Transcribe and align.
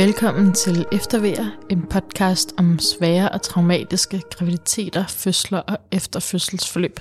Velkommen 0.00 0.52
til 0.52 0.86
Eftervær, 0.92 1.56
en 1.70 1.82
podcast 1.82 2.54
om 2.58 2.78
svære 2.78 3.28
og 3.28 3.42
traumatiske 3.42 4.22
graviditeter, 4.30 5.04
fødsler 5.06 5.58
og 5.58 5.76
efterfødselsforløb. 5.92 7.00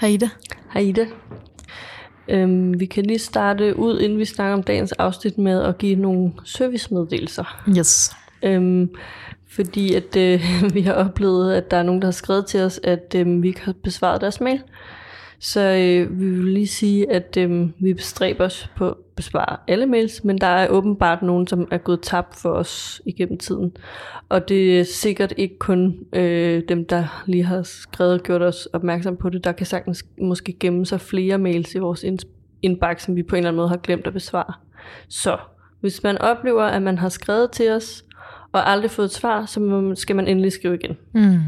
Hej 0.00 0.10
Ida. 0.10 0.28
Hej 0.72 0.82
Ida. 0.82 1.06
Øhm, 2.28 2.80
vi 2.80 2.86
kan 2.86 3.06
lige 3.06 3.18
starte 3.18 3.78
ud, 3.78 4.00
inden 4.00 4.18
vi 4.18 4.24
snakker 4.24 4.54
om 4.54 4.62
dagens 4.62 4.92
afsnit, 4.92 5.38
med 5.38 5.62
at 5.62 5.78
give 5.78 5.96
nogle 5.96 6.32
servicemeddelelser. 6.44 7.62
Yes. 7.78 8.12
Øhm, 8.42 8.90
fordi 9.48 9.94
at 9.94 10.16
øh, 10.16 10.42
vi 10.74 10.80
har 10.80 10.92
oplevet, 10.92 11.54
at 11.54 11.70
der 11.70 11.76
er 11.76 11.82
nogen, 11.82 12.02
der 12.02 12.06
har 12.06 12.12
skrevet 12.12 12.46
til 12.46 12.60
os, 12.60 12.80
at 12.82 13.14
øh, 13.16 13.42
vi 13.42 13.48
ikke 13.48 13.64
har 13.64 13.74
besvaret 13.84 14.20
deres 14.20 14.40
mail. 14.40 14.62
Så 15.40 15.60
øh, 15.60 16.20
vi 16.20 16.30
vil 16.30 16.52
lige 16.52 16.66
sige, 16.66 17.12
at 17.12 17.36
øh, 17.36 17.68
vi 17.78 17.94
bestræber 17.94 18.44
os 18.44 18.70
på 18.76 18.88
at 18.88 18.94
besvare 19.16 19.56
alle 19.68 19.86
mails, 19.86 20.24
men 20.24 20.38
der 20.38 20.46
er 20.46 20.68
åbenbart 20.68 21.22
nogen, 21.22 21.46
som 21.46 21.68
er 21.70 21.78
gået 21.78 22.00
tabt 22.00 22.36
for 22.36 22.50
os 22.50 23.02
igennem 23.06 23.38
tiden. 23.38 23.76
Og 24.28 24.48
det 24.48 24.80
er 24.80 24.84
sikkert 24.84 25.32
ikke 25.36 25.58
kun 25.58 25.98
øh, 26.12 26.62
dem, 26.68 26.86
der 26.86 27.22
lige 27.26 27.44
har 27.44 27.62
skrevet 27.62 28.12
og 28.12 28.20
gjort 28.20 28.42
os 28.42 28.66
opmærksom 28.72 29.16
på 29.16 29.28
det. 29.28 29.44
Der 29.44 29.52
kan 29.52 29.66
sagtens 29.66 30.04
måske 30.22 30.56
gemme 30.60 30.86
sig 30.86 31.00
flere 31.00 31.38
mails 31.38 31.74
i 31.74 31.78
vores 31.78 32.04
indbakke, 32.62 33.02
som 33.02 33.16
vi 33.16 33.22
på 33.22 33.36
en 33.36 33.38
eller 33.38 33.48
anden 33.48 33.56
måde 33.56 33.68
har 33.68 33.76
glemt 33.76 34.06
at 34.06 34.12
besvare. 34.12 34.52
Så 35.08 35.36
hvis 35.80 36.02
man 36.02 36.18
oplever, 36.18 36.62
at 36.62 36.82
man 36.82 36.98
har 36.98 37.08
skrevet 37.08 37.50
til 37.50 37.70
os, 37.70 38.04
og 38.52 38.70
aldrig 38.70 38.90
fået 38.90 39.06
et 39.06 39.12
svar, 39.12 39.46
så 39.46 39.92
skal 39.94 40.16
man 40.16 40.28
endelig 40.28 40.52
skrive 40.52 40.74
igen. 40.74 40.96
Mm. 41.14 41.38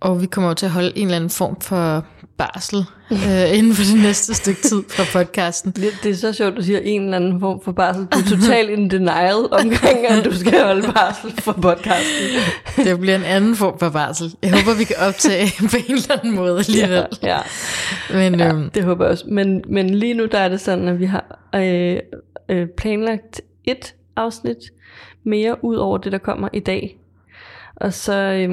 Og 0.00 0.22
vi 0.22 0.26
kommer 0.26 0.50
jo 0.50 0.54
til 0.54 0.66
at 0.66 0.72
holde 0.72 0.92
en 0.96 1.06
eller 1.06 1.16
anden 1.16 1.30
form 1.30 1.60
for 1.60 2.04
barsel 2.38 2.84
øh, 3.12 3.58
inden 3.58 3.74
for 3.74 3.82
det 3.82 4.02
næste 4.02 4.34
stykke 4.34 4.62
tid 4.62 4.82
fra 4.88 5.18
podcasten. 5.18 5.70
Det, 5.70 5.92
det 6.02 6.10
er 6.10 6.14
så 6.14 6.32
sjovt, 6.32 6.50
at 6.50 6.56
du 6.56 6.62
siger 6.62 6.78
en 6.78 7.02
eller 7.02 7.16
anden 7.16 7.40
form 7.40 7.60
for 7.64 7.72
barsel. 7.72 8.06
Du 8.06 8.18
er 8.18 8.36
totalt 8.36 8.70
in 8.70 8.90
denial 8.90 9.34
omkring, 9.34 10.06
at 10.06 10.24
du 10.24 10.36
skal 10.36 10.64
holde 10.64 10.92
barsel 10.92 11.42
for 11.42 11.52
podcasten. 11.52 12.84
Det 12.84 13.00
bliver 13.00 13.16
en 13.16 13.22
anden 13.22 13.56
form 13.56 13.78
for 13.78 13.88
barsel. 13.88 14.34
Jeg 14.42 14.50
håber, 14.50 14.78
vi 14.78 14.84
kan 14.84 14.96
optage 15.08 15.52
på 15.70 15.76
en 15.88 15.94
eller 15.94 16.18
anden 16.18 16.34
måde 16.34 16.58
alligevel. 16.58 17.06
Ja, 17.22 17.28
ja. 17.28 17.38
Men, 18.30 18.40
ja 18.40 18.48
øhm, 18.48 18.70
det 18.70 18.84
håber 18.84 19.04
jeg 19.04 19.12
også. 19.12 19.24
Men, 19.28 19.64
men 19.68 19.90
lige 19.94 20.14
nu 20.14 20.26
der 20.26 20.38
er 20.38 20.48
det 20.48 20.60
sådan, 20.60 20.88
at 20.88 21.00
vi 21.00 21.06
har 21.06 21.38
øh, 21.54 21.98
øh, 22.48 22.66
planlagt 22.76 23.40
et 23.64 23.94
afsnit 24.16 24.58
mere 25.24 25.64
ud 25.64 25.76
over 25.76 25.98
det, 25.98 26.12
der 26.12 26.18
kommer 26.18 26.48
i 26.52 26.60
dag. 26.60 26.98
Og 27.76 27.92
så 27.92 28.14
øh, 28.14 28.50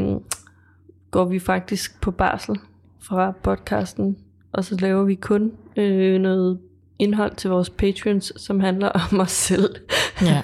går 1.15 1.25
vi 1.25 1.39
faktisk 1.39 2.01
på 2.01 2.11
barsel 2.11 2.55
fra 3.01 3.33
podcasten, 3.43 4.17
og 4.53 4.65
så 4.65 4.75
laver 4.79 5.03
vi 5.03 5.15
kun 5.15 5.51
øh, 5.77 6.21
noget 6.21 6.59
indhold 6.99 7.35
til 7.35 7.49
vores 7.49 7.69
patrons, 7.69 8.33
som 8.37 8.59
handler 8.59 8.89
om 9.11 9.19
os 9.19 9.31
selv. 9.31 9.75
ja, 10.21 10.41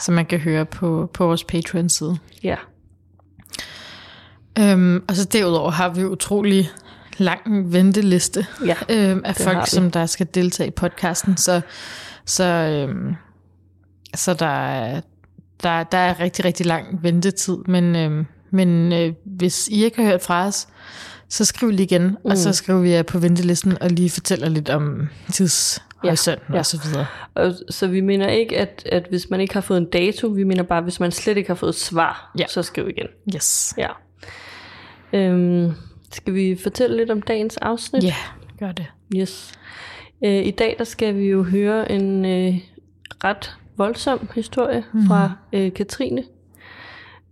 som 0.00 0.14
man 0.14 0.26
kan 0.26 0.38
høre 0.38 0.66
på, 0.66 1.10
på 1.14 1.26
vores 1.26 1.44
Patreon-side. 1.44 2.18
Ja. 2.42 2.56
Øhm, 4.58 5.04
og 5.08 5.16
så 5.16 5.24
derudover 5.24 5.70
har 5.70 5.88
vi 5.88 6.04
utrolig 6.04 6.70
lang 7.16 7.72
venteliste 7.72 8.46
ja, 8.66 8.76
øhm, 8.90 9.22
af 9.24 9.36
folk, 9.36 9.66
som 9.66 9.90
der 9.90 10.06
skal 10.06 10.28
deltage 10.34 10.66
i 10.66 10.70
podcasten. 10.70 11.36
Så, 11.36 11.60
så, 12.24 12.44
øhm, 12.44 13.14
så 14.14 14.34
der, 14.34 15.00
der, 15.62 15.82
der 15.82 15.98
er 15.98 16.20
rigtig, 16.20 16.44
rigtig 16.44 16.66
lang 16.66 17.02
ventetid. 17.02 17.56
Men, 17.66 17.96
øhm, 17.96 18.26
men 18.50 18.92
øh, 18.92 19.12
hvis 19.24 19.68
I 19.68 19.84
ikke 19.84 20.02
har 20.02 20.10
hørt 20.10 20.22
fra 20.22 20.46
os, 20.46 20.68
så 21.28 21.44
skriv 21.44 21.70
lige 21.70 21.82
igen, 21.82 22.02
mm. 22.02 22.16
og 22.24 22.36
så 22.36 22.48
mm. 22.48 22.52
skriver 22.52 22.80
vi 22.80 22.90
jer 22.90 23.02
på 23.02 23.18
ventelisten 23.18 23.82
og 23.82 23.90
lige 23.90 24.10
fortæller 24.10 24.48
lidt 24.48 24.70
om 24.70 25.08
tidshorisonten 25.32 26.44
ja, 26.48 26.54
ja. 26.54 26.58
og 26.58 26.66
så 26.66 26.80
videre. 26.84 27.06
Og, 27.34 27.54
så 27.70 27.86
vi 27.86 28.00
mener 28.00 28.28
ikke, 28.28 28.58
at, 28.58 28.82
at 28.92 29.06
hvis 29.08 29.30
man 29.30 29.40
ikke 29.40 29.54
har 29.54 29.60
fået 29.60 29.78
en 29.78 29.90
dato, 29.90 30.26
vi 30.26 30.44
mener 30.44 30.62
bare, 30.62 30.82
hvis 30.82 31.00
man 31.00 31.12
slet 31.12 31.36
ikke 31.36 31.48
har 31.48 31.54
fået 31.54 31.74
svar, 31.74 32.32
ja. 32.38 32.46
så 32.48 32.62
skriv 32.62 32.88
igen. 32.88 33.06
Yes. 33.34 33.74
Ja. 33.78 33.88
Øhm, 35.12 35.72
skal 36.12 36.34
vi 36.34 36.58
fortælle 36.62 36.96
lidt 36.96 37.10
om 37.10 37.22
dagens 37.22 37.56
afsnit? 37.56 38.04
Ja, 38.04 38.14
gør 38.58 38.72
det. 38.72 38.86
Yes. 39.16 39.52
Øh, 40.24 40.46
I 40.46 40.50
dag 40.50 40.74
der 40.78 40.84
skal 40.84 41.16
vi 41.16 41.24
jo 41.24 41.42
høre 41.42 41.92
en 41.92 42.24
øh, 42.24 42.54
ret 43.24 43.56
voldsom 43.76 44.28
historie 44.34 44.84
mm. 44.92 45.06
fra 45.06 45.32
øh, 45.52 45.72
Katrine. 45.72 46.24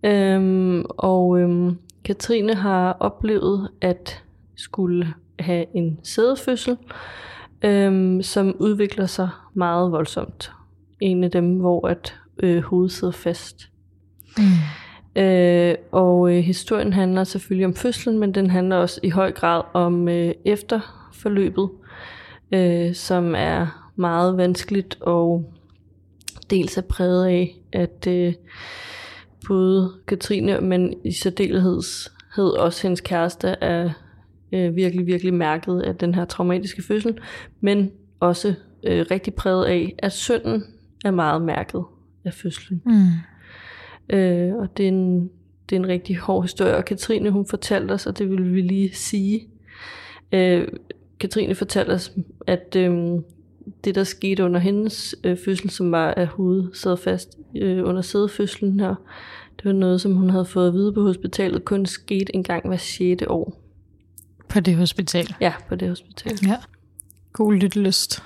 Øhm, 0.02 0.84
og 0.88 1.40
øhm, 1.40 1.78
Katrine 2.04 2.54
har 2.54 2.96
oplevet 3.00 3.68
at 3.80 4.24
skulle 4.56 5.14
have 5.38 5.64
en 5.74 5.98
sædefødsel, 6.02 6.76
øhm, 7.64 8.22
som 8.22 8.56
udvikler 8.58 9.06
sig 9.06 9.28
meget 9.54 9.92
voldsomt. 9.92 10.52
En 11.00 11.24
af 11.24 11.30
dem, 11.30 11.58
hvor 11.58 11.88
at 11.88 12.14
øh, 12.38 12.62
hovedet 12.62 12.92
sidder 12.92 13.12
fast. 13.12 13.70
Mm. 14.38 15.22
Øh, 15.22 15.74
og 15.92 16.36
øh, 16.36 16.42
historien 16.42 16.92
handler 16.92 17.24
selvfølgelig 17.24 17.66
om 17.66 17.74
fødslen, 17.74 18.18
men 18.18 18.34
den 18.34 18.50
handler 18.50 18.76
også 18.76 19.00
i 19.02 19.10
høj 19.10 19.32
grad 19.32 19.62
om 19.72 20.08
øh, 20.08 20.34
efterforløbet, 20.44 21.70
øh, 22.52 22.94
som 22.94 23.34
er 23.36 23.90
meget 23.96 24.36
vanskeligt 24.36 24.98
og 25.00 25.52
dels 26.50 26.78
er 26.78 26.82
præget 26.82 27.26
af, 27.26 27.56
at 27.72 28.06
øh, 28.06 28.34
både 29.48 29.92
Katrine, 30.06 30.60
men 30.60 30.94
i 31.04 31.12
særdeleshed 31.12 31.82
også 32.36 32.82
hendes 32.82 33.00
kæreste 33.00 33.48
er 33.48 33.90
øh, 34.52 34.76
virkelig, 34.76 35.06
virkelig 35.06 35.34
mærket 35.34 35.80
af 35.80 35.96
den 35.96 36.14
her 36.14 36.24
traumatiske 36.24 36.82
fødsel, 36.82 37.18
men 37.60 37.90
også 38.20 38.54
øh, 38.84 39.06
rigtig 39.10 39.34
præget 39.34 39.64
af, 39.64 39.94
at 39.98 40.12
sønnen 40.12 40.64
er 41.04 41.10
meget 41.10 41.42
mærket 41.42 41.84
af 42.24 42.34
fødslen. 42.34 42.82
Mm. 42.84 44.16
Øh, 44.16 44.54
og 44.54 44.76
det 44.76 44.84
er, 44.84 44.88
en, 44.88 45.30
det 45.70 45.76
er 45.76 45.80
en 45.80 45.88
rigtig 45.88 46.16
hård 46.16 46.44
historie, 46.44 46.76
og 46.76 46.84
Katrine 46.84 47.30
hun 47.30 47.46
fortalte 47.46 47.92
os, 47.92 48.06
og 48.06 48.18
det 48.18 48.30
vil 48.30 48.54
vi 48.54 48.60
lige 48.60 48.94
sige. 48.94 49.48
Øh, 50.32 50.68
Katrine 51.20 51.54
fortalte 51.54 51.90
os, 51.90 52.12
at 52.46 52.76
øh, 52.76 53.20
det 53.84 53.94
der 53.94 54.04
skete 54.04 54.44
under 54.44 54.60
hendes 54.60 55.14
øh, 55.24 55.36
fødsel, 55.44 55.70
som 55.70 55.92
var 55.92 56.14
at 56.14 56.26
hovedet 56.26 56.70
sad 56.76 56.96
fast 56.96 57.38
øh, 57.56 57.84
under 57.84 58.02
sædefødslen 58.02 58.80
her, 58.80 58.94
det 59.58 59.64
var 59.64 59.72
noget, 59.72 60.00
som 60.00 60.14
hun 60.14 60.30
havde 60.30 60.44
fået 60.44 60.68
at 60.68 60.74
vide 60.74 60.92
på 60.92 61.02
hospitalet, 61.02 61.64
kun 61.64 61.86
skete 61.86 62.34
en 62.34 62.42
gang 62.42 62.68
hver 62.68 62.76
6. 62.76 63.22
år. 63.26 63.60
På 64.48 64.60
det 64.60 64.76
hospital? 64.76 65.34
Ja, 65.40 65.52
på 65.68 65.74
det 65.74 65.88
hospital. 65.88 66.38
Ja. 66.46 66.56
God 67.32 67.54
lyttelyst. 67.54 68.22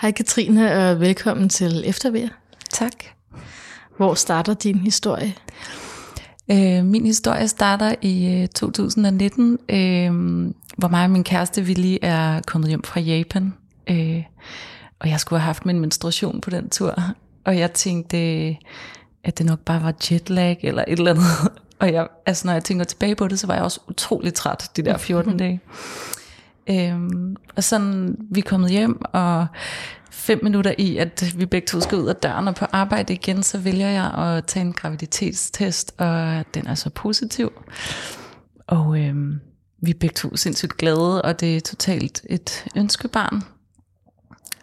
Hej 0.00 0.12
Katrine, 0.12 0.72
og 0.72 1.00
velkommen 1.00 1.48
til 1.48 1.82
Eftervær. 1.86 2.28
Tak. 2.70 3.04
Hvor 3.96 4.14
starter 4.14 4.54
din 4.54 4.78
historie? 4.78 5.34
Øh, 6.50 6.84
min 6.84 7.06
historie 7.06 7.48
starter 7.48 7.94
i 8.02 8.42
øh, 8.42 8.48
2019, 8.48 9.58
øh, 9.68 10.52
hvor 10.76 10.88
mig 10.88 11.04
og 11.04 11.10
min 11.10 11.24
kæreste 11.24 11.62
Willy 11.62 11.96
er 12.02 12.40
kommet 12.46 12.68
hjem 12.68 12.82
fra 12.82 13.00
Japan. 13.00 13.54
Øh, 13.90 14.22
og 14.98 15.08
jeg 15.08 15.20
skulle 15.20 15.40
have 15.40 15.46
haft 15.46 15.66
min 15.66 15.80
menstruation 15.80 16.40
på 16.40 16.50
den 16.50 16.70
tur. 16.70 16.94
Og 17.44 17.58
jeg 17.58 17.72
tænkte, 17.72 18.16
at 19.24 19.38
det 19.38 19.46
nok 19.46 19.58
bare 19.58 19.82
var 19.82 19.94
jetlag 20.10 20.60
eller 20.62 20.84
et 20.88 20.98
eller 20.98 21.10
andet. 21.10 21.24
Og 21.78 21.92
jeg, 21.92 22.08
altså, 22.26 22.46
når 22.46 22.52
jeg 22.52 22.64
tænker 22.64 22.84
tilbage 22.84 23.14
på 23.14 23.28
det, 23.28 23.38
så 23.38 23.46
var 23.46 23.54
jeg 23.54 23.64
også 23.64 23.80
utrolig 23.88 24.34
træt 24.34 24.70
de 24.76 24.82
der 24.82 24.96
14 24.96 25.36
dage. 25.36 25.60
Øhm, 26.70 27.36
og 27.56 27.64
sådan, 27.64 28.16
vi 28.30 28.40
er 28.40 28.44
kommet 28.48 28.70
hjem, 28.70 29.00
og 29.12 29.46
fem 30.10 30.40
minutter 30.42 30.74
i, 30.78 30.96
at 30.96 31.34
vi 31.36 31.46
begge 31.46 31.66
to 31.66 31.80
skal 31.80 31.98
ud 31.98 32.06
af 32.06 32.16
døren 32.16 32.48
og 32.48 32.54
på 32.54 32.64
arbejde 32.72 33.12
igen, 33.12 33.42
så 33.42 33.58
vælger 33.58 33.88
jeg 33.88 34.14
at 34.14 34.44
tage 34.46 34.66
en 34.66 34.72
graviditetstest, 34.72 35.94
og 35.98 36.44
den 36.54 36.66
er 36.66 36.74
så 36.74 36.90
positiv. 36.90 37.52
Og 38.66 38.98
øhm, 39.00 39.40
vi 39.82 39.90
er 39.90 39.98
begge 40.00 40.14
to 40.14 40.36
sindssygt 40.36 40.76
glade, 40.76 41.22
og 41.22 41.40
det 41.40 41.56
er 41.56 41.60
totalt 41.60 42.22
et 42.30 42.64
ønskebarn. 42.76 43.42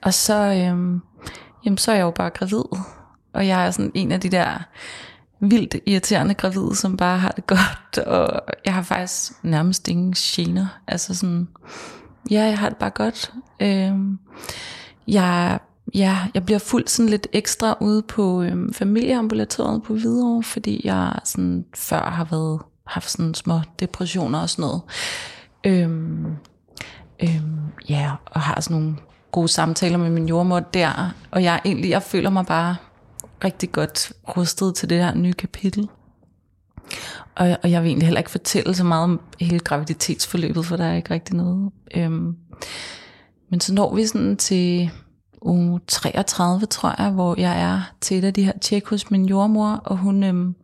Og 0.01 0.13
så, 0.13 0.33
øhm, 0.33 1.01
jamen, 1.65 1.77
så 1.77 1.91
er 1.91 1.95
jeg 1.95 2.03
jo 2.03 2.11
bare 2.11 2.29
gravid, 2.29 2.63
og 3.33 3.47
jeg 3.47 3.67
er 3.67 3.71
sådan 3.71 3.91
en 3.93 4.11
af 4.11 4.21
de 4.21 4.29
der 4.29 4.63
vildt 5.39 5.75
irriterende 5.85 6.33
gravide, 6.33 6.75
som 6.75 6.97
bare 6.97 7.17
har 7.17 7.31
det 7.31 7.47
godt, 7.57 7.97
og 7.97 8.41
jeg 8.65 8.73
har 8.73 8.81
faktisk 8.81 9.43
nærmest 9.43 9.87
ingen 9.87 10.13
gener. 10.17 10.67
Altså 10.87 11.15
sådan, 11.15 11.47
ja, 12.31 12.43
jeg 12.43 12.59
har 12.59 12.69
det 12.69 12.77
bare 12.77 12.89
godt. 12.89 13.33
Øhm, 13.59 14.19
jeg, 15.07 15.59
ja, 15.95 16.17
jeg 16.33 16.45
bliver 16.45 16.59
fuldt 16.59 16.89
sådan 16.89 17.09
lidt 17.09 17.27
ekstra 17.33 17.77
ude 17.81 18.01
på 18.01 18.41
øhm, 18.41 18.73
familieambulatoriet 18.73 19.83
på 19.83 19.93
Hvidovre, 19.93 20.43
fordi 20.43 20.81
jeg 20.83 21.19
sådan 21.23 21.65
før 21.75 22.09
har 22.09 22.27
været 22.31 22.61
haft 22.87 23.09
sådan 23.09 23.33
små 23.33 23.59
depressioner 23.79 24.39
og 24.39 24.49
sådan 24.49 24.63
noget. 24.63 24.81
Øhm, 25.63 26.35
øhm, 27.23 27.59
ja, 27.89 28.11
og 28.25 28.41
har 28.41 28.61
sådan 28.61 28.77
nogle 28.77 28.95
gode 29.31 29.47
samtaler 29.47 29.97
med 29.97 30.09
min 30.09 30.27
jordmor 30.27 30.59
der, 30.59 31.13
og 31.31 31.43
jeg 31.43 31.61
egentlig, 31.65 31.89
jeg 31.89 32.03
føler 32.03 32.29
mig 32.29 32.45
bare 32.45 32.75
rigtig 33.43 33.71
godt 33.71 34.13
rustet 34.37 34.75
til 34.75 34.89
det 34.89 34.97
her 34.97 35.15
nye 35.15 35.33
kapitel. 35.33 35.89
og, 37.35 37.57
og 37.63 37.71
jeg 37.71 37.81
vil 37.83 37.87
egentlig 37.89 38.07
heller 38.07 38.19
ikke 38.19 38.31
fortælle 38.31 38.75
så 38.75 38.83
meget 38.83 39.03
om 39.03 39.21
hele 39.39 39.59
graviditetsforløbet, 39.59 40.65
for 40.65 40.77
der 40.77 40.85
er 40.85 40.95
ikke 40.95 41.13
rigtig 41.13 41.35
noget. 41.35 41.71
Øhm, 41.95 42.35
men 43.49 43.59
så 43.59 43.73
når 43.73 43.95
vi 43.95 44.07
sådan 44.07 44.37
til 44.37 44.91
uge 45.41 45.79
33, 45.87 46.65
tror 46.65 46.95
jeg, 47.01 47.11
hvor 47.11 47.39
jeg 47.39 47.61
er 47.61 47.81
til 48.01 48.17
et 48.17 48.23
af 48.23 48.33
de 48.33 48.43
her 48.43 48.57
tjek 48.61 48.87
hos 48.87 49.11
min 49.11 49.25
jordmor, 49.25 49.81
og 49.85 49.97
hun, 49.97 50.23
øhm, 50.23 50.55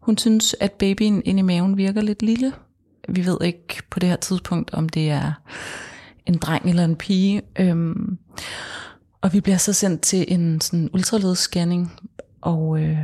hun 0.00 0.18
synes, 0.18 0.56
at 0.60 0.72
babyen 0.72 1.22
inde 1.24 1.38
i 1.38 1.42
maven 1.42 1.76
virker 1.76 2.00
lidt 2.00 2.22
lille. 2.22 2.52
Vi 3.08 3.26
ved 3.26 3.38
ikke 3.44 3.82
på 3.90 3.98
det 3.98 4.08
her 4.08 4.16
tidspunkt, 4.16 4.74
om 4.74 4.88
det 4.88 5.10
er 5.10 5.32
en 6.26 6.34
dreng 6.34 6.68
eller 6.68 6.84
en 6.84 6.96
pige. 6.96 7.42
Øhm, 7.58 8.18
og 9.20 9.32
vi 9.32 9.40
bliver 9.40 9.56
så 9.56 9.72
sendt 9.72 10.00
til 10.00 10.24
en 10.28 10.60
sådan 10.60 10.90
ultralydsscanning, 10.92 11.92
og 12.40 12.82
øh, 12.82 12.98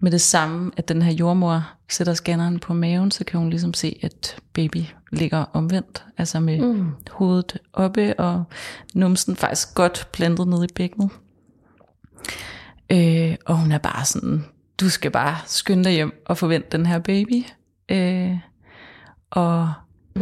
med 0.00 0.10
det 0.10 0.20
samme, 0.20 0.70
at 0.76 0.88
den 0.88 1.02
her 1.02 1.12
jordmor 1.12 1.70
sætter 1.88 2.14
scanneren 2.14 2.58
på 2.58 2.74
maven, 2.74 3.10
så 3.10 3.24
kan 3.24 3.40
hun 3.40 3.50
ligesom 3.50 3.74
se, 3.74 3.98
at 4.02 4.36
baby 4.52 4.84
ligger 5.12 5.44
omvendt, 5.52 6.04
altså 6.18 6.40
med 6.40 6.60
mm. 6.60 6.90
hovedet 7.10 7.58
oppe, 7.72 8.20
og 8.20 8.44
numsen 8.94 9.36
faktisk 9.36 9.74
godt 9.74 10.08
plantet 10.12 10.48
ned 10.48 10.64
i 10.64 10.72
bækkenet. 10.74 11.10
Øh, 12.92 13.36
og 13.46 13.58
hun 13.58 13.72
er 13.72 13.78
bare 13.78 14.04
sådan, 14.04 14.44
du 14.80 14.88
skal 14.88 15.10
bare 15.10 15.36
skynde 15.46 15.84
dig 15.84 15.92
hjem 15.92 16.22
og 16.26 16.38
forvente 16.38 16.76
den 16.78 16.86
her 16.86 16.98
baby. 16.98 17.44
Øh, 17.88 18.38
og 19.30 19.72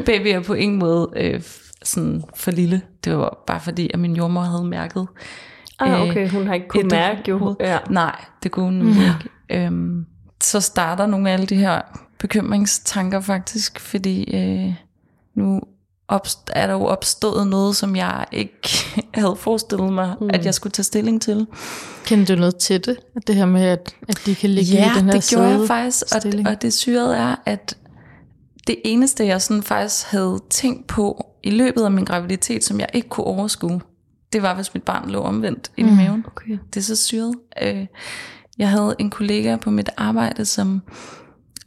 baby 0.06 0.26
er 0.26 0.42
på 0.42 0.54
ingen 0.54 0.78
måde 0.78 1.10
øh, 1.16 1.42
sådan 1.82 2.22
for 2.36 2.50
lille. 2.50 2.82
Det 3.04 3.16
var 3.16 3.42
bare 3.46 3.60
fordi, 3.60 3.90
at 3.94 4.00
min 4.00 4.16
jordmor 4.16 4.40
havde 4.40 4.64
mærket. 4.64 5.08
Ah, 5.78 6.08
okay, 6.08 6.30
hun 6.30 6.46
har 6.46 6.54
ikke 6.54 6.68
kunnet 6.68 6.92
mærke 6.92 7.22
jo. 7.28 7.56
Ja. 7.60 7.78
Nej, 7.90 8.24
det 8.42 8.50
kunne 8.50 8.64
hun 8.64 8.82
mm. 8.82 8.88
ikke. 8.88 9.66
Øhm, 9.66 10.06
så 10.42 10.60
starter 10.60 11.06
nogle 11.06 11.30
af 11.30 11.32
alle 11.32 11.46
de 11.46 11.56
her 11.56 11.80
bekymringstanker 12.18 13.20
faktisk, 13.20 13.80
fordi 13.80 14.36
øh, 14.36 14.74
nu 15.34 15.60
opst- 16.12 16.50
er 16.52 16.66
der 16.66 16.74
jo 16.74 16.84
opstået 16.84 17.46
noget, 17.46 17.76
som 17.76 17.96
jeg 17.96 18.26
ikke 18.32 18.68
havde 19.14 19.36
forestillet 19.36 19.92
mig, 19.92 20.14
mm. 20.20 20.30
at 20.32 20.44
jeg 20.44 20.54
skulle 20.54 20.70
tage 20.70 20.84
stilling 20.84 21.22
til. 21.22 21.46
Kender 22.04 22.34
du 22.34 22.40
noget 22.40 22.56
til 22.56 22.84
det? 22.84 22.96
At 23.16 23.26
det 23.26 23.34
her 23.34 23.46
med, 23.46 23.64
at, 23.64 23.96
at 24.08 24.20
de 24.26 24.34
kan 24.34 24.50
ligge 24.50 24.72
ja, 24.72 24.92
i 24.92 24.98
den 24.98 25.04
her 25.04 25.12
det 25.12 25.28
gjorde 25.30 25.48
jeg 25.48 25.66
faktisk, 25.66 26.04
stilling? 26.18 26.48
og, 26.48 26.54
og 26.54 26.62
det 26.62 26.72
syrede 26.72 27.16
er, 27.16 27.36
at 27.46 27.76
det 28.66 28.76
eneste, 28.84 29.26
jeg 29.26 29.42
sådan 29.42 29.62
faktisk 29.62 30.06
havde 30.06 30.38
tænkt 30.50 30.86
på 30.86 31.26
i 31.42 31.50
løbet 31.50 31.84
af 31.84 31.90
min 31.90 32.04
graviditet, 32.04 32.64
som 32.64 32.80
jeg 32.80 32.88
ikke 32.94 33.08
kunne 33.08 33.26
overskue, 33.26 33.80
det 34.32 34.42
var, 34.42 34.54
hvis 34.54 34.74
mit 34.74 34.82
barn 34.82 35.10
lå 35.10 35.20
omvendt 35.20 35.70
mm. 35.78 35.84
i 35.84 35.90
maven. 35.90 36.24
Okay. 36.26 36.58
Det 36.74 36.80
er 36.80 36.84
så 36.84 36.96
syret. 36.96 37.34
Øh, 37.62 37.86
jeg 38.58 38.70
havde 38.70 38.96
en 38.98 39.10
kollega 39.10 39.56
på 39.56 39.70
mit 39.70 39.90
arbejde, 39.96 40.44
som 40.44 40.82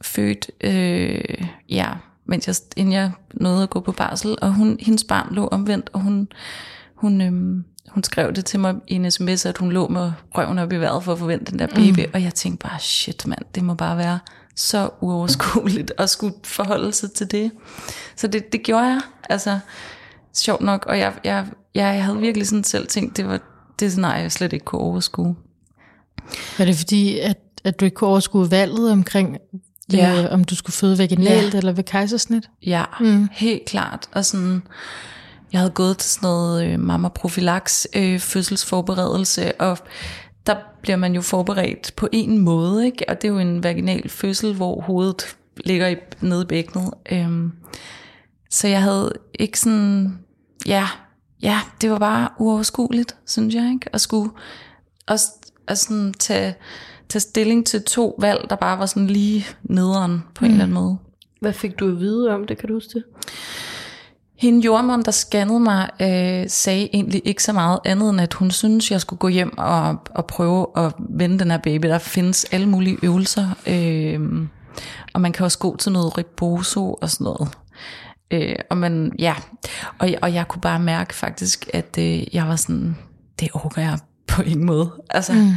fødte, 0.02 0.52
øh, 0.62 1.46
ja, 1.70 1.88
mens 2.26 2.48
jeg, 2.48 2.56
inden 2.78 2.94
jeg 2.94 3.12
nåede 3.34 3.64
at 3.64 3.70
gå 3.70 3.80
på 3.80 3.92
barsel, 3.92 4.38
og 4.42 4.54
hun, 4.54 4.78
hendes 4.80 5.04
barn 5.04 5.36
lå 5.36 5.48
omvendt, 5.48 5.90
og 5.94 6.00
hun, 6.02 6.28
hun, 6.96 7.22
øh, 7.22 7.64
hun 7.90 8.04
skrev 8.04 8.34
det 8.34 8.46
til 8.46 8.60
mig 8.60 8.76
i 8.88 8.94
en 8.94 9.12
sms, 9.12 9.46
at 9.46 9.58
hun 9.58 9.72
lå 9.72 9.88
med 9.88 10.12
røven 10.38 10.60
op 10.60 10.74
i 10.74 10.78
vejret 10.78 11.04
for 11.04 11.12
at 11.12 11.20
forvente 11.20 11.52
den 11.52 11.60
der 11.60 11.68
baby, 11.68 12.06
mm. 12.06 12.12
og 12.14 12.24
jeg 12.24 12.34
tænkte 12.34 12.68
bare, 12.68 12.80
shit 12.80 13.28
mand, 13.28 13.42
det 13.56 13.64
må 13.64 13.74
bare 13.74 13.98
være 13.98 14.20
så 14.56 14.90
uoverskueligt 15.02 15.94
at 15.98 16.10
skulle 16.10 16.36
forholde 16.44 16.94
sig 16.94 17.12
til 17.12 17.32
det. 17.32 17.52
Så 18.16 18.28
det, 18.28 18.52
det 18.52 18.64
gjorde 18.64 18.86
jeg, 18.86 19.02
altså 19.30 19.60
sjovt 20.34 20.62
nok, 20.62 20.86
og 20.86 21.00
jeg, 21.00 21.14
jeg, 21.24 21.48
jeg 21.76 22.04
havde 22.04 22.18
virkelig 22.18 22.48
sådan 22.48 22.64
selv 22.64 22.88
tænkt, 22.88 23.18
det 23.18 23.28
var 23.28 23.40
det 23.80 23.92
scenarie, 23.92 24.22
jeg 24.22 24.32
slet 24.32 24.54
ikke 24.54 24.66
kunne 24.66 24.82
overskue. 24.82 25.36
Var 26.58 26.66
det 26.66 26.76
fordi, 26.76 27.20
at, 27.20 27.38
at 27.64 27.80
du 27.80 27.86
ikke 27.86 27.96
kunne 27.96 28.10
overskue 28.10 28.52
valget 28.52 28.92
omkring, 28.92 29.38
Ja. 29.98 30.24
øh, 30.24 30.32
om 30.34 30.44
du 30.44 30.56
skulle 30.56 30.74
føde 30.74 30.98
vaginalt 30.98 31.54
Ja. 31.54 31.58
eller 31.58 31.72
ved 31.72 31.84
kejsersnit? 31.84 32.50
Ja, 32.66 32.84
Mm. 33.00 33.28
helt 33.32 33.66
klart. 33.66 34.10
Og 34.12 34.26
sådan, 34.26 34.64
jeg 35.52 35.60
havde 35.60 35.72
gået 35.72 35.98
til 35.98 36.10
sådan 36.12 36.28
noget 36.28 36.66
øh, 36.68 36.80
mamma 36.80 37.08
profilaks 37.10 37.88
øh, 37.96 38.20
fødselsforberedelse, 38.20 39.62
og 39.62 39.78
der 40.48 40.56
bliver 40.82 40.96
man 40.98 41.14
jo 41.16 41.22
forberedt 41.22 41.94
på 41.96 42.08
en 42.12 42.38
måde, 42.38 42.86
ikke? 42.86 43.06
og 43.10 43.22
det 43.22 43.28
er 43.28 43.32
jo 43.32 43.40
en 43.40 43.64
vaginal 43.64 44.10
fødsel, 44.10 44.54
hvor 44.54 44.82
hovedet 44.82 45.36
ligger 45.66 45.88
i, 45.88 45.96
nede 46.22 46.42
i 46.42 46.46
bækkenet. 46.46 46.92
Øhm, 47.12 47.52
så 48.50 48.68
jeg 48.68 48.82
havde 48.82 49.12
ikke 49.40 49.60
sådan, 49.60 50.18
ja, 50.66 50.88
ja, 51.42 51.60
det 51.82 51.92
var 51.92 52.00
bare 52.00 52.30
uoverskueligt, 52.40 53.16
synes 53.28 53.56
jeg, 53.56 53.72
ikke? 53.74 53.90
At 53.96 54.02
skulle 54.02 54.32
også, 55.08 55.28
at 55.68 55.78
sådan 55.80 56.14
tage, 56.14 56.56
tage 57.12 57.22
stilling 57.22 57.66
til 57.66 57.84
to 57.84 58.16
valg, 58.20 58.50
der 58.50 58.56
bare 58.56 58.80
var 58.80 58.86
sådan 58.86 59.08
lige 59.08 59.46
nederen 59.64 60.24
på 60.36 60.46
en 60.46 60.52
eller 60.52 60.64
anden 60.64 60.76
måde. 60.76 60.98
Hvad 61.42 61.54
fik 61.54 61.80
du 61.80 61.88
at 61.88 62.00
vide 62.00 62.30
om 62.30 62.48
det, 62.48 62.58
kan 62.58 62.68
du 62.68 62.74
huske 62.74 62.94
det? 62.94 63.04
Hende 64.36 64.66
jordmoren, 64.66 65.02
der 65.06 65.12
scannede 65.12 65.60
mig, 65.60 65.90
øh, 66.02 66.50
sagde 66.50 66.90
egentlig 66.94 67.22
ikke 67.26 67.44
så 67.44 67.54
meget 67.54 67.80
andet, 67.86 68.10
end 68.10 68.22
at 68.22 68.34
hun 68.34 68.52
synes, 68.52 68.92
jeg 68.92 69.02
skulle 69.02 69.18
gå 69.18 69.28
hjem 69.28 69.58
og, 69.58 69.98
og 70.16 70.26
prøve 70.26 70.68
at 70.76 70.94
vende 71.10 71.40
den 71.40 71.52
her 71.52 71.58
baby. 71.58 71.88
Der 71.88 71.98
findes 71.98 72.46
alle 72.52 72.70
mulige 72.70 72.98
øvelser, 73.04 73.48
øh, 73.68 74.48
og 75.14 75.22
man 75.22 75.32
kan 75.32 75.44
også 75.44 75.60
gå 75.60 75.78
til 75.78 75.92
noget 75.92 76.18
rebozo 76.18 76.94
og 76.94 77.10
sådan 77.10 77.26
noget. 77.26 77.50
Øh, 78.32 78.56
og, 78.70 78.78
man, 78.78 79.12
ja. 79.20 79.36
og, 80.00 80.10
og 80.22 80.34
jeg 80.34 80.48
kunne 80.48 80.62
bare 80.62 80.80
mærke 80.80 81.14
faktisk, 81.16 81.70
at 81.74 81.98
øh, 82.00 82.36
jeg 82.36 82.48
var 82.48 82.56
sådan, 82.56 82.98
det 83.40 83.50
overgår 83.54 83.82
jeg 83.82 84.00
på 84.28 84.42
ingen 84.42 84.66
måde. 84.66 84.92
Altså, 85.10 85.34
mm. 85.34 85.52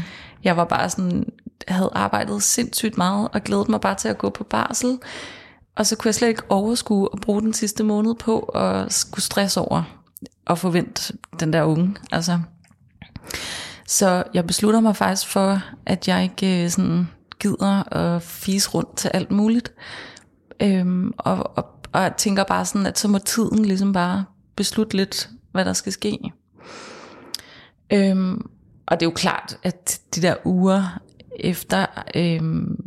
jeg 0.45 0.57
var 0.57 0.65
bare 0.65 0.91
sådan, 0.91 1.25
havde 1.69 1.91
arbejdet 1.95 2.43
sindssygt 2.43 2.99
meget, 2.99 3.29
og 3.33 3.43
glædet 3.43 3.69
mig 3.69 3.81
bare 3.81 3.95
til 3.95 4.09
at 4.09 4.19
gå 4.19 4.31
på 4.31 4.45
barsel. 4.45 4.99
Og 5.77 5.87
så 5.87 5.97
kunne 5.97 6.09
jeg 6.09 6.15
slet 6.15 6.29
ikke 6.29 6.43
overskue 6.49 7.09
at 7.13 7.21
bruge 7.21 7.43
den 7.43 7.53
sidste 7.53 7.85
måned 7.85 8.15
på 8.15 8.39
at 8.39 8.93
skulle 8.93 9.25
stresse 9.25 9.61
over 9.61 9.83
og 10.47 10.59
forvente 10.59 11.13
den 11.41 11.53
der 11.53 11.63
unge. 11.63 11.97
Altså. 12.13 12.41
Så 13.87 14.25
jeg 14.35 14.47
beslutter 14.47 14.81
mig 14.81 14.97
faktisk 14.97 15.29
for, 15.29 15.63
at 15.87 16.09
jeg 16.09 16.23
ikke 16.23 16.65
øh, 16.65 16.71
sådan 16.71 17.09
gider 17.41 17.93
at 17.93 18.23
fise 18.23 18.71
rundt 18.71 18.97
til 18.97 19.11
alt 19.15 19.31
muligt. 19.31 19.73
Øhm, 20.63 21.13
og, 21.19 21.57
og, 21.57 21.67
og 21.93 22.03
jeg 22.03 22.13
tænker 22.17 22.45
bare 22.45 22.67
sådan, 22.67 22.87
at 22.87 22.99
så 22.99 23.09
må 23.09 23.19
tiden 23.19 23.65
ligesom 23.65 23.93
bare 23.93 24.25
beslutte 24.57 24.97
lidt, 24.97 25.31
hvad 25.53 25.65
der 25.65 25.73
skal 25.73 25.93
ske. 25.93 26.33
Øhm, 27.93 28.47
og 28.87 29.01
det 29.01 29.07
er 29.07 29.11
jo 29.11 29.15
klart, 29.15 29.59
at 29.63 30.01
de 30.15 30.23
der 30.23 30.35
uger 30.45 31.01
efter, 31.41 31.87
øhm, 32.15 32.79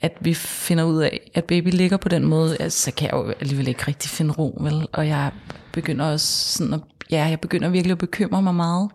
at 0.00 0.16
vi 0.20 0.34
finder 0.34 0.84
ud 0.84 1.02
af, 1.02 1.30
at 1.34 1.44
baby 1.44 1.68
ligger 1.72 1.96
på 1.96 2.08
den 2.08 2.24
måde, 2.24 2.56
altså, 2.60 2.82
så 2.82 2.90
kan 2.94 3.06
jeg 3.06 3.12
jo 3.12 3.34
alligevel 3.40 3.68
ikke 3.68 3.84
rigtig 3.88 4.10
finde 4.10 4.34
ro, 4.34 4.58
vel? 4.60 4.88
Og 4.92 5.08
jeg 5.08 5.30
begynder 5.72 6.04
også 6.04 6.52
sådan 6.52 6.74
at, 6.74 6.80
ja, 7.10 7.24
jeg 7.24 7.40
begynder 7.40 7.68
virkelig 7.68 7.92
at 7.92 7.98
bekymre 7.98 8.42
mig 8.42 8.54
meget. 8.54 8.90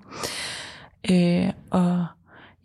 Øh, 1.12 1.50
og 1.70 2.06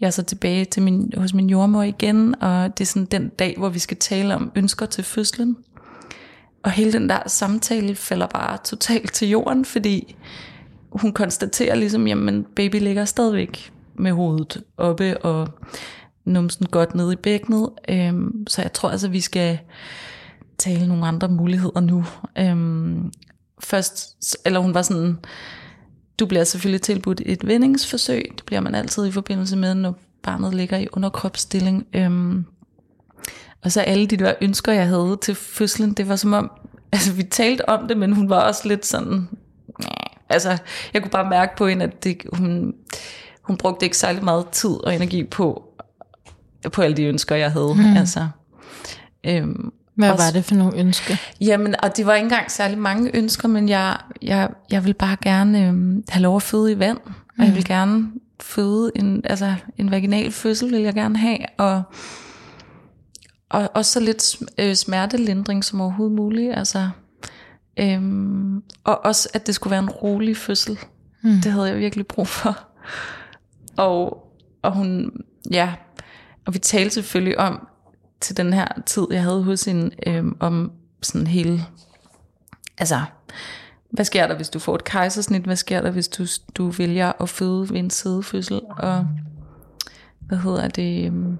jeg 0.00 0.06
er 0.06 0.10
så 0.10 0.22
tilbage 0.22 0.64
til 0.64 0.82
min, 0.82 1.12
hos 1.16 1.34
min 1.34 1.50
jordmor 1.50 1.82
igen, 1.82 2.42
og 2.42 2.78
det 2.78 2.84
er 2.84 2.88
sådan 2.88 3.06
den 3.06 3.28
dag, 3.28 3.54
hvor 3.58 3.68
vi 3.68 3.78
skal 3.78 3.96
tale 3.96 4.34
om 4.34 4.52
ønsker 4.54 4.86
til 4.86 5.04
fødslen. 5.04 5.56
Og 6.62 6.70
hele 6.70 6.92
den 6.92 7.08
der 7.08 7.18
samtale 7.26 7.94
falder 7.94 8.26
bare 8.26 8.58
totalt 8.64 9.12
til 9.12 9.28
jorden, 9.28 9.64
fordi 9.64 10.16
hun 10.92 11.12
konstaterer 11.12 11.74
ligesom, 11.74 12.06
jamen 12.06 12.46
baby 12.56 12.76
ligger 12.76 13.04
stadigvæk 13.04 13.72
med 13.94 14.12
hovedet 14.12 14.62
oppe, 14.76 15.18
og 15.18 15.48
numsen 16.30 16.66
godt 16.66 16.94
ned 16.94 17.12
i 17.12 17.16
bækkenet. 17.16 17.70
Øhm, 17.88 18.46
så 18.48 18.62
jeg 18.62 18.72
tror 18.72 18.90
altså, 18.90 19.08
vi 19.08 19.20
skal 19.20 19.58
tale 20.58 20.86
nogle 20.88 21.06
andre 21.06 21.28
muligheder 21.28 21.80
nu. 21.80 22.04
Øhm, 22.38 23.12
først, 23.60 24.16
eller 24.44 24.60
hun 24.60 24.74
var 24.74 24.82
sådan, 24.82 25.18
du 26.20 26.26
bliver 26.26 26.44
selvfølgelig 26.44 26.82
tilbudt 26.82 27.22
et 27.26 27.46
vendingsforsøg. 27.46 28.32
Det 28.36 28.44
bliver 28.46 28.60
man 28.60 28.74
altid 28.74 29.06
i 29.06 29.12
forbindelse 29.12 29.56
med, 29.56 29.74
når 29.74 29.98
barnet 30.22 30.54
ligger 30.54 30.78
i 30.78 30.88
underkropsstilling. 30.92 31.86
Øhm, 31.94 32.44
og 33.64 33.72
så 33.72 33.80
alle 33.80 34.06
de 34.06 34.16
der 34.16 34.34
ønsker, 34.40 34.72
jeg 34.72 34.86
havde 34.86 35.18
til 35.22 35.34
fødslen, 35.34 35.92
det 35.92 36.08
var 36.08 36.16
som 36.16 36.32
om, 36.32 36.50
altså 36.92 37.12
vi 37.12 37.22
talte 37.22 37.68
om 37.68 37.88
det, 37.88 37.96
men 37.96 38.12
hun 38.12 38.30
var 38.30 38.40
også 38.40 38.68
lidt 38.68 38.86
sådan, 38.86 39.28
altså 40.28 40.58
jeg 40.94 41.02
kunne 41.02 41.10
bare 41.10 41.30
mærke 41.30 41.56
på 41.56 41.66
hende, 41.66 41.84
at 41.84 42.04
det, 42.04 42.22
hun, 42.32 42.74
hun 43.42 43.56
brugte 43.56 43.86
ikke 43.86 43.96
særlig 43.96 44.24
meget 44.24 44.48
tid 44.48 44.70
og 44.84 44.94
energi 44.94 45.24
på, 45.24 45.69
på 46.72 46.82
alle 46.82 46.96
de 46.96 47.04
ønsker, 47.04 47.36
jeg 47.36 47.52
havde. 47.52 47.74
Mm. 47.74 47.96
Altså, 47.96 48.28
øhm, 49.24 49.72
Hvad 49.94 50.10
Også- 50.10 50.24
var 50.24 50.30
det 50.32 50.44
for 50.44 50.54
nogle 50.54 50.78
ønsker? 50.78 51.14
Jamen, 51.40 51.74
og 51.82 51.96
det 51.96 52.06
var 52.06 52.14
ikke 52.14 52.24
engang 52.24 52.50
særlig 52.50 52.78
mange 52.78 53.16
ønsker, 53.16 53.48
men 53.48 53.68
jeg, 53.68 53.96
jeg, 54.22 54.48
jeg 54.70 54.84
vil 54.84 54.94
bare 54.94 55.16
gerne 55.22 55.66
øhm, 55.66 56.04
have 56.08 56.22
lov 56.22 56.36
at 56.36 56.42
føde 56.42 56.72
i 56.72 56.78
vand, 56.78 56.98
og 57.38 57.44
jeg 57.46 57.54
vil 57.54 57.64
gerne 57.64 58.06
føde 58.40 58.92
en, 58.96 59.20
altså 59.24 59.54
en 59.78 59.90
vaginal 59.90 60.32
fødsel, 60.32 60.72
vil 60.72 60.80
jeg 60.80 60.94
gerne 60.94 61.16
have, 61.18 61.38
og, 61.58 61.82
og 63.50 63.70
også 63.74 63.92
så 63.92 64.00
lidt 64.00 64.36
øh, 64.58 64.74
smertelindring 64.74 65.64
som 65.64 65.80
overhovedet 65.80 66.16
muligt, 66.16 66.54
altså, 66.56 66.88
øhm, 67.76 68.62
og 68.84 69.04
også 69.04 69.28
at 69.34 69.46
det 69.46 69.54
skulle 69.54 69.70
være 69.70 69.82
en 69.82 69.90
rolig 69.90 70.36
fødsel, 70.36 70.78
mm. 71.22 71.30
det 71.42 71.52
havde 71.52 71.68
jeg 71.68 71.78
virkelig 71.78 72.06
brug 72.06 72.28
for, 72.28 72.58
og, 73.76 74.26
og 74.62 74.72
hun, 74.72 75.10
ja, 75.50 75.72
og 76.50 76.54
vi 76.54 76.58
talte 76.58 76.94
selvfølgelig 76.94 77.38
om, 77.38 77.68
til 78.20 78.36
den 78.36 78.52
her 78.52 78.66
tid, 78.86 79.06
jeg 79.10 79.22
havde 79.22 79.42
hos 79.42 79.64
hende, 79.64 79.90
øh, 80.06 80.24
om 80.40 80.72
sådan 81.02 81.26
hele, 81.26 81.64
altså, 82.78 83.00
hvad 83.90 84.04
sker 84.04 84.26
der, 84.26 84.36
hvis 84.36 84.48
du 84.48 84.58
får 84.58 84.74
et 84.74 84.84
kejsersnit? 84.84 85.42
Hvad 85.42 85.56
sker 85.56 85.80
der, 85.80 85.90
hvis 85.90 86.08
du, 86.08 86.26
du 86.54 86.70
vælger 86.70 87.22
at 87.22 87.28
føde 87.28 87.70
ved 87.70 87.76
en 87.76 87.90
sædefødsel? 87.90 88.60
Og 88.78 89.06
hvad 90.20 90.38
hedder 90.38 90.68
det? 90.68 91.06
øhm, 91.06 91.38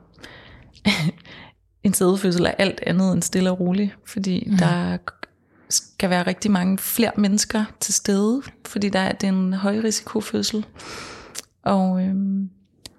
en 1.85 1.95
sædefødsel 1.95 2.45
er 2.45 2.51
alt 2.59 2.81
andet 2.87 3.13
end 3.13 3.23
stille 3.23 3.51
og 3.51 3.61
rolig, 3.61 3.95
fordi 4.05 4.49
mm. 4.51 4.57
der 4.57 4.99
skal 5.69 6.11
være 6.11 6.27
rigtig 6.27 6.51
mange 6.51 6.79
flere 6.79 7.13
mennesker 7.17 7.65
til 7.81 7.95
stede, 7.95 8.43
fordi 8.67 8.89
der 8.89 9.01
er, 9.01 9.13
det 9.13 9.27
er 9.27 9.33
en 9.33 9.53
højrisikofødsel. 9.53 10.67
Og 11.63 12.03
øhm, 12.03 12.51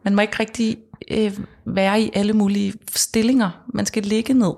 man 0.04 0.16
må 0.16 0.22
ikke 0.22 0.40
rigtig 0.40 0.78
øh, 1.12 1.38
være 1.66 2.02
i 2.02 2.12
alle 2.14 2.34
mulige 2.34 2.74
stillinger. 2.96 3.50
Man 3.74 3.86
skal 3.86 4.04
ligge 4.04 4.34
ned. 4.34 4.54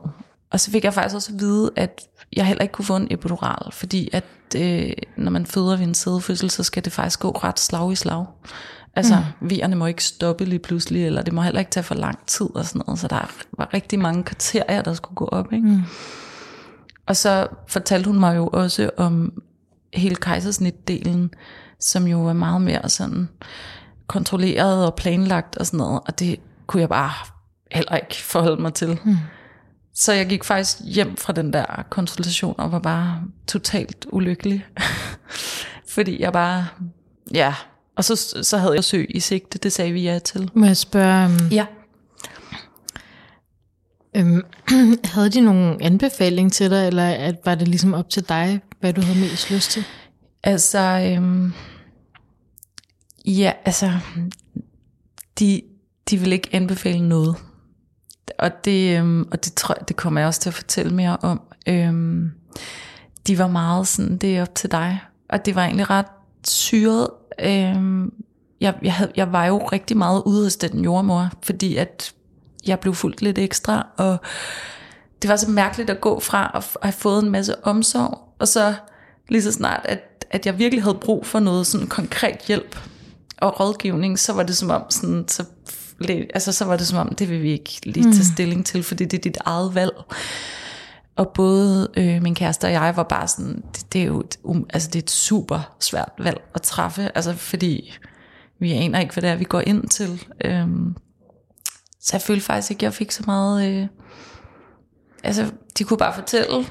Og 0.51 0.59
så 0.59 0.71
fik 0.71 0.83
jeg 0.83 0.93
faktisk 0.93 1.15
også 1.15 1.33
at 1.33 1.39
vide, 1.39 1.71
at 1.75 2.01
jeg 2.35 2.45
heller 2.45 2.62
ikke 2.62 2.71
kunne 2.71 2.85
få 2.85 2.95
en 2.95 3.07
epidural, 3.12 3.71
fordi 3.71 4.09
at 4.13 4.25
øh, 4.57 4.91
når 5.17 5.31
man 5.31 5.45
føder 5.45 5.77
ved 5.77 5.85
en 5.85 5.93
sædefødsel, 5.93 6.50
så 6.50 6.63
skal 6.63 6.85
det 6.85 6.93
faktisk 6.93 7.19
gå 7.19 7.29
ret 7.29 7.59
slag 7.59 7.91
i 7.91 7.95
slag. 7.95 8.25
Altså, 8.95 9.23
mm. 9.41 9.50
vierne 9.50 9.75
må 9.75 9.85
ikke 9.85 10.03
stoppe 10.03 10.45
lige 10.45 10.59
pludselig, 10.59 11.05
eller 11.05 11.21
det 11.21 11.33
må 11.33 11.41
heller 11.41 11.59
ikke 11.59 11.71
tage 11.71 11.83
for 11.83 11.95
lang 11.95 12.19
tid 12.27 12.55
og 12.55 12.65
sådan 12.65 12.81
noget. 12.88 13.00
Så 13.00 13.07
der 13.07 13.31
var 13.57 13.73
rigtig 13.73 14.00
mange 14.00 14.23
kriterier, 14.23 14.81
der 14.81 14.93
skulle 14.93 15.15
gå 15.15 15.25
op. 15.25 15.53
Ikke? 15.53 15.67
Mm. 15.67 15.81
Og 17.05 17.15
så 17.15 17.47
fortalte 17.67 18.07
hun 18.07 18.19
mig 18.19 18.35
jo 18.35 18.50
også 18.53 18.89
om 18.97 19.41
hele 19.93 20.15
kejsersnitdelen, 20.15 21.33
som 21.79 22.07
jo 22.07 22.19
var 22.19 22.33
meget 22.33 22.62
mere 22.62 22.89
sådan 22.89 23.29
kontrolleret 24.13 24.86
og 24.86 24.96
planlagt 24.96 25.58
og 25.58 25.65
sådan 25.65 25.77
noget. 25.77 26.00
Og 26.05 26.20
det 26.20 26.39
kunne 26.67 26.82
jeg 26.82 26.89
bare 26.89 27.12
heller 27.72 27.96
ikke 27.96 28.15
forholde 28.15 28.62
mig 28.62 28.74
til. 28.74 29.00
Mm. 29.05 29.17
Så 29.96 30.13
jeg 30.13 30.27
gik 30.27 30.43
faktisk 30.43 30.77
hjem 30.86 31.17
fra 31.17 31.34
den 31.34 31.53
der 31.53 31.65
konsultation 31.89 32.55
og 32.58 32.72
var 32.72 32.79
bare 32.79 33.22
totalt 33.48 34.05
ulykkelig. 34.12 34.65
Fordi 35.96 36.22
jeg 36.22 36.34
bare, 36.34 36.67
ja, 37.34 37.53
og 37.98 38.03
så, 38.03 38.15
så 38.41 38.58
havde 38.58 38.74
jeg 38.74 38.84
søg 38.84 39.08
i 39.10 39.20
sigte, 39.20 39.58
det 39.58 39.72
sagde 39.74 39.91
vi 39.91 40.01
ja 40.01 40.20
til. 40.20 40.50
Må 40.53 40.65
jeg 40.65 40.77
spørge, 40.77 41.25
um, 41.25 41.48
Ja. 41.51 41.65
øhm, 44.15 44.41
havde 45.13 45.29
de 45.29 45.41
nogen 45.41 45.82
anbefaling 45.82 46.53
til 46.53 46.72
dig, 46.72 46.88
eller 46.88 47.05
at, 47.10 47.36
var 47.46 47.55
det 47.55 47.67
ligesom 47.67 47.93
op 47.93 48.10
til 48.10 48.29
dig, 48.29 48.62
hvad 48.79 48.93
du 48.93 49.01
havde 49.01 49.20
mest 49.20 49.51
lyst 49.51 49.72
til? 49.72 49.84
Altså, 50.43 50.79
øhm, 50.79 51.53
ja, 53.25 53.53
altså, 53.65 53.92
de, 55.39 55.62
de 56.10 56.18
vil 56.18 56.34
ikke 56.34 56.50
anbefale 56.51 57.10
noget. 57.10 57.36
Og 58.39 58.65
det, 58.65 59.00
øhm, 59.00 59.27
og 59.32 59.46
det 59.46 59.53
tror 59.53 59.75
jeg, 59.80 59.88
det 59.88 59.96
kommer 59.96 60.20
jeg 60.20 60.27
også 60.27 60.42
til 60.42 60.50
at 60.50 60.53
fortælle 60.53 60.94
mere 60.94 61.18
om. 61.22 61.42
Øhm, 61.68 62.32
de 63.27 63.38
var 63.38 63.48
meget 63.48 63.88
sådan, 63.88 64.18
det 64.18 64.38
er 64.38 64.42
op 64.42 64.56
til 64.56 64.72
dig. 64.72 65.00
Og 65.30 65.46
det 65.46 65.56
var 65.56 65.63
egentlig 65.63 65.89
ret 65.89 66.06
syret. 66.48 67.08
Øhm, 67.39 68.13
jeg, 68.62 68.75
jeg, 68.82 68.94
havde, 68.94 69.12
jeg 69.15 69.32
var 69.32 69.46
jo 69.46 69.58
rigtig 69.58 69.98
meget 69.98 70.24
ude 70.25 70.44
hos 70.44 70.56
den 70.56 70.84
jordmor, 70.84 71.30
fordi 71.44 71.75
at 71.75 72.13
jeg 72.65 72.80
blev 72.80 72.94
fuldt 72.94 73.22
lidt 73.22 73.38
ekstra, 73.38 73.88
og 73.98 74.18
det 75.22 75.30
var 75.30 75.36
så 75.36 75.50
mærkeligt 75.50 75.89
at 75.89 76.01
gå 76.01 76.20
fra 76.20 76.51
at 76.56 76.77
have 76.84 76.94
fået 76.94 77.24
en 77.24 77.30
masse 77.30 77.65
omsorg, 77.65 78.36
og 78.39 78.48
så 78.48 78.74
lige 79.30 79.44
så 79.44 79.51
snart, 79.51 79.82
at, 79.84 80.25
at 80.32 80.46
jeg 80.46 80.60
virkelig 80.60 80.84
havde 80.84 80.98
brug 81.01 81.25
for 81.25 81.39
noget 81.39 81.68
sådan 81.68 81.88
konkret 81.88 82.38
hjælp 82.48 82.80
og 83.43 83.59
rådgivning, 83.59 84.19
så 84.19 84.33
var 84.33 84.43
det 84.43 84.57
som 84.57 84.69
om, 84.69 84.83
sådan, 84.89 85.27
så, 85.27 85.45
altså, 86.09 86.51
så 86.51 86.65
var 86.65 86.77
det 86.77 86.88
som 86.88 86.97
om, 86.97 87.15
det 87.15 87.29
vil 87.29 87.41
vi 87.41 87.51
ikke 87.51 87.79
lige 87.83 88.12
tage 88.13 88.25
stilling 88.25 88.65
til, 88.65 88.83
fordi 88.83 89.05
det 89.05 89.17
er 89.17 89.21
dit 89.21 89.38
eget 89.45 89.75
valg. 89.75 89.93
Og 91.15 91.31
både 91.33 91.89
øh, 91.97 92.21
min 92.21 92.35
kæreste 92.35 92.65
og 92.65 92.71
jeg 92.71 92.93
var 92.95 93.03
bare 93.03 93.27
sådan, 93.27 93.63
det, 93.75 93.93
det 93.93 94.01
er 94.01 94.05
jo 94.05 94.19
et, 94.19 94.38
um, 94.43 94.65
altså, 94.69 94.89
det 94.89 94.95
er 94.95 95.03
et 95.03 95.12
super 95.12 95.75
svært 95.79 96.12
valg 96.17 96.41
at 96.55 96.62
træffe, 96.62 97.12
altså 97.15 97.33
fordi 97.33 97.93
vi 98.59 98.71
aner 98.71 99.00
ikke, 99.00 99.13
hvad 99.13 99.21
det 99.21 99.29
er, 99.29 99.35
vi 99.35 99.43
går 99.43 99.62
ind 99.62 99.88
til. 99.88 100.25
Øhm, 100.45 100.95
så 102.00 102.09
jeg 102.13 102.21
følte 102.21 102.45
faktisk 102.45 102.71
ikke, 102.71 102.79
at 102.79 102.83
jeg 102.83 102.93
fik 102.93 103.12
så 103.12 103.23
meget... 103.25 103.69
Øh, 103.69 103.88
altså, 105.23 105.51
de 105.77 105.83
kunne 105.83 105.97
bare 105.97 106.13
fortælle, 106.13 106.65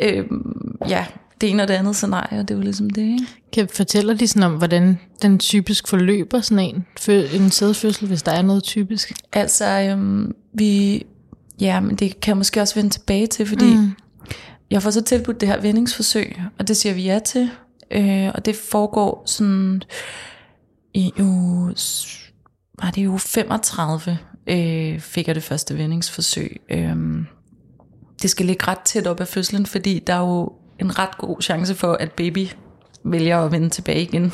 øh, 0.00 0.26
ja, 0.88 1.06
det 1.42 1.50
ene 1.50 1.62
og 1.62 1.68
det 1.68 1.74
andet 1.74 1.96
scenarie, 1.96 2.40
og 2.40 2.48
det 2.48 2.56
var 2.56 2.62
ligesom 2.62 2.90
det, 2.90 3.02
ikke? 3.02 3.26
Kan 3.52 3.68
fortæller 3.68 4.14
de 4.14 4.28
sådan 4.28 4.42
om, 4.42 4.54
hvordan 4.54 4.98
den 5.22 5.38
typisk 5.38 5.88
forløber 5.88 6.40
sådan 6.40 6.64
en, 6.64 6.86
en 7.34 7.50
sædfødsel, 7.50 8.08
hvis 8.08 8.22
der 8.22 8.32
er 8.32 8.42
noget 8.42 8.62
typisk? 8.62 9.12
Altså, 9.32 9.80
øhm, 9.90 10.34
vi... 10.54 11.02
Ja, 11.60 11.80
men 11.80 11.96
det 11.96 12.20
kan 12.20 12.30
jeg 12.30 12.36
måske 12.36 12.60
også 12.60 12.74
vende 12.74 12.90
tilbage 12.90 13.26
til, 13.26 13.46
fordi 13.46 13.74
mm. 13.74 13.90
jeg 14.70 14.82
får 14.82 14.90
så 14.90 15.02
tilbudt 15.02 15.40
det 15.40 15.48
her 15.48 15.60
vendingsforsøg, 15.60 16.42
og 16.58 16.68
det 16.68 16.76
siger 16.76 16.94
vi 16.94 17.02
ja 17.02 17.18
til. 17.18 17.50
Øh, 17.90 18.30
og 18.34 18.46
det 18.46 18.56
foregår 18.56 19.22
sådan 19.26 19.82
i 20.94 21.12
uge... 21.20 21.74
Var 22.82 22.90
det 22.90 23.06
uge 23.06 23.18
35, 23.18 24.18
øh, 24.46 25.00
fik 25.00 25.26
jeg 25.26 25.34
det 25.34 25.42
første 25.42 25.78
vendingsforsøg. 25.78 26.60
Øh, 26.70 26.96
det 28.22 28.30
skal 28.30 28.46
ligge 28.46 28.66
ret 28.68 28.78
tæt 28.78 29.06
op 29.06 29.20
af 29.20 29.28
fødslen, 29.28 29.66
fordi 29.66 29.98
der 30.06 30.14
er 30.14 30.20
jo 30.20 30.52
en 30.84 30.98
ret 30.98 31.18
god 31.18 31.42
chance 31.42 31.74
for, 31.74 31.92
at 31.92 32.12
baby 32.12 32.48
vælger 33.04 33.38
at 33.38 33.52
vende 33.52 33.68
tilbage 33.68 34.02
igen. 34.02 34.32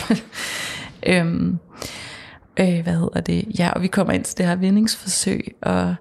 øhm, 1.10 1.58
øh, 2.60 2.82
hvad 2.82 2.92
hedder 2.92 3.20
det? 3.20 3.44
Ja, 3.58 3.70
og 3.70 3.82
vi 3.82 3.86
kommer 3.86 4.12
ind 4.12 4.24
til 4.24 4.38
det 4.38 4.46
her 4.46 4.56
vendingsforsøg, 4.56 5.56
og 5.62 5.94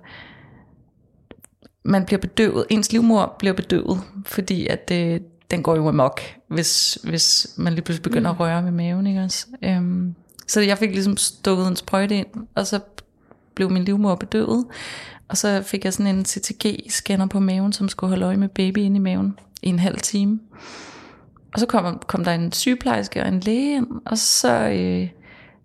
man 1.84 2.06
bliver 2.06 2.20
bedøvet. 2.20 2.66
Ens 2.70 2.92
livmor 2.92 3.36
bliver 3.39 3.54
bedøvet, 3.54 4.01
fordi 4.25 4.68
at 4.68 4.89
det, 4.89 5.24
den 5.51 5.63
går 5.63 5.75
jo 5.75 5.88
amok, 5.88 6.22
hvis, 6.48 6.98
hvis 7.04 7.48
man 7.58 7.74
lige 7.74 7.84
pludselig 7.84 8.04
begynder 8.04 8.32
at 8.32 8.39
røre 8.39 8.62
med 8.62 8.72
maven. 8.72 9.08
Ikke 9.08 9.22
også? 9.22 9.48
Øhm, 9.63 10.16
så 10.48 10.62
jeg 10.62 10.77
fik 10.77 10.89
ligesom 10.89 11.18
stukket 11.18 11.68
en 11.68 11.75
sprøjte 11.75 12.16
ind, 12.16 12.27
og 12.56 12.68
så 12.68 12.80
blev 13.56 13.72
min 13.72 13.84
livmor 13.84 14.16
bedøvet. 14.16 14.66
Og 15.29 15.38
så 15.38 15.62
fik 15.65 15.86
jeg 15.86 15.93
sådan 15.93 16.15
en 16.15 16.25
CTG-scanner 16.25 17.25
på 17.25 17.39
maven, 17.39 17.74
som 17.74 17.89
skulle 17.89 18.10
holde 18.10 18.25
øje 18.25 18.38
med 18.38 18.50
baby 18.50 18.77
inde 18.77 18.96
i 18.96 19.00
maven 19.00 19.39
i 19.62 19.69
en 19.69 19.79
halv 19.79 20.00
time. 20.00 20.39
Og 21.53 21.60
så 21.60 21.65
kom, 21.65 22.00
kom 22.07 22.24
der 22.24 22.34
en 22.34 22.51
sygeplejerske 22.51 23.22
og 23.22 23.27
en 23.27 23.39
læge 23.39 23.75
ind, 23.75 23.88
og 24.05 24.17
så, 24.17 24.53
øh, 24.69 25.10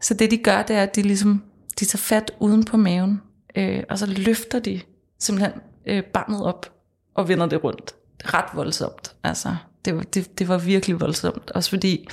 så 0.01 0.15
det 0.15 0.31
de 0.31 0.37
gør, 0.37 0.63
det 0.63 0.77
er, 0.77 0.83
at 0.83 0.97
de 0.97 1.03
ligesom, 1.03 1.43
de 1.81 1.85
tager 1.85 1.99
fat 1.99 2.31
uden 2.41 2.65
på 2.65 2.77
maven, 2.77 3.21
øh, 3.57 3.83
og 3.91 3.99
så 3.99 4.07
løfter 4.07 4.59
de 4.59 4.81
simpelthen 5.19 5.53
øh, 5.87 6.03
barnet 6.03 6.43
op 6.45 6.73
og 7.15 7.29
vender 7.29 7.47
det 7.47 7.65
rundt. 7.65 7.95
Ret 8.25 8.45
voldsomt, 8.55 9.15
altså. 9.25 9.57
Det, 9.85 9.97
var- 9.97 10.03
det, 10.03 10.39
det 10.39 10.49
var 10.49 10.59
virkelig 10.59 11.01
voldsomt, 11.01 11.51
også 11.51 11.71
fordi 11.71 12.09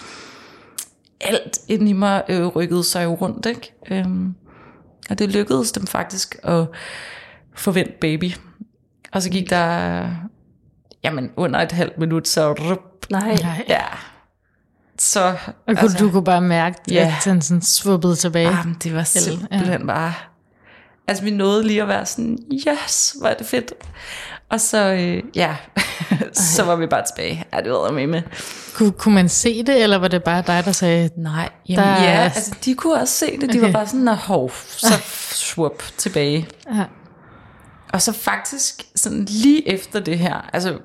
alt 1.21 1.59
inde 1.67 1.89
i 1.89 1.93
mig 1.93 2.23
øh, 2.29 2.47
rykkede 2.47 2.83
sig 2.83 3.03
jo 3.03 3.13
rundt, 3.13 3.45
ikke? 3.45 3.73
Øhm, 3.91 4.35
og 5.09 5.19
det 5.19 5.29
lykkedes 5.29 5.71
dem 5.71 5.87
faktisk 5.87 6.35
at 6.43 6.65
forvente 7.55 7.93
baby. 8.01 8.31
Og 9.11 9.21
så 9.21 9.29
gik 9.29 9.49
der, 9.49 10.05
jamen 11.03 11.31
under 11.35 11.59
et 11.59 11.71
halvt 11.71 11.97
minut, 11.97 12.27
så 12.27 12.51
rup, 12.53 12.79
Nej. 13.11 13.35
Nej. 13.43 13.65
ja. 13.69 13.83
Så, 14.99 15.19
Og 15.25 15.33
altså, 15.67 15.83
altså, 15.85 15.97
du 15.97 16.11
kunne 16.11 16.23
bare 16.23 16.41
mærke, 16.41 16.75
Ja. 16.91 17.15
at 17.17 17.25
den 17.25 17.41
sådan 17.41 17.61
svuppede 17.61 18.15
tilbage. 18.15 18.49
jamen, 18.57 18.77
det 18.83 18.93
var 18.95 19.03
simpelthen 19.03 19.81
ja. 19.81 19.85
bare, 19.85 20.13
altså 21.07 21.23
vi 21.23 21.31
nåede 21.31 21.67
lige 21.67 21.81
at 21.81 21.87
være 21.87 22.05
sådan, 22.05 22.37
yes, 22.53 23.15
hvor 23.19 23.27
er 23.29 23.33
det 23.33 23.45
fedt. 23.47 23.73
Og 24.49 24.59
så, 24.61 24.77
øh, 24.93 25.23
ja, 25.35 25.55
så 26.55 26.63
var 26.63 26.75
vi 26.75 26.87
bare 26.87 27.03
tilbage. 27.15 27.45
Ja, 27.53 27.57
det 27.61 27.71
var 27.71 27.91
med 27.91 28.07
med. 28.07 28.21
Kunne, 28.75 28.91
kunne 28.91 29.15
man 29.15 29.29
se 29.29 29.63
det, 29.63 29.83
eller 29.83 29.97
var 29.97 30.07
det 30.07 30.23
bare 30.23 30.43
dig, 30.47 30.65
der 30.65 30.71
sagde, 30.71 31.09
Nej, 31.17 31.49
jamen, 31.69 31.83
Der 31.85 31.91
er- 31.91 32.03
ja, 32.03 32.19
altså 32.23 32.55
de 32.65 32.73
kunne 32.75 33.01
også 33.01 33.13
se 33.13 33.25
det. 33.31 33.41
De 33.41 33.45
okay. 33.49 33.59
Var 33.59 33.71
bare 33.71 33.87
sådan, 33.87 33.99
"Nå, 33.99 34.13
hov, 34.13 34.51
så 34.67 34.93
swoop 35.31 35.83
tilbage. 35.97 36.47
ja, 36.75 36.83
Og 37.93 38.01
så 38.01 38.11
faktisk 38.11 38.85
sådan 38.95 39.25
lige 39.25 39.67
efter 39.67 39.99
det 39.99 40.19
her, 40.19 40.49
altså 40.53 40.77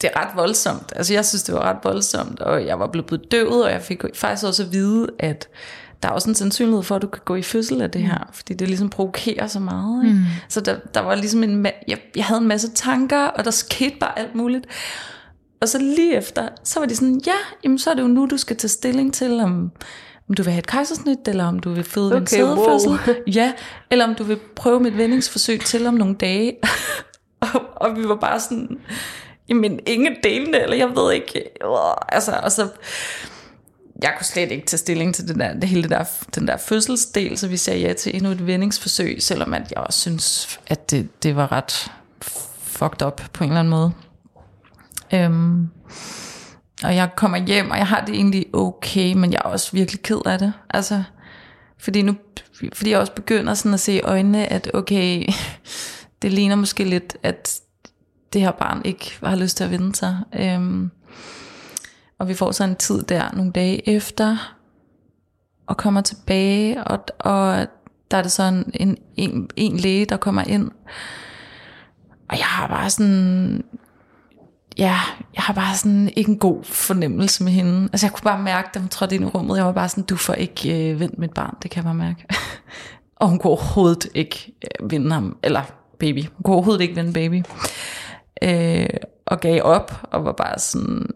det 0.00 0.10
er 0.14 0.20
ret 0.20 0.36
voldsomt. 0.36 0.92
Altså 0.96 1.14
jeg 1.14 1.24
synes, 1.24 1.42
det 1.42 1.54
var 1.54 1.60
ret 1.60 1.78
voldsomt, 1.82 2.40
og 2.40 2.66
jeg 2.66 2.78
var 2.78 2.86
blevet 2.86 3.06
bedøvet, 3.06 3.64
og 3.64 3.70
jeg 3.70 3.82
fik 3.82 4.02
faktisk 4.14 4.44
også 4.44 4.62
at 4.62 4.72
vide, 4.72 5.08
at 5.18 5.48
der 6.02 6.08
er 6.08 6.12
også 6.12 6.30
en 6.30 6.34
sandsynlighed 6.34 6.82
for, 6.82 6.96
at 6.96 7.02
du 7.02 7.06
kan 7.06 7.22
gå 7.24 7.34
i 7.34 7.42
fødsel 7.42 7.82
af 7.82 7.90
det 7.90 8.02
her, 8.02 8.30
fordi 8.32 8.54
det 8.54 8.68
ligesom 8.68 8.90
provokerer 8.90 9.46
så 9.46 9.60
meget. 9.60 10.04
Ikke? 10.04 10.16
Mm. 10.16 10.24
Så 10.48 10.60
der, 10.60 10.76
der 10.94 11.00
var 11.00 11.14
ligesom 11.14 11.42
en, 11.42 11.66
jeg, 11.88 11.98
jeg 12.16 12.24
havde 12.24 12.40
en 12.40 12.48
masse 12.48 12.70
tanker, 12.70 13.24
og 13.24 13.44
der 13.44 13.50
skete 13.50 13.96
bare 14.00 14.18
alt 14.18 14.34
muligt. 14.34 14.66
Og 15.60 15.68
så 15.68 15.78
lige 15.78 16.16
efter, 16.16 16.48
så 16.64 16.80
var 16.80 16.86
de 16.86 16.96
sådan, 16.96 17.22
ja, 17.26 17.32
jamen 17.64 17.78
så 17.78 17.90
er 17.90 17.94
det 17.94 18.02
jo 18.02 18.08
nu, 18.08 18.26
du 18.26 18.36
skal 18.36 18.56
tage 18.56 18.68
stilling 18.68 19.14
til, 19.14 19.40
om, 19.40 19.72
om 20.28 20.34
du 20.34 20.42
vil 20.42 20.52
have 20.52 20.58
et 20.58 20.66
kejsersnit, 20.66 21.28
eller 21.28 21.44
om 21.44 21.58
du 21.58 21.72
vil 21.72 21.84
føde 21.84 22.06
okay, 22.06 22.36
en 22.36 22.42
Okay, 22.42 22.42
wow. 22.42 22.78
sædefødsel. 22.78 23.16
Ja, 23.26 23.52
eller 23.90 24.04
om 24.04 24.14
du 24.14 24.24
vil 24.24 24.38
prøve 24.56 24.80
mit 24.80 24.96
vendingsforsøg 24.96 25.60
til 25.60 25.86
om 25.86 25.94
nogle 25.94 26.14
dage. 26.14 26.56
og, 27.40 27.62
og 27.76 27.96
vi 27.96 28.08
var 28.08 28.16
bare 28.16 28.40
sådan, 28.40 28.80
jamen 29.48 29.80
ingen 29.86 30.16
delene, 30.22 30.62
eller 30.62 30.76
jeg 30.76 30.96
ved 30.96 31.12
ikke. 31.12 31.44
Altså, 32.08 32.40
og 32.42 32.52
så, 32.52 32.68
jeg 34.02 34.14
kunne 34.16 34.26
slet 34.26 34.50
ikke 34.50 34.66
tage 34.66 34.78
stilling 34.78 35.14
til 35.14 35.28
det 35.28 35.36
der, 35.36 35.54
det 35.54 35.68
hele 35.68 35.82
det 35.82 35.90
der, 35.90 36.04
den 36.34 36.48
der 36.48 36.56
fødselsdel, 36.56 37.38
så 37.38 37.48
vi 37.48 37.56
sagde 37.56 37.80
ja 37.80 37.92
til 37.92 38.16
endnu 38.16 38.30
et 38.30 38.46
vendingsforsøg, 38.46 39.22
selvom 39.22 39.54
at 39.54 39.70
jeg 39.70 39.78
også 39.78 40.00
synes, 40.00 40.58
at 40.66 40.90
det, 40.90 41.22
det 41.22 41.36
var 41.36 41.52
ret 41.52 41.92
fucked 42.58 43.06
up 43.06 43.22
på 43.32 43.44
en 43.44 43.50
eller 43.50 43.60
anden 43.60 43.70
måde. 43.70 43.92
Øhm, 45.14 45.68
og 46.84 46.96
jeg 46.96 47.10
kommer 47.16 47.38
hjem, 47.38 47.70
og 47.70 47.78
jeg 47.78 47.86
har 47.86 48.04
det 48.04 48.14
egentlig 48.14 48.46
okay, 48.52 49.12
men 49.12 49.32
jeg 49.32 49.40
er 49.44 49.48
også 49.48 49.72
virkelig 49.72 50.02
ked 50.02 50.20
af 50.26 50.38
det. 50.38 50.52
Altså, 50.70 51.02
fordi 51.78 52.02
nu, 52.02 52.16
fordi 52.72 52.90
jeg 52.90 52.98
også 52.98 53.12
begynder 53.12 53.54
sådan 53.54 53.74
at 53.74 53.80
se 53.80 53.92
i 53.92 54.00
øjnene, 54.00 54.52
at 54.52 54.70
okay, 54.74 55.26
det 56.22 56.32
ligner 56.32 56.56
måske 56.56 56.84
lidt, 56.84 57.16
at 57.22 57.60
det 58.32 58.40
her 58.40 58.50
barn 58.50 58.82
ikke 58.84 59.18
har 59.22 59.36
lyst 59.36 59.56
til 59.56 59.64
at 59.64 59.70
vinde 59.70 59.94
sig. 59.94 60.18
Øhm, 60.32 60.90
og 62.18 62.28
vi 62.28 62.34
får 62.34 62.52
så 62.52 62.64
en 62.64 62.76
tid 62.76 63.02
der, 63.02 63.32
nogle 63.32 63.52
dage 63.52 63.88
efter, 63.88 64.56
og 65.66 65.76
kommer 65.76 66.00
tilbage, 66.00 66.84
og, 66.84 67.04
og 67.18 67.66
der 68.10 68.16
er 68.16 68.22
det 68.22 68.32
sådan 68.32 68.70
en, 68.74 68.98
en, 69.16 69.50
en 69.56 69.76
læge, 69.76 70.06
der 70.06 70.16
kommer 70.16 70.42
ind, 70.42 70.70
og 72.28 72.38
jeg 72.38 72.46
har 72.46 72.68
bare 72.68 72.90
sådan, 72.90 73.64
ja, 74.78 75.00
jeg 75.34 75.42
har 75.42 75.54
bare 75.54 75.76
sådan 75.76 76.10
ikke 76.16 76.30
en 76.30 76.38
god 76.38 76.64
fornemmelse 76.64 77.44
med 77.44 77.52
hende. 77.52 77.82
Altså 77.92 78.06
jeg 78.06 78.12
kunne 78.12 78.24
bare 78.24 78.42
mærke, 78.42 78.68
da 78.74 78.78
hun 78.78 78.88
trådte 78.88 79.14
ind 79.14 79.24
i 79.24 79.26
rummet, 79.26 79.56
jeg 79.56 79.66
var 79.66 79.72
bare 79.72 79.88
sådan, 79.88 80.04
du 80.04 80.16
får 80.16 80.34
ikke 80.34 80.90
øh, 80.90 81.00
vendt 81.00 81.18
mit 81.18 81.34
barn, 81.34 81.56
det 81.62 81.70
kan 81.70 81.76
jeg 81.76 81.84
bare 81.84 81.94
mærke. 81.94 82.26
og 83.20 83.28
hun 83.28 83.38
kunne 83.38 83.50
overhovedet 83.50 84.06
ikke 84.14 84.54
øh, 84.80 84.90
vinde 84.90 85.12
ham, 85.12 85.36
eller 85.42 85.62
baby, 85.98 86.18
hun 86.18 86.42
kunne 86.44 86.54
overhovedet 86.54 86.82
ikke 86.82 86.94
vinde 86.94 87.12
baby. 87.12 87.42
Øh, 88.42 88.86
og 89.26 89.40
gav 89.40 89.62
op, 89.62 90.00
og 90.02 90.24
var 90.24 90.32
bare 90.32 90.58
sådan, 90.58 91.06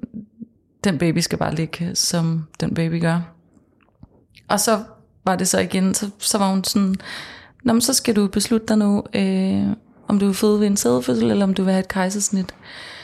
den 0.85 0.99
baby 0.99 1.19
skal 1.19 1.39
bare 1.39 1.55
ligge, 1.55 1.95
som 1.95 2.47
den 2.61 2.75
baby 2.75 3.01
gør. 3.01 3.21
Og 4.49 4.61
så 4.61 4.83
var 5.25 5.37
det 5.37 5.49
så 5.49 5.59
igen, 5.59 5.95
så, 5.95 6.11
så 6.19 6.39
var 6.39 6.51
hun 6.51 6.65
sådan, 6.65 6.97
Nå, 7.65 7.73
men 7.73 7.81
så 7.81 7.95
skal 7.95 8.17
du 8.17 8.27
beslutte 8.27 8.67
dig 8.67 8.79
nu, 8.79 9.03
øh, 9.15 9.67
om 10.09 10.19
du 10.19 10.27
vil 10.27 10.35
føde 10.35 10.61
ved 10.61 10.67
en 10.67 10.77
sædefødsel, 10.77 11.31
eller 11.31 11.45
om 11.45 11.55
du 11.55 11.63
vil 11.63 11.73
have 11.73 11.81
et 11.81 11.89
kejsersnit. 11.89 12.47
Øh, 12.47 12.98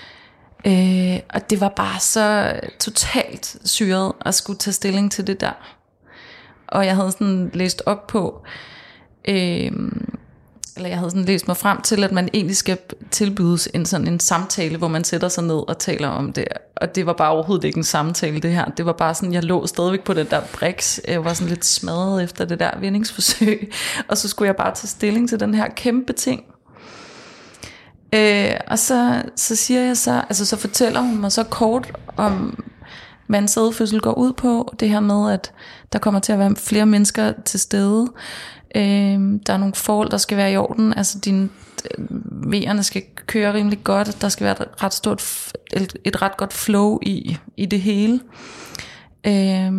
Øh, 0.66 1.20
og 1.34 1.50
det 1.50 1.60
var 1.60 1.68
bare 1.68 2.00
så 2.00 2.52
totalt 2.80 3.56
syret 3.64 4.12
at 4.20 4.34
skulle 4.34 4.58
tage 4.58 4.74
stilling 4.74 5.12
til 5.12 5.26
det 5.26 5.40
der. 5.40 5.52
Og 6.68 6.86
jeg 6.86 6.96
havde 6.96 7.12
sådan 7.12 7.50
læst 7.54 7.82
op 7.86 8.06
på, 8.06 8.42
øh, 9.28 9.72
eller 10.76 10.88
jeg 10.88 10.98
havde 10.98 11.10
sådan 11.10 11.24
læst 11.24 11.48
mig 11.48 11.56
frem 11.56 11.82
til, 11.82 12.04
at 12.04 12.12
man 12.12 12.28
egentlig 12.34 12.56
skal 12.56 12.78
tilbydes 13.10 13.68
en 13.74 13.86
sådan 13.86 14.08
en 14.08 14.20
samtale, 14.20 14.78
hvor 14.78 14.88
man 14.88 15.04
sætter 15.04 15.28
sig 15.28 15.44
ned 15.44 15.68
og 15.68 15.78
taler 15.78 16.08
om 16.08 16.32
det. 16.32 16.44
Og 16.76 16.94
det 16.94 17.06
var 17.06 17.12
bare 17.12 17.30
overhovedet 17.30 17.64
ikke 17.64 17.76
en 17.78 17.84
samtale, 17.84 18.40
det 18.40 18.50
her. 18.50 18.64
Det 18.64 18.86
var 18.86 18.92
bare 18.92 19.14
sådan, 19.14 19.32
jeg 19.32 19.44
lå 19.44 19.66
stadigvæk 19.66 20.04
på 20.04 20.14
den 20.14 20.26
der 20.30 20.40
brix. 20.52 20.98
Jeg 21.08 21.24
var 21.24 21.34
sådan 21.34 21.48
lidt 21.48 21.64
smadret 21.64 22.24
efter 22.24 22.44
det 22.44 22.60
der 22.60 22.78
vindingsforsøg. 22.78 23.72
Og 24.08 24.18
så 24.18 24.28
skulle 24.28 24.46
jeg 24.46 24.56
bare 24.56 24.74
tage 24.74 24.88
stilling 24.88 25.28
til 25.28 25.40
den 25.40 25.54
her 25.54 25.68
kæmpe 25.68 26.12
ting. 26.12 26.44
Øh, 28.14 28.56
og 28.66 28.78
så, 28.78 29.22
så 29.36 29.56
siger 29.56 29.80
jeg 29.80 29.96
så, 29.96 30.12
altså 30.12 30.44
så 30.46 30.56
fortæller 30.56 31.00
hun 31.00 31.20
mig 31.20 31.32
så 31.32 31.42
kort 31.42 31.92
om, 32.16 32.64
hvad 33.26 33.38
en 33.38 33.48
sædefødsel 33.48 34.00
går 34.00 34.12
ud 34.12 34.32
på. 34.32 34.74
Det 34.80 34.88
her 34.88 35.00
med, 35.00 35.32
at 35.32 35.52
der 35.92 35.98
kommer 35.98 36.20
til 36.20 36.32
at 36.32 36.38
være 36.38 36.56
flere 36.56 36.86
mennesker 36.86 37.32
til 37.44 37.60
stede. 37.60 38.12
Øh, 38.76 39.18
der 39.46 39.52
er 39.52 39.56
nogle 39.56 39.74
forhold, 39.74 40.10
der 40.10 40.16
skal 40.16 40.36
være 40.36 40.52
i 40.52 40.56
orden. 40.56 40.94
Altså 40.94 41.18
dine 41.18 41.48
øh, 41.98 42.04
vejerne 42.52 42.82
skal 42.82 43.02
køre 43.26 43.54
rimelig 43.54 43.84
godt. 43.84 44.22
Der 44.22 44.28
skal 44.28 44.44
være 44.44 44.62
et 44.62 44.82
ret, 44.82 44.94
stort, 44.94 45.52
et 46.04 46.22
ret 46.22 46.36
godt 46.36 46.52
flow 46.52 46.98
i, 47.02 47.38
i 47.56 47.66
det 47.66 47.80
hele. 47.80 48.20
Øh, 49.26 49.72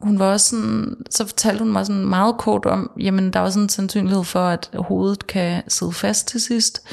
hun 0.00 0.18
var 0.18 0.32
også 0.32 0.50
sådan, 0.50 0.96
så 1.10 1.26
fortalte 1.26 1.64
hun 1.64 1.72
mig 1.72 1.86
sådan 1.86 2.04
meget 2.04 2.36
kort 2.38 2.66
om, 2.66 2.90
jamen 3.00 3.32
der 3.32 3.40
er 3.40 3.44
også 3.44 3.60
en 3.60 3.68
sandsynlighed 3.68 4.24
for, 4.24 4.46
at 4.46 4.70
hovedet 4.74 5.26
kan 5.26 5.62
sidde 5.68 5.92
fast 5.92 6.28
til 6.28 6.40
sidst. 6.40 6.88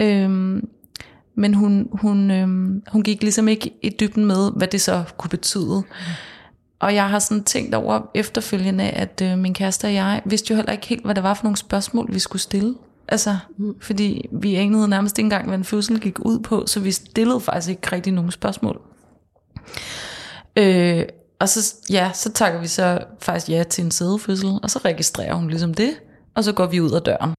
Øhm, 0.00 0.68
men 1.34 1.54
hun, 1.54 1.88
hun, 1.92 2.30
øhm, 2.30 2.82
hun 2.92 3.02
gik 3.02 3.22
ligesom 3.22 3.48
ikke 3.48 3.74
i 3.82 3.88
dybden 4.00 4.24
med, 4.24 4.50
hvad 4.56 4.68
det 4.68 4.80
så 4.80 5.04
kunne 5.16 5.28
betyde. 5.28 5.82
Og 6.78 6.94
jeg 6.94 7.08
har 7.08 7.18
sådan 7.18 7.44
tænkt 7.44 7.74
over 7.74 8.00
efterfølgende, 8.14 8.84
at 8.84 9.22
øh, 9.24 9.38
min 9.38 9.54
kæreste 9.54 9.84
og 9.84 9.94
jeg 9.94 10.22
vidste 10.24 10.50
jo 10.50 10.56
heller 10.56 10.72
ikke 10.72 10.86
helt, 10.86 11.04
hvad 11.04 11.14
det 11.14 11.22
var 11.22 11.34
for 11.34 11.44
nogle 11.44 11.56
spørgsmål, 11.56 12.14
vi 12.14 12.18
skulle 12.18 12.42
stille. 12.42 12.74
Altså, 13.08 13.36
mm. 13.58 13.74
fordi 13.80 14.28
vi 14.32 14.54
anede 14.54 14.88
nærmest 14.88 15.18
ikke 15.18 15.26
engang, 15.26 15.46
hvad 15.46 15.58
en 15.58 15.64
fødsel 15.64 16.00
gik 16.00 16.18
ud 16.18 16.38
på, 16.38 16.66
så 16.66 16.80
vi 16.80 16.92
stillede 16.92 17.40
faktisk 17.40 17.70
ikke 17.70 17.92
rigtig 17.92 18.12
nogen 18.12 18.30
spørgsmål. 18.30 18.80
Øh, 20.56 21.02
og 21.38 21.48
så, 21.48 21.74
ja, 21.90 22.10
så 22.14 22.32
takker 22.32 22.60
vi 22.60 22.66
så 22.66 23.04
faktisk 23.20 23.48
ja 23.48 23.62
til 23.62 23.84
en 23.84 23.90
sædefødsel, 23.90 24.58
og 24.62 24.70
så 24.70 24.78
registrerer 24.84 25.34
hun 25.34 25.48
ligesom 25.48 25.74
det, 25.74 25.90
og 26.34 26.44
så 26.44 26.52
går 26.52 26.66
vi 26.66 26.80
ud 26.80 26.90
af 26.90 27.02
døren. 27.02 27.34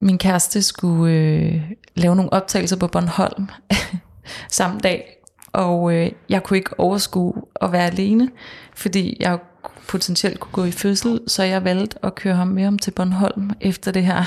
Min 0.00 0.18
kæreste 0.18 0.62
skulle 0.62 1.14
øh, 1.14 1.62
lave 1.94 2.16
nogle 2.16 2.32
optagelser 2.32 2.76
på 2.76 2.86
Bornholm 2.86 3.48
samme 4.50 4.80
dag, 4.80 5.16
og 5.52 5.94
øh, 5.94 6.12
jeg 6.28 6.42
kunne 6.42 6.56
ikke 6.56 6.80
overskue 6.80 7.34
at 7.60 7.72
være 7.72 7.86
alene, 7.86 8.30
fordi 8.74 9.16
jeg 9.20 9.38
potentielt 9.88 10.40
kunne 10.40 10.52
gå 10.52 10.64
i 10.64 10.70
fødsel, 10.70 11.20
så 11.26 11.42
jeg 11.42 11.64
valgte 11.64 12.04
at 12.04 12.14
køre 12.14 12.34
ham 12.34 12.48
med 12.48 12.66
om 12.66 12.78
til 12.78 12.90
Bornholm 12.90 13.50
efter 13.60 13.92
det 13.92 14.04
her. 14.04 14.24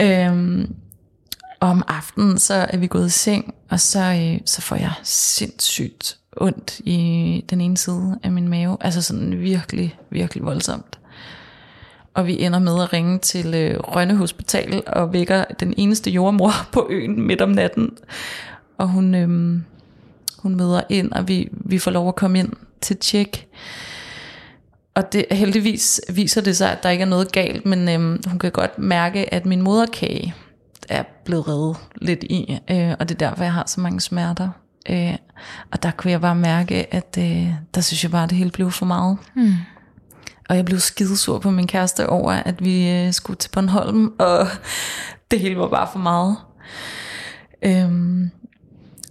Øhm, 0.00 0.74
og 1.60 1.68
om 1.68 1.82
aftenen, 1.88 2.38
så 2.38 2.54
er 2.54 2.76
vi 2.76 2.86
gået 2.86 3.06
i 3.06 3.10
seng, 3.10 3.54
og 3.70 3.80
så, 3.80 4.00
øh, 4.00 4.40
så 4.46 4.62
får 4.62 4.76
jeg 4.76 4.92
sindssygt 5.02 6.18
ondt 6.36 6.80
i 6.84 7.44
den 7.50 7.60
ene 7.60 7.76
side 7.76 8.18
af 8.22 8.32
min 8.32 8.48
mave. 8.48 8.76
Altså 8.80 9.02
sådan 9.02 9.40
virkelig, 9.40 9.98
virkelig 10.10 10.44
voldsomt 10.44 10.98
og 12.14 12.26
vi 12.26 12.42
ender 12.42 12.58
med 12.58 12.82
at 12.82 12.92
ringe 12.92 13.18
til 13.18 13.54
øh, 13.54 13.78
Rønne 13.80 14.16
Hospital 14.16 14.82
og 14.86 15.12
vækker 15.12 15.44
den 15.60 15.74
eneste 15.76 16.10
jordmor 16.10 16.52
på 16.72 16.86
øen 16.90 17.22
midt 17.22 17.40
om 17.40 17.50
natten. 17.50 17.90
Og 18.78 18.88
hun, 18.88 19.14
øh, 19.14 19.28
hun 20.38 20.56
møder 20.56 20.80
ind, 20.88 21.12
og 21.12 21.28
vi, 21.28 21.48
vi 21.52 21.78
får 21.78 21.90
lov 21.90 22.08
at 22.08 22.16
komme 22.16 22.38
ind 22.38 22.52
til 22.80 22.96
tjek. 22.96 23.46
Og 24.94 25.12
det, 25.12 25.24
heldigvis 25.30 26.00
viser 26.08 26.40
det 26.40 26.56
sig, 26.56 26.72
at 26.72 26.82
der 26.82 26.90
ikke 26.90 27.02
er 27.02 27.08
noget 27.08 27.32
galt, 27.32 27.66
men 27.66 27.88
øh, 27.88 28.28
hun 28.28 28.38
kan 28.38 28.50
godt 28.50 28.78
mærke, 28.78 29.34
at 29.34 29.46
min 29.46 29.62
moderkage 29.62 30.34
er 30.88 31.02
blevet 31.24 31.48
reddet 31.48 31.76
lidt 31.96 32.22
i, 32.22 32.58
øh, 32.70 32.94
og 32.98 33.08
det 33.08 33.22
er 33.22 33.28
derfor, 33.28 33.44
jeg 33.44 33.52
har 33.52 33.64
så 33.66 33.80
mange 33.80 34.00
smerter. 34.00 34.48
Øh, 34.90 35.16
og 35.70 35.82
der 35.82 35.90
kunne 35.90 36.10
jeg 36.10 36.20
bare 36.20 36.34
mærke, 36.34 36.94
at 36.94 37.18
øh, 37.18 37.48
der 37.74 37.80
synes 37.80 38.02
jeg 38.02 38.10
bare, 38.10 38.22
at 38.22 38.30
det 38.30 38.38
hele 38.38 38.50
blev 38.50 38.70
for 38.70 38.86
meget. 38.86 39.18
Mm. 39.36 39.52
Og 40.48 40.56
jeg 40.56 40.64
blev 40.64 40.80
skidesur 40.80 41.38
på 41.38 41.50
min 41.50 41.66
kæreste 41.66 42.08
over, 42.08 42.32
at 42.32 42.64
vi 42.64 42.90
øh, 42.90 43.12
skulle 43.12 43.36
til 43.36 43.50
Bornholm, 43.50 44.12
og 44.18 44.46
det 45.30 45.40
hele 45.40 45.58
var 45.58 45.68
bare 45.68 45.88
for 45.92 45.98
meget. 45.98 46.36
Øhm, 47.62 48.30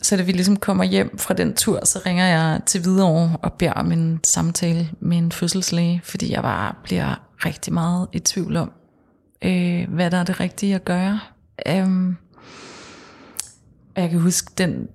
så 0.01 0.17
da 0.17 0.23
vi 0.23 0.31
ligesom 0.31 0.57
kommer 0.57 0.83
hjem 0.83 1.17
fra 1.17 1.33
den 1.33 1.55
tur, 1.55 1.85
så 1.85 1.99
ringer 2.05 2.25
jeg 2.25 2.61
til 2.65 2.81
Hvidovre 2.81 3.37
og 3.41 3.53
beder 3.53 3.73
om 3.73 3.91
en 3.91 4.19
samtale 4.23 4.89
med 4.99 5.17
en 5.17 5.31
fødselslæge, 5.31 6.01
fordi 6.03 6.31
jeg 6.31 6.41
bare 6.41 6.75
bliver 6.83 7.21
rigtig 7.45 7.73
meget 7.73 8.07
i 8.13 8.19
tvivl 8.19 8.57
om, 8.57 8.71
øh, 9.41 9.93
hvad 9.93 10.11
der 10.11 10.17
er 10.17 10.23
det 10.23 10.39
rigtige 10.39 10.75
at 10.75 10.85
gøre. 10.85 11.19
Øhm, 11.67 12.17
jeg 13.95 14.09
kan 14.09 14.19
huske, 14.19 14.51
den, 14.57 14.87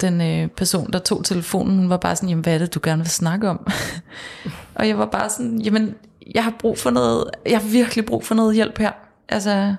den 0.00 0.20
øh, 0.20 0.48
person, 0.48 0.92
der 0.92 0.98
tog 0.98 1.24
telefonen, 1.24 1.78
hun 1.78 1.90
var 1.90 1.96
bare 1.96 2.16
sådan, 2.16 2.28
jamen 2.28 2.42
hvad 2.42 2.54
er 2.54 2.58
det, 2.58 2.74
du 2.74 2.80
gerne 2.82 3.02
vil 3.02 3.10
snakke 3.10 3.48
om? 3.48 3.66
og 4.76 4.88
jeg 4.88 4.98
var 4.98 5.06
bare 5.06 5.30
sådan, 5.30 5.60
jamen 5.60 5.94
jeg 6.34 6.44
har 6.44 6.54
brug 6.58 6.78
for 6.78 6.90
noget, 6.90 7.30
jeg 7.46 7.58
har 7.58 7.68
virkelig 7.68 8.06
brug 8.06 8.24
for 8.24 8.34
noget 8.34 8.54
hjælp 8.54 8.78
her. 8.78 8.92
Altså, 9.28 9.74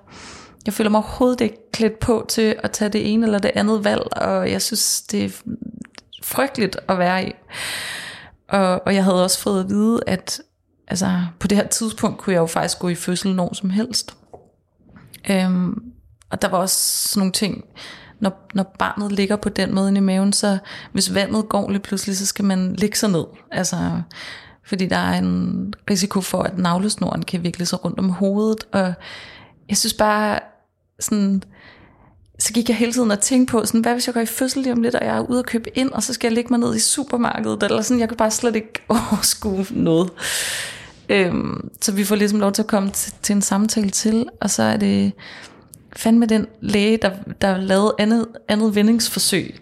jeg 0.65 0.73
føler 0.73 0.89
mig 0.89 0.97
overhovedet 0.97 1.41
ikke 1.41 1.71
klædt 1.71 1.99
på 1.99 2.25
til 2.29 2.55
at 2.63 2.71
tage 2.71 2.89
det 2.89 3.13
ene 3.13 3.25
eller 3.25 3.39
det 3.39 3.51
andet 3.55 3.83
valg, 3.83 4.17
og 4.17 4.51
jeg 4.51 4.61
synes, 4.61 5.01
det 5.01 5.25
er 5.25 5.29
frygteligt 6.23 6.77
at 6.87 6.97
være 6.99 7.27
i. 7.27 7.31
Og, 8.49 8.81
og 8.85 8.95
jeg 8.95 9.03
havde 9.03 9.23
også 9.23 9.39
fået 9.39 9.63
at 9.63 9.69
vide, 9.69 9.99
at 10.07 10.41
altså, 10.87 11.25
på 11.39 11.47
det 11.47 11.57
her 11.57 11.67
tidspunkt 11.67 12.17
kunne 12.17 12.33
jeg 12.33 12.39
jo 12.39 12.45
faktisk 12.45 12.79
gå 12.79 12.89
i 12.89 12.95
fødsel 12.95 13.35
når 13.35 13.53
som 13.53 13.69
helst. 13.69 14.15
Øhm, 15.29 15.83
og 16.29 16.41
der 16.41 16.47
var 16.47 16.57
også 16.57 17.07
sådan 17.07 17.19
nogle 17.19 17.31
ting, 17.31 17.63
når, 18.19 18.47
når 18.53 18.75
barnet 18.79 19.11
ligger 19.11 19.35
på 19.35 19.49
den 19.49 19.75
måde 19.75 19.97
i 19.97 19.99
maven, 19.99 20.33
så 20.33 20.57
hvis 20.91 21.13
vandet 21.13 21.49
går 21.49 21.69
lige 21.69 21.79
pludselig, 21.79 22.17
så 22.17 22.25
skal 22.25 22.45
man 22.45 22.73
ligge 22.73 22.97
sig 22.97 23.09
ned. 23.09 23.25
Altså, 23.51 24.01
fordi 24.65 24.85
der 24.85 24.97
er 24.97 25.17
en 25.17 25.73
risiko 25.89 26.21
for, 26.21 26.43
at 26.43 26.57
navlesnoren 26.57 27.23
kan 27.23 27.43
vikle 27.43 27.65
sig 27.65 27.85
rundt 27.85 27.99
om 27.99 28.09
hovedet. 28.09 28.63
Og 28.71 28.93
jeg 29.69 29.77
synes 29.77 29.93
bare, 29.93 30.39
sådan, 30.99 31.43
så 32.39 32.53
gik 32.53 32.69
jeg 32.69 32.77
hele 32.77 32.93
tiden 32.93 33.11
og 33.11 33.19
tænkte 33.19 33.51
på, 33.51 33.65
sådan, 33.65 33.81
hvad 33.81 33.93
hvis 33.93 34.07
jeg 34.07 34.13
går 34.13 34.21
i 34.21 34.25
fødsel 34.25 34.61
lige 34.61 34.73
om 34.73 34.81
lidt, 34.81 34.95
og 34.95 35.05
jeg 35.05 35.17
er 35.17 35.21
ude 35.21 35.39
og 35.39 35.45
købe 35.45 35.77
ind, 35.77 35.91
og 35.91 36.03
så 36.03 36.13
skal 36.13 36.27
jeg 36.27 36.35
ligge 36.35 36.49
mig 36.49 36.59
ned 36.59 36.75
i 36.75 36.79
supermarkedet, 36.79 37.63
eller 37.63 37.81
sådan, 37.81 37.99
jeg 37.99 38.07
kan 38.07 38.17
bare 38.17 38.31
slet 38.31 38.55
ikke 38.55 38.73
overskue 38.89 39.65
noget. 39.71 40.09
Øhm, 41.09 41.69
så 41.81 41.91
vi 41.91 42.03
får 42.03 42.15
ligesom 42.15 42.39
lov 42.39 42.51
til 42.51 42.61
at 42.61 42.67
komme 42.67 42.89
til, 42.89 43.13
til 43.21 43.35
en 43.35 43.41
samtale 43.41 43.89
til, 43.89 44.25
og 44.41 44.49
så 44.49 44.63
er 44.63 44.77
det 44.77 45.11
fandme 45.97 46.25
den 46.25 46.47
læge, 46.61 46.97
der, 46.97 47.11
der 47.41 47.57
lavede 47.57 47.95
andet, 47.99 48.27
andet 48.47 48.75
vendingsforsøg, 48.75 49.59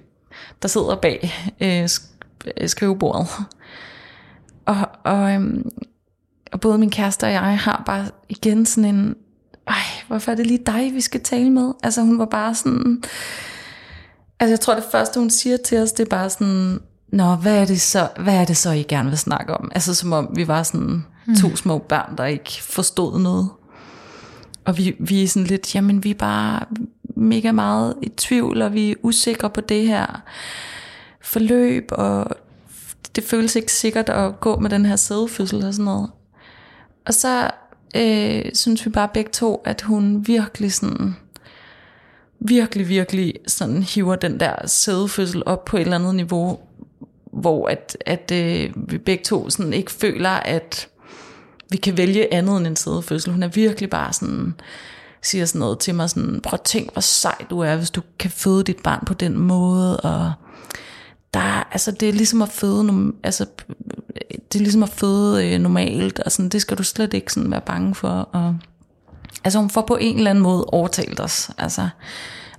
der 0.61 0.67
sidder 0.67 0.95
bag 0.95 1.33
øh, 1.61 1.89
øh, 2.57 2.69
skrivebordet. 2.69 3.27
Og, 4.65 4.89
og, 5.03 5.31
øhm, 5.31 5.69
og 6.51 6.59
både 6.59 6.77
min 6.77 6.89
kæreste 6.89 7.23
og 7.23 7.31
jeg 7.31 7.59
har 7.59 7.83
bare 7.85 8.05
igen 8.29 8.65
sådan 8.65 8.95
en, 8.95 9.15
ej, 9.67 9.75
hvorfor 10.07 10.31
er 10.31 10.35
det 10.35 10.47
lige 10.47 10.63
dig, 10.65 10.91
vi 10.93 11.01
skal 11.01 11.21
tale 11.21 11.49
med? 11.49 11.73
Altså 11.83 12.01
hun 12.01 12.19
var 12.19 12.25
bare 12.25 12.55
sådan, 12.55 13.03
altså 14.39 14.51
jeg 14.51 14.59
tror 14.59 14.75
det 14.75 14.83
første, 14.91 15.19
hun 15.19 15.29
siger 15.29 15.57
til 15.65 15.77
os, 15.77 15.91
det 15.91 16.05
er 16.05 16.09
bare 16.09 16.29
sådan, 16.29 16.79
Nå, 17.15 17.35
hvad 17.35 17.61
er 17.61 17.65
det 17.65 17.81
så, 17.81 18.09
hvad 18.19 18.35
er 18.35 18.45
det 18.45 18.57
så 18.57 18.71
I 18.71 18.83
gerne 18.83 19.09
vil 19.09 19.17
snakke 19.17 19.53
om? 19.53 19.71
Altså 19.75 19.93
som 19.93 20.13
om 20.13 20.29
vi 20.35 20.47
var 20.47 20.63
sådan 20.63 21.05
to 21.41 21.55
små 21.55 21.77
børn, 21.77 22.17
der 22.17 22.25
ikke 22.25 22.63
forstod 22.63 23.19
noget. 23.19 23.49
Og 24.65 24.77
vi, 24.77 24.95
vi 24.99 25.23
er 25.23 25.27
sådan 25.27 25.47
lidt, 25.47 25.75
jamen 25.75 26.03
vi 26.03 26.09
er 26.09 26.15
bare 26.15 26.65
mega 27.15 27.51
meget 27.51 27.95
i 28.01 28.09
tvivl, 28.09 28.61
og 28.61 28.73
vi 28.73 28.91
er 28.91 28.95
usikre 29.01 29.49
på 29.49 29.61
det 29.61 29.87
her 29.87 30.23
forløb, 31.21 31.85
og 31.91 32.27
det 33.15 33.23
føles 33.23 33.55
ikke 33.55 33.71
sikkert 33.71 34.09
at 34.09 34.39
gå 34.39 34.59
med 34.59 34.69
den 34.69 34.85
her 34.85 34.95
sædefødsel 34.95 35.65
og 35.65 35.73
sådan 35.73 35.85
noget. 35.85 36.09
Og 37.05 37.13
så 37.13 37.51
øh, 37.95 38.45
synes 38.53 38.85
vi 38.85 38.89
bare 38.89 39.09
begge 39.13 39.31
to, 39.31 39.61
at 39.65 39.81
hun 39.81 40.27
virkelig 40.27 40.73
sådan, 40.73 41.15
virkelig, 42.39 42.89
virkelig 42.89 43.33
sådan 43.47 43.83
hiver 43.83 44.15
den 44.15 44.39
der 44.39 44.67
sædefødsel 44.67 45.43
op 45.45 45.65
på 45.65 45.77
et 45.77 45.81
eller 45.81 45.95
andet 45.95 46.15
niveau, 46.15 46.59
hvor 47.31 47.67
at, 47.67 47.97
at 48.05 48.31
øh, 48.33 48.91
vi 48.91 48.97
begge 48.97 49.23
to 49.23 49.49
sådan 49.49 49.73
ikke 49.73 49.91
føler, 49.91 50.29
at 50.29 50.89
vi 51.71 51.77
kan 51.77 51.97
vælge 51.97 52.33
andet 52.33 52.57
end 52.57 52.67
en 52.67 52.75
sædefødsel. 52.75 53.31
Hun 53.31 53.43
er 53.43 53.47
virkelig 53.47 53.89
bare 53.89 54.13
sådan, 54.13 54.53
siger 55.21 55.45
sådan 55.45 55.59
noget 55.59 55.79
til 55.79 55.95
mig, 55.95 56.09
sådan, 56.09 56.41
prøv 56.43 56.57
at 56.57 56.61
tænk, 56.61 56.93
hvor 56.93 57.01
sej 57.01 57.35
du 57.49 57.59
er, 57.59 57.75
hvis 57.75 57.91
du 57.91 58.01
kan 58.19 58.31
føde 58.31 58.63
dit 58.63 58.83
barn 58.83 59.03
på 59.05 59.13
den 59.13 59.37
måde, 59.37 59.99
og 59.99 60.33
der, 61.33 61.67
altså 61.71 61.91
det 61.91 62.09
er 62.09 62.13
ligesom 62.13 62.41
at 62.41 62.49
føde, 62.49 63.11
altså 63.23 63.45
det 64.25 64.59
er 64.59 64.63
ligesom 64.63 64.83
at 64.83 64.89
føde 64.89 65.53
øh, 65.53 65.59
normalt, 65.59 66.19
og 66.19 66.31
sådan, 66.31 66.49
det 66.49 66.61
skal 66.61 66.77
du 66.77 66.83
slet 66.83 67.13
ikke 67.13 67.33
sådan 67.33 67.51
være 67.51 67.61
bange 67.61 67.95
for, 67.95 68.09
og 68.09 68.57
altså 69.43 69.59
hun 69.59 69.69
får 69.69 69.81
på 69.81 69.97
en 70.01 70.17
eller 70.17 70.29
anden 70.29 70.43
måde 70.43 70.65
overtalt 70.65 71.19
os, 71.19 71.49
altså, 71.57 71.89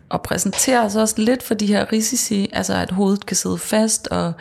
og 0.09 0.23
præsenterer 0.23 0.85
os 0.85 0.97
også 0.97 1.15
lidt 1.19 1.43
for 1.43 1.55
de 1.55 1.67
her 1.67 1.93
risici, 1.93 2.51
altså 2.53 2.75
at 2.75 2.91
hovedet 2.91 3.27
kan 3.27 3.37
sidde 3.37 3.59
fast, 3.59 4.09
og 4.09 4.33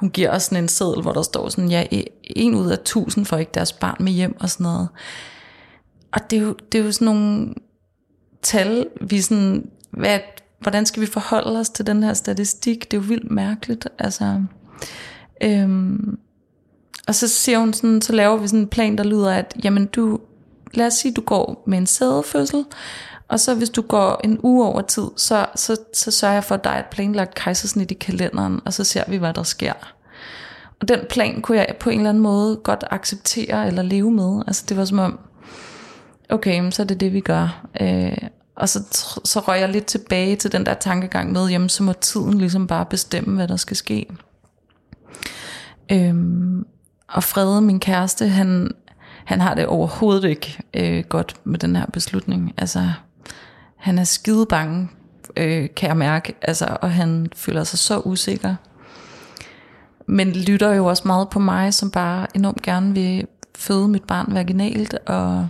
hun 0.00 0.10
giver 0.10 0.30
os 0.30 0.42
sådan 0.42 0.64
en 0.64 0.68
seddel, 0.68 1.02
hvor 1.02 1.12
der 1.12 1.22
står 1.22 1.48
sådan, 1.48 1.70
ja, 1.70 1.84
e-, 1.92 2.22
en 2.36 2.54
ud 2.54 2.70
af 2.70 2.78
tusind 2.84 3.26
får 3.26 3.36
ikke 3.36 3.52
deres 3.54 3.72
barn 3.72 4.04
med 4.04 4.12
hjem 4.12 4.36
og 4.40 4.50
sådan 4.50 4.64
noget. 4.64 4.88
Og 6.12 6.30
det 6.30 6.38
er 6.38 6.42
jo, 6.42 6.56
det 6.72 6.80
er 6.80 6.84
jo 6.84 6.92
sådan 6.92 7.04
nogle 7.04 7.54
tal, 8.42 8.86
vi 9.00 9.20
sådan, 9.20 9.70
hvad, 9.90 10.18
hvordan 10.60 10.86
skal 10.86 11.00
vi 11.00 11.06
forholde 11.06 11.60
os 11.60 11.70
til 11.70 11.86
den 11.86 12.02
her 12.02 12.14
statistik? 12.14 12.90
Det 12.90 12.96
er 12.96 13.00
jo 13.00 13.06
vildt 13.08 13.30
mærkeligt. 13.30 13.88
Altså, 13.98 14.42
øhm, 15.42 16.18
og 17.08 17.14
så 17.14 17.28
siger 17.28 17.58
hun 17.58 17.72
sådan, 17.72 18.02
så 18.02 18.12
laver 18.12 18.36
vi 18.36 18.48
sådan 18.48 18.60
en 18.60 18.68
plan, 18.68 18.98
der 18.98 19.04
lyder, 19.04 19.32
at 19.32 19.56
jamen 19.64 19.86
du, 19.86 20.18
lad 20.74 20.86
os 20.86 20.94
sige, 20.94 21.14
du 21.14 21.20
går 21.20 21.64
med 21.66 21.78
en 21.78 21.86
sædefødsel, 21.86 22.64
og 23.30 23.40
så 23.40 23.54
hvis 23.54 23.70
du 23.70 23.82
går 23.82 24.20
en 24.24 24.40
uge 24.42 24.66
over 24.66 24.80
tid, 24.80 25.06
så, 25.16 25.46
så, 25.54 25.76
så 25.94 26.10
sørger 26.10 26.34
jeg 26.34 26.44
for, 26.44 26.54
at 26.54 26.64
der 26.64 26.70
er 26.70 26.78
et 26.78 26.86
planlagt 26.90 27.34
kejsersnit 27.34 27.90
i 27.90 27.94
kalenderen, 27.94 28.60
og 28.64 28.72
så 28.72 28.84
ser 28.84 29.04
vi, 29.08 29.16
hvad 29.16 29.34
der 29.34 29.42
sker. 29.42 29.72
Og 30.80 30.88
den 30.88 31.00
plan 31.10 31.42
kunne 31.42 31.58
jeg 31.58 31.76
på 31.80 31.90
en 31.90 31.98
eller 31.98 32.10
anden 32.10 32.22
måde 32.22 32.56
godt 32.56 32.84
acceptere 32.90 33.66
eller 33.66 33.82
leve 33.82 34.10
med. 34.10 34.42
Altså 34.46 34.64
det 34.68 34.76
var 34.76 34.84
som 34.84 34.98
om, 34.98 35.18
okay, 36.28 36.70
så 36.70 36.82
er 36.82 36.86
det 36.86 37.00
det, 37.00 37.12
vi 37.12 37.20
gør. 37.20 37.66
Øh, 37.80 38.16
og 38.56 38.68
så, 38.68 38.78
så 39.24 39.40
røg 39.40 39.60
jeg 39.60 39.68
lidt 39.68 39.86
tilbage 39.86 40.36
til 40.36 40.52
den 40.52 40.66
der 40.66 40.74
tankegang 40.74 41.32
med, 41.32 41.48
jamen 41.48 41.68
så 41.68 41.82
må 41.82 41.92
tiden 41.92 42.38
ligesom 42.38 42.66
bare 42.66 42.86
bestemme, 42.86 43.36
hvad 43.36 43.48
der 43.48 43.56
skal 43.56 43.76
ske. 43.76 44.06
Øhm, 45.92 46.66
og 47.08 47.24
Frede, 47.24 47.60
min 47.60 47.80
kæreste, 47.80 48.28
han, 48.28 48.70
han 49.24 49.40
har 49.40 49.54
det 49.54 49.66
overhovedet 49.66 50.28
ikke 50.28 50.58
øh, 50.74 51.04
godt 51.04 51.36
med 51.44 51.58
den 51.58 51.76
her 51.76 51.86
beslutning. 51.86 52.54
Altså, 52.56 52.92
han 53.80 53.98
er 53.98 54.04
skide 54.04 54.46
bange, 54.46 54.88
øh, 55.36 55.68
kan 55.76 55.88
jeg 55.88 55.96
mærke, 55.96 56.34
altså, 56.42 56.76
og 56.82 56.92
han 56.92 57.26
føler 57.36 57.64
sig 57.64 57.78
så 57.78 57.98
usikker. 57.98 58.54
Men 60.06 60.32
lytter 60.32 60.74
jo 60.74 60.86
også 60.86 61.02
meget 61.06 61.30
på 61.30 61.38
mig, 61.38 61.74
som 61.74 61.90
bare 61.90 62.26
enormt 62.36 62.62
gerne 62.62 62.94
vil 62.94 63.26
føde 63.58 63.88
mit 63.88 64.04
barn 64.04 64.34
vaginalt, 64.34 64.94
og 64.94 65.48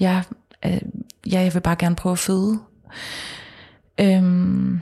jeg, 0.00 0.22
øh, 0.64 0.80
ja, 1.26 1.40
jeg 1.40 1.54
vil 1.54 1.60
bare 1.60 1.76
gerne 1.76 1.96
prøve 1.96 2.12
at 2.12 2.18
føde. 2.18 2.58
Øhm, 4.00 4.80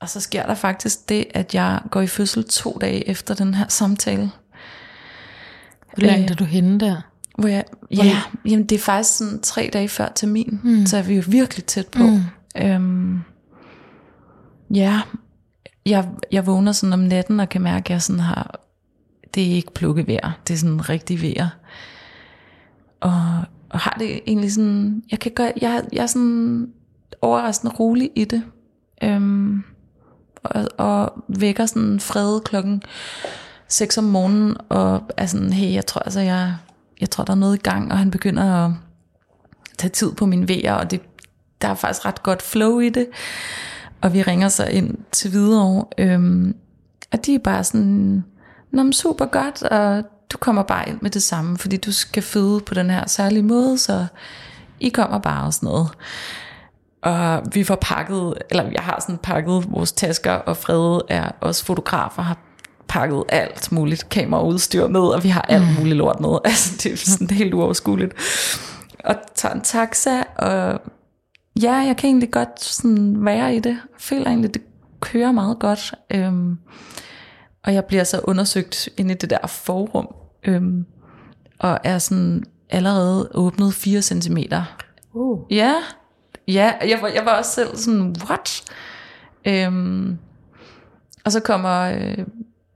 og 0.00 0.08
så 0.08 0.20
sker 0.20 0.46
der 0.46 0.54
faktisk 0.54 1.08
det, 1.08 1.26
at 1.34 1.54
jeg 1.54 1.80
går 1.90 2.00
i 2.00 2.06
fødsel 2.06 2.44
to 2.44 2.78
dage 2.80 3.08
efter 3.08 3.34
den 3.34 3.54
her 3.54 3.68
samtale. 3.68 4.30
Hvor 5.94 6.06
langt 6.06 6.24
øh, 6.24 6.30
er 6.30 6.34
du 6.34 6.44
henne 6.44 6.80
der? 6.80 7.00
Hvor 7.38 7.48
jeg, 7.48 7.64
ja, 7.90 8.22
jamen 8.44 8.66
det 8.66 8.76
er 8.76 8.80
faktisk 8.80 9.16
sådan 9.16 9.40
tre 9.40 9.70
dage 9.72 9.88
før 9.88 10.08
termin, 10.14 10.60
mm. 10.62 10.86
så 10.86 10.96
er 10.96 11.02
vi 11.02 11.14
jo 11.14 11.22
virkelig 11.26 11.64
tæt 11.64 11.88
på. 11.88 12.02
Mm. 12.02 12.20
Øhm, 12.62 13.20
ja, 14.74 15.00
jeg, 15.86 16.08
jeg 16.32 16.46
vågner 16.46 16.72
sådan 16.72 16.92
om 16.92 16.98
natten 16.98 17.40
og 17.40 17.48
kan 17.48 17.62
mærke, 17.62 17.86
at 17.86 17.90
jeg 17.90 18.02
sådan 18.02 18.20
har, 18.20 18.60
det 19.34 19.42
er 19.50 19.54
ikke 19.54 19.74
plukkevejr, 19.74 20.32
det 20.48 20.54
er 20.54 20.58
sådan 20.58 20.88
rigtig 20.88 21.22
vejr. 21.22 21.48
Og, 23.00 23.42
og 23.68 23.78
har 23.78 23.96
det 23.98 24.20
egentlig 24.26 24.52
sådan, 24.52 25.02
jeg 25.10 25.18
kan 25.18 25.32
gøre, 25.32 25.52
jeg, 25.60 25.84
jeg 25.92 26.02
er 26.02 26.06
sådan 26.06 26.68
overraskende 27.22 27.74
rolig 27.74 28.10
i 28.16 28.24
det. 28.24 28.42
Øhm, 29.02 29.62
og, 30.42 30.68
og 30.78 31.24
vækker 31.28 31.66
sådan 31.66 32.00
fred 32.00 32.40
klokken 32.40 32.82
6 33.68 33.98
om 33.98 34.04
morgenen, 34.04 34.56
og 34.68 35.02
er 35.16 35.26
sådan, 35.26 35.52
hey, 35.52 35.72
jeg 35.72 35.86
tror 35.86 36.00
altså, 36.00 36.20
jeg, 36.20 36.54
jeg 37.00 37.10
tror, 37.10 37.24
der 37.24 37.32
er 37.32 37.36
noget 37.36 37.56
i 37.56 37.62
gang, 37.62 37.92
og 37.92 37.98
han 37.98 38.10
begynder 38.10 38.64
at 38.64 38.72
tage 39.78 39.90
tid 39.90 40.12
på 40.12 40.26
min 40.26 40.48
vejer, 40.48 40.74
og 40.74 40.90
det, 40.90 41.00
der 41.62 41.68
er 41.68 41.74
faktisk 41.74 42.06
ret 42.06 42.22
godt 42.22 42.42
flow 42.42 42.78
i 42.78 42.88
det. 42.88 43.06
Og 44.00 44.14
vi 44.14 44.22
ringer 44.22 44.48
så 44.48 44.64
ind 44.66 44.96
til 45.12 45.32
videre, 45.32 45.84
øhm, 45.98 46.56
og 47.12 47.26
de 47.26 47.34
er 47.34 47.38
bare 47.38 47.64
sådan, 47.64 48.24
Nå, 48.70 48.82
men 48.82 48.92
super 48.92 49.26
godt, 49.26 49.62
og 49.62 50.02
du 50.32 50.38
kommer 50.38 50.62
bare 50.62 50.88
ind 50.88 50.98
med 51.02 51.10
det 51.10 51.22
samme, 51.22 51.58
fordi 51.58 51.76
du 51.76 51.92
skal 51.92 52.22
føde 52.22 52.60
på 52.60 52.74
den 52.74 52.90
her 52.90 53.06
særlige 53.06 53.42
måde, 53.42 53.78
så 53.78 54.06
I 54.80 54.88
kommer 54.88 55.18
bare 55.18 55.46
og 55.46 55.54
sådan 55.54 55.66
noget. 55.66 55.88
Og 57.02 57.42
vi 57.54 57.64
får 57.64 57.78
pakket, 57.80 58.34
eller 58.50 58.70
jeg 58.72 58.82
har 58.82 59.00
sådan 59.00 59.18
pakket 59.18 59.70
vores 59.70 59.92
tasker, 59.92 60.32
og 60.32 60.56
Frede 60.56 61.02
er 61.08 61.30
også 61.40 61.64
fotografer, 61.64 62.22
har 62.22 62.38
pakket 62.88 63.24
alt 63.28 63.72
muligt 63.72 64.08
kameraudstyr 64.08 64.86
med, 64.86 65.00
og 65.00 65.24
vi 65.24 65.28
har 65.28 65.42
alt 65.42 65.68
mm. 65.68 65.74
muligt 65.78 65.96
lort 65.96 66.20
med. 66.20 66.38
Altså, 66.44 66.74
det 66.82 66.92
er 66.92 66.96
sådan 66.96 67.30
helt 67.30 67.54
uoverskueligt. 67.54 68.14
Og 69.04 69.14
tager 69.34 69.54
en 69.54 69.60
taxa, 69.60 70.22
og 70.36 70.80
ja, 71.62 71.72
jeg 71.72 71.96
kan 71.96 72.08
egentlig 72.08 72.30
godt 72.30 72.64
sådan 72.64 73.24
være 73.24 73.56
i 73.56 73.60
det. 73.60 73.70
Jeg 73.70 73.98
føler 73.98 74.26
egentlig, 74.26 74.54
det 74.54 74.62
kører 75.00 75.32
meget 75.32 75.58
godt. 75.58 75.94
Øhm, 76.10 76.58
og 77.64 77.74
jeg 77.74 77.84
bliver 77.84 78.04
så 78.04 78.20
undersøgt 78.24 78.88
inde 78.96 79.14
i 79.14 79.16
det 79.16 79.30
der 79.30 79.46
forum, 79.46 80.14
øhm, 80.44 80.86
og 81.58 81.78
er 81.84 81.98
sådan 81.98 82.44
allerede 82.70 83.30
åbnet 83.34 83.74
4 83.74 84.02
cm. 84.02 84.38
Uh. 85.12 85.40
Ja, 85.50 85.74
ja 86.48 86.72
jeg, 86.88 86.98
var, 87.02 87.08
jeg 87.08 87.24
var 87.24 87.38
også 87.38 87.50
selv 87.50 87.76
sådan, 87.76 88.16
what? 88.24 88.62
Øhm, 89.44 90.18
og 91.24 91.32
så 91.32 91.40
kommer, 91.40 91.80
øh, 91.80 92.18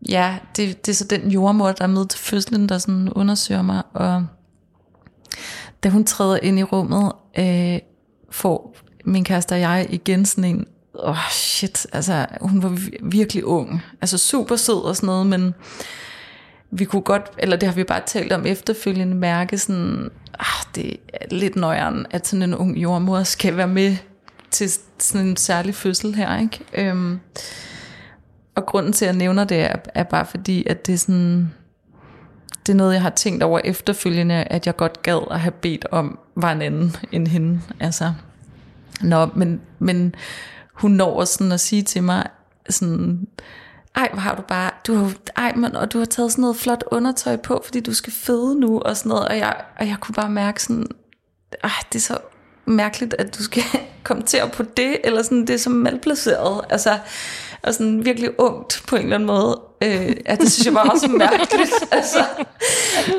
ja, 0.09 0.39
det, 0.57 0.87
det 0.87 0.93
er 0.93 0.97
så 0.97 1.05
den 1.05 1.31
jordmor, 1.31 1.73
der 1.73 1.85
er 1.85 1.89
med 1.89 2.07
til 2.07 2.21
fødslen, 2.21 2.69
der 2.69 2.79
sådan 2.79 3.09
undersøger 3.09 3.63
mig, 3.63 3.83
og 3.93 4.27
da 5.83 5.89
hun 5.89 6.05
træder 6.05 6.39
ind 6.43 6.59
i 6.59 6.63
rummet, 6.63 7.13
øh, 7.39 7.79
får 8.31 8.77
min 9.05 9.25
kæreste 9.25 9.53
og 9.53 9.61
jeg 9.61 9.87
igen 9.91 10.25
sådan 10.25 10.45
en, 10.45 10.67
åh 10.95 11.11
oh 11.11 11.31
shit, 11.31 11.87
altså 11.93 12.27
hun 12.41 12.63
var 12.63 12.79
virkelig 13.03 13.45
ung, 13.45 13.83
altså 14.01 14.19
super 14.19 14.57
sød 14.57 14.85
og 14.85 14.97
sådan 14.97 15.07
noget, 15.07 15.27
men 15.27 15.55
vi 16.71 16.85
kunne 16.85 17.03
godt, 17.03 17.31
eller 17.39 17.57
det 17.57 17.69
har 17.69 17.75
vi 17.75 17.85
bare 17.85 18.03
talt 18.07 18.33
om 18.33 18.47
efterfølgende, 18.47 19.17
mærke 19.17 19.59
sådan, 19.59 20.11
ah, 20.39 20.75
det 20.75 20.97
er 21.09 21.27
lidt 21.31 21.57
nøjeren, 21.57 22.07
at 22.11 22.27
sådan 22.27 22.43
en 22.43 22.55
ung 22.55 22.79
jordmor 22.79 23.23
skal 23.23 23.57
være 23.57 23.69
med 23.69 23.97
til 24.51 24.71
sådan 24.99 25.27
en 25.27 25.37
særlig 25.37 25.75
fødsel 25.75 26.15
her, 26.15 26.39
ikke? 26.39 26.61
Øhm, 26.75 27.21
og 28.55 28.67
grunden 28.67 28.93
til, 28.93 29.05
at 29.05 29.07
jeg 29.07 29.17
nævner 29.17 29.45
det, 29.45 29.61
er, 29.61 29.77
er 29.95 30.03
bare 30.03 30.27
fordi, 30.27 30.67
at 30.67 30.87
det 30.87 30.93
er 30.93 30.99
sådan, 30.99 31.53
det 32.67 32.73
er 32.73 32.77
noget, 32.77 32.95
jeg 32.95 33.03
har 33.03 33.11
tænkt 33.11 33.43
over 33.43 33.61
efterfølgende, 33.65 34.35
at 34.35 34.67
jeg 34.67 34.77
godt 34.77 35.03
gad 35.03 35.21
at 35.31 35.41
have 35.41 35.53
bedt 35.53 35.87
om, 35.91 36.19
var 36.35 36.53
en 36.53 36.63
anden 36.63 36.97
end 37.13 37.29
hende. 37.29 37.61
Altså, 37.81 38.13
Nå, 39.03 39.27
men, 39.27 39.61
men 39.79 40.15
hun 40.73 40.91
når 40.91 41.21
også 41.21 41.35
sådan 41.35 41.53
at 41.53 41.61
sige 41.61 41.83
til 41.83 42.03
mig, 42.03 42.29
sådan, 42.71 43.27
ej, 43.97 44.09
hvor 44.13 44.21
har 44.21 44.35
du 44.35 44.43
bare, 44.43 44.71
du 44.87 44.95
har, 44.95 45.13
ej, 45.37 45.53
man, 45.57 45.77
og 45.77 45.93
du 45.93 45.99
har 45.99 46.05
taget 46.05 46.33
sådan 46.33 46.43
noget 46.43 46.57
flot 46.57 46.85
undertøj 46.87 47.37
på, 47.37 47.63
fordi 47.65 47.81
du 47.81 47.95
skal 47.95 48.13
føde 48.13 48.61
nu, 48.61 48.81
og 48.81 48.97
sådan 48.97 49.09
noget, 49.09 49.29
og 49.29 49.37
jeg, 49.37 49.57
og 49.79 49.89
jeg 49.89 49.97
kunne 50.01 50.15
bare 50.15 50.31
mærke 50.31 50.63
sådan, 50.63 50.87
ej, 51.65 51.71
det 51.93 51.99
er 51.99 52.03
så 52.03 52.19
mærkeligt, 52.67 53.15
at 53.19 53.39
du 53.39 53.43
skal 53.43 53.63
kommentere 54.03 54.49
på 54.49 54.63
det, 54.63 54.97
eller 55.05 55.23
sådan, 55.23 55.47
det 55.47 55.51
er 55.51 55.59
så 55.59 55.71
malplaceret. 55.71 56.65
Altså, 56.71 56.99
og 57.63 57.75
sådan 57.75 58.05
virkelig 58.05 58.41
ungt 58.41 58.85
på 58.89 58.97
en 58.97 59.03
eller 59.03 59.15
anden 59.15 59.27
måde. 59.27 59.61
Øh, 59.83 60.17
ja, 60.29 60.35
det 60.35 60.53
synes 60.53 60.67
jeg 60.67 60.75
var 60.75 60.89
også 60.89 61.07
mærkeligt. 61.09 61.73
altså, 61.91 62.25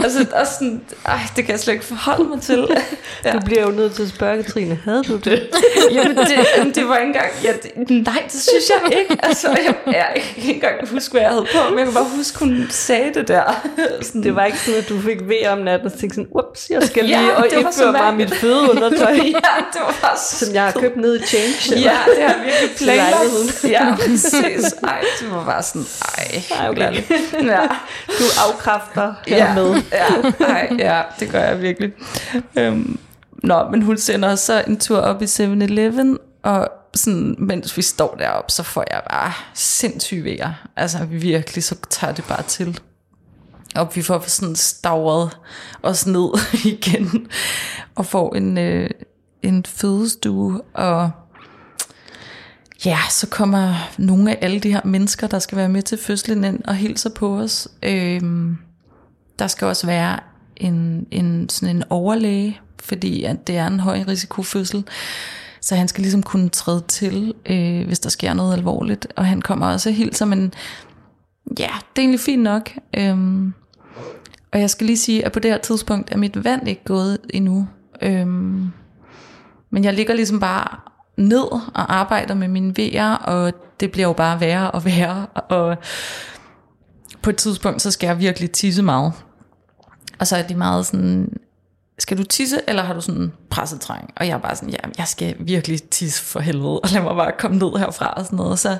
altså 0.03 0.25
også 0.33 0.53
sådan, 0.53 0.81
ej, 1.05 1.19
det 1.35 1.45
kan 1.45 1.51
jeg 1.51 1.59
slet 1.59 1.73
ikke 1.73 1.85
forholde 1.85 2.29
mig 2.29 2.41
til. 2.41 2.67
Ja. 3.25 3.31
Du 3.31 3.39
bliver 3.45 3.61
jo 3.61 3.71
nødt 3.71 3.93
til 3.93 4.03
at 4.03 4.09
spørge, 4.09 4.43
Katrine, 4.43 4.79
havde 4.83 5.03
du 5.03 5.15
det? 5.15 5.49
jamen, 5.95 6.17
det, 6.17 6.45
jamen, 6.57 6.73
det 6.73 6.87
var 6.87 6.97
ikke 6.97 7.07
engang, 7.07 7.31
ja, 7.43 7.51
det, 7.63 7.89
nej, 8.05 8.23
det 8.25 8.41
synes 8.41 8.69
jeg 8.69 8.97
ikke. 8.99 9.17
Altså, 9.25 9.49
jeg, 9.49 9.75
jeg 9.85 10.23
kan 10.25 10.37
ikke 10.37 10.53
engang 10.53 10.89
huske, 10.89 11.11
hvad 11.11 11.21
jeg 11.21 11.29
havde 11.29 11.45
på, 11.55 11.69
men 11.69 11.77
jeg 11.79 11.87
kan 11.87 11.93
bare 11.93 12.09
huske, 12.17 12.39
hun 12.39 12.67
sagde 12.69 13.13
det 13.13 13.27
der. 13.27 13.43
Sådan. 14.01 14.23
Det 14.23 14.35
var 14.35 14.45
ikke 14.45 14.59
sådan, 14.59 14.79
at 14.79 14.89
du 14.89 14.99
fik 14.99 15.17
ved 15.27 15.47
om 15.47 15.57
natten 15.57 15.87
og 15.87 15.99
tænkte 15.99 16.15
sådan, 16.15 16.29
ups, 16.31 16.69
jeg 16.69 16.83
skal 16.83 17.05
lige 17.05 17.19
Ja, 17.19 17.35
og 17.35 17.47
indføre 17.57 17.93
bare 17.93 18.15
mit 18.15 18.33
fødeundertøj, 18.35 19.11
ja, 19.37 19.53
det 19.73 19.81
var 19.81 19.97
bare 20.01 20.17
så 20.17 20.45
som 20.45 20.53
jeg 20.53 20.63
har 20.63 20.71
købt 20.71 20.97
ned 20.97 21.19
i 21.19 21.23
Change. 21.25 21.81
Ja, 21.81 21.97
det 22.15 22.23
har 22.23 22.35
virkelig 22.43 22.77
planlagt. 22.77 23.63
Ja, 23.63 23.95
præcis. 23.95 24.73
Ej, 24.83 25.03
det 25.19 25.31
var 25.31 25.45
bare 25.45 25.63
sådan, 25.63 25.85
ej, 26.17 26.43
Ej, 26.59 26.69
okay. 26.69 26.93
Ja, 27.53 27.61
Du 28.07 28.23
afkræfter 28.47 29.13
ja, 29.27 29.45
hermed. 29.53 29.81
ja, 29.91 30.45
ej, 30.45 30.69
ja, 30.79 31.01
det 31.19 31.29
gør 31.29 31.39
jeg 31.39 31.61
virkelig. 31.61 31.91
Øhm, 32.57 32.99
nå, 33.43 33.69
men 33.71 33.81
hun 33.81 33.97
sender 33.97 34.31
os 34.31 34.39
så 34.39 34.63
en 34.67 34.79
tur 34.79 34.97
op 34.99 35.21
i 35.21 35.25
7-Eleven, 35.25 36.17
og 36.43 36.67
sådan, 36.95 37.35
mens 37.39 37.77
vi 37.77 37.81
står 37.81 38.15
deroppe, 38.15 38.51
så 38.51 38.63
får 38.63 38.83
jeg 38.91 39.01
bare 39.09 39.31
sindssyge 39.53 40.23
vejer. 40.23 40.53
Altså 40.75 41.05
virkelig, 41.05 41.63
så 41.63 41.75
tager 41.89 42.13
det 42.13 42.25
bare 42.25 42.43
til. 42.43 42.79
Og 43.75 43.91
vi 43.95 44.01
får 44.01 44.23
sådan 44.27 44.55
stavret 44.55 45.37
os 45.83 46.07
ned 46.07 46.29
igen, 46.73 47.27
og 47.95 48.05
får 48.05 48.35
en, 48.35 48.57
øh, 48.57 48.89
en 49.41 49.65
fødestue, 49.65 50.61
og 50.73 51.11
ja, 52.85 52.99
så 53.09 53.27
kommer 53.27 53.75
nogle 53.97 54.31
af 54.31 54.37
alle 54.41 54.59
de 54.59 54.73
her 54.73 54.81
mennesker, 54.85 55.27
der 55.27 55.39
skal 55.39 55.57
være 55.57 55.69
med 55.69 55.81
til 55.81 55.97
fødslen 55.97 56.43
ind 56.43 56.63
og 56.65 56.75
hilser 56.75 57.09
på 57.09 57.39
os. 57.39 57.67
Øhm, 57.83 58.57
der 59.39 59.47
skal 59.47 59.67
også 59.67 59.87
være 59.87 60.19
en, 60.57 61.07
en, 61.11 61.49
sådan 61.49 61.75
en 61.75 61.83
overlæge, 61.89 62.59
fordi 62.83 63.23
at 63.23 63.47
det 63.47 63.57
er 63.57 63.67
en 63.67 63.79
høj 63.79 64.03
risikofødsel. 64.07 64.83
Så 65.61 65.75
han 65.75 65.87
skal 65.87 66.01
ligesom 66.01 66.23
kunne 66.23 66.49
træde 66.49 66.83
til, 66.87 67.33
øh, 67.45 67.85
hvis 67.85 67.99
der 67.99 68.09
sker 68.09 68.33
noget 68.33 68.53
alvorligt. 68.53 69.07
Og 69.15 69.25
han 69.25 69.41
kommer 69.41 69.67
også 69.67 69.89
og 69.89 69.95
hilser, 69.95 70.25
men 70.25 70.53
ja, 71.59 71.69
det 71.95 71.97
er 71.97 72.01
egentlig 72.01 72.19
fint 72.19 72.43
nok. 72.43 72.71
Øhm, 72.97 73.53
og 74.53 74.59
jeg 74.59 74.69
skal 74.69 74.87
lige 74.87 74.97
sige, 74.97 75.25
at 75.25 75.31
på 75.31 75.39
det 75.39 75.51
her 75.51 75.57
tidspunkt 75.57 76.11
er 76.11 76.17
mit 76.17 76.43
vand 76.43 76.67
ikke 76.67 76.83
gået 76.85 77.17
endnu. 77.29 77.67
Øhm, 78.01 78.71
men 79.69 79.83
jeg 79.83 79.93
ligger 79.93 80.13
ligesom 80.13 80.39
bare 80.39 80.92
ned 81.17 81.51
og 81.51 81.93
arbejder 81.95 82.33
med 82.33 82.47
mine 82.47 82.77
vejer, 82.77 83.15
og 83.15 83.53
det 83.79 83.91
bliver 83.91 84.07
jo 84.07 84.13
bare 84.13 84.39
værre 84.39 84.71
og 84.71 84.85
værre. 84.85 85.25
Og 85.33 85.77
på 87.21 87.29
et 87.29 87.35
tidspunkt, 87.35 87.81
så 87.81 87.91
skal 87.91 88.07
jeg 88.07 88.19
virkelig 88.19 88.51
tisse 88.51 88.81
meget. 88.83 89.13
Og 90.19 90.27
så 90.27 90.37
er 90.37 90.41
de 90.41 90.55
meget 90.55 90.85
sådan, 90.85 91.37
skal 91.99 92.17
du 92.17 92.23
tisse, 92.23 92.59
eller 92.67 92.83
har 92.83 92.93
du 92.93 93.01
sådan 93.01 93.31
presset 93.49 93.81
træng? 93.81 94.13
Og 94.15 94.27
jeg 94.27 94.33
er 94.33 94.37
bare 94.37 94.55
sådan, 94.55 94.69
ja, 94.69 94.89
jeg 94.97 95.07
skal 95.07 95.35
virkelig 95.39 95.83
tisse 95.83 96.23
for 96.23 96.39
helvede, 96.39 96.79
og 96.79 96.89
lad 96.89 97.01
mig 97.01 97.15
bare 97.15 97.31
komme 97.39 97.57
ned 97.57 97.79
herfra 97.79 98.13
og 98.13 98.25
sådan 98.25 98.37
noget. 98.37 98.51
Og 98.51 98.59
så 98.59 98.77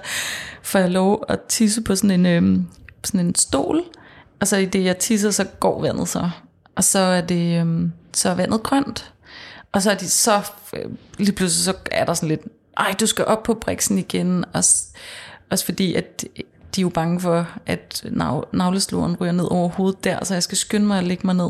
får 0.63 0.79
jeg 0.79 0.91
lov 0.91 1.25
at 1.27 1.39
tisse 1.41 1.81
på 1.81 1.95
sådan 1.95 2.11
en, 2.11 2.25
øhm, 2.25 2.67
sådan 3.03 3.25
en 3.25 3.35
stol, 3.35 3.83
og 4.41 4.47
så 4.47 4.57
i 4.57 4.65
det 4.65 4.83
jeg 4.83 4.97
tisser, 4.97 5.31
så 5.31 5.43
går 5.59 5.81
vandet 5.81 6.09
så. 6.09 6.29
Og 6.75 6.83
så 6.83 6.99
er 6.99 7.21
det, 7.21 7.59
øhm, 7.59 7.91
så 8.13 8.29
er 8.29 8.35
vandet 8.35 8.63
grønt. 8.63 9.13
Og 9.73 9.81
så 9.81 9.91
er 9.91 9.95
de 9.95 10.09
så, 10.09 10.41
øh, 10.73 10.85
lige 11.17 11.31
pludselig 11.31 11.63
så 11.63 11.73
er 11.91 12.05
der 12.05 12.13
sådan 12.13 12.29
lidt, 12.29 12.41
ej, 12.77 12.95
du 12.99 13.05
skal 13.05 13.25
op 13.25 13.43
på 13.43 13.53
briksen 13.53 13.97
igen. 13.97 14.45
Også, 14.53 14.83
også 15.51 15.65
fordi, 15.65 15.93
at 15.93 16.25
de 16.75 16.81
er 16.81 16.83
jo 16.83 16.89
bange 16.89 17.19
for, 17.19 17.47
at 17.65 18.03
nav- 18.05 18.49
navlesloren 18.53 19.15
ryger 19.21 19.31
ned 19.31 19.51
over 19.51 19.69
hovedet 19.69 20.03
der, 20.03 20.23
så 20.25 20.33
jeg 20.33 20.43
skal 20.43 20.57
skynde 20.57 20.85
mig 20.85 20.97
at 20.97 21.03
lægge 21.03 21.27
mig 21.27 21.35
ned. 21.35 21.49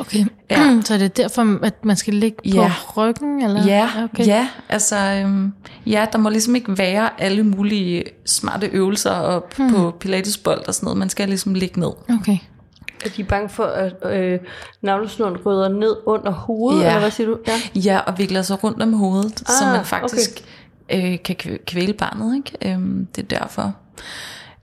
Okay. 0.00 0.24
Ja. 0.50 0.80
Så 0.84 0.94
er 0.94 0.98
det 0.98 1.16
derfor, 1.16 1.64
at 1.64 1.84
man 1.84 1.96
skal 1.96 2.14
ligge 2.14 2.36
på 2.36 2.42
Ja. 2.56 2.72
ryggen? 2.96 3.42
Eller? 3.42 3.64
Ja, 3.64 3.90
okay. 4.04 4.26
ja, 4.26 4.48
altså, 4.68 4.96
øhm, 4.96 5.52
ja, 5.86 6.06
der 6.12 6.18
må 6.18 6.28
ligesom 6.28 6.54
ikke 6.56 6.78
være 6.78 7.20
alle 7.20 7.42
mulige 7.42 8.04
smarte 8.26 8.66
øvelser 8.66 9.10
og 9.10 9.48
hmm. 9.56 9.70
på 9.74 9.90
pilatesbold 10.00 10.68
og 10.68 10.74
sådan 10.74 10.84
noget. 10.86 10.98
Man 10.98 11.08
skal 11.08 11.28
ligesom 11.28 11.54
ligge 11.54 11.80
ned. 11.80 11.90
Okay. 12.20 12.38
Er 13.04 13.08
de 13.16 13.24
bange 13.24 13.48
for, 13.48 13.64
at 13.64 13.94
øh, 14.16 14.38
navlesnoren 14.82 15.36
rydder 15.46 15.68
ned 15.68 15.96
under 16.06 16.30
hovedet, 16.32 16.80
Ja. 16.82 16.86
eller 16.86 17.00
hvad 17.00 17.10
siger 17.10 17.26
du? 17.26 17.38
Ja. 17.46 17.60
Ja, 17.80 17.98
og 17.98 18.18
vikler 18.18 18.42
sig 18.42 18.64
rundt 18.64 18.82
om 18.82 18.92
hovedet, 18.92 19.42
ah, 19.46 19.54
så 19.58 19.64
man 19.66 19.84
faktisk 19.84 20.42
okay. 20.88 21.12
øh, 21.12 21.18
kan 21.24 21.36
kvæ- 21.42 21.64
kvæle 21.64 21.92
barnet. 21.92 22.36
Ikke? 22.36 22.72
Øhm, 22.74 23.06
det 23.16 23.32
er 23.32 23.38
derfor. 23.40 23.74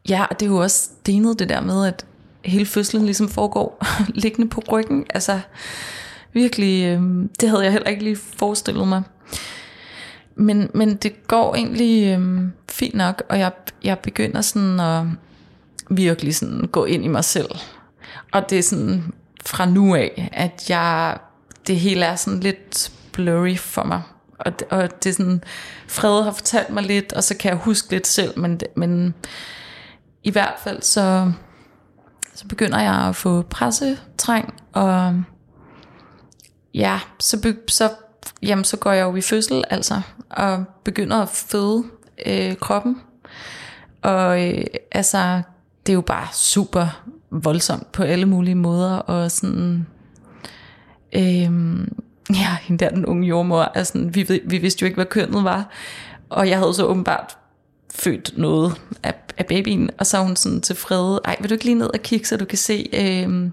Ja, 0.10 0.26
og 0.32 0.40
det 0.40 0.46
er 0.46 0.50
jo 0.50 0.58
også 0.58 0.90
stenet 1.02 1.40
det 1.40 1.50
der 1.50 1.62
med, 1.62 1.86
at 1.88 2.06
hele 2.46 2.66
fødslen 2.66 3.06
ligesom 3.06 3.30
foregår 3.30 3.86
liggende 4.24 4.50
på 4.50 4.62
ryggen. 4.72 5.06
Altså 5.10 5.40
virkelig, 6.34 6.86
øhm, 6.86 7.30
det 7.42 7.50
havde 7.50 7.64
jeg 7.64 7.72
heller 7.72 7.90
ikke 7.90 8.04
lige 8.04 8.16
forestillet 8.16 8.88
mig. 8.88 9.04
Men, 10.36 10.70
men 10.74 10.96
det 10.96 11.28
går 11.28 11.56
egentlig 11.56 12.14
øhm, 12.14 12.52
fint 12.72 12.96
nok, 12.96 13.24
og 13.30 13.40
jeg, 13.40 13.52
jeg 13.84 14.00
begynder 14.00 14.42
sådan 14.42 14.80
at 14.80 15.04
virkelig 15.90 16.36
sådan 16.36 16.68
gå 16.72 16.86
ind 16.86 17.06
i 17.06 17.08
mig 17.08 17.24
selv. 17.24 17.50
Og 18.36 18.50
det 18.50 18.60
er 18.60 18.64
sådan 18.64 19.14
fra 19.46 19.66
nu 19.66 19.96
af, 19.96 20.30
at 20.34 20.70
jeg, 20.70 21.18
det 21.68 21.80
hele 21.80 22.06
er 22.06 22.16
sådan 22.16 22.40
lidt 22.40 22.92
blurry 23.12 23.58
for 23.58 23.84
mig. 23.84 24.02
Og, 24.40 24.60
det- 24.60 24.68
og 24.70 25.04
det 25.04 25.10
er 25.10 25.14
sådan, 25.14 25.44
Frede 25.88 26.24
har 26.24 26.32
fortalt 26.32 26.70
mig 26.70 26.84
lidt, 26.84 27.14
og 27.14 27.24
så 27.24 27.38
kan 27.38 27.50
jeg 27.50 27.58
huske 27.58 27.92
lidt 27.92 28.08
selv, 28.08 28.40
men, 28.40 28.60
men 28.76 29.14
i 30.24 30.32
hvert 30.32 30.54
fald 30.64 30.82
så, 30.82 31.32
så 32.36 32.48
begynder 32.48 32.82
jeg 32.82 32.94
at 32.94 33.16
få 33.16 33.42
pressetræng, 33.42 34.54
og 34.74 35.24
ja, 36.74 37.00
så, 37.20 37.42
be, 37.42 37.56
så, 37.68 37.90
jamen, 38.42 38.64
så 38.64 38.78
går 38.78 38.92
jeg 38.92 39.04
jo 39.04 39.16
i 39.16 39.22
fødsel, 39.22 39.64
altså, 39.70 40.02
og 40.30 40.64
begynder 40.84 41.22
at 41.22 41.30
føde 41.30 41.84
øh, 42.26 42.56
kroppen. 42.58 43.02
Og 44.02 44.44
øh, 44.48 44.64
altså, 44.92 45.42
det 45.86 45.92
er 45.92 45.96
jo 45.96 46.02
bare 46.02 46.28
super 46.34 47.02
voldsomt 47.44 47.92
på 47.92 48.04
alle 48.04 48.26
mulige 48.26 48.56
måder, 48.56 48.96
og 48.96 49.32
sådan, 49.32 49.88
øhm, 51.16 51.98
ja, 52.30 52.58
hende 52.62 52.86
der, 52.86 52.90
den 52.90 53.06
unge 53.06 53.28
jordmor, 53.28 53.62
altså, 53.62 54.10
vi, 54.14 54.42
vi 54.46 54.58
vidste 54.58 54.82
jo 54.82 54.86
ikke, 54.86 54.96
hvad 54.96 55.06
kønnet 55.06 55.44
var, 55.44 55.70
og 56.30 56.50
jeg 56.50 56.58
havde 56.58 56.74
så 56.74 56.86
åbenbart 56.86 57.38
født 57.96 58.34
noget 58.38 58.82
af, 59.04 59.14
af 59.38 59.46
babyen, 59.46 59.90
og 59.98 60.06
så 60.06 60.18
er 60.18 60.22
hun 60.22 60.36
sådan 60.36 60.62
til 60.62 60.76
Frede, 60.76 61.22
ej, 61.26 61.36
vil 61.40 61.50
du 61.50 61.54
ikke 61.54 61.66
lige 61.66 61.76
ned 61.76 61.90
og 61.94 62.00
kigge, 62.00 62.28
så 62.28 62.38
du 62.38 62.46
kan 62.46 62.58
se, 62.58 62.90
øhm, 62.94 63.52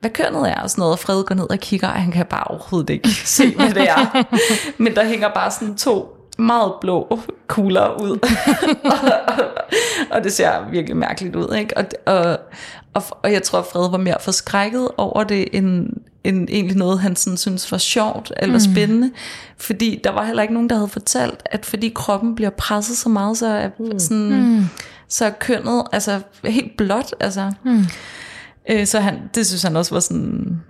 hvad 0.00 0.10
kønnet 0.10 0.50
er 0.50 0.60
og 0.62 0.70
sådan 0.70 0.82
noget, 0.82 0.92
og 0.92 0.98
Frede 0.98 1.24
går 1.24 1.34
ned 1.34 1.50
og 1.50 1.58
kigger, 1.58 1.88
og 1.88 2.02
han 2.02 2.12
kan 2.12 2.26
bare 2.26 2.44
overhovedet 2.44 2.90
ikke 2.90 3.08
se, 3.08 3.54
hvad 3.54 3.74
det 3.74 3.88
er. 3.88 4.24
Men 4.82 4.94
der 4.96 5.04
hænger 5.04 5.28
bare 5.34 5.50
sådan 5.50 5.76
to 5.76 6.19
meget 6.40 6.72
blå 6.80 7.20
kugler 7.46 8.02
ud. 8.02 8.18
og, 8.84 8.98
og 10.16 10.24
det 10.24 10.32
ser 10.32 10.70
virkelig 10.70 10.96
mærkeligt 10.96 11.36
ud, 11.36 11.54
ikke? 11.54 11.76
Og, 11.76 11.84
og, 12.06 12.38
og, 12.94 13.02
og 13.22 13.32
jeg 13.32 13.42
tror, 13.42 13.58
at 13.58 13.64
Frede 13.72 13.92
var 13.92 13.98
mere 13.98 14.16
forskrækket 14.20 14.88
over 14.96 15.24
det, 15.24 15.48
end, 15.52 15.88
end 16.24 16.48
egentlig 16.50 16.76
noget, 16.76 17.00
han 17.00 17.16
sådan 17.16 17.36
synes 17.36 17.72
var 17.72 17.78
sjovt 17.78 18.32
eller 18.36 18.54
mm. 18.54 18.60
spændende. 18.60 19.10
Fordi 19.56 20.00
der 20.04 20.10
var 20.10 20.24
heller 20.24 20.42
ikke 20.42 20.54
nogen, 20.54 20.70
der 20.70 20.76
havde 20.76 20.88
fortalt, 20.88 21.42
at 21.44 21.66
fordi 21.66 21.92
kroppen 21.94 22.34
bliver 22.34 22.50
presset 22.50 22.96
så 22.96 23.08
meget, 23.08 23.38
så 23.38 23.46
er, 23.46 23.68
mm. 23.78 23.98
sådan, 23.98 24.56
mm. 24.56 24.64
så 25.08 25.24
er 25.24 25.30
kønnet 25.30 25.84
altså, 25.92 26.20
helt 26.44 26.76
blåt. 26.76 27.14
Altså. 27.20 27.52
Mm. 27.64 27.84
Øh, 28.70 28.86
så 28.86 29.00
han, 29.00 29.18
det 29.34 29.46
synes 29.46 29.62
han 29.62 29.76
også 29.76 29.94
var 29.94 30.00
sådan 30.00 30.60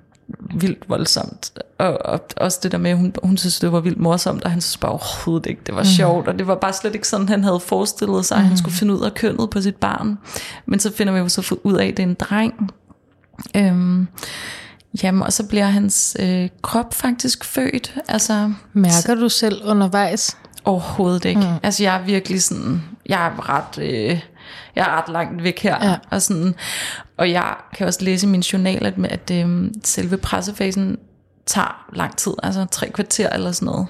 vildt 0.54 0.88
voldsomt. 0.88 1.52
Og, 1.78 2.06
og 2.06 2.20
også 2.36 2.58
det 2.62 2.72
der 2.72 2.78
med, 2.78 2.90
at 2.90 2.96
hun, 2.96 3.14
hun 3.22 3.36
synes, 3.36 3.58
det 3.58 3.72
var 3.72 3.80
vildt 3.80 3.98
morsomt, 3.98 4.44
og 4.44 4.50
han 4.50 4.60
synes 4.60 4.76
bare 4.76 4.90
overhovedet 4.90 5.46
ikke, 5.46 5.62
det 5.66 5.74
var 5.74 5.82
mm. 5.82 5.86
sjovt. 5.86 6.28
Og 6.28 6.38
det 6.38 6.46
var 6.46 6.54
bare 6.54 6.72
slet 6.72 6.94
ikke 6.94 7.08
sådan, 7.08 7.28
han 7.28 7.44
havde 7.44 7.60
forestillet 7.60 8.24
sig, 8.24 8.36
at 8.36 8.44
han 8.44 8.56
skulle 8.56 8.74
finde 8.74 8.94
ud 8.94 9.00
af 9.00 9.14
kønnet 9.14 9.50
på 9.50 9.60
sit 9.60 9.76
barn. 9.76 10.18
Men 10.66 10.80
så 10.80 10.92
finder 10.92 11.12
vi 11.12 11.18
jo 11.18 11.28
så 11.28 11.56
ud 11.64 11.74
af, 11.74 11.86
at 11.86 11.96
det 11.96 12.02
er 12.02 12.06
en 12.06 12.14
dreng. 12.14 12.70
Øhm, 13.56 14.08
jamen, 15.02 15.22
og 15.22 15.32
så 15.32 15.46
bliver 15.46 15.66
hans 15.66 16.16
øh, 16.20 16.48
krop 16.62 16.94
faktisk 16.94 17.44
født. 17.44 17.94
Altså, 18.08 18.52
Mærker 18.72 19.14
du 19.14 19.28
selv 19.28 19.62
undervejs? 19.64 20.36
Overhovedet 20.64 21.24
ikke. 21.24 21.40
Mm. 21.40 21.46
Altså 21.62 21.82
jeg 21.82 21.96
er 21.96 22.02
virkelig 22.02 22.42
sådan, 22.42 22.82
jeg 23.06 23.26
er 23.26 23.48
ret, 23.48 23.78
øh, 23.78 24.20
jeg 24.76 24.82
er 24.82 24.98
ret 24.98 25.12
langt 25.12 25.42
væk 25.42 25.58
her. 25.58 25.88
Ja. 25.88 25.96
Og, 26.10 26.22
sådan, 26.22 26.54
og 27.20 27.30
jeg 27.30 27.56
kan 27.74 27.86
også 27.86 28.04
læse 28.04 28.26
i 28.26 28.30
min 28.30 28.40
journal, 28.40 28.86
at, 28.86 28.94
at 29.04 29.30
øh, 29.32 29.70
selve 29.84 30.16
pressefasen 30.16 30.98
tager 31.46 31.90
lang 31.92 32.16
tid, 32.16 32.32
altså 32.42 32.66
tre 32.70 32.90
kvarter 32.90 33.30
eller 33.30 33.52
sådan 33.52 33.66
noget. 33.66 33.86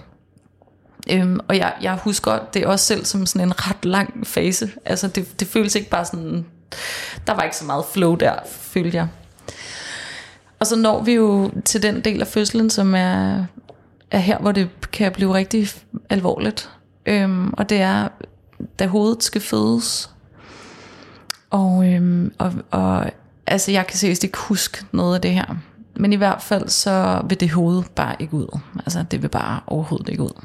Øhm, 1.11 1.41
og 1.49 1.57
jeg, 1.57 1.75
jeg 1.83 1.95
husker 1.95 2.39
det 2.55 2.67
også 2.67 2.85
selv 2.85 3.05
som 3.05 3.27
sådan 3.27 3.49
en 3.49 3.69
ret 3.69 3.85
lang 3.85 4.27
fase. 4.27 4.71
Altså 4.85 5.09
det, 5.09 5.41
det 5.41 5.49
føles 5.49 5.75
ikke 5.75 5.91
bare 5.91 6.05
sådan, 6.05 6.47
der 7.27 7.35
var 7.35 7.43
ikke 7.43 7.57
så 7.57 7.65
meget 7.65 7.85
flow 7.93 8.15
der, 8.15 8.35
følte 8.47 8.97
jeg. 8.97 9.09
Og 10.59 10.67
så 10.67 10.77
når 10.77 11.03
vi 11.03 11.13
jo 11.13 11.51
til 11.65 11.83
den 11.83 12.01
del 12.01 12.21
af 12.21 12.27
fødslen, 12.27 12.71
som 12.71 12.95
er 12.95 13.45
er 14.11 14.19
her, 14.19 14.39
hvor 14.39 14.53
det 14.53 14.69
kan 14.93 15.13
blive 15.13 15.35
rigtig 15.35 15.69
alvorligt. 16.11 16.71
Øhm, 17.07 17.53
og 17.53 17.69
det 17.69 17.81
er, 17.81 18.09
da 18.79 18.87
hovedet 18.87 19.23
skal 19.23 19.41
fødes. 19.41 20.11
Og, 21.51 21.93
øhm, 21.93 22.33
og, 22.39 22.53
og 22.71 23.11
altså, 23.51 23.73
jeg 23.73 23.87
kan 23.87 23.99
seriøst 23.99 24.25
ikke 24.25 24.39
huske 24.39 24.85
noget 24.93 25.15
af 25.15 25.21
det 25.21 25.31
her. 25.31 25.57
Men 25.97 26.13
i 26.13 26.17
hvert 26.17 26.43
fald 26.43 26.69
så 26.69 27.23
vil 27.29 27.41
det 27.41 27.51
hoved 27.51 27.83
bare 27.97 28.17
ikke 28.19 28.35
ud. 28.35 28.59
Altså 28.79 29.05
det 29.11 29.23
vil 29.23 29.29
bare 29.29 29.61
overhovedet 29.67 30.09
ikke 30.09 30.23
ud. 30.23 30.45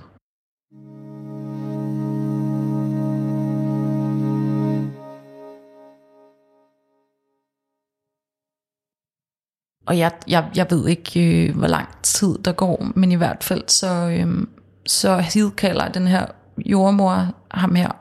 Og 9.87 9.97
jeg, 9.97 10.11
jeg, 10.27 10.49
jeg 10.55 10.67
ved 10.69 10.87
ikke, 10.87 11.47
øh, 11.47 11.57
hvor 11.57 11.67
lang 11.67 11.87
tid 12.03 12.37
der 12.45 12.51
går, 12.51 12.91
men 12.95 13.11
i 13.11 13.15
hvert 13.15 13.43
fald 13.43 13.63
så, 13.67 13.87
øh, 13.87 14.47
så 14.85 15.17
hidkalder 15.17 15.87
den 15.87 16.07
her 16.07 16.25
jordmor 16.65 17.35
ham 17.51 17.75
her 17.75 17.91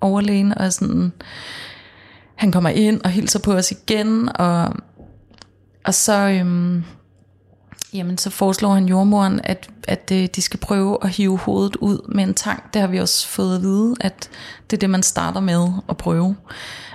overlægen, 0.00 0.58
og 0.58 0.72
sådan, 0.72 1.12
han 2.34 2.52
kommer 2.52 2.70
ind 2.70 3.00
og 3.04 3.10
hilser 3.10 3.38
på 3.38 3.52
os 3.52 3.70
igen, 3.70 4.28
og, 4.34 4.72
og 5.84 5.94
så, 5.94 6.28
øh, 6.28 6.82
jamen, 7.92 8.18
så 8.18 8.30
foreslår 8.30 8.74
han 8.74 8.86
jordmoren, 8.86 9.40
at, 9.44 9.70
at 9.88 10.10
øh, 10.12 10.28
de 10.36 10.42
skal 10.42 10.60
prøve 10.60 10.98
at 11.02 11.10
hive 11.10 11.38
hovedet 11.38 11.76
ud 11.76 12.10
med 12.14 12.24
en 12.24 12.34
tang. 12.34 12.62
Det 12.74 12.80
har 12.80 12.88
vi 12.88 13.00
også 13.00 13.28
fået 13.28 13.56
at 13.56 13.62
vide, 13.62 13.94
at 14.00 14.30
det 14.70 14.76
er 14.76 14.80
det, 14.80 14.90
man 14.90 15.02
starter 15.02 15.40
med 15.40 15.68
at 15.88 15.96
prøve. 15.96 16.36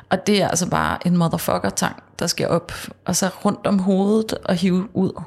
Og 0.09 0.27
det 0.27 0.41
er 0.41 0.47
altså 0.47 0.69
bare 0.69 1.07
en 1.07 1.17
motherfucker-tang, 1.17 2.03
der 2.19 2.27
skal 2.27 2.47
op, 2.47 2.71
og 3.05 3.15
så 3.15 3.29
rundt 3.45 3.67
om 3.67 3.79
hovedet 3.79 4.33
og 4.33 4.55
hive 4.55 4.87
ud. 4.93 5.21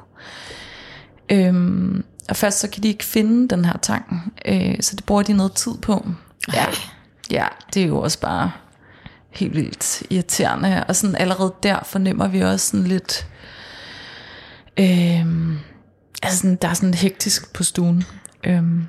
Øhm, 1.28 2.04
og 2.28 2.36
først 2.36 2.58
så 2.58 2.68
kan 2.70 2.82
de 2.82 2.88
ikke 2.88 3.04
finde 3.04 3.48
den 3.48 3.64
her 3.64 3.76
tang, 3.82 4.32
øh, 4.44 4.74
så 4.80 4.96
det 4.96 5.04
bruger 5.04 5.22
de 5.22 5.32
noget 5.32 5.52
tid 5.52 5.74
på. 5.82 6.06
Ja, 6.54 6.66
ja, 7.30 7.46
det 7.74 7.82
er 7.82 7.86
jo 7.86 8.00
også 8.00 8.20
bare 8.20 8.50
helt 9.34 9.54
vildt 9.54 10.02
irriterende. 10.10 10.84
Og 10.88 10.96
sådan 10.96 11.16
allerede 11.16 11.54
der 11.62 11.78
fornemmer 11.84 12.28
vi 12.28 12.40
også 12.40 12.68
sådan 12.68 12.86
lidt... 12.86 13.26
Øhm, 14.76 15.58
altså 16.22 16.38
sådan, 16.38 16.58
der 16.62 16.68
er 16.68 16.74
sådan 16.74 16.94
hektisk 16.94 17.52
på 17.52 17.64
stuen. 17.64 18.04
Øhm, 18.44 18.86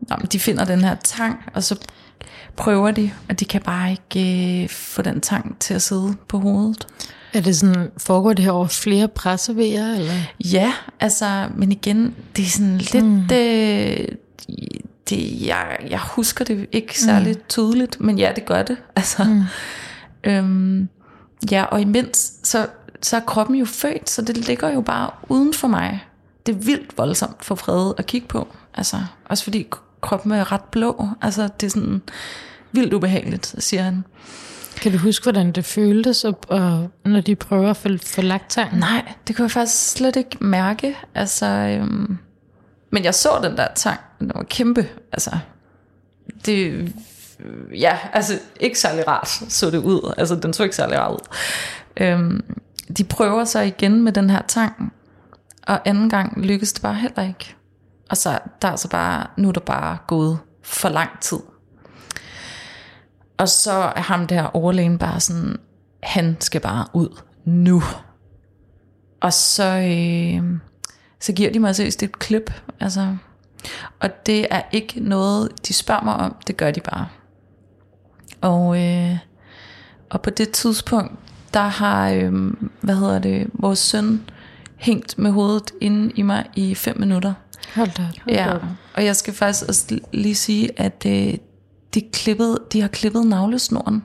nå, 0.00 0.16
men 0.18 0.26
de 0.32 0.40
finder 0.40 0.64
den 0.64 0.80
her 0.80 0.94
tang, 1.04 1.38
og 1.54 1.62
så 1.62 1.78
prøver 2.56 2.90
de, 2.90 3.10
og 3.28 3.40
de 3.40 3.44
kan 3.44 3.62
bare 3.62 3.90
ikke 3.90 4.62
øh, 4.62 4.68
få 4.68 5.02
den 5.02 5.20
tang 5.20 5.56
til 5.60 5.74
at 5.74 5.82
sidde 5.82 6.16
på 6.28 6.38
hovedet. 6.38 6.86
Er 7.32 7.40
det 7.40 7.56
sådan, 7.56 7.90
foregår 7.98 8.32
det 8.32 8.44
her 8.44 8.52
over 8.52 8.66
flere 8.66 9.08
pressevejer, 9.08 9.94
eller? 9.94 10.14
Ja, 10.44 10.72
altså, 11.00 11.48
men 11.56 11.72
igen, 11.72 12.14
det 12.36 12.44
er 12.44 12.48
sådan 12.48 12.78
lidt... 12.78 13.04
Mm. 13.04 13.28
Øh, 13.32 14.08
det, 15.10 15.46
jeg, 15.46 15.78
jeg 15.90 16.00
husker 16.00 16.44
det 16.44 16.66
ikke 16.72 17.00
særlig 17.00 17.32
mm. 17.36 17.42
tydeligt, 17.48 18.00
men 18.00 18.18
ja, 18.18 18.32
det 18.36 18.44
gør 18.46 18.62
det. 18.62 18.76
Altså, 18.96 19.24
mm. 19.24 19.42
øhm, 20.24 20.88
ja, 21.50 21.64
og 21.64 21.80
imens, 21.80 22.32
så, 22.42 22.66
så 23.02 23.16
er 23.16 23.20
kroppen 23.20 23.56
jo 23.56 23.64
født, 23.64 24.10
så 24.10 24.22
det 24.22 24.36
ligger 24.36 24.72
jo 24.72 24.80
bare 24.80 25.10
uden 25.28 25.54
for 25.54 25.68
mig. 25.68 26.04
Det 26.46 26.54
er 26.54 26.58
vildt 26.58 26.98
voldsomt 26.98 27.44
for 27.44 27.54
Frede 27.54 27.94
at 27.98 28.06
kigge 28.06 28.28
på. 28.28 28.48
Altså, 28.74 28.96
også 29.24 29.44
fordi 29.44 29.66
kroppen 30.00 30.32
er 30.32 30.52
ret 30.52 30.64
blå. 30.64 31.08
Altså, 31.22 31.48
det 31.60 31.66
er 31.66 31.70
sådan 31.70 32.02
vildt 32.72 32.92
ubehageligt, 32.92 33.54
siger 33.58 33.82
han. 33.82 34.04
Kan 34.80 34.92
du 34.92 34.98
huske, 34.98 35.22
hvordan 35.22 35.52
det 35.52 35.64
føltes, 35.64 36.24
og, 36.24 36.38
og 36.48 36.90
når 37.04 37.20
de 37.20 37.36
prøver 37.36 37.70
at 37.70 37.76
få, 37.76 38.22
lagt 38.22 38.50
tang? 38.50 38.78
Nej, 38.78 39.12
det 39.28 39.36
kunne 39.36 39.42
jeg 39.42 39.50
faktisk 39.50 39.90
slet 39.90 40.16
ikke 40.16 40.36
mærke. 40.40 40.96
Altså, 41.14 41.46
øhm, 41.46 42.18
men 42.90 43.04
jeg 43.04 43.14
så 43.14 43.40
den 43.42 43.56
der 43.56 43.66
tang, 43.74 44.00
den 44.18 44.32
var 44.34 44.42
kæmpe. 44.42 44.88
Altså, 45.12 45.38
det, 46.46 46.92
ja, 47.78 47.98
altså 48.12 48.38
ikke 48.60 48.78
særlig 48.78 49.08
rart 49.08 49.28
så 49.28 49.70
det 49.70 49.78
ud. 49.78 50.14
Altså, 50.18 50.34
den 50.34 50.52
så 50.52 50.62
ikke 50.62 50.76
særlig 50.76 50.98
rart 50.98 51.12
ud. 51.12 51.36
Øhm, 51.96 52.44
de 52.96 53.04
prøver 53.04 53.44
så 53.44 53.60
igen 53.60 54.02
med 54.02 54.12
den 54.12 54.30
her 54.30 54.42
tang, 54.48 54.92
og 55.66 55.88
anden 55.88 56.10
gang 56.10 56.40
lykkes 56.42 56.72
det 56.72 56.82
bare 56.82 56.94
heller 56.94 57.22
ikke. 57.22 57.56
Og 58.10 58.16
så 58.16 58.38
der 58.62 58.68
er 58.68 58.76
så 58.76 58.88
bare, 58.88 59.26
nu 59.36 59.48
er 59.48 59.52
der 59.52 59.60
bare 59.60 59.98
gået 60.06 60.38
for 60.62 60.88
lang 60.88 61.20
tid. 61.20 61.38
Og 63.36 63.48
så 63.48 63.72
er 63.72 64.00
ham 64.00 64.26
der 64.26 64.42
overlægen 64.42 64.98
bare 64.98 65.20
sådan, 65.20 65.56
han 66.02 66.36
skal 66.40 66.60
bare 66.60 66.86
ud 66.92 67.20
nu. 67.44 67.82
Og 69.20 69.32
så, 69.32 69.64
øh, 69.64 70.58
så 71.20 71.32
giver 71.32 71.52
de 71.52 71.58
mig 71.58 71.76
seriøst 71.76 72.02
et 72.02 72.18
klip. 72.18 72.52
Altså, 72.80 73.16
og 74.00 74.26
det 74.26 74.46
er 74.50 74.62
ikke 74.72 75.00
noget, 75.00 75.68
de 75.68 75.72
spørger 75.72 76.04
mig 76.04 76.14
om, 76.14 76.36
det 76.46 76.56
gør 76.56 76.70
de 76.70 76.80
bare. 76.80 77.08
Og, 78.40 78.82
øh, 78.82 79.18
og 80.10 80.22
på 80.22 80.30
det 80.30 80.50
tidspunkt, 80.50 81.12
der 81.54 81.60
har, 81.60 82.10
øh, 82.10 82.32
hvad 82.80 82.96
hedder 82.96 83.18
det, 83.18 83.46
vores 83.52 83.78
søn 83.78 84.30
hængt 84.76 85.18
med 85.18 85.30
hovedet 85.30 85.72
inde 85.80 86.12
i 86.14 86.22
mig 86.22 86.46
i 86.56 86.74
fem 86.74 87.00
minutter. 87.00 87.34
Hold 87.74 87.90
da, 87.96 88.02
hold 88.02 88.34
ja, 88.36 88.54
og 88.94 89.04
jeg 89.04 89.16
skal 89.16 89.34
faktisk 89.34 89.68
også 89.68 89.98
lige 90.12 90.34
sige, 90.34 90.80
at 90.80 91.06
øh, 91.06 91.34
de, 91.94 92.00
klippede, 92.12 92.58
de 92.72 92.80
har 92.80 92.88
klippet 92.88 93.26
navlesnoren. 93.26 94.04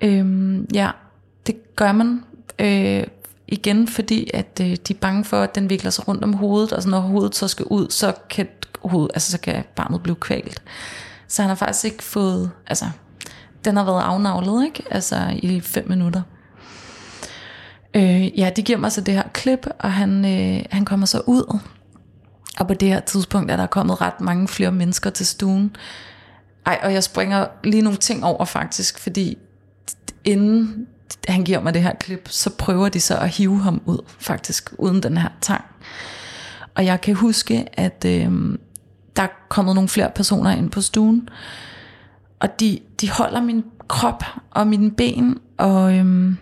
Øhm, 0.00 0.66
ja, 0.74 0.90
det 1.46 1.76
gør 1.76 1.92
man 1.92 2.24
øh, 2.58 3.04
igen, 3.48 3.88
fordi 3.88 4.30
at 4.34 4.60
øh, 4.60 4.76
de 4.88 4.92
er 4.92 4.98
bange 5.00 5.24
for, 5.24 5.40
at 5.40 5.54
den 5.54 5.70
vikler 5.70 5.90
sig 5.90 6.08
rundt 6.08 6.24
om 6.24 6.32
hovedet, 6.32 6.72
og 6.72 6.82
så 6.82 6.88
når 6.88 7.00
hovedet 7.00 7.34
så 7.34 7.48
skal 7.48 7.64
ud, 7.64 7.90
så 7.90 8.14
kan, 8.30 8.48
hovedet, 8.82 9.10
altså, 9.14 9.30
så 9.30 9.40
kan 9.40 9.64
barnet 9.76 10.02
blive 10.02 10.16
kvalt. 10.16 10.62
Så 11.28 11.42
han 11.42 11.48
har 11.48 11.56
faktisk 11.56 11.84
ikke 11.84 12.02
fået, 12.02 12.50
altså, 12.66 12.84
den 13.64 13.76
har 13.76 13.84
været 13.84 14.02
afnavlet, 14.02 14.64
ikke? 14.64 14.82
Altså 14.90 15.38
i 15.42 15.60
fem 15.60 15.88
minutter. 15.88 16.22
Øh, 17.94 18.38
ja, 18.38 18.50
de 18.56 18.62
giver 18.62 18.78
mig 18.78 18.92
så 18.92 19.00
det 19.00 19.14
her 19.14 19.28
klip, 19.32 19.66
og 19.78 19.92
han, 19.92 20.24
øh, 20.24 20.64
han 20.70 20.84
kommer 20.84 21.06
så 21.06 21.22
ud. 21.26 21.58
Og 22.58 22.66
på 22.66 22.74
det 22.74 22.88
her 22.88 23.00
tidspunkt 23.00 23.50
er 23.50 23.56
der 23.56 23.66
kommet 23.66 24.00
ret 24.00 24.20
mange 24.20 24.48
flere 24.48 24.72
mennesker 24.72 25.10
til 25.10 25.26
stuen. 25.26 25.76
Ej, 26.66 26.80
og 26.82 26.92
jeg 26.92 27.04
springer 27.04 27.46
lige 27.64 27.82
nogle 27.82 27.98
ting 27.98 28.24
over 28.24 28.44
faktisk, 28.44 28.98
fordi 28.98 29.38
inden 30.24 30.86
han 31.28 31.44
giver 31.44 31.60
mig 31.60 31.74
det 31.74 31.82
her 31.82 31.94
klip, 31.94 32.28
så 32.30 32.50
prøver 32.50 32.88
de 32.88 33.00
så 33.00 33.16
at 33.16 33.28
hive 33.28 33.60
ham 33.60 33.82
ud, 33.86 33.98
faktisk, 34.18 34.72
uden 34.78 35.02
den 35.02 35.16
her 35.16 35.28
tang. 35.40 35.64
Og 36.74 36.84
jeg 36.84 37.00
kan 37.00 37.14
huske, 37.14 37.66
at 37.72 38.04
øh, 38.06 38.58
der 39.16 39.22
er 39.22 39.46
kommet 39.48 39.74
nogle 39.74 39.88
flere 39.88 40.10
personer 40.14 40.50
ind 40.50 40.70
på 40.70 40.80
stuen, 40.80 41.28
og 42.40 42.60
de, 42.60 42.80
de 43.00 43.10
holder 43.10 43.40
min 43.40 43.64
krop 43.88 44.24
og 44.50 44.66
mine 44.66 44.90
ben, 44.90 45.38
og, 45.56 45.94
øh, 45.94 46.34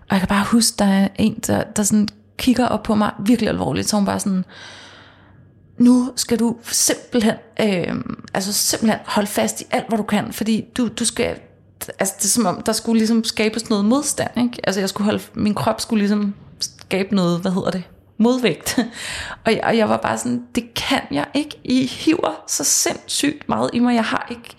og 0.00 0.10
jeg 0.10 0.18
kan 0.18 0.28
bare 0.28 0.44
huske, 0.44 0.74
der 0.78 0.84
er 0.84 1.08
en, 1.16 1.34
der, 1.46 1.62
der 1.62 1.82
sådan 1.82 2.08
kigger 2.38 2.66
op 2.66 2.82
på 2.82 2.94
mig 2.94 3.12
virkelig 3.26 3.48
alvorligt, 3.48 3.88
så 3.88 3.96
hun 3.96 4.04
bare 4.04 4.20
sådan, 4.20 4.44
nu 5.78 6.12
skal 6.16 6.38
du 6.38 6.56
simpelthen, 6.62 7.34
øh, 7.60 7.94
altså 8.34 8.52
simpelthen 8.52 9.00
holde 9.06 9.26
fast 9.26 9.60
i 9.60 9.64
alt, 9.70 9.88
hvad 9.88 9.98
du 9.98 10.04
kan, 10.04 10.32
fordi 10.32 10.64
du, 10.76 10.88
du 10.88 11.04
skal, 11.04 11.36
altså 11.98 12.14
det 12.18 12.24
er 12.24 12.28
som 12.28 12.46
om, 12.46 12.62
der 12.62 12.72
skulle 12.72 12.98
ligesom 12.98 13.24
skabes 13.24 13.70
noget 13.70 13.84
modstand, 13.84 14.30
ikke? 14.36 14.60
Altså 14.64 14.80
jeg 14.80 14.88
skulle 14.88 15.04
holde, 15.04 15.22
min 15.34 15.54
krop 15.54 15.80
skulle 15.80 16.00
ligesom 16.00 16.34
skabe 16.60 17.14
noget, 17.14 17.40
hvad 17.40 17.52
hedder 17.52 17.70
det, 17.70 17.82
modvægt. 18.18 18.78
og, 19.46 19.52
jeg, 19.52 19.60
og 19.64 19.76
jeg 19.76 19.88
var 19.88 19.96
bare 19.96 20.18
sådan, 20.18 20.42
det 20.54 20.74
kan 20.74 21.00
jeg 21.10 21.26
ikke. 21.34 21.60
I 21.64 21.86
hiver 21.86 22.42
så 22.46 22.64
sindssygt 22.64 23.48
meget 23.48 23.70
i 23.72 23.78
mig. 23.78 23.94
Jeg 23.94 24.04
har 24.04 24.26
ikke 24.30 24.56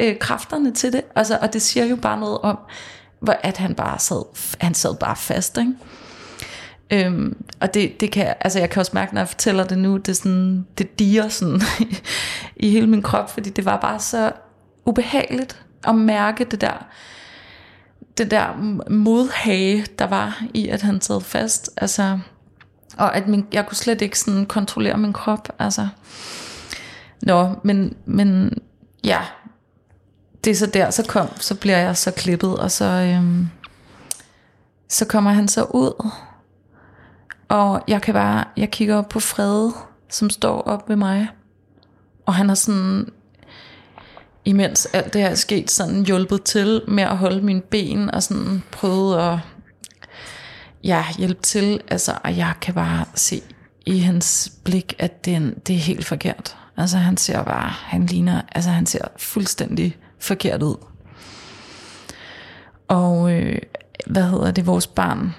øh, 0.00 0.18
kræfterne 0.18 0.74
til 0.74 0.92
det. 0.92 1.02
Altså, 1.16 1.38
og 1.42 1.52
det 1.52 1.62
siger 1.62 1.86
jo 1.86 1.96
bare 1.96 2.20
noget 2.20 2.38
om, 2.38 2.58
hvor, 3.20 3.36
at 3.42 3.56
han 3.56 3.74
bare 3.74 3.98
sad, 3.98 4.24
han 4.60 4.74
sad 4.74 4.96
bare 4.96 5.16
fast, 5.16 5.58
ikke? 5.58 5.72
Øhm, 6.92 7.36
og 7.60 7.74
det, 7.74 8.00
det 8.00 8.12
kan, 8.12 8.34
altså 8.40 8.58
jeg 8.58 8.70
kan 8.70 8.80
også 8.80 8.92
mærke, 8.94 9.14
når 9.14 9.20
jeg 9.20 9.28
fortæller 9.28 9.64
det 9.64 9.78
nu, 9.78 9.96
det, 9.96 10.08
er 10.08 10.12
sådan, 10.12 10.66
det 10.78 10.98
diger 10.98 11.28
sådan 11.28 11.60
i 12.56 12.70
hele 12.70 12.86
min 12.86 13.02
krop, 13.02 13.30
fordi 13.30 13.50
det 13.50 13.64
var 13.64 13.76
bare 13.76 14.00
så 14.00 14.32
ubehageligt 14.86 15.62
at 15.84 15.94
mærke 15.94 16.44
det 16.44 16.60
der, 16.60 16.86
det 18.18 18.30
der 18.30 18.56
modhage, 18.90 19.86
der 19.98 20.06
var 20.06 20.42
i, 20.54 20.68
at 20.68 20.82
han 20.82 21.00
sad 21.00 21.20
fast. 21.20 21.70
Altså, 21.76 22.18
og 22.96 23.16
at 23.16 23.28
min, 23.28 23.46
jeg 23.52 23.66
kunne 23.66 23.76
slet 23.76 24.02
ikke 24.02 24.18
sådan 24.18 24.46
kontrollere 24.46 24.98
min 24.98 25.12
krop. 25.12 25.48
Altså. 25.58 25.88
Nå, 27.22 27.54
men, 27.62 27.96
men 28.06 28.58
ja, 29.04 29.20
det 30.44 30.50
er 30.50 30.54
så 30.54 30.66
der, 30.66 30.90
så 30.90 31.06
kom, 31.08 31.28
så 31.36 31.54
bliver 31.54 31.78
jeg 31.78 31.96
så 31.96 32.10
klippet, 32.10 32.58
og 32.58 32.70
så, 32.70 32.84
øhm, 32.84 33.48
så 34.88 35.04
kommer 35.04 35.30
han 35.30 35.48
så 35.48 35.64
ud, 35.64 36.10
og 37.50 37.82
jeg 37.88 38.02
kan 38.02 38.14
bare, 38.14 38.44
jeg 38.56 38.70
kigger 38.70 38.96
op 38.96 39.08
på 39.08 39.20
Frede, 39.20 39.72
som 40.08 40.30
står 40.30 40.60
op 40.60 40.88
ved 40.88 40.96
mig. 40.96 41.28
Og 42.26 42.34
han 42.34 42.48
har 42.48 42.54
sådan, 42.54 43.12
imens 44.50 44.86
alt 44.92 45.12
det 45.12 45.20
her 45.20 45.28
er 45.28 45.34
sket, 45.34 45.70
sådan 45.70 46.04
hjulpet 46.06 46.42
til 46.42 46.82
med 46.88 47.02
at 47.02 47.16
holde 47.16 47.42
mine 47.42 47.60
ben, 47.60 48.10
og 48.10 48.22
sådan 48.22 48.62
prøvet 48.72 49.18
at 49.18 49.38
ja, 50.84 51.04
hjælpe 51.18 51.42
til. 51.42 51.80
Altså, 51.88 52.18
og 52.24 52.36
jeg 52.36 52.54
kan 52.60 52.74
bare 52.74 53.04
se 53.14 53.42
i 53.86 53.98
hans 53.98 54.52
blik, 54.64 54.94
at 54.98 55.24
det, 55.24 55.34
er- 55.34 55.50
det 55.66 55.74
er 55.74 55.78
helt 55.80 56.04
forkert. 56.06 56.56
Altså 56.76 56.96
han 56.98 57.16
ser 57.16 57.42
bare, 57.42 57.68
han 57.68 58.06
ligner, 58.06 58.42
altså 58.52 58.70
han 58.70 58.86
ser 58.86 59.04
fuldstændig 59.16 59.96
forkert 60.18 60.62
ud. 60.62 60.76
Og 62.88 63.32
øh, 63.32 63.58
hvad 64.06 64.22
hedder 64.22 64.50
det, 64.50 64.66
vores 64.66 64.86
barn 64.86 65.34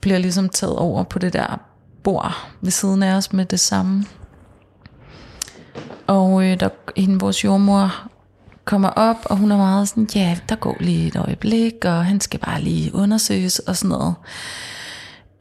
bliver 0.00 0.18
ligesom 0.18 0.48
taget 0.48 0.76
over 0.76 1.02
på 1.04 1.18
det 1.18 1.32
der 1.32 1.60
bord 2.02 2.32
ved 2.60 2.70
siden 2.70 3.02
af 3.02 3.14
os 3.14 3.32
med 3.32 3.44
det 3.44 3.60
samme. 3.60 4.04
Og 6.06 6.44
øh, 6.44 6.60
der, 6.60 6.68
hende, 6.96 7.18
vores 7.20 7.44
jordmor 7.44 8.09
kommer 8.70 8.88
op, 8.88 9.16
og 9.24 9.36
hun 9.36 9.50
er 9.50 9.56
meget 9.56 9.88
sådan, 9.88 10.08
ja, 10.14 10.38
der 10.48 10.56
går 10.56 10.76
lige 10.80 11.06
et 11.06 11.16
øjeblik, 11.16 11.84
og 11.84 12.04
han 12.04 12.20
skal 12.20 12.40
bare 12.40 12.60
lige 12.60 12.94
undersøges 12.94 13.58
og 13.58 13.76
sådan 13.76 13.88
noget. 13.88 14.14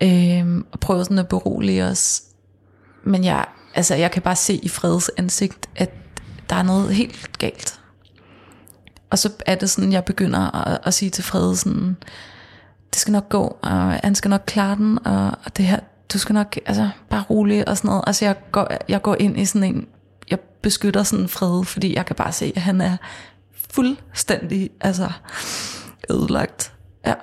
Øhm, 0.04 0.66
og 0.72 0.80
prøver 0.80 1.04
sådan 1.04 1.20
at 1.20 1.28
berolige 1.28 1.86
os. 1.86 2.22
Men 3.04 3.24
jeg, 3.24 3.46
altså, 3.76 3.96
jeg 3.96 4.12
kan 4.12 4.22
bare 4.22 4.36
se 4.36 4.54
i 4.54 4.70
Freds 4.70 5.10
ansigt, 5.18 5.70
at 5.76 5.94
der 6.50 6.56
er 6.56 6.64
noget 6.64 6.96
helt 6.96 7.38
galt. 7.38 7.80
Og 9.10 9.20
så 9.20 9.30
er 9.46 9.56
det 9.56 9.70
sådan, 9.70 9.92
jeg 9.92 10.06
begynder 10.06 10.68
at, 10.68 10.80
at 10.84 10.94
sige 10.94 11.10
til 11.10 11.24
Frede 11.24 11.56
sådan, 11.56 11.98
det 12.94 12.98
skal 13.02 13.12
nok 13.12 13.30
gå, 13.30 13.58
og 13.62 13.92
han 13.92 14.16
skal 14.16 14.30
nok 14.30 14.44
klare 14.48 14.76
den, 14.76 15.08
og, 15.08 15.32
og 15.46 15.58
det 15.58 15.66
her, 15.66 15.80
du 16.14 16.18
skal 16.18 16.34
nok, 16.34 16.60
altså, 16.66 16.90
bare 17.10 17.24
rolig 17.30 17.68
og 17.68 17.78
sådan 17.78 17.88
noget. 17.88 18.04
Altså, 18.08 18.26
jeg 18.26 18.36
går, 18.52 18.68
jeg 18.88 19.02
går 19.02 19.16
ind 19.20 19.40
i 19.40 19.46
sådan 19.46 19.76
en, 19.76 19.88
jeg 20.32 20.40
beskytter 20.40 21.04
sådan 21.04 21.30
Frede, 21.30 21.66
fordi 21.66 21.96
jeg 21.96 22.06
kan 22.06 22.16
bare 22.16 22.32
se, 22.32 22.54
at 22.56 22.62
han 22.62 22.82
er 22.82 22.98
fuldstændig, 23.72 24.70
altså, 24.82 25.12
ødelagt. 26.10 26.74
Ja. 27.06 27.16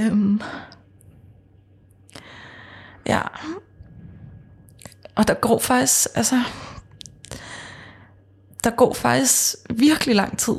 Øhm. 0.00 0.40
Ja. 3.06 3.20
Og 5.14 5.28
der 5.28 5.34
går 5.34 5.58
faktisk, 5.58 6.08
altså, 6.14 6.42
der 8.64 8.70
går 8.70 8.94
faktisk 8.94 9.56
virkelig 9.70 10.16
lang 10.16 10.38
tid, 10.38 10.56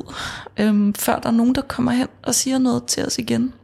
øhm, 0.56 0.94
før 0.94 1.18
der 1.18 1.28
er 1.28 1.32
nogen, 1.32 1.54
der 1.54 1.62
kommer 1.62 1.92
hen 1.92 2.08
og 2.22 2.34
siger 2.34 2.58
noget 2.58 2.86
til 2.86 3.06
os 3.06 3.18
igen. 3.18 3.54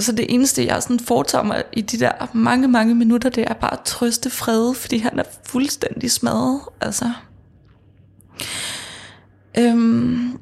Så 0.00 0.12
det 0.12 0.26
eneste, 0.28 0.66
jeg 0.66 0.82
sådan 0.82 1.00
foretager 1.00 1.44
mig 1.44 1.64
i 1.72 1.80
de 1.80 1.98
der 1.98 2.12
mange, 2.32 2.68
mange 2.68 2.94
minutter, 2.94 3.28
det 3.28 3.44
er 3.46 3.54
bare 3.54 3.72
at 3.72 3.80
trøste 3.84 4.30
Frede, 4.30 4.74
fordi 4.74 4.98
han 4.98 5.18
er 5.18 5.24
fuldstændig 5.44 6.10
smadret. 6.10 6.60
Altså. 6.80 7.12
Øhm, 9.58 10.38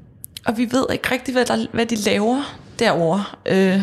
og 0.47 0.57
vi 0.57 0.69
ved 0.73 0.87
ikke 0.93 1.11
rigtig, 1.11 1.35
hvad, 1.35 1.45
der, 1.45 1.67
hvad 1.73 1.87
de 1.87 1.97
laver 1.97 2.59
derovre. 2.79 3.25
Øh, 3.47 3.83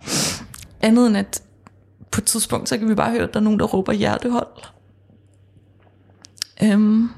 andet 0.82 1.06
end 1.06 1.16
at 1.16 1.42
på 2.10 2.20
et 2.20 2.24
tidspunkt, 2.24 2.68
så 2.68 2.78
kan 2.78 2.88
vi 2.88 2.94
bare 2.94 3.10
høre, 3.10 3.22
at 3.22 3.34
der 3.34 3.40
er 3.40 3.44
nogen, 3.44 3.58
der 3.58 3.66
råber 3.66 3.92
hjertehold. 3.92 4.64
Øhm, 6.62 7.10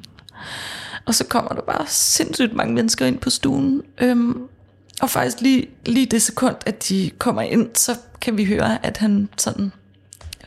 og 1.07 1.15
så 1.15 1.27
kommer 1.27 1.51
der 1.51 1.63
bare 1.63 1.85
sindssygt 1.87 2.55
mange 2.55 2.75
mennesker 2.75 3.07
ind 3.07 3.19
på 3.19 3.31
stuen. 3.31 3.83
Øhm, 4.01 4.49
og 5.01 5.11
faktisk 5.11 5.41
lige, 5.41 5.67
lige 5.87 6.07
det 6.07 6.23
sekund, 6.23 6.57
at 6.67 6.89
de 6.89 7.11
kommer 7.19 7.43
ind, 7.43 7.69
så 7.75 7.99
kan 8.21 8.37
vi 8.37 8.45
høre, 8.45 8.87
at 8.87 8.97
han 8.97 9.29
sådan 9.37 9.73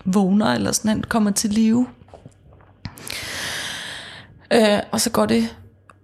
vågner, 0.05 0.53
eller 0.53 0.71
sådan, 0.71 0.89
han 0.89 1.03
kommer 1.03 1.31
til 1.31 1.49
live. 1.49 1.87
Øh, 4.53 4.79
og 4.91 5.01
så 5.01 5.09
går 5.09 5.25
det 5.25 5.55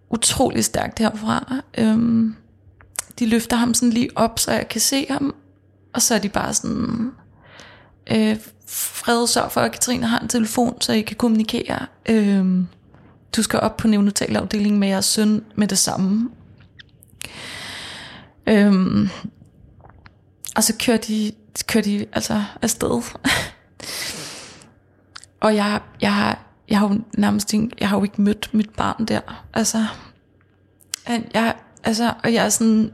utrolig 0.10 0.66
stærkt 0.66 1.00
herfra. 1.00 1.56
Øhm, 1.78 2.36
de 3.20 3.26
løfter 3.26 3.58
ham 3.58 3.74
sådan 3.74 3.90
lige 3.90 4.10
op, 4.16 4.40
så 4.40 4.52
jeg 4.52 4.68
kan 4.70 4.82
se 4.82 5.06
ham. 5.10 5.36
Og 5.94 6.02
så 6.02 6.16
er 6.16 6.20
de 6.20 6.30
bare 6.30 6.54
sådan... 6.54 7.12
Øh, 8.12 8.38
Fred, 8.72 9.28
sørg 9.28 9.52
for, 9.52 9.62
at 9.62 9.72
Katrine 9.72 10.08
har 10.08 10.20
en 10.20 10.28
telefon, 10.28 10.82
så 10.82 10.94
I 10.94 11.02
kan 11.02 11.16
kommunikere. 11.16 11.86
Øhm, 12.10 12.68
du 13.36 13.44
skal 13.44 13.60
op 13.60 13.78
på 13.78 13.88
neonatalafdelingen 13.88 14.80
med 14.80 14.88
jeres 14.88 15.06
søn 15.06 15.44
med 15.56 15.68
det 15.68 15.78
samme. 15.78 16.30
Øhm, 18.50 19.10
og 20.56 20.64
så 20.64 20.74
kører 20.86 20.98
de, 20.98 21.32
kører 21.68 21.84
de 21.84 22.06
altså 22.14 22.44
afsted. 22.62 23.02
og 25.46 25.56
jeg, 25.56 25.82
jeg, 26.02 26.14
har, 26.14 26.46
jeg 26.70 26.80
har 26.80 26.88
jo 26.90 27.02
nærmest 27.18 27.54
ikke, 27.54 27.70
jeg 27.80 27.90
har 27.90 27.98
jo 27.98 28.04
ikke 28.04 28.22
mødt 28.22 28.50
mit 28.54 28.70
barn 28.70 29.06
der. 29.06 29.44
Altså, 29.54 29.86
han, 31.04 31.28
jeg, 31.34 31.56
altså, 31.84 32.14
og 32.24 32.34
jeg 32.34 32.46
er 32.46 32.50
sådan, 32.50 32.94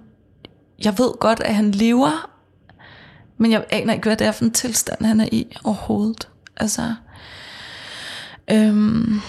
jeg 0.83 0.97
ved 0.97 1.19
godt, 1.19 1.39
at 1.39 1.55
han 1.55 1.71
lever, 1.71 2.29
men 3.37 3.51
jeg 3.51 3.65
aner 3.69 3.93
ikke, 3.93 4.07
hvad 4.07 4.17
det 4.17 4.27
er 4.27 4.31
for 4.31 4.45
en 4.45 4.51
tilstand, 4.51 5.05
han 5.05 5.19
er 5.19 5.29
i 5.31 5.57
overhovedet. 5.63 6.29
Altså, 6.57 6.95
øhm, 8.51 9.21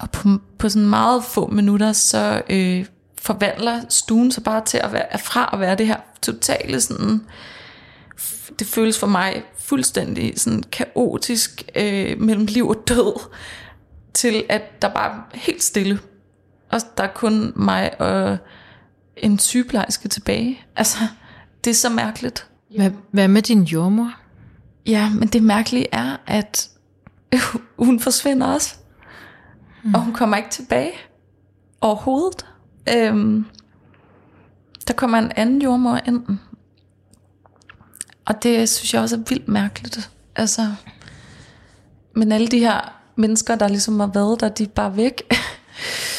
og 0.00 0.10
på, 0.10 0.28
på 0.58 0.68
sådan 0.68 0.88
meget 0.88 1.24
få 1.24 1.46
minutter, 1.46 1.92
så 1.92 2.42
øh, 2.50 2.86
forvandler 3.24 3.80
stuen 3.88 4.30
sig 4.30 4.44
bare 4.44 4.64
til 4.64 4.78
at 4.78 4.92
være 4.92 5.18
fra 5.18 5.50
at 5.52 5.60
være 5.60 5.74
det 5.74 5.86
her 5.86 5.96
totale 6.22 6.80
sådan, 6.80 7.20
det 8.58 8.66
føles 8.66 8.98
for 8.98 9.06
mig 9.06 9.42
fuldstændig 9.58 10.40
sådan 10.40 10.62
kaotisk 10.62 11.62
øh, 11.74 12.20
mellem 12.20 12.46
liv 12.46 12.68
og 12.68 12.88
død, 12.88 13.30
til 14.14 14.44
at 14.48 14.82
der 14.82 14.88
bare 14.88 15.10
er 15.10 15.38
helt 15.38 15.62
stille. 15.62 15.98
Og 16.70 16.80
der 16.96 17.04
er 17.04 17.12
kun 17.14 17.52
mig 17.56 18.00
og 18.00 18.38
en 19.16 19.38
sygeplejerske 19.38 20.08
tilbage. 20.08 20.60
Altså, 20.76 20.98
det 21.64 21.70
er 21.70 21.74
så 21.74 21.88
mærkeligt. 21.88 22.46
Hvad, 22.76 22.90
hvad 23.10 23.28
med 23.28 23.42
din 23.42 23.62
jordmor? 23.62 24.12
Ja, 24.86 25.10
men 25.10 25.28
det 25.28 25.42
mærkelige 25.42 25.86
er, 25.92 26.16
at 26.26 26.70
hun 27.86 28.00
forsvinder 28.00 28.46
også. 28.46 28.74
Mm. 29.84 29.94
Og 29.94 30.00
hun 30.00 30.14
kommer 30.14 30.36
ikke 30.36 30.50
tilbage 30.50 30.92
overhovedet. 31.80 32.46
Øhm, 32.88 33.44
der 34.88 34.94
kommer 34.94 35.18
en 35.18 35.32
anden 35.36 35.62
jordmor 35.62 36.00
ind. 36.06 36.38
Og 38.24 38.42
det 38.42 38.68
synes 38.68 38.94
jeg 38.94 39.02
også 39.02 39.16
er 39.16 39.20
vildt 39.28 39.48
mærkeligt. 39.48 40.10
Altså, 40.36 40.72
men 42.12 42.32
alle 42.32 42.48
de 42.48 42.58
her 42.58 43.00
mennesker, 43.16 43.54
der 43.54 43.68
ligesom 43.68 44.00
har 44.00 44.10
været 44.14 44.40
der, 44.40 44.48
de 44.48 44.62
er 44.62 44.68
bare 44.68 44.96
væk. 44.96 45.22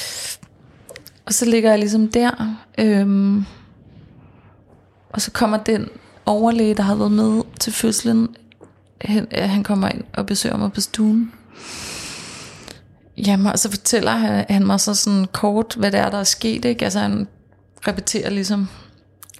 og 1.26 1.34
så 1.34 1.46
ligger 1.46 1.70
jeg 1.70 1.80
ligesom 1.80 2.08
der. 2.12 2.56
Øhm, 2.78 3.46
og 5.10 5.22
så 5.22 5.32
kommer 5.32 5.58
den 5.58 5.90
overlæge, 6.26 6.76
der 6.76 6.84
har 6.84 6.96
været 6.96 7.12
med 7.12 7.42
til 7.60 7.74
fødslen, 7.74 8.36
han, 9.02 9.28
han 9.32 9.64
kommer 9.64 9.90
ind 9.90 10.04
og 10.14 10.26
besøger 10.26 10.58
mig 10.58 10.72
på 10.72 10.82
stuen. 10.82 11.34
Jamen, 13.18 13.48
og 13.48 13.60
så 13.60 13.70
fortæller 13.70 14.12
han, 14.12 14.46
han 14.50 14.66
mig 14.66 14.80
så 14.80 14.94
sådan 14.94 15.26
kort, 15.32 15.76
hvad 15.78 15.92
det 15.92 16.00
er, 16.00 16.10
der 16.10 16.18
er 16.18 16.24
sket. 16.24 16.66
Ikke? 16.66 16.86
Altså 16.86 17.00
han 17.00 17.28
repeterer 17.88 18.30
ligesom, 18.30 18.68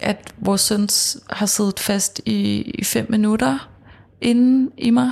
at 0.00 0.34
vores 0.38 0.60
søn 0.60 0.88
har 1.30 1.46
siddet 1.46 1.80
fast 1.80 2.20
i, 2.24 2.60
i 2.60 2.84
fem 2.84 3.06
minutter 3.10 3.70
inden 4.20 4.70
i 4.78 4.90
mig, 4.90 5.10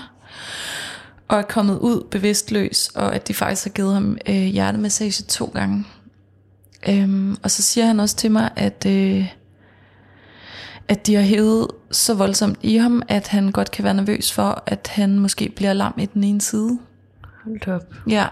og 1.29 1.39
er 1.39 1.43
kommet 1.43 1.79
ud 1.79 2.07
bevidstløs, 2.11 2.91
og 2.95 3.15
at 3.15 3.29
de 3.29 3.35
faktisk 3.35 3.65
har 3.65 3.71
givet 3.71 3.95
ham 3.95 4.19
øh, 4.29 4.35
hjertemassage 4.35 5.23
to 5.23 5.51
gange. 5.55 5.85
Øhm, 6.89 7.37
og 7.43 7.51
så 7.51 7.63
siger 7.63 7.87
han 7.87 8.01
også 8.01 8.17
til 8.17 8.31
mig, 8.31 8.51
at, 8.57 8.87
øh, 8.87 9.27
at 10.89 11.07
de 11.07 11.15
har 11.15 11.23
hævet 11.23 11.69
så 11.91 12.15
voldsomt 12.15 12.59
i 12.63 12.77
ham, 12.77 13.03
at 13.09 13.29
han 13.29 13.53
godt 13.53 13.71
kan 13.71 13.85
være 13.85 13.95
nervøs 13.95 14.33
for, 14.33 14.63
at 14.67 14.91
han 14.93 15.19
måske 15.19 15.53
bliver 15.57 15.73
lam 15.73 15.95
i 15.99 16.07
den 16.07 16.25
ene 16.25 16.41
side. 16.41 16.79
Hold 17.45 17.69
op. 17.69 17.95
Ja. 18.09 18.27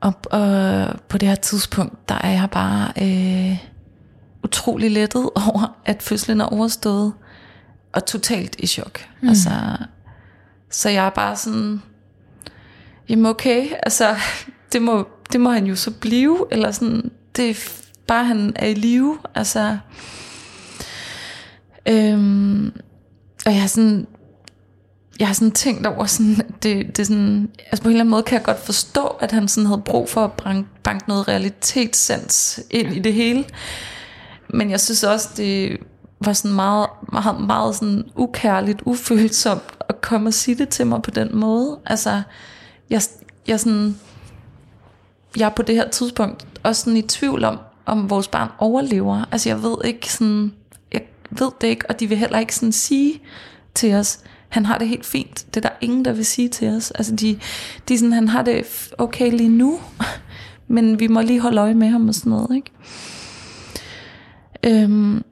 Og, 0.00 0.12
og 0.30 0.86
på 1.08 1.18
det 1.18 1.28
her 1.28 1.34
tidspunkt, 1.34 2.08
der 2.08 2.14
er 2.14 2.30
jeg 2.30 2.48
bare 2.50 2.92
øh, 3.02 3.58
utrolig 4.44 4.90
lettet 4.90 5.30
over, 5.46 5.76
at 5.84 6.02
fødslen 6.02 6.40
er 6.40 6.44
overstået, 6.44 7.12
og 7.92 8.06
totalt 8.06 8.56
i 8.58 8.66
chok. 8.66 9.00
Mm. 9.22 9.28
Altså, 9.28 9.50
så 10.70 10.88
jeg 10.88 11.06
er 11.06 11.10
bare 11.10 11.36
sådan, 11.36 11.82
jamen 13.08 13.26
okay, 13.26 13.68
altså, 13.82 14.16
det 14.72 14.82
må, 14.82 15.08
det 15.32 15.40
må 15.40 15.50
han 15.50 15.66
jo 15.66 15.76
så 15.76 15.90
blive, 15.90 16.46
eller 16.50 16.70
sådan, 16.70 17.10
det 17.36 17.50
er 17.50 17.54
bare, 18.06 18.24
han 18.24 18.52
er 18.56 18.66
i 18.66 18.74
live, 18.74 19.18
altså, 19.34 19.78
øhm, 21.88 22.72
og 23.46 23.52
jeg 23.52 23.60
har 23.60 23.68
sådan 23.68 24.06
jeg 25.18 25.26
har 25.26 25.34
sådan 25.34 25.50
tænkt 25.50 25.86
over 25.86 26.06
sådan, 26.06 26.40
det, 26.62 26.96
det 26.96 27.06
sådan, 27.06 27.50
altså 27.66 27.82
på 27.82 27.88
en 27.88 27.92
eller 27.92 28.00
anden 28.00 28.10
måde 28.10 28.22
kan 28.22 28.36
jeg 28.36 28.44
godt 28.44 28.64
forstå, 28.64 29.06
at 29.06 29.32
han 29.32 29.48
sådan 29.48 29.66
havde 29.66 29.82
brug 29.84 30.08
for 30.08 30.24
at 30.24 30.32
banke, 30.82 31.08
noget 31.08 31.28
realitetssans 31.28 32.60
ind 32.70 32.92
i 32.92 32.98
det 32.98 33.14
hele. 33.14 33.44
Men 34.48 34.70
jeg 34.70 34.80
synes 34.80 35.04
også, 35.04 35.28
det 35.36 35.78
var 36.20 36.32
sådan 36.32 36.56
meget, 36.56 36.88
meget, 37.12 37.40
meget 37.40 37.74
sådan 37.74 38.04
ukærligt, 38.16 38.82
ufølsomt 38.84 39.62
at 39.88 40.00
komme 40.00 40.28
og 40.28 40.34
sige 40.34 40.54
det 40.54 40.68
til 40.68 40.86
mig 40.86 41.02
på 41.02 41.10
den 41.10 41.36
måde. 41.36 41.78
Altså, 41.86 42.22
jeg, 42.90 43.02
jeg, 43.46 43.60
sådan, 43.60 43.98
jeg 45.36 45.46
er 45.46 45.54
på 45.54 45.62
det 45.62 45.74
her 45.74 45.88
tidspunkt 45.88 46.46
også 46.62 46.82
sådan 46.82 46.96
i 46.96 47.02
tvivl 47.02 47.44
om, 47.44 47.58
om 47.86 48.10
vores 48.10 48.28
barn 48.28 48.48
overlever. 48.58 49.24
Altså 49.32 49.48
jeg 49.48 49.62
ved 49.62 49.76
ikke 49.84 50.12
sådan, 50.12 50.52
jeg, 50.92 51.02
ved 51.30 51.50
det 51.60 51.68
ikke, 51.68 51.90
og 51.90 52.00
de 52.00 52.06
vil 52.06 52.18
heller 52.18 52.38
ikke 52.38 52.54
sådan 52.54 52.72
sige 52.72 53.20
til 53.74 53.94
os, 53.94 54.18
han 54.48 54.66
har 54.66 54.78
det 54.78 54.88
helt 54.88 55.06
fint. 55.06 55.46
Det 55.54 55.64
er 55.64 55.68
der 55.68 55.76
ingen, 55.80 56.04
der 56.04 56.12
vil 56.12 56.26
sige 56.26 56.48
til 56.48 56.68
os. 56.68 56.90
Altså 56.90 57.14
de, 57.14 57.38
de 57.88 57.94
er 57.94 57.98
sådan, 57.98 58.12
han 58.12 58.28
har 58.28 58.42
det 58.42 58.90
okay 58.98 59.30
lige 59.30 59.48
nu, 59.48 59.80
men 60.68 61.00
vi 61.00 61.06
må 61.06 61.20
lige 61.20 61.40
holde 61.40 61.60
øje 61.60 61.74
med 61.74 61.88
ham 61.88 62.08
og 62.08 62.14
sådan 62.14 62.30
noget, 62.30 62.56
ikke? 62.56 62.70
Øhm, 64.64 65.24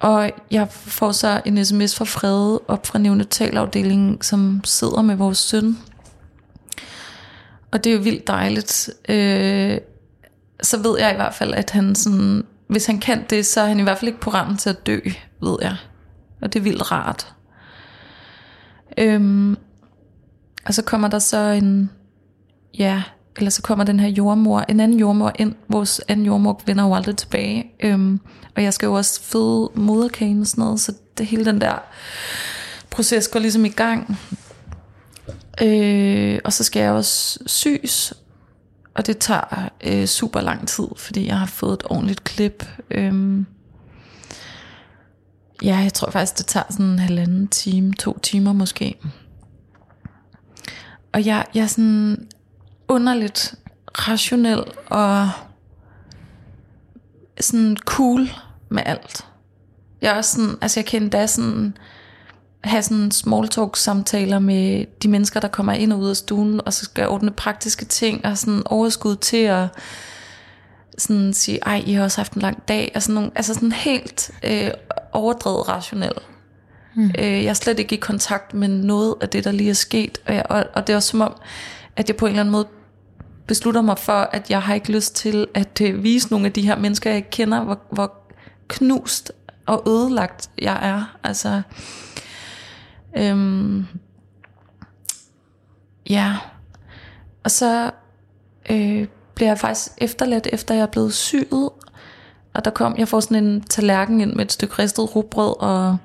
og 0.00 0.30
jeg 0.50 0.68
får 0.70 1.12
så 1.12 1.40
en 1.44 1.64
sms 1.64 1.96
fra 1.96 2.04
Frede 2.04 2.60
op 2.68 2.86
fra 2.86 2.98
neonatalafdelingen, 2.98 4.22
som 4.22 4.60
sidder 4.64 5.02
med 5.02 5.16
vores 5.16 5.38
søn. 5.38 5.78
Og 7.72 7.84
det 7.84 7.90
er 7.90 7.96
jo 7.96 8.02
vildt 8.02 8.26
dejligt. 8.26 8.90
Øh, 9.08 9.78
så 10.62 10.82
ved 10.82 10.98
jeg 10.98 11.12
i 11.12 11.16
hvert 11.16 11.34
fald, 11.34 11.54
at 11.54 11.70
han 11.70 11.94
sådan, 11.94 12.44
hvis 12.68 12.86
han 12.86 12.98
kan 12.98 13.24
det, 13.30 13.46
så 13.46 13.60
er 13.60 13.66
han 13.66 13.80
i 13.80 13.82
hvert 13.82 13.98
fald 13.98 14.08
ikke 14.08 14.20
på 14.20 14.30
randen 14.30 14.56
til 14.56 14.70
at 14.70 14.86
dø, 14.86 14.98
ved 15.42 15.56
jeg. 15.62 15.76
Og 16.42 16.52
det 16.52 16.58
er 16.58 16.62
vildt 16.62 16.92
rart. 16.92 17.35
Øhm, 18.98 19.56
og 20.66 20.74
så 20.74 20.82
kommer 20.82 21.08
der 21.08 21.18
så 21.18 21.38
en, 21.38 21.90
ja, 22.78 23.02
eller 23.36 23.50
så 23.50 23.62
kommer 23.62 23.84
den 23.84 24.00
her 24.00 24.08
jordmor, 24.08 24.64
en 24.68 24.80
anden 24.80 24.98
jordmor 24.98 25.32
ind. 25.38 25.54
Vores 25.68 26.00
anden 26.08 26.26
jordmor 26.26 26.62
vender 26.66 26.84
jo 26.84 26.94
aldrig 26.94 27.16
tilbage. 27.16 27.70
Øhm, 27.80 28.20
og 28.56 28.62
jeg 28.62 28.74
skal 28.74 28.86
jo 28.86 28.92
også 28.92 29.22
føde 29.22 29.70
moderkagen 29.74 30.40
og 30.40 30.46
sådan 30.46 30.64
noget, 30.64 30.80
så 30.80 30.92
det 31.18 31.26
hele 31.26 31.44
den 31.44 31.60
der 31.60 31.82
proces 32.90 33.28
går 33.28 33.40
ligesom 33.40 33.64
i 33.64 33.68
gang. 33.68 34.18
Øh, 35.62 36.38
og 36.44 36.52
så 36.52 36.64
skal 36.64 36.80
jeg 36.80 36.92
også 36.92 37.38
sys, 37.46 38.14
og 38.94 39.06
det 39.06 39.18
tager 39.18 39.70
øh, 39.84 40.06
super 40.06 40.40
lang 40.40 40.68
tid, 40.68 40.86
fordi 40.96 41.26
jeg 41.26 41.38
har 41.38 41.46
fået 41.46 41.72
et 41.72 41.82
ordentligt 41.90 42.24
klip. 42.24 42.64
Øhm, 42.90 43.46
ja, 45.62 45.76
jeg 45.76 45.92
tror 45.92 46.10
faktisk, 46.10 46.38
det 46.38 46.46
tager 46.46 46.66
sådan 46.70 46.86
en 46.86 46.98
halvanden 46.98 47.48
time, 47.48 47.92
to 47.92 48.18
timer 48.18 48.52
måske. 48.52 48.98
Og 51.12 51.26
jeg, 51.26 51.44
jeg 51.54 51.62
er 51.62 51.66
sådan 51.66 52.28
underligt 52.88 53.54
rationel 54.08 54.64
og 54.86 55.30
sådan 57.40 57.76
cool 57.76 58.28
med 58.68 58.82
alt. 58.86 59.26
Jeg 60.02 60.12
er 60.12 60.16
også 60.16 60.32
sådan, 60.32 60.56
altså 60.60 60.80
jeg 60.80 60.86
kan 60.86 61.02
endda 61.02 61.26
sådan 61.26 61.76
have 62.64 62.82
sådan 62.82 63.10
small 63.10 63.48
talk 63.48 63.76
samtaler 63.76 64.38
med 64.38 64.86
de 65.02 65.08
mennesker, 65.08 65.40
der 65.40 65.48
kommer 65.48 65.72
ind 65.72 65.92
og 65.92 65.98
ud 65.98 66.10
af 66.10 66.16
stuen, 66.16 66.60
og 66.66 66.72
så 66.72 66.84
skal 66.84 67.02
jeg 67.02 67.08
ordne 67.08 67.30
praktiske 67.30 67.84
ting, 67.84 68.24
og 68.26 68.38
sådan 68.38 68.62
overskud 68.64 69.16
til 69.16 69.36
at 69.36 69.68
sådan 70.98 71.32
sige, 71.32 71.58
ej, 71.66 71.82
I 71.86 71.92
har 71.92 72.04
også 72.04 72.18
haft 72.18 72.32
en 72.32 72.42
lang 72.42 72.62
dag, 72.68 72.92
og 72.94 73.02
sådan 73.02 73.14
nogle, 73.14 73.30
altså 73.34 73.54
sådan 73.54 73.72
helt 73.72 74.30
øh, 74.44 74.70
overdrevet 75.12 75.68
rationel. 75.68 76.12
Mm. 76.94 77.10
Øh, 77.18 77.24
jeg 77.24 77.44
er 77.44 77.54
slet 77.54 77.78
ikke 77.78 77.96
i 77.96 77.98
kontakt 77.98 78.54
med 78.54 78.68
noget 78.68 79.14
af 79.20 79.28
det, 79.28 79.44
der 79.44 79.52
lige 79.52 79.70
er 79.70 79.74
sket, 79.74 80.18
og, 80.26 80.34
jeg, 80.34 80.46
og, 80.50 80.64
og 80.74 80.86
det 80.86 80.92
er 80.92 80.96
også 80.96 81.08
som 81.08 81.20
om, 81.20 81.34
at 81.96 82.08
jeg 82.08 82.16
på 82.16 82.26
en 82.26 82.30
eller 82.30 82.40
anden 82.40 82.52
måde 82.52 82.66
beslutter 83.46 83.82
mig 83.82 83.98
for, 83.98 84.12
at 84.12 84.50
jeg 84.50 84.62
har 84.62 84.74
ikke 84.74 84.92
lyst 84.92 85.14
til 85.14 85.46
at 85.54 85.80
øh, 85.80 86.02
vise 86.02 86.28
nogle 86.30 86.46
af 86.46 86.52
de 86.52 86.62
her 86.62 86.78
mennesker, 86.78 87.10
jeg 87.10 87.30
kender, 87.30 87.64
hvor, 87.64 87.80
hvor 87.90 88.12
knust 88.68 89.32
og 89.66 89.82
ødelagt 89.88 90.50
jeg 90.58 90.78
er. 90.82 91.18
Altså, 91.24 91.62
øhm, 93.18 93.86
ja. 96.10 96.36
Og 97.44 97.50
så 97.50 97.90
øh, 98.70 99.06
bliver 99.36 99.50
jeg 99.50 99.58
faktisk 99.58 99.88
efterladt, 99.98 100.48
efter 100.52 100.74
jeg 100.74 100.82
er 100.82 100.86
blevet 100.86 101.14
syet. 101.14 101.70
Og 102.54 102.64
der 102.64 102.70
kom, 102.70 102.94
jeg 102.98 103.08
får 103.08 103.20
sådan 103.20 103.44
en 103.44 103.60
tallerken 103.60 104.20
ind 104.20 104.32
med 104.32 104.44
et 104.44 104.52
stykke 104.52 104.74
ristet 104.78 105.16
rugbrød 105.16 105.60
og 105.60 105.96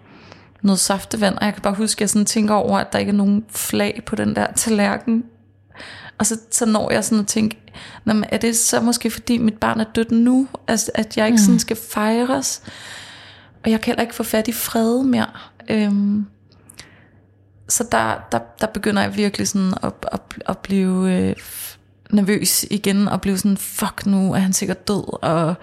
noget 0.62 0.80
saftevand, 0.80 1.36
og 1.36 1.46
jeg 1.46 1.54
kan 1.54 1.62
bare 1.62 1.74
huske, 1.74 1.98
at 1.98 2.02
jeg 2.02 2.10
sådan 2.10 2.26
tænker 2.26 2.56
over, 2.56 2.78
at 2.78 2.94
der 2.94 3.00
ikke 3.00 3.10
er 3.10 3.16
nogen 3.16 3.46
flag 3.50 4.02
på 4.06 4.16
den 4.16 4.36
der 4.36 4.48
tallerken. 4.56 5.24
Og 6.18 6.26
så, 6.26 6.40
så 6.52 6.66
når 6.66 6.92
jeg 6.92 7.04
sådan 7.04 7.20
at 7.20 7.28
tænke, 7.28 7.58
er 8.06 8.38
det 8.38 8.58
så 8.58 8.82
måske 8.82 9.12
fordi 9.12 9.38
mit 9.38 9.58
barn 9.58 9.80
er 9.80 9.86
dødt 9.96 10.12
nu, 10.12 10.48
altså, 10.68 10.92
at 10.96 11.18
jeg 11.18 11.26
ikke 11.26 11.36
mm. 11.36 11.46
sådan 11.46 11.60
skal 11.60 11.78
fejres? 11.92 12.62
Og 13.64 13.72
jeg 13.72 13.82
kan 13.82 13.92
heller 13.92 14.02
ikke 14.02 14.16
få 14.16 14.24
fat 14.24 14.48
i 14.48 14.52
fred 14.52 15.04
mere. 15.04 15.30
Øhm, 15.70 16.26
så 17.70 17.88
der, 17.92 18.16
der, 18.32 18.40
der 18.62 18.68
begynder 18.68 19.02
jeg 19.02 19.16
virkelig 19.16 19.48
sådan 19.48 19.74
at, 19.84 19.94
at, 20.12 20.22
at 20.46 20.58
blive 20.58 21.14
øh, 21.14 21.36
nervøs 22.14 22.66
igen, 22.72 23.08
og 23.08 23.22
blev 23.22 23.38
sådan, 23.38 23.58
fuck 23.58 24.06
nu 24.06 24.34
er 24.34 24.40
han 24.40 24.54
sikkert 24.54 24.88
død, 24.88 25.24
og 25.24 25.56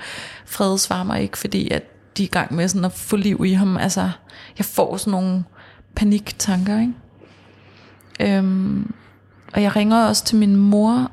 fred 0.47 0.79
svarer 0.79 1.05
mig 1.05 1.23
ikke, 1.23 1.39
fordi 1.39 1.71
at 1.71 1.83
de 2.17 2.23
er 2.23 2.27
i 2.27 2.31
gang 2.31 2.55
med 2.55 2.69
sådan 2.69 2.85
at 2.85 2.93
få 2.93 3.17
liv 3.17 3.45
i 3.47 3.53
ham. 3.53 3.77
Altså, 3.77 4.11
jeg 4.59 4.65
får 4.65 4.97
sådan 4.97 5.11
nogle 5.11 5.45
paniktanker, 5.97 6.81
ikke? 6.81 6.95
Øhm, 8.21 8.95
og 9.53 9.63
jeg 9.63 9.77
ringer 9.77 10.05
også 10.05 10.25
til 10.25 10.37
min 10.37 10.57
mor, 10.57 11.11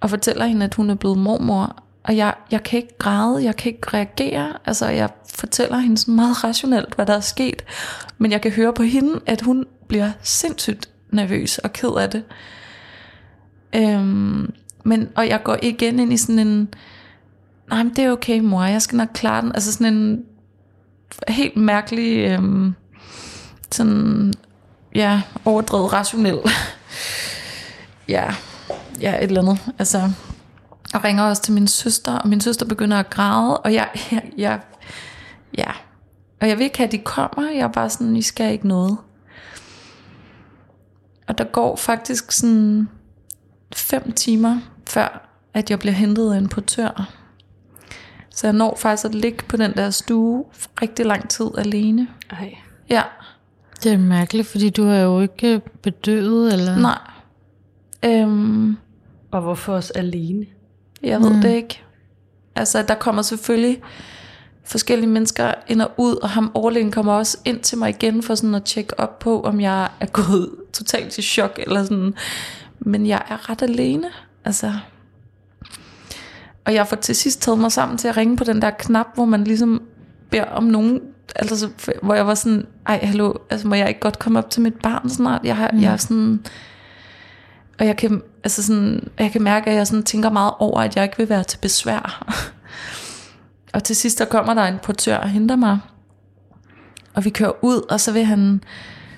og 0.00 0.10
fortæller 0.10 0.46
hende, 0.46 0.66
at 0.66 0.74
hun 0.74 0.90
er 0.90 0.94
blevet 0.94 1.18
mormor, 1.18 1.84
og 2.04 2.16
jeg, 2.16 2.34
jeg 2.50 2.62
kan 2.62 2.76
ikke 2.76 2.98
græde, 2.98 3.44
jeg 3.44 3.56
kan 3.56 3.72
ikke 3.72 3.88
reagere. 3.94 4.52
Altså, 4.64 4.86
jeg 4.86 5.08
fortæller 5.34 5.78
hende 5.78 5.98
sådan 5.98 6.14
meget 6.14 6.44
rationelt, 6.44 6.94
hvad 6.94 7.06
der 7.06 7.14
er 7.14 7.20
sket. 7.20 7.64
Men 8.18 8.32
jeg 8.32 8.40
kan 8.40 8.50
høre 8.50 8.72
på 8.72 8.82
hende, 8.82 9.20
at 9.26 9.40
hun 9.40 9.66
bliver 9.88 10.10
sindssygt 10.22 10.88
nervøs 11.10 11.58
og 11.58 11.72
ked 11.72 11.90
af 11.98 12.10
det. 12.10 12.24
Øhm, 13.76 14.52
men, 14.84 15.08
og 15.16 15.28
jeg 15.28 15.42
går 15.42 15.56
igen 15.62 15.98
ind 15.98 16.12
i 16.12 16.16
sådan 16.16 16.38
en, 16.38 16.74
nej, 17.70 17.82
men 17.82 17.96
det 17.96 18.04
er 18.04 18.12
okay 18.12 18.40
mor, 18.40 18.64
jeg 18.64 18.82
skal 18.82 18.96
nok 18.96 19.08
klare 19.14 19.42
den. 19.42 19.52
Altså 19.54 19.72
sådan 19.72 19.94
en 19.94 20.24
helt 21.28 21.56
mærkelig, 21.56 22.30
øhm, 22.30 22.74
sådan, 23.70 24.32
ja, 24.94 25.22
overdrevet 25.44 25.92
rationel. 25.92 26.38
ja, 28.08 28.34
ja, 29.00 29.16
et 29.16 29.22
eller 29.22 29.42
andet. 29.42 29.58
Altså, 29.78 30.10
og 30.94 31.04
ringer 31.04 31.22
også 31.22 31.42
til 31.42 31.52
min 31.52 31.68
søster, 31.68 32.12
og 32.12 32.28
min 32.28 32.40
søster 32.40 32.66
begynder 32.66 32.96
at 32.96 33.10
græde, 33.10 33.58
og 33.58 33.74
jeg, 33.74 33.88
jeg, 34.12 34.22
jeg 34.38 34.60
ja, 35.58 35.70
og 36.40 36.48
jeg 36.48 36.58
vil 36.58 36.64
ikke 36.64 36.78
have, 36.78 36.86
at 36.86 36.92
de 36.92 36.98
kommer, 36.98 37.50
jeg 37.50 37.60
er 37.60 37.68
bare 37.68 37.90
sådan, 37.90 38.16
I 38.16 38.22
skal 38.22 38.52
ikke 38.52 38.68
noget. 38.68 38.96
Og 41.26 41.38
der 41.38 41.44
går 41.44 41.76
faktisk 41.76 42.32
sådan 42.32 42.88
fem 43.74 44.12
timer, 44.12 44.58
før 44.88 45.28
at 45.54 45.70
jeg 45.70 45.78
bliver 45.78 45.92
hentet 45.92 46.32
af 46.34 46.38
en 46.38 46.48
portør. 46.48 47.10
Så 48.30 48.46
jeg 48.46 48.54
når 48.54 48.76
faktisk 48.76 49.04
at 49.04 49.14
ligge 49.14 49.44
på 49.48 49.56
den 49.56 49.72
der 49.74 49.90
stue 49.90 50.44
rigtig 50.82 51.06
lang 51.06 51.28
tid 51.28 51.46
alene. 51.58 52.08
Ej. 52.30 52.54
Ja. 52.90 53.02
Det 53.82 53.92
er 53.92 53.98
mærkeligt, 53.98 54.48
fordi 54.48 54.70
du 54.70 54.88
er 54.88 54.98
jo 55.00 55.20
ikke 55.20 55.60
bedøvet, 55.82 56.52
eller? 56.52 56.76
Nej. 56.78 56.98
Øhm, 58.04 58.76
Og 59.30 59.40
hvorfor 59.40 59.74
også 59.74 59.92
alene? 59.96 60.46
Jeg 61.02 61.20
ved 61.20 61.30
mm. 61.30 61.40
det 61.40 61.50
ikke. 61.50 61.82
Altså, 62.56 62.82
der 62.82 62.94
kommer 62.94 63.22
selvfølgelig 63.22 63.82
forskellige 64.64 65.10
mennesker 65.10 65.54
ind 65.68 65.82
og 65.82 65.90
ud, 65.96 66.16
og 66.16 66.30
ham 66.30 66.50
overlægen 66.54 66.90
kommer 66.90 67.12
også 67.12 67.38
ind 67.44 67.60
til 67.60 67.78
mig 67.78 67.88
igen 67.88 68.22
for 68.22 68.34
sådan 68.34 68.54
at 68.54 68.64
tjekke 68.64 69.00
op 69.00 69.18
på, 69.18 69.42
om 69.42 69.60
jeg 69.60 69.88
er 70.00 70.06
gået 70.06 70.50
totalt 70.72 71.12
til 71.12 71.24
chok, 71.24 71.58
eller 71.66 71.82
sådan. 71.84 72.14
Men 72.84 73.06
jeg 73.06 73.22
er 73.28 73.50
ret 73.50 73.62
alene, 73.62 74.06
altså. 74.44 74.72
Og 76.64 76.74
jeg 76.74 76.86
får 76.86 76.96
til 76.96 77.14
sidst 77.14 77.42
taget 77.42 77.58
mig 77.58 77.72
sammen 77.72 77.98
til 77.98 78.08
at 78.08 78.16
ringe 78.16 78.36
på 78.36 78.44
den 78.44 78.62
der 78.62 78.70
knap, 78.70 79.06
hvor 79.14 79.24
man 79.24 79.44
ligesom 79.44 79.82
beder 80.30 80.44
om 80.44 80.64
nogen, 80.64 81.00
altså, 81.36 81.68
hvor 82.02 82.14
jeg 82.14 82.26
var 82.26 82.34
sådan, 82.34 82.66
ej, 82.86 83.00
hallo, 83.02 83.32
altså, 83.50 83.68
må 83.68 83.74
jeg 83.74 83.88
ikke 83.88 84.00
godt 84.00 84.18
komme 84.18 84.38
op 84.38 84.50
til 84.50 84.62
mit 84.62 84.74
barn 84.74 85.10
snart? 85.10 85.40
Jeg, 85.44 85.56
har, 85.56 85.70
mm. 85.72 85.82
jeg 85.82 85.92
er 85.92 85.96
sådan, 85.96 86.44
og 87.78 87.86
jeg 87.86 87.96
kan, 87.96 88.22
altså 88.44 88.62
sådan, 88.62 89.08
jeg 89.18 89.32
kan 89.32 89.42
mærke, 89.42 89.70
at 89.70 89.76
jeg 89.76 89.86
sådan 89.86 90.02
tænker 90.02 90.30
meget 90.30 90.52
over, 90.58 90.80
at 90.80 90.96
jeg 90.96 91.04
ikke 91.04 91.16
vil 91.16 91.28
være 91.28 91.44
til 91.44 91.58
besvær. 91.58 92.24
og 93.74 93.84
til 93.84 93.96
sidst, 93.96 94.18
der 94.18 94.24
kommer 94.24 94.54
der 94.54 94.62
en 94.62 94.78
portør 94.82 95.16
og 95.16 95.28
henter 95.28 95.56
mig. 95.56 95.78
Og 97.14 97.24
vi 97.24 97.30
kører 97.30 97.64
ud, 97.64 97.90
og 97.90 98.00
så 98.00 98.12
vil 98.12 98.24
han, 98.24 98.62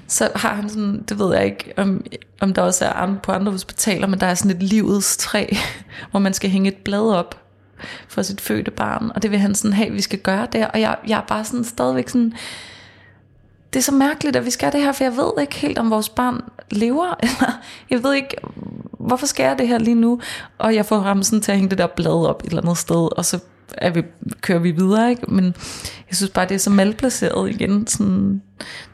så 0.09 0.31
har 0.35 0.55
han 0.55 0.69
sådan, 0.69 1.05
det 1.09 1.19
ved 1.19 1.35
jeg 1.35 1.45
ikke, 1.45 1.73
om, 1.77 2.05
om 2.41 2.55
der 2.55 2.63
også 2.63 2.85
er 2.85 2.93
andre, 2.93 3.21
på 3.23 3.33
andre 3.33 3.53
hospitaler, 3.53 4.07
men 4.07 4.21
der 4.21 4.27
er 4.27 4.35
sådan 4.35 4.57
et 4.57 4.63
livets 4.63 5.17
træ, 5.17 5.47
hvor 6.11 6.21
man 6.21 6.35
skal 6.35 6.51
hænge 6.51 6.69
et 6.69 6.77
blad 6.77 7.15
op 7.15 7.43
for 8.09 8.23
sit 8.23 8.41
fødte 8.41 8.71
barn, 8.71 9.11
og 9.15 9.23
det 9.23 9.31
vil 9.31 9.39
han 9.39 9.55
sådan 9.55 9.73
have, 9.73 9.91
vi 9.91 10.01
skal 10.01 10.19
gøre 10.19 10.49
der, 10.53 10.67
og 10.67 10.81
jeg, 10.81 10.97
jeg 11.07 11.19
er 11.19 11.25
bare 11.29 11.45
sådan 11.45 11.65
stadigvæk 11.65 12.09
sådan, 12.09 12.33
det 13.73 13.79
er 13.79 13.85
så 13.85 13.95
mærkeligt, 13.95 14.37
at 14.37 14.45
vi 14.45 14.51
skal 14.51 14.73
det 14.73 14.81
her, 14.81 14.93
for 14.93 15.05
jeg 15.05 15.17
ved 15.17 15.33
ikke 15.41 15.57
helt, 15.57 15.79
om 15.79 15.91
vores 15.91 16.09
barn 16.09 16.41
lever, 16.71 17.15
eller 17.23 17.61
jeg 17.91 18.03
ved 18.03 18.15
ikke, 18.15 18.37
hvorfor 18.99 19.27
skal 19.27 19.45
jeg 19.45 19.59
det 19.59 19.69
her 19.69 19.79
lige 19.79 19.95
nu? 19.95 20.21
Og 20.59 20.75
jeg 20.75 20.87
får 20.87 21.01
ham 21.01 21.23
sådan 21.23 21.41
til 21.41 21.53
at 21.53 21.59
hænge 21.59 21.71
det 21.71 21.79
der 21.79 21.87
blad 21.87 22.27
op 22.27 22.43
et 22.43 22.49
eller 22.49 22.63
andet 22.63 22.79
sted, 22.79 23.19
og 23.19 23.25
så 23.25 23.39
er 23.75 23.91
vi, 23.91 24.03
kører 24.41 24.59
vi 24.59 24.71
videre, 24.71 25.11
ikke? 25.11 25.27
Men 25.35 25.45
jeg 26.09 26.17
synes 26.17 26.31
bare, 26.31 26.49
det 26.49 26.55
er 26.55 26.59
så 26.59 26.71
malplaceret 26.71 27.51
igen. 27.51 27.87
Sådan, 27.87 28.43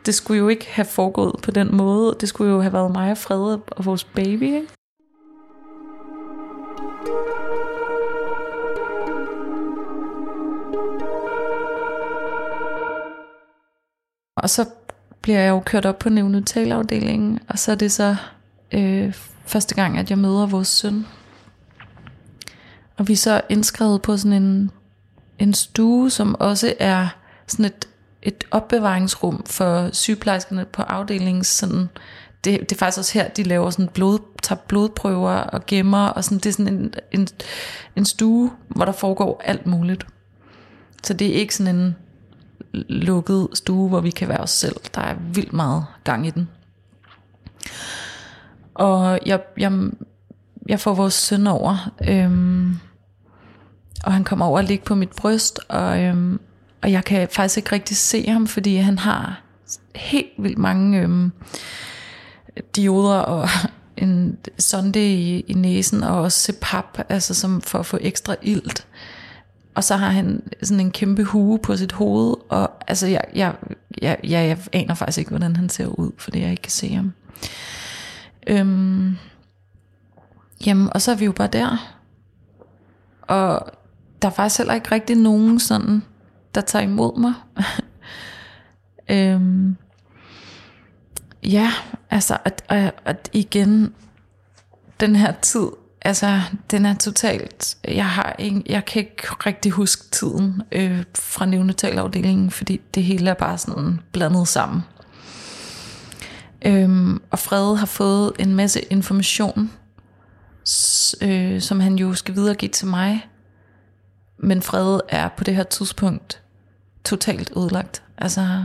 det 0.07 0.15
skulle 0.15 0.39
jo 0.39 0.49
ikke 0.49 0.67
have 0.71 0.85
foregået 0.85 1.35
på 1.43 1.51
den 1.51 1.77
måde. 1.77 2.17
Det 2.21 2.29
skulle 2.29 2.53
jo 2.53 2.61
have 2.61 2.73
været 2.73 2.93
mig 2.93 3.11
og 3.11 3.19
Frede 3.19 3.61
og 3.67 3.85
vores 3.85 4.05
baby, 4.05 4.43
ikke? 4.43 4.69
og 14.43 14.51
så 14.51 14.69
bliver 15.21 15.39
jeg 15.39 15.51
jo 15.51 15.61
kørt 15.61 15.87
op 15.87 15.99
på 15.99 16.09
neonatalafdelingen, 16.09 17.39
og 17.49 17.59
så 17.59 17.73
er 17.73 17.77
det 17.77 17.93
så 17.93 18.17
øh, 18.73 19.15
første 19.47 19.75
gang, 19.75 19.99
at 19.99 20.11
jeg 20.11 20.19
møder 20.19 20.47
vores 20.47 20.69
søn. 20.69 21.07
Og 23.03 23.09
vi 23.09 23.13
er 23.13 23.17
så 23.17 23.41
indskrevet 23.49 24.03
på 24.03 24.17
sådan 24.17 24.43
en, 24.43 24.71
en 25.39 25.55
stue, 25.55 26.11
som 26.11 26.35
også 26.41 26.75
er 26.79 27.09
sådan 27.47 27.65
et, 27.65 27.89
et 28.23 28.45
opbevaringsrum 28.51 29.43
for 29.47 29.91
sygeplejerskerne 29.93 30.65
på 30.65 30.83
afdelingen. 30.83 31.45
Sådan, 31.45 31.89
det, 32.45 32.61
det 32.61 32.73
er 32.73 32.77
faktisk 32.77 32.99
også 32.99 33.15
her, 33.15 33.29
de 33.29 33.43
laver 33.43 33.71
sådan 33.71 33.89
blod, 33.89 34.19
tager 34.43 34.61
blodprøver 34.69 35.31
og 35.33 35.67
gemmer, 35.67 36.07
og 36.07 36.25
sådan, 36.25 36.39
det 36.39 36.47
er 36.47 36.53
sådan 36.53 36.75
en, 36.75 36.95
en, 37.13 37.29
en 37.97 38.05
stue, 38.05 38.51
hvor 38.69 38.85
der 38.85 38.93
foregår 38.93 39.43
alt 39.45 39.67
muligt. 39.67 40.07
Så 41.03 41.15
det 41.15 41.29
er 41.29 41.35
ikke 41.35 41.55
sådan 41.55 41.77
en 41.77 41.97
lukket 42.89 43.49
stue, 43.55 43.89
hvor 43.89 44.01
vi 44.01 44.11
kan 44.11 44.29
være 44.29 44.41
os 44.41 44.51
selv. 44.51 44.77
Der 44.95 45.01
er 45.01 45.15
vildt 45.35 45.53
meget 45.53 45.85
gang 46.05 46.27
i 46.27 46.31
den. 46.31 46.49
Og 48.75 49.19
jeg, 49.27 49.41
jeg, 49.59 49.91
jeg 50.69 50.81
får 50.81 50.95
vores 50.95 51.15
søn 51.15 51.47
over, 51.47 51.93
øhm, 52.09 52.77
og 54.05 54.13
han 54.13 54.25
kommer 54.25 54.47
over 54.47 54.59
og 54.59 54.65
ligger 54.65 54.85
på 54.85 54.95
mit 54.95 55.11
bryst, 55.17 55.61
og, 55.69 56.03
øhm, 56.03 56.41
og 56.83 56.93
jeg 56.93 57.05
kan 57.05 57.29
faktisk 57.31 57.57
ikke 57.57 57.73
rigtig 57.73 57.97
se 57.97 58.27
ham, 58.29 58.47
fordi 58.47 58.77
han 58.77 58.99
har 58.99 59.43
helt 59.95 60.33
vildt 60.39 60.59
mange 60.59 61.01
øhm, 61.01 61.33
dioder 62.77 63.19
og 63.19 63.49
en 63.97 64.39
sonde 64.59 65.13
i, 65.13 65.41
i 65.41 65.55
næsen, 65.55 66.03
og 66.03 66.21
også 66.21 66.53
CPAP, 66.53 66.99
altså 67.09 67.35
som 67.35 67.61
for 67.61 67.79
at 67.79 67.87
få 67.87 67.99
ekstra 68.01 68.35
ilt. 68.43 68.87
Og 69.75 69.85
så 69.85 69.97
har 69.97 70.09
han 70.09 70.43
sådan 70.63 70.81
en 70.81 70.91
kæmpe 70.91 71.25
hue 71.25 71.59
på 71.59 71.77
sit 71.77 71.93
hoved, 71.93 72.35
og 72.49 72.71
altså 72.89 73.07
jeg, 73.07 73.25
jeg, 73.35 73.55
jeg, 74.03 74.19
jeg, 74.23 74.31
jeg 74.31 74.59
aner 74.73 74.95
faktisk 74.95 75.19
ikke, 75.19 75.31
hvordan 75.31 75.57
han 75.57 75.69
ser 75.69 75.87
ud, 75.87 76.11
fordi 76.19 76.41
jeg 76.41 76.51
ikke 76.51 76.63
kan 76.63 76.71
se 76.71 76.95
ham. 76.95 77.13
Øhm, 78.47 79.17
jamen, 80.67 80.89
og 80.93 81.03
så 81.03 81.11
er 81.11 81.15
vi 81.15 81.25
jo 81.25 81.33
bare 81.33 81.49
der. 81.53 81.97
Og 83.23 83.73
der 84.23 84.29
er 84.29 84.33
faktisk 84.33 84.59
heller 84.59 84.75
ikke 84.75 84.93
rigtig 84.93 85.17
nogen 85.17 85.61
sådan, 85.61 86.03
der 86.55 86.61
tager 86.61 86.83
imod 86.83 87.21
mig. 87.21 87.35
øhm, 89.17 89.77
ja, 91.43 91.73
altså, 92.11 92.39
at, 92.45 92.65
at, 92.69 92.95
at 93.05 93.31
igen, 93.33 93.95
den 95.01 95.17
her 95.17 95.33
tid, 95.33 95.67
altså, 96.03 96.41
den 96.71 96.87
er 96.87 96.95
totalt, 96.95 97.77
jeg 97.89 98.09
har 98.09 98.37
ikke, 98.39 98.63
jeg 98.67 98.85
kan 98.85 99.03
ikke 99.03 99.29
rigtig 99.47 99.73
huske 99.73 100.05
tiden 100.11 100.63
øh, 100.73 101.05
fra 101.15 101.47
neonatalafdelingen, 101.47 102.51
fordi 102.51 102.81
det 102.95 103.05
hele 103.05 103.31
er 103.31 103.35
bare 103.35 103.59
sådan 103.59 104.01
blandet 104.13 104.49
sammen. 104.49 104.83
Øhm, 106.65 107.23
og 107.31 107.39
Frede 107.39 107.77
har 107.77 107.87
fået 107.87 108.33
en 108.39 108.55
masse 108.55 108.81
information, 108.81 109.71
øh, 111.23 111.61
som 111.61 111.81
han 111.81 111.97
jo 111.97 112.15
skal 112.15 112.35
videregive 112.35 112.71
til 112.71 112.87
mig. 112.87 113.27
Men 114.43 114.63
Fred 114.63 115.01
er 115.09 115.29
på 115.29 115.45
det 115.45 115.57
her 115.57 115.63
tidspunkt 115.63 116.41
totalt 117.05 117.51
udlagt. 117.51 118.03
Altså, 118.19 118.65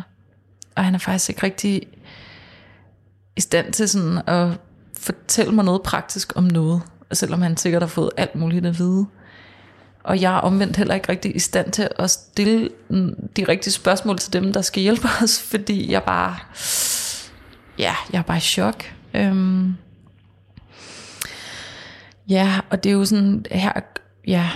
og 0.75 0.86
han 0.86 0.95
er 0.95 0.99
faktisk 0.99 1.30
ikke 1.30 1.43
rigtig 1.43 1.82
i 3.36 3.41
stand 3.41 3.73
til 3.73 3.89
sådan 3.89 4.21
at 4.28 4.59
fortælle 4.97 5.51
mig 5.51 5.65
noget 5.65 5.82
praktisk 5.82 6.34
om 6.36 6.43
noget, 6.43 6.82
selvom 7.13 7.41
han 7.41 7.57
sikkert 7.57 7.82
har 7.82 7.88
fået 7.88 8.09
alt 8.17 8.36
muligt 8.36 8.65
at 8.65 8.80
vide. 8.80 9.05
Og 10.03 10.21
jeg 10.21 10.36
er 10.36 10.39
omvendt 10.39 10.78
heller 10.78 10.95
ikke 10.95 11.09
rigtig 11.09 11.36
i 11.36 11.39
stand 11.39 11.71
til 11.71 11.89
at 11.99 12.09
stille 12.11 12.69
de 13.38 13.43
rigtige 13.47 13.73
spørgsmål 13.73 14.17
til 14.17 14.34
dem, 14.34 14.53
der 14.53 14.61
skal 14.61 14.82
hjælpe 14.82 15.07
os, 15.23 15.41
fordi 15.51 15.91
jeg 15.91 16.03
bare 16.03 16.38
ja, 17.78 17.95
jeg 18.11 18.19
er 18.19 18.23
bare 18.23 18.38
i 18.38 18.41
chok. 18.41 18.84
Øhm, 19.13 19.78
ja, 22.30 22.59
og 22.69 22.84
det 22.84 22.89
er 22.89 22.93
jo 22.93 23.05
sådan 23.05 23.45
her, 23.51 23.71
ja, 24.28 24.49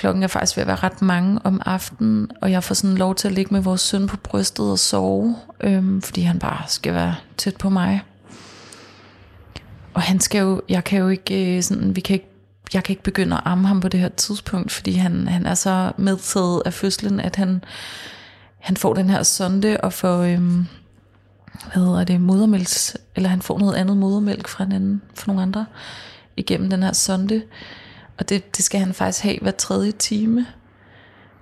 klokken 0.00 0.22
er 0.22 0.26
faktisk 0.26 0.56
ved 0.56 0.62
at 0.62 0.66
være 0.66 0.76
ret 0.76 1.02
mange 1.02 1.40
om 1.44 1.62
aftenen, 1.66 2.30
og 2.42 2.50
jeg 2.50 2.64
får 2.64 2.74
sådan 2.74 2.96
lov 2.96 3.14
til 3.14 3.28
at 3.28 3.34
ligge 3.34 3.54
med 3.54 3.60
vores 3.60 3.80
søn 3.80 4.06
på 4.06 4.16
brystet 4.16 4.70
og 4.70 4.78
sove, 4.78 5.36
øhm, 5.60 6.02
fordi 6.02 6.20
han 6.20 6.38
bare 6.38 6.62
skal 6.66 6.94
være 6.94 7.14
tæt 7.36 7.56
på 7.56 7.68
mig. 7.68 8.02
Og 9.94 10.02
han 10.02 10.20
skal 10.20 10.40
jo, 10.40 10.62
jeg 10.68 10.84
kan 10.84 10.98
jo 10.98 11.08
ikke 11.08 11.56
øh, 11.56 11.62
sådan, 11.62 11.96
vi 11.96 12.00
kan 12.00 12.14
ikke, 12.14 12.28
jeg 12.74 12.84
kan 12.84 12.92
ikke 12.92 13.02
begynde 13.02 13.36
at 13.36 13.42
amme 13.44 13.68
ham 13.68 13.80
på 13.80 13.88
det 13.88 14.00
her 14.00 14.08
tidspunkt, 14.08 14.72
fordi 14.72 14.92
han, 14.92 15.28
han 15.28 15.46
er 15.46 15.54
så 15.54 15.92
medtaget 15.96 16.62
af 16.64 16.72
fødslen, 16.72 17.20
at 17.20 17.36
han, 17.36 17.64
han 18.58 18.76
får 18.76 18.94
den 18.94 19.10
her 19.10 19.22
sonde 19.22 19.76
og 19.82 19.92
får, 19.92 20.18
øhm, 20.18 20.66
hvad 21.72 21.84
hedder 21.84 22.04
det, 22.04 22.20
modermælks, 22.20 22.96
eller 23.16 23.28
han 23.28 23.42
får 23.42 23.58
noget 23.58 23.74
andet 23.74 23.96
modermælk 23.96 24.48
fra 24.48 24.64
en 24.64 24.72
anden, 24.72 25.02
fra 25.14 25.26
nogle 25.26 25.42
andre, 25.42 25.66
igennem 26.36 26.70
den 26.70 26.82
her 26.82 26.92
sonde. 26.92 27.42
Og 28.20 28.28
det, 28.28 28.56
det 28.56 28.64
skal 28.64 28.80
han 28.80 28.94
faktisk 28.94 29.24
have 29.24 29.38
hver 29.42 29.50
tredje 29.50 29.92
time. 29.92 30.46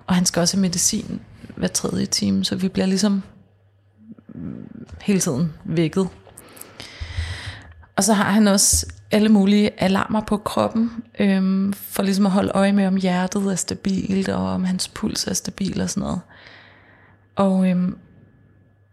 Og 0.07 0.15
han 0.15 0.25
skal 0.25 0.39
også 0.39 0.57
have 0.57 0.61
medicin 0.61 1.21
hver 1.55 1.67
tredje 1.67 2.05
time, 2.05 2.45
så 2.45 2.55
vi 2.55 2.67
bliver 2.67 2.85
ligesom 2.85 3.23
hele 5.01 5.19
tiden 5.19 5.53
vækket. 5.65 6.09
Og 7.95 8.03
så 8.03 8.13
har 8.13 8.31
han 8.31 8.47
også 8.47 8.85
alle 9.11 9.29
mulige 9.29 9.81
alarmer 9.81 10.21
på 10.21 10.37
kroppen, 10.37 10.91
øhm, 11.19 11.73
for 11.73 12.03
ligesom 12.03 12.25
at 12.25 12.31
holde 12.31 12.51
øje 12.53 12.73
med, 12.73 12.87
om 12.87 12.95
hjertet 12.95 13.51
er 13.51 13.55
stabilt, 13.55 14.29
og 14.29 14.49
om 14.49 14.63
hans 14.63 14.87
puls 14.87 15.27
er 15.27 15.33
stabil 15.33 15.81
og 15.81 15.89
sådan 15.89 16.01
noget. 16.01 16.21
Og, 17.35 17.69
øhm, 17.69 17.97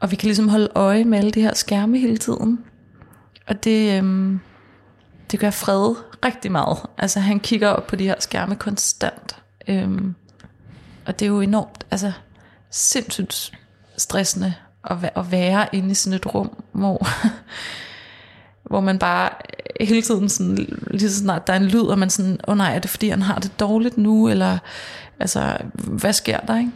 og 0.01 0.11
vi 0.11 0.17
kan 0.17 0.27
ligesom 0.27 0.49
holde 0.49 0.69
øje 0.75 1.05
med 1.05 1.19
alle 1.19 1.31
de 1.31 1.41
her 1.41 1.55
skærme 1.55 1.99
hele 1.99 2.19
tiden. 2.19 2.65
Og 3.47 3.65
det, 3.65 3.99
øhm, 3.99 4.41
det 5.31 5.41
gør 5.41 5.51
Fred 5.51 5.95
rigtig 6.25 6.53
meget. 6.53 6.79
Altså 6.99 7.21
han 7.21 7.41
kigger 7.41 7.69
op 7.69 7.87
på 7.87 7.97
de 7.97 8.05
her 8.05 8.15
skærme 8.19 8.57
konstant. 8.57 9.37
Øhm, 9.69 10.15
og 11.07 11.19
det 11.19 11.27
er 11.27 11.31
jo 11.31 11.41
enormt, 11.41 11.87
altså 11.91 12.13
sindssygt 12.71 13.53
stressende 13.97 14.55
at, 14.85 14.97
at 15.17 15.31
være 15.31 15.67
inde 15.73 15.91
i 15.91 15.95
sådan 15.95 16.17
et 16.17 16.35
rum, 16.35 16.63
hvor, 16.73 17.07
hvor 18.71 18.81
man 18.81 18.99
bare 18.99 19.31
hele 19.81 20.03
tiden 20.03 20.29
sådan, 20.29 20.55
lige 20.91 21.11
så 21.11 21.19
snart 21.19 21.47
der 21.47 21.53
er 21.53 21.57
en 21.57 21.67
lyd, 21.67 21.83
og 21.83 21.99
man 21.99 22.11
sådan, 22.11 22.41
åh 22.49 22.53
oh 22.53 22.59
nej, 22.59 22.75
er 22.75 22.79
det 22.79 22.91
fordi 22.91 23.09
han 23.09 23.23
har 23.23 23.39
det 23.39 23.61
dårligt 23.61 23.99
nu, 23.99 24.29
eller 24.29 24.59
altså, 25.21 25.57
hvad 25.75 26.13
sker 26.13 26.41
der, 26.41 26.59
ikke? 26.59 26.73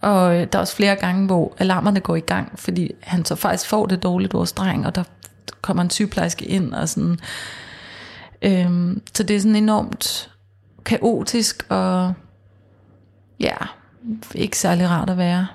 Og 0.00 0.36
øh, 0.36 0.46
der 0.52 0.58
er 0.58 0.60
også 0.60 0.76
flere 0.76 0.96
gange, 0.96 1.26
hvor 1.26 1.54
alarmerne 1.58 2.00
går 2.00 2.16
i 2.16 2.20
gang, 2.20 2.58
fordi 2.58 2.90
han 3.00 3.24
så 3.24 3.34
faktisk 3.34 3.68
får 3.68 3.86
det 3.86 4.02
dårligt, 4.02 4.34
vores 4.34 4.52
dreng, 4.52 4.86
og 4.86 4.94
der 4.94 5.02
kommer 5.68 5.82
en 5.82 5.90
sygeplejerske 5.90 6.44
ind, 6.44 6.74
og 6.74 6.88
sådan. 6.88 7.18
Øhm, 8.42 9.02
så 9.14 9.22
det 9.22 9.36
er 9.36 9.40
sådan 9.40 9.56
enormt 9.56 10.30
kaotisk, 10.84 11.66
og 11.68 12.14
ja, 13.40 13.56
ikke 14.34 14.58
særlig 14.58 14.88
rart 14.88 15.10
at 15.10 15.18
være. 15.18 15.46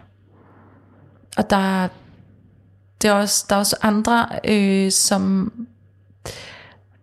Og 1.38 1.50
der, 1.50 1.88
det 3.02 3.10
er 3.10 3.14
også, 3.14 3.46
der 3.50 3.56
er 3.56 3.60
også 3.60 3.76
andre, 3.82 4.28
øh, 4.48 4.92
som 4.92 5.52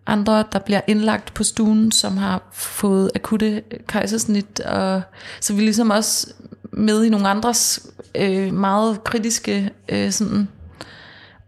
andre, 0.05 0.43
der 0.51 0.59
bliver 0.59 0.81
indlagt 0.87 1.33
på 1.33 1.43
stuen, 1.43 1.91
som 1.91 2.17
har 2.17 2.41
fået 2.51 3.11
akutte 3.15 3.63
kejsersnit, 3.87 4.59
og 4.59 5.01
så 5.39 5.53
vi 5.53 5.61
ligesom 5.61 5.89
også 5.89 6.33
med 6.71 7.03
i 7.03 7.09
nogle 7.09 7.29
andres 7.29 7.87
øh, 8.15 8.53
meget 8.53 9.03
kritiske 9.03 9.71
øh, 9.89 10.11
sådan 10.11 10.47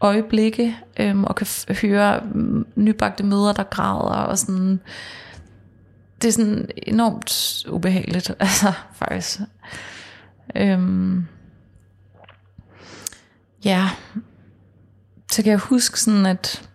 øjeblikke, 0.04 0.78
øhm, 1.00 1.24
og 1.24 1.36
kan 1.36 1.48
høre 1.82 2.22
mm, 2.34 2.66
nybagte 2.76 3.24
møder, 3.24 3.54
der 3.54 3.64
græder, 3.64 4.16
og 4.16 4.38
sådan, 4.38 4.80
det 6.22 6.28
er 6.28 6.32
sådan 6.32 6.70
enormt 6.78 7.64
ubehageligt, 7.70 8.30
altså 8.40 8.74
faktisk. 8.94 9.40
Øhm, 10.56 11.28
ja, 13.66 13.90
så 15.32 15.44
kan 15.44 15.52
jeg 15.52 15.60
huske 15.60 16.00
sådan, 16.00 16.26
at 16.26 16.70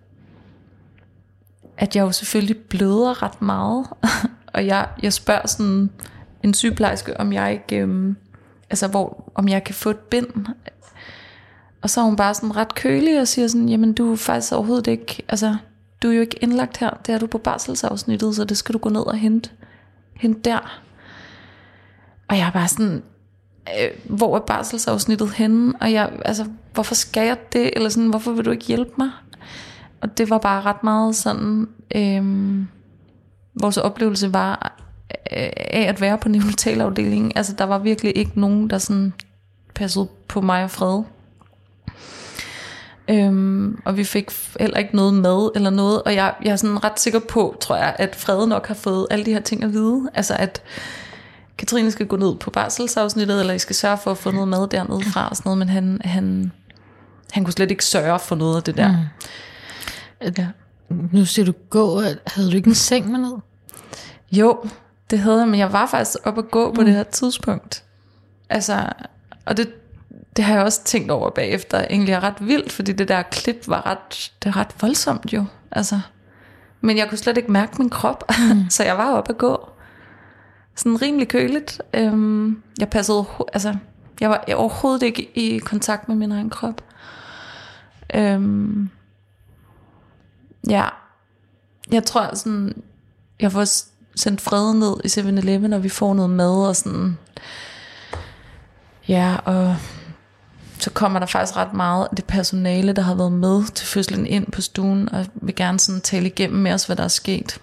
at 1.79 1.97
jeg 1.97 2.03
jo 2.03 2.13
selvfølgelig 2.13 2.57
bløder 2.57 3.23
ret 3.23 3.43
meget, 3.43 3.87
og 4.55 4.67
jeg, 4.67 4.89
jeg 5.03 5.13
spørger 5.13 5.47
sådan 5.47 5.91
en 6.43 6.55
sygeplejerske, 6.55 7.21
om 7.21 7.33
jeg 7.33 7.53
ikke, 7.53 7.83
øhm, 7.83 8.17
altså 8.71 8.89
hvor, 8.89 9.33
om 9.35 9.49
jeg 9.49 9.65
kan 9.65 9.75
få 9.75 9.91
et 9.91 9.99
bind. 9.99 10.47
Og 11.83 11.91
så 11.91 12.01
er 12.01 12.05
hun 12.05 12.17
bare 12.17 12.35
sådan 12.35 12.57
ret 12.57 12.75
kølig 12.75 13.21
og 13.21 13.29
siger 13.29 13.49
sådan, 13.49 13.69
jamen 13.69 13.93
du 13.93 14.13
er 14.13 14.17
faktisk 14.17 14.53
overhovedet 14.53 14.87
ikke, 14.87 15.23
altså 15.29 15.57
du 16.03 16.09
er 16.09 16.13
jo 16.13 16.21
ikke 16.21 16.39
indlagt 16.43 16.77
her, 16.77 16.91
det 17.07 17.15
er 17.15 17.19
du 17.19 17.27
på 17.27 17.39
barselsafsnittet, 17.39 18.37
så 18.37 18.45
det 18.45 18.57
skal 18.57 18.73
du 18.73 18.79
gå 18.79 18.89
ned 18.89 19.01
og 19.01 19.17
hente, 19.17 19.51
hente 20.17 20.41
der. 20.51 20.81
Og 22.29 22.39
jeg 22.39 22.47
er 22.47 22.51
bare 22.51 22.69
sådan, 22.69 23.03
øh, 23.81 24.17
hvor 24.17 24.37
er 24.37 24.41
barselsafsnittet 24.41 25.31
henne? 25.31 25.75
Og 25.81 25.93
jeg, 25.93 26.13
altså, 26.25 26.47
hvorfor 26.75 26.95
skal 26.95 27.27
jeg 27.27 27.53
det? 27.53 27.71
Eller 27.77 27.89
sådan, 27.89 28.09
hvorfor 28.09 28.33
vil 28.33 28.45
du 28.45 28.51
ikke 28.51 28.65
hjælpe 28.65 28.93
mig? 28.99 29.11
Og 30.01 30.19
det 30.19 30.31
var 30.31 30.39
bare 30.39 30.63
ret 30.63 30.85
meget 30.85 31.17
sådan, 31.17 31.69
øh, 31.95 32.25
vores 33.61 33.77
oplevelse 33.77 34.33
var 34.33 34.77
øh, 35.11 35.49
af 35.57 35.87
at 35.89 36.01
være 36.01 36.19
på 36.19 36.29
neonatalafdelingen. 36.29 37.33
Altså 37.37 37.53
der 37.53 37.65
var 37.65 37.79
virkelig 37.79 38.17
ikke 38.17 38.41
nogen, 38.41 38.71
der 38.71 38.79
sådan 38.79 39.13
passede 39.75 40.09
på 40.29 40.41
mig 40.41 40.65
og 40.65 40.71
Fred. 40.71 41.03
Øhm, 43.11 43.81
og 43.85 43.97
vi 43.97 44.05
fik 44.05 44.31
heller 44.61 44.77
ikke 44.77 44.97
noget 44.97 45.15
mad 45.15 45.51
eller 45.55 45.71
noget. 45.71 46.03
Og 46.03 46.15
jeg, 46.15 46.35
jeg 46.45 46.51
er 46.51 46.57
sådan 46.57 46.85
ret 46.85 47.01
sikker 47.01 47.19
på, 47.19 47.57
tror 47.61 47.77
jeg, 47.77 47.97
at 47.99 48.17
Frede 48.17 48.49
nok 48.49 48.67
har 48.67 48.75
fået 48.75 49.07
alle 49.11 49.25
de 49.27 49.33
her 49.33 49.41
ting 49.41 49.65
at 49.65 49.73
vide. 49.73 50.09
Altså 50.15 50.35
at 50.35 50.63
Katrine 51.59 51.91
skal 51.91 52.07
gå 52.07 52.17
ned 52.17 52.35
på 52.35 52.51
barselsafsnittet, 52.51 53.41
eller 53.41 53.55
I 53.55 53.59
skal 53.59 53.77
sørge 53.77 53.99
for 53.99 54.11
at 54.11 54.19
få 54.19 54.31
noget 54.31 54.49
mad 54.49 54.69
dernede 54.69 55.05
fra 55.05 55.29
og 55.29 55.37
sådan 55.37 55.49
noget. 55.49 55.59
Men 55.59 55.69
han, 55.69 56.01
han, 56.05 56.53
han 57.33 57.45
kunne 57.45 57.53
slet 57.53 57.71
ikke 57.71 57.85
sørge 57.85 58.19
for 58.19 58.37
noget 58.37 58.57
af 58.57 58.63
det 58.63 58.77
der. 58.77 58.93
Mm. 58.93 60.35
Ja. 60.39 60.47
Nu 61.13 61.25
siger 61.25 61.47
du 61.47 61.53
gå, 61.71 62.01
havde 62.27 62.51
du 62.51 62.57
ikke 62.57 62.69
en 62.69 62.75
seng 62.75 63.11
med 63.11 63.19
ned? 63.19 63.33
Jo, 64.33 64.65
det 65.11 65.19
havde 65.19 65.39
jeg, 65.39 65.49
men 65.49 65.61
jeg 65.61 65.73
var 65.73 65.87
faktisk 65.87 66.19
op 66.25 66.39
at 66.39 66.51
gå 66.51 66.73
på 66.73 66.81
mm. 66.81 66.87
det 66.87 66.95
her 66.95 67.03
tidspunkt. 67.03 67.85
Altså, 68.51 68.93
og 69.45 69.57
det, 69.57 69.69
det 70.37 70.45
har 70.45 70.55
jeg 70.55 70.65
også 70.65 70.85
tænkt 70.85 71.11
over 71.11 71.31
bagefter, 71.31 71.81
egentlig 71.91 72.13
er 72.13 72.23
ret 72.23 72.47
vildt, 72.47 72.73
fordi 72.73 72.93
det 72.93 73.09
der 73.09 73.23
klip 73.23 73.69
var 73.69 73.87
ret, 73.87 74.33
det 74.43 74.49
er 74.49 74.57
ret 74.57 74.75
voldsomt 74.81 75.33
jo. 75.33 75.45
Altså, 75.71 76.01
men 76.81 76.97
jeg 76.97 77.09
kunne 77.09 77.19
slet 77.19 77.37
ikke 77.37 77.53
mærke 77.53 77.75
min 77.79 77.91
krop, 77.91 78.25
mm. 78.39 78.71
så 78.71 78.85
jeg 78.85 78.99
var 78.99 79.13
op 79.13 79.31
at 79.31 79.39
gå. 79.39 79.69
Sådan 80.75 81.03
rimelig 81.03 81.29
køligt. 81.29 81.83
Øhm, 81.95 82.63
jeg 82.81 82.91
passede, 82.91 83.25
altså, 83.53 83.77
jeg 84.21 84.31
var 84.31 84.45
overhovedet 84.55 85.03
ikke 85.03 85.31
i 85.35 85.59
kontakt 85.59 86.09
med 86.09 86.17
min 86.17 86.33
egen 86.33 86.51
krop. 86.51 86.85
Øhm, 88.15 88.91
ja, 90.69 90.85
jeg 91.91 92.05
tror 92.05 92.35
sådan, 92.35 92.83
jeg 93.41 93.53
får 93.53 93.65
sendt 94.17 94.41
fred 94.41 94.75
ned 94.75 94.97
i 95.05 95.09
7-Eleven, 95.21 95.73
og 95.73 95.83
vi 95.83 95.89
får 95.89 96.15
noget 96.15 96.31
mad 96.31 96.69
og 96.69 96.77
sådan, 96.77 97.19
ja, 99.09 99.37
og 99.45 99.77
så 100.79 100.91
kommer 100.91 101.19
der 101.19 101.27
faktisk 101.27 101.57
ret 101.57 101.73
meget 101.73 102.09
af 102.11 102.17
det 102.17 102.25
personale, 102.25 102.93
der 102.93 103.03
har 103.03 103.15
været 103.15 103.33
med 103.33 103.65
til 103.75 103.87
fødslen 103.87 104.27
ind 104.27 104.53
på 104.53 104.61
stuen, 104.61 105.09
og 105.13 105.27
vil 105.35 105.55
gerne 105.55 105.81
sådan 105.81 106.01
tale 106.01 106.27
igennem 106.27 106.63
med 106.63 106.73
os, 106.73 106.85
hvad 106.85 106.97
der 106.97 107.05
er 107.05 107.09
sket. 107.09 107.61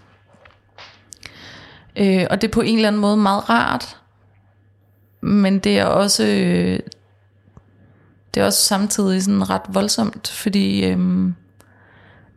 Øh, 1.95 2.27
og 2.29 2.41
det 2.41 2.47
er 2.47 2.51
på 2.51 2.61
en 2.61 2.75
eller 2.75 2.87
anden 2.87 3.01
måde 3.01 3.17
meget 3.17 3.49
rart, 3.49 3.97
men 5.21 5.59
det 5.59 5.79
er 5.79 5.85
også 5.85 6.23
øh, 6.23 6.79
det 8.33 8.41
er 8.41 8.45
også 8.45 8.63
samtidig 8.63 9.23
sådan 9.23 9.49
ret 9.49 9.61
voldsomt, 9.67 10.27
fordi 10.27 10.85
øh, 10.85 11.29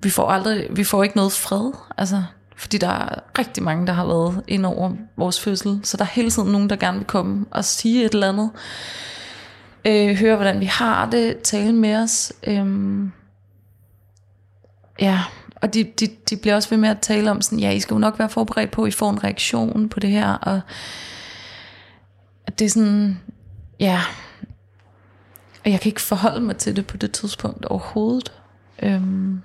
vi 0.03 0.11
får 0.11 0.31
aldrig, 0.31 0.67
vi 0.71 0.85
får 0.85 1.03
ikke 1.03 1.17
noget 1.17 1.33
fred, 1.33 1.73
altså, 1.97 2.23
fordi 2.57 2.79
der 2.79 2.89
er 2.89 3.39
rigtig 3.39 3.63
mange, 3.63 3.87
der 3.87 3.93
har 3.93 4.07
været 4.07 4.43
ind 4.49 4.67
over 4.67 4.93
vores 5.17 5.41
fødsel, 5.41 5.81
så 5.85 5.97
der 5.97 6.05
er 6.05 6.09
hele 6.09 6.31
tiden 6.31 6.53
nogen, 6.53 6.71
der 6.71 6.77
gerne 6.77 6.99
vil 6.99 7.07
komme 7.07 7.47
og 7.51 7.65
sige 7.65 8.05
et 8.05 8.15
eller 8.15 8.29
andet 8.29 8.51
øh, 9.89 10.17
høre, 10.17 10.37
hvordan 10.37 10.61
vi 10.61 10.65
har 10.65 11.11
det, 11.11 11.41
tale 11.43 11.73
med 11.73 11.97
os. 11.97 12.33
Øh, 12.47 12.67
ja, 15.01 15.21
og 15.55 15.75
de, 15.75 15.85
de, 15.85 16.09
de 16.31 16.37
bliver 16.37 16.55
også 16.55 16.71
ved 16.71 16.79
med 16.79 16.89
at 16.89 17.01
tale 17.01 17.31
om 17.31 17.43
sådan, 17.43 17.61
ja, 17.61 17.71
I 17.71 17.81
skal 17.81 17.95
jo 17.95 17.99
nok 17.99 18.19
være 18.19 18.29
forberedt 18.29 18.71
på, 18.71 18.83
at 18.83 18.89
I 18.89 18.97
får 18.97 19.11
en 19.11 19.25
reaktion 19.25 19.89
på 19.89 20.01
det 20.01 20.11
her, 20.11 20.33
og 20.33 20.61
det 22.59 22.65
er 22.65 22.69
sådan, 22.69 23.21
ja, 23.81 24.01
og 25.65 25.71
jeg 25.71 25.81
kan 25.81 25.91
ikke 25.91 26.01
forholde 26.01 26.41
mig 26.41 26.57
til 26.57 26.77
det 26.77 26.87
på 26.87 26.97
det 26.97 27.13
tidspunkt 27.13 27.65
overhovedet. 27.65 28.33
Øhm. 28.83 29.43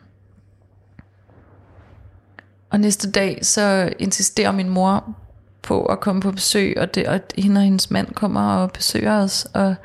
Og 2.70 2.80
næste 2.80 3.12
dag, 3.12 3.46
så 3.46 3.94
insisterer 4.00 4.52
min 4.52 4.70
mor 4.70 5.16
på 5.62 5.86
at 5.86 6.00
komme 6.00 6.22
på 6.22 6.32
besøg, 6.32 6.78
og, 6.78 6.96
det, 6.96 7.08
og 7.08 7.22
hende 7.38 7.60
og 7.60 7.64
hendes 7.64 7.92
mand 7.92 8.14
kommer 8.14 8.54
og 8.54 8.72
besøger 8.72 9.20
os, 9.20 9.48
og 9.54 9.76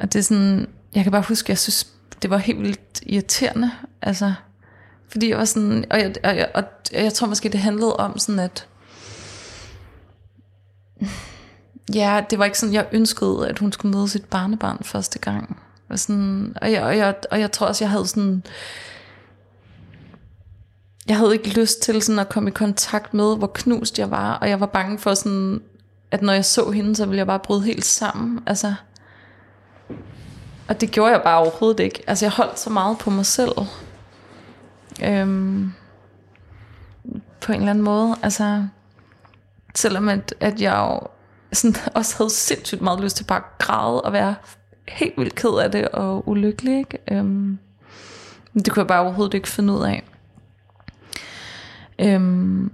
og 0.00 0.12
det 0.12 0.18
er 0.18 0.22
sådan, 0.22 0.68
jeg 0.94 1.02
kan 1.02 1.12
bare 1.12 1.24
huske, 1.28 1.50
jeg 1.50 1.58
synes, 1.58 1.86
det 2.22 2.30
var 2.30 2.38
helt 2.38 2.58
vildt 2.58 3.02
irriterende, 3.06 3.70
altså, 4.02 4.34
fordi 5.08 5.28
jeg 5.28 5.38
var 5.38 5.44
sådan, 5.44 5.84
og 5.90 5.98
jeg, 5.98 6.14
og 6.24 6.36
jeg, 6.36 6.50
og 6.54 6.64
jeg 6.92 7.12
tror 7.12 7.26
måske, 7.26 7.48
det 7.48 7.60
handlede 7.60 7.96
om 7.96 8.18
sådan, 8.18 8.38
at, 8.38 8.68
ja, 11.94 12.24
det 12.30 12.38
var 12.38 12.44
ikke 12.44 12.58
sådan, 12.58 12.74
jeg 12.74 12.88
ønskede, 12.92 13.48
at 13.48 13.58
hun 13.58 13.72
skulle 13.72 13.96
møde 13.96 14.08
sit 14.08 14.24
barnebarn 14.24 14.78
første 14.84 15.18
gang, 15.18 15.62
og, 15.88 15.98
sådan, 15.98 16.56
og, 16.62 16.72
jeg, 16.72 16.82
og, 16.82 16.96
jeg, 16.96 17.14
og 17.30 17.40
jeg 17.40 17.52
tror 17.52 17.66
også, 17.66 17.84
jeg 17.84 17.90
havde 17.90 18.06
sådan, 18.06 18.42
jeg 21.06 21.16
havde 21.16 21.32
ikke 21.32 21.60
lyst 21.60 21.82
til 21.82 22.02
sådan 22.02 22.18
at 22.18 22.28
komme 22.28 22.50
i 22.50 22.52
kontakt 22.52 23.14
med, 23.14 23.36
hvor 23.36 23.50
knust 23.54 23.98
jeg 23.98 24.10
var, 24.10 24.34
og 24.34 24.48
jeg 24.48 24.60
var 24.60 24.66
bange 24.66 24.98
for 24.98 25.14
sådan, 25.14 25.62
at 26.10 26.22
når 26.22 26.32
jeg 26.32 26.44
så 26.44 26.70
hende, 26.70 26.96
så 26.96 27.06
ville 27.06 27.18
jeg 27.18 27.26
bare 27.26 27.38
bryde 27.38 27.62
helt 27.62 27.84
sammen, 27.84 28.40
altså, 28.46 28.74
og 30.72 30.80
det 30.80 30.90
gjorde 30.90 31.12
jeg 31.12 31.22
bare 31.22 31.38
overhovedet 31.38 31.80
ikke. 31.80 32.02
Altså 32.06 32.24
jeg 32.24 32.32
holdt 32.32 32.58
så 32.58 32.70
meget 32.70 32.98
på 32.98 33.10
mig 33.10 33.26
selv. 33.26 33.52
Øhm, 35.04 35.72
på 37.40 37.52
en 37.52 37.58
eller 37.58 37.70
anden 37.70 37.84
måde. 37.84 38.16
Altså, 38.22 38.66
selvom 39.74 40.08
at, 40.08 40.34
at 40.40 40.60
jeg 40.60 40.72
jo 40.72 41.00
sådan, 41.52 41.76
også 41.98 42.16
havde 42.16 42.30
sindssygt 42.30 42.80
meget 42.80 43.00
lyst 43.00 43.16
til 43.16 43.24
bare 43.24 43.38
at 43.38 43.58
græde 43.58 44.02
og 44.02 44.12
være 44.12 44.34
helt 44.88 45.14
vildt 45.16 45.34
ked 45.34 45.58
af 45.62 45.70
det 45.70 45.88
og 45.88 46.28
ulykkelig. 46.28 46.78
Ikke? 46.78 46.98
Øhm, 47.10 47.58
det 48.54 48.72
kunne 48.72 48.80
jeg 48.80 48.88
bare 48.88 49.02
overhovedet 49.02 49.34
ikke 49.34 49.48
finde 49.48 49.72
ud 49.72 49.82
af. 49.82 50.02
Øhm, 51.98 52.72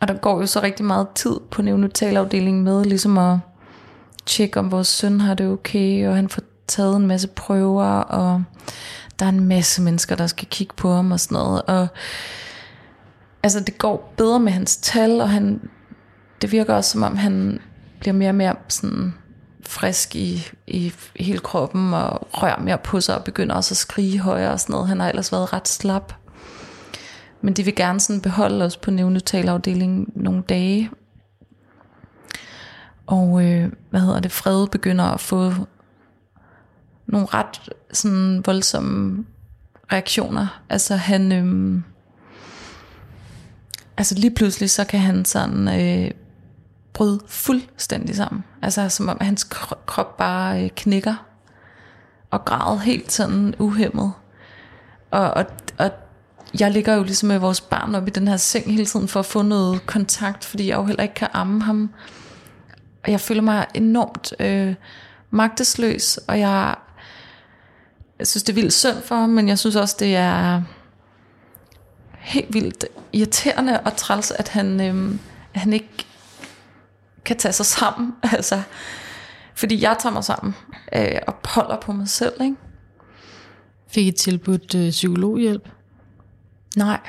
og 0.00 0.08
der 0.08 0.14
går 0.14 0.40
jo 0.40 0.46
så 0.46 0.62
rigtig 0.62 0.86
meget 0.86 1.08
tid 1.14 1.40
på 1.50 1.62
neonatalafdelingen 1.62 2.64
med 2.64 2.84
ligesom 2.84 3.18
at 3.18 3.38
tjekke, 4.28 4.60
om 4.60 4.70
vores 4.70 4.88
søn 4.88 5.20
har 5.20 5.34
det 5.34 5.46
okay, 5.46 6.08
og 6.08 6.16
han 6.16 6.28
får 6.28 6.42
taget 6.66 6.96
en 6.96 7.06
masse 7.06 7.28
prøver, 7.28 7.84
og 8.00 8.42
der 9.18 9.24
er 9.24 9.30
en 9.30 9.44
masse 9.44 9.82
mennesker, 9.82 10.16
der 10.16 10.26
skal 10.26 10.48
kigge 10.50 10.74
på 10.76 10.92
ham 10.92 11.12
og 11.12 11.20
sådan 11.20 11.34
noget. 11.34 11.62
Og 11.62 11.88
altså, 13.42 13.60
det 13.60 13.78
går 13.78 14.14
bedre 14.16 14.40
med 14.40 14.52
hans 14.52 14.76
tal, 14.76 15.20
og 15.20 15.30
han, 15.30 15.60
det 16.42 16.52
virker 16.52 16.74
også 16.74 16.90
som 16.90 17.02
om, 17.02 17.16
han 17.16 17.60
bliver 18.00 18.14
mere 18.14 18.30
og 18.30 18.34
mere 18.34 18.54
sådan 18.68 19.14
frisk 19.62 20.16
i, 20.16 20.46
i 20.66 20.92
hele 21.16 21.38
kroppen, 21.38 21.94
og 21.94 22.28
rører 22.30 22.60
mere 22.60 22.78
på 22.78 23.00
sig, 23.00 23.16
og 23.16 23.24
begynder 23.24 23.54
også 23.54 23.72
at 23.72 23.76
skrige 23.76 24.18
højere 24.18 24.52
og 24.52 24.60
sådan 24.60 24.72
noget. 24.72 24.88
Han 24.88 25.00
har 25.00 25.08
ellers 25.08 25.32
været 25.32 25.52
ret 25.52 25.68
slap. 25.68 26.14
Men 27.40 27.54
de 27.54 27.64
vil 27.64 27.74
gerne 27.74 28.00
sådan 28.00 28.20
beholde 28.20 28.64
os 28.64 28.76
på 28.76 28.90
neonatalafdelingen 28.90 30.12
nogle 30.14 30.42
dage, 30.42 30.90
og 33.08 33.44
øh, 33.44 33.72
hvad 33.90 34.00
hedder 34.00 34.20
det, 34.20 34.32
Fred 34.32 34.68
begynder 34.68 35.04
at 35.04 35.20
få 35.20 35.52
nogle 37.06 37.26
ret 37.34 37.70
sådan 37.92 38.42
voldsomme 38.46 39.24
reaktioner. 39.92 40.62
Altså 40.68 40.96
han, 40.96 41.32
øh, 41.32 41.80
altså 43.96 44.14
lige 44.14 44.34
pludselig 44.34 44.70
så 44.70 44.84
kan 44.84 45.00
han 45.00 45.24
sådan 45.24 45.68
øh, 45.68 46.10
bryde 46.92 47.20
fuldstændig 47.26 48.16
sammen. 48.16 48.44
Altså 48.62 48.88
som 48.88 49.08
om 49.08 49.18
hans 49.20 49.44
krop 49.86 50.16
bare 50.16 50.64
øh, 50.64 50.70
knækker 50.76 51.14
og 52.30 52.44
græder 52.44 52.78
helt 52.78 53.12
sådan 53.12 53.54
uhemmet. 53.58 54.12
Og, 55.10 55.30
og, 55.30 55.46
og 55.78 55.90
jeg 56.60 56.70
ligger 56.70 56.94
jo 56.94 57.02
ligesom 57.02 57.26
med 57.26 57.38
vores 57.38 57.60
barn 57.60 57.94
op 57.94 58.08
i 58.08 58.10
den 58.10 58.28
her 58.28 58.36
seng 58.36 58.72
hele 58.72 58.86
tiden 58.86 59.08
for 59.08 59.20
at 59.20 59.26
få 59.26 59.42
noget 59.42 59.86
kontakt, 59.86 60.44
fordi 60.44 60.68
jeg 60.68 60.76
jo 60.76 60.84
heller 60.84 61.02
ikke 61.02 61.14
kan 61.14 61.28
amme 61.32 61.62
ham. 61.62 61.90
Og 63.04 63.10
jeg 63.10 63.20
føler 63.20 63.42
mig 63.42 63.66
enormt 63.74 64.32
øh, 64.40 64.74
magtesløs, 65.30 66.16
og 66.16 66.40
jeg, 66.40 66.74
jeg 68.18 68.26
synes, 68.26 68.42
det 68.42 68.52
er 68.52 68.54
vildt 68.54 68.72
synd 68.72 69.02
for 69.02 69.14
ham, 69.14 69.28
men 69.28 69.48
jeg 69.48 69.58
synes 69.58 69.76
også, 69.76 69.96
det 69.98 70.16
er 70.16 70.62
helt 72.18 72.54
vildt 72.54 72.84
irriterende 73.12 73.80
og 73.80 73.96
træls, 73.96 74.30
at 74.30 74.48
han, 74.48 74.80
øh, 74.80 75.18
at 75.54 75.60
han 75.60 75.72
ikke 75.72 76.06
kan 77.24 77.36
tage 77.36 77.52
sig 77.52 77.66
sammen. 77.66 78.14
Altså, 78.32 78.62
fordi 79.54 79.82
jeg 79.82 79.96
tager 80.00 80.12
mig 80.12 80.24
sammen 80.24 80.54
øh, 80.94 81.18
og 81.26 81.34
holder 81.44 81.80
på 81.80 81.92
mig 81.92 82.08
selv. 82.08 82.42
Ikke? 82.42 82.56
Fik 83.88 84.06
I 84.06 84.10
tilbudt 84.10 84.74
øh, 84.74 84.90
psykologhjælp? 84.90 85.68
Nej, 86.76 87.00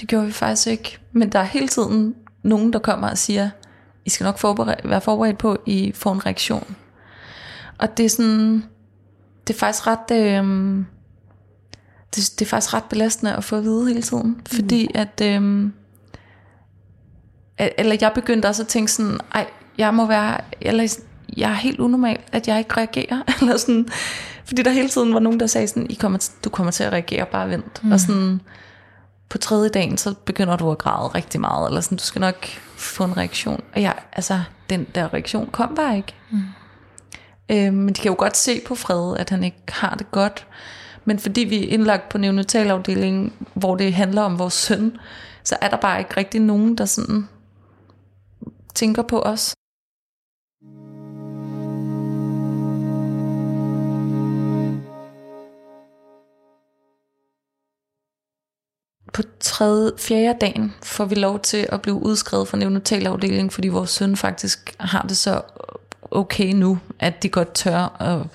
det 0.00 0.08
gjorde 0.08 0.26
vi 0.26 0.32
faktisk 0.32 0.66
ikke. 0.66 0.98
Men 1.12 1.32
der 1.32 1.38
er 1.38 1.44
hele 1.44 1.68
tiden 1.68 2.14
nogen, 2.42 2.72
der 2.72 2.78
kommer 2.78 3.10
og 3.10 3.18
siger, 3.18 3.50
i 4.04 4.10
skal 4.10 4.24
nok 4.24 4.38
forbered, 4.38 4.74
være 4.84 5.00
forberedt 5.00 5.38
på, 5.38 5.52
at 5.52 5.60
I 5.66 5.92
får 5.94 6.12
en 6.12 6.26
reaktion. 6.26 6.76
Og 7.78 7.96
det 7.96 8.04
er 8.04 8.08
sådan, 8.08 8.64
det 9.46 9.54
er 9.54 9.58
faktisk 9.58 9.86
ret, 9.86 10.10
øh, 10.12 10.84
det, 12.14 12.30
det 12.38 12.42
er 12.42 12.48
faktisk 12.48 12.74
ret 12.74 12.84
belastende 12.84 13.36
at 13.36 13.44
få 13.44 13.56
at 13.56 13.62
vide 13.62 13.88
hele 13.88 14.02
tiden, 14.02 14.26
mm. 14.26 14.40
fordi 14.46 14.90
at, 14.94 15.22
øh, 15.22 15.70
eller 17.58 17.96
jeg 18.00 18.12
begyndte 18.14 18.46
også 18.46 18.62
at 18.62 18.68
tænke 18.68 18.92
sådan, 18.92 19.18
ej, 19.34 19.46
jeg 19.78 19.94
må 19.94 20.06
være, 20.06 20.40
eller 20.60 20.98
jeg 21.36 21.50
er 21.50 21.54
helt 21.54 21.80
unormal, 21.80 22.18
at 22.32 22.48
jeg 22.48 22.58
ikke 22.58 22.76
reagerer, 22.76 23.22
eller 23.40 23.56
sådan, 23.56 23.88
fordi 24.44 24.62
der 24.62 24.70
hele 24.70 24.88
tiden 24.88 25.14
var 25.14 25.20
nogen, 25.20 25.40
der 25.40 25.46
sagde 25.46 25.68
sådan, 25.68 25.86
I 25.90 25.94
kommer, 25.94 26.30
du 26.44 26.50
kommer 26.50 26.70
til 26.70 26.84
at 26.84 26.92
reagere, 26.92 27.26
bare 27.26 27.50
vent, 27.50 27.84
mm. 27.84 27.92
og 27.92 28.00
sådan, 28.00 28.40
på 29.30 29.38
tredje 29.38 29.68
dagen, 29.68 29.98
så 29.98 30.14
begynder 30.24 30.56
du 30.56 30.70
at 30.70 30.78
græde 30.78 31.08
rigtig 31.08 31.40
meget, 31.40 31.68
eller 31.68 31.80
sådan, 31.80 31.98
du 31.98 32.04
skal 32.04 32.20
nok 32.20 32.46
få 32.76 33.04
en 33.04 33.16
reaktion. 33.16 33.62
Og 33.74 33.82
jeg, 33.82 33.94
altså, 34.12 34.42
den 34.70 34.86
der 34.94 35.14
reaktion 35.14 35.48
kom 35.52 35.74
bare 35.74 35.96
ikke. 35.96 36.14
Mm. 36.30 36.38
Øh, 37.48 37.72
men 37.74 37.88
de 37.88 38.00
kan 38.00 38.10
jo 38.10 38.16
godt 38.18 38.36
se 38.36 38.60
på 38.66 38.74
Fred, 38.74 39.16
at 39.16 39.30
han 39.30 39.44
ikke 39.44 39.62
har 39.68 39.94
det 39.94 40.10
godt. 40.10 40.46
Men 41.04 41.18
fordi 41.18 41.40
vi 41.40 41.64
er 41.64 41.72
indlagt 41.72 42.08
på 42.08 42.18
neonatalafdelingen, 42.18 43.32
hvor 43.54 43.76
det 43.76 43.94
handler 43.94 44.22
om 44.22 44.38
vores 44.38 44.54
søn, 44.54 44.96
så 45.44 45.56
er 45.60 45.68
der 45.68 45.76
bare 45.76 45.98
ikke 45.98 46.16
rigtig 46.16 46.40
nogen, 46.40 46.78
der 46.78 46.84
sådan 46.84 47.28
tænker 48.74 49.02
på 49.02 49.20
os. 49.20 49.54
På 59.12 59.22
tredje, 59.40 59.92
fjerde 59.98 60.38
dagen 60.40 60.74
får 60.82 61.04
vi 61.04 61.14
lov 61.14 61.40
til 61.40 61.66
at 61.72 61.82
blive 61.82 61.96
udskrevet 62.02 62.48
fra 62.48 62.58
neonatalafdelingen, 62.58 63.50
fordi 63.50 63.68
vores 63.68 63.90
søn 63.90 64.16
faktisk 64.16 64.74
har 64.80 65.02
det 65.02 65.16
så 65.16 65.42
okay 66.10 66.52
nu, 66.52 66.78
at 66.98 67.22
de 67.22 67.28
godt 67.28 67.54
tør 67.54 68.02
at 68.02 68.26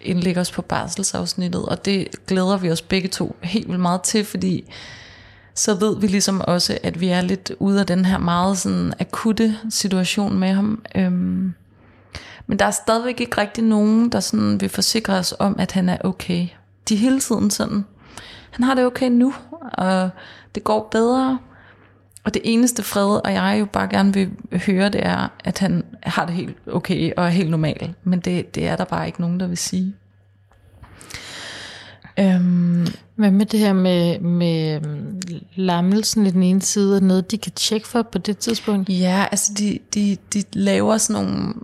indlægge 0.00 0.40
os 0.40 0.52
på 0.52 0.62
barselsafsnittet, 0.62 1.62
og 1.62 1.84
det 1.84 2.08
glæder 2.26 2.56
vi 2.56 2.70
os 2.70 2.82
begge 2.82 3.08
to 3.08 3.36
helt 3.42 3.68
vildt 3.68 3.80
meget 3.80 4.02
til, 4.02 4.24
fordi 4.24 4.64
så 5.54 5.74
ved 5.74 6.00
vi 6.00 6.06
ligesom 6.06 6.40
også, 6.40 6.78
at 6.82 7.00
vi 7.00 7.08
er 7.08 7.20
lidt 7.20 7.52
ude 7.58 7.80
af 7.80 7.86
den 7.86 8.04
her 8.04 8.18
meget 8.18 8.58
sådan 8.58 8.92
akutte 9.00 9.56
situation 9.70 10.38
med 10.38 10.52
ham. 10.52 10.82
Øhm, 10.94 11.54
men 12.46 12.58
der 12.58 12.64
er 12.64 12.70
stadigvæk 12.70 13.20
ikke 13.20 13.40
rigtig 13.40 13.64
nogen, 13.64 14.12
der 14.12 14.20
sådan 14.20 14.60
vil 14.60 14.68
forsikre 14.68 15.14
os 15.14 15.34
om, 15.38 15.56
at 15.58 15.72
han 15.72 15.88
er 15.88 15.98
okay. 16.04 16.48
De 16.88 16.94
er 16.94 16.98
hele 16.98 17.20
tiden 17.20 17.50
sådan, 17.50 17.84
han 18.50 18.64
har 18.64 18.74
det 18.74 18.86
okay 18.86 19.08
nu, 19.08 19.34
og 19.72 20.10
det 20.54 20.64
går 20.64 20.88
bedre. 20.92 21.38
Og 22.24 22.34
det 22.34 22.42
eneste 22.44 22.82
Fred 22.82 23.20
og 23.24 23.32
jeg 23.32 23.56
jo 23.60 23.64
bare 23.64 23.88
gerne 23.88 24.14
vil 24.14 24.30
høre, 24.66 24.88
det 24.88 25.06
er, 25.06 25.28
at 25.44 25.58
han 25.58 25.84
har 26.02 26.26
det 26.26 26.34
helt 26.34 26.56
okay 26.66 27.12
og 27.16 27.24
er 27.24 27.28
helt 27.28 27.50
normal. 27.50 27.94
Men 28.04 28.20
det, 28.20 28.54
det 28.54 28.68
er 28.68 28.76
der 28.76 28.84
bare 28.84 29.06
ikke 29.06 29.20
nogen, 29.20 29.40
der 29.40 29.46
vil 29.46 29.56
sige. 29.56 29.94
Øhm, 32.20 32.86
Hvad 33.14 33.30
med 33.30 33.46
det 33.46 33.60
her 33.60 33.72
med, 33.72 34.20
med 34.20 34.74
øhm, 34.74 35.20
lammelsen 35.54 36.26
i 36.26 36.30
den 36.30 36.42
ene 36.42 36.62
side, 36.62 36.96
er 36.96 37.00
noget, 37.00 37.30
de 37.30 37.38
kan 37.38 37.52
tjekke 37.52 37.88
for 37.88 38.02
på 38.02 38.18
det 38.18 38.38
tidspunkt? 38.38 38.88
Ja, 38.88 39.26
altså 39.30 39.52
de, 39.58 39.78
de, 39.94 40.16
de 40.34 40.42
laver 40.52 40.98
sådan 40.98 41.24
nogle 41.24 41.54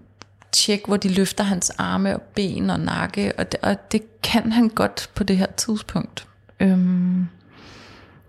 tjek, 0.52 0.86
hvor 0.86 0.96
de 0.96 1.08
løfter 1.08 1.44
hans 1.44 1.70
arme 1.70 2.14
og 2.14 2.22
ben 2.22 2.70
og 2.70 2.80
nakke, 2.80 3.32
og 3.38 3.52
det, 3.52 3.60
og 3.62 3.92
det 3.92 4.02
kan 4.22 4.52
han 4.52 4.68
godt 4.68 5.10
på 5.14 5.24
det 5.24 5.36
her 5.36 5.46
tidspunkt. 5.56 6.26
Øhm, 6.60 7.26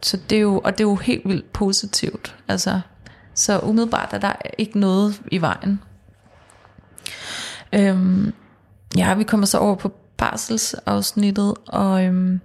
så 0.06 0.18
det 0.30 0.36
er 0.36 0.41
jo, 0.41 0.62
og 0.64 0.72
det 0.72 0.80
er 0.80 0.88
jo 0.88 0.95
helt 0.95 1.30
vildt 1.30 1.53
positivt. 1.53 2.36
Altså, 2.47 2.82
så 3.34 3.60
umiddelbart 3.60 4.14
er 4.14 4.18
der 4.18 4.34
ikke 4.58 4.80
noget 4.80 5.22
i 5.32 5.41
vejen. 5.41 5.82
Øhm, 7.74 8.34
ja, 8.97 9.14
vi 9.14 9.24
kommer 9.24 9.45
så 9.45 9.58
over 9.58 9.76
på 9.76 9.93
barselsafsnittet, 10.18 11.53
og 11.68 12.06
øhm, 12.06 12.41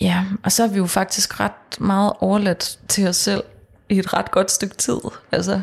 ja, 0.00 0.24
og 0.42 0.52
så 0.52 0.62
er 0.62 0.68
vi 0.68 0.76
jo 0.76 0.86
faktisk 0.86 1.40
ret 1.40 1.80
meget 1.80 2.12
overladt 2.20 2.78
til 2.88 3.08
os 3.08 3.16
selv 3.16 3.42
i 3.88 3.98
et 3.98 4.14
ret 4.14 4.30
godt 4.30 4.50
stykke 4.50 4.76
tid. 4.76 5.00
Altså, 5.32 5.60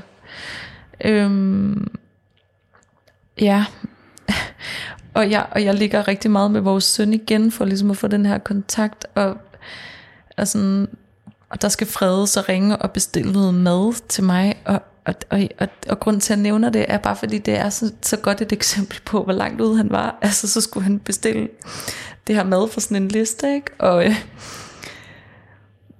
øhm, 1.03 1.95
ja, 3.41 3.65
og 5.15 5.31
jeg, 5.31 5.45
og 5.51 5.63
jeg 5.63 5.73
ligger 5.73 6.07
rigtig 6.07 6.31
meget 6.31 6.51
med 6.51 6.61
vores 6.61 6.83
søn 6.83 7.13
igen, 7.13 7.51
for 7.51 7.65
ligesom 7.65 7.91
at 7.91 7.97
få 7.97 8.07
den 8.07 8.25
her 8.25 8.37
kontakt, 8.37 9.05
og, 9.15 9.37
og, 10.37 10.47
sådan, 10.47 10.87
og 11.49 11.61
der 11.61 11.69
skal 11.69 11.87
Frede 11.87 12.27
så 12.27 12.43
ringe 12.49 12.77
og 12.77 12.91
bestille 12.91 13.31
noget 13.31 13.53
mad 13.53 13.93
til 14.07 14.23
mig, 14.23 14.61
og, 14.65 14.81
og, 15.05 15.15
og, 15.29 15.49
og, 15.59 15.67
og 15.89 15.99
grund 15.99 16.21
til 16.21 16.33
at 16.33 16.39
nævne 16.39 16.73
det, 16.73 16.85
er 16.87 16.97
bare 16.97 17.15
fordi 17.15 17.37
det 17.37 17.53
er 17.57 17.69
så, 17.69 17.91
så 18.01 18.17
godt 18.17 18.41
et 18.41 18.51
eksempel 18.51 18.99
på, 19.05 19.23
hvor 19.23 19.33
langt 19.33 19.61
ude 19.61 19.77
han 19.77 19.91
var. 19.91 20.17
Altså 20.21 20.47
så 20.47 20.61
skulle 20.61 20.83
han 20.83 20.99
bestille 20.99 21.47
det 22.27 22.35
her 22.35 22.43
mad 22.43 22.69
for 22.69 22.79
sådan 22.79 23.03
en 23.03 23.07
liste, 23.07 23.55
ikke? 23.55 23.71
Og, 23.79 24.05
øh, 24.05 24.15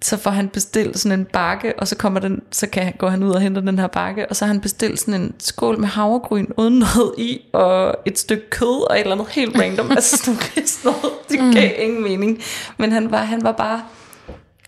så 0.06 0.18
får 0.18 0.32
han 0.32 0.50
bestilt 0.50 1.00
sådan 1.00 1.20
en 1.20 1.26
bakke, 1.26 1.80
og 1.80 1.88
så 1.88 1.96
kommer 1.96 2.20
den, 2.20 2.42
så 2.52 2.68
kan, 2.68 2.94
går 2.98 3.10
han 3.10 3.24
ud 3.24 3.32
og 3.32 3.42
henter 3.42 3.62
den 3.62 3.80
her 3.80 3.88
bakke, 3.88 4.30
og 4.30 4.36
så 4.36 4.46
har 4.46 4.54
han 4.54 4.62
bestilt 4.62 5.00
sådan 5.00 5.22
en 5.22 5.36
skål 5.40 5.80
med 5.80 5.88
havregryn 5.88 6.46
uden 6.58 6.80
noget 6.80 7.14
i, 7.18 7.42
og 7.54 7.96
et 8.06 8.20
stykke 8.20 8.50
kød, 8.50 8.90
og 8.90 8.96
et 8.96 9.02
eller 9.02 9.16
andet 9.16 9.28
helt 9.28 9.58
random, 9.60 9.92
altså 9.96 10.18
sådan 10.18 10.40
noget, 10.84 11.14
det 11.30 11.40
gav 11.40 11.70
mm. 11.70 11.84
ingen 11.84 12.04
mening, 12.04 12.42
men 12.78 12.92
han 12.92 13.12
var, 13.12 13.24
han 13.24 13.44
var 13.44 13.52
bare, 13.52 13.82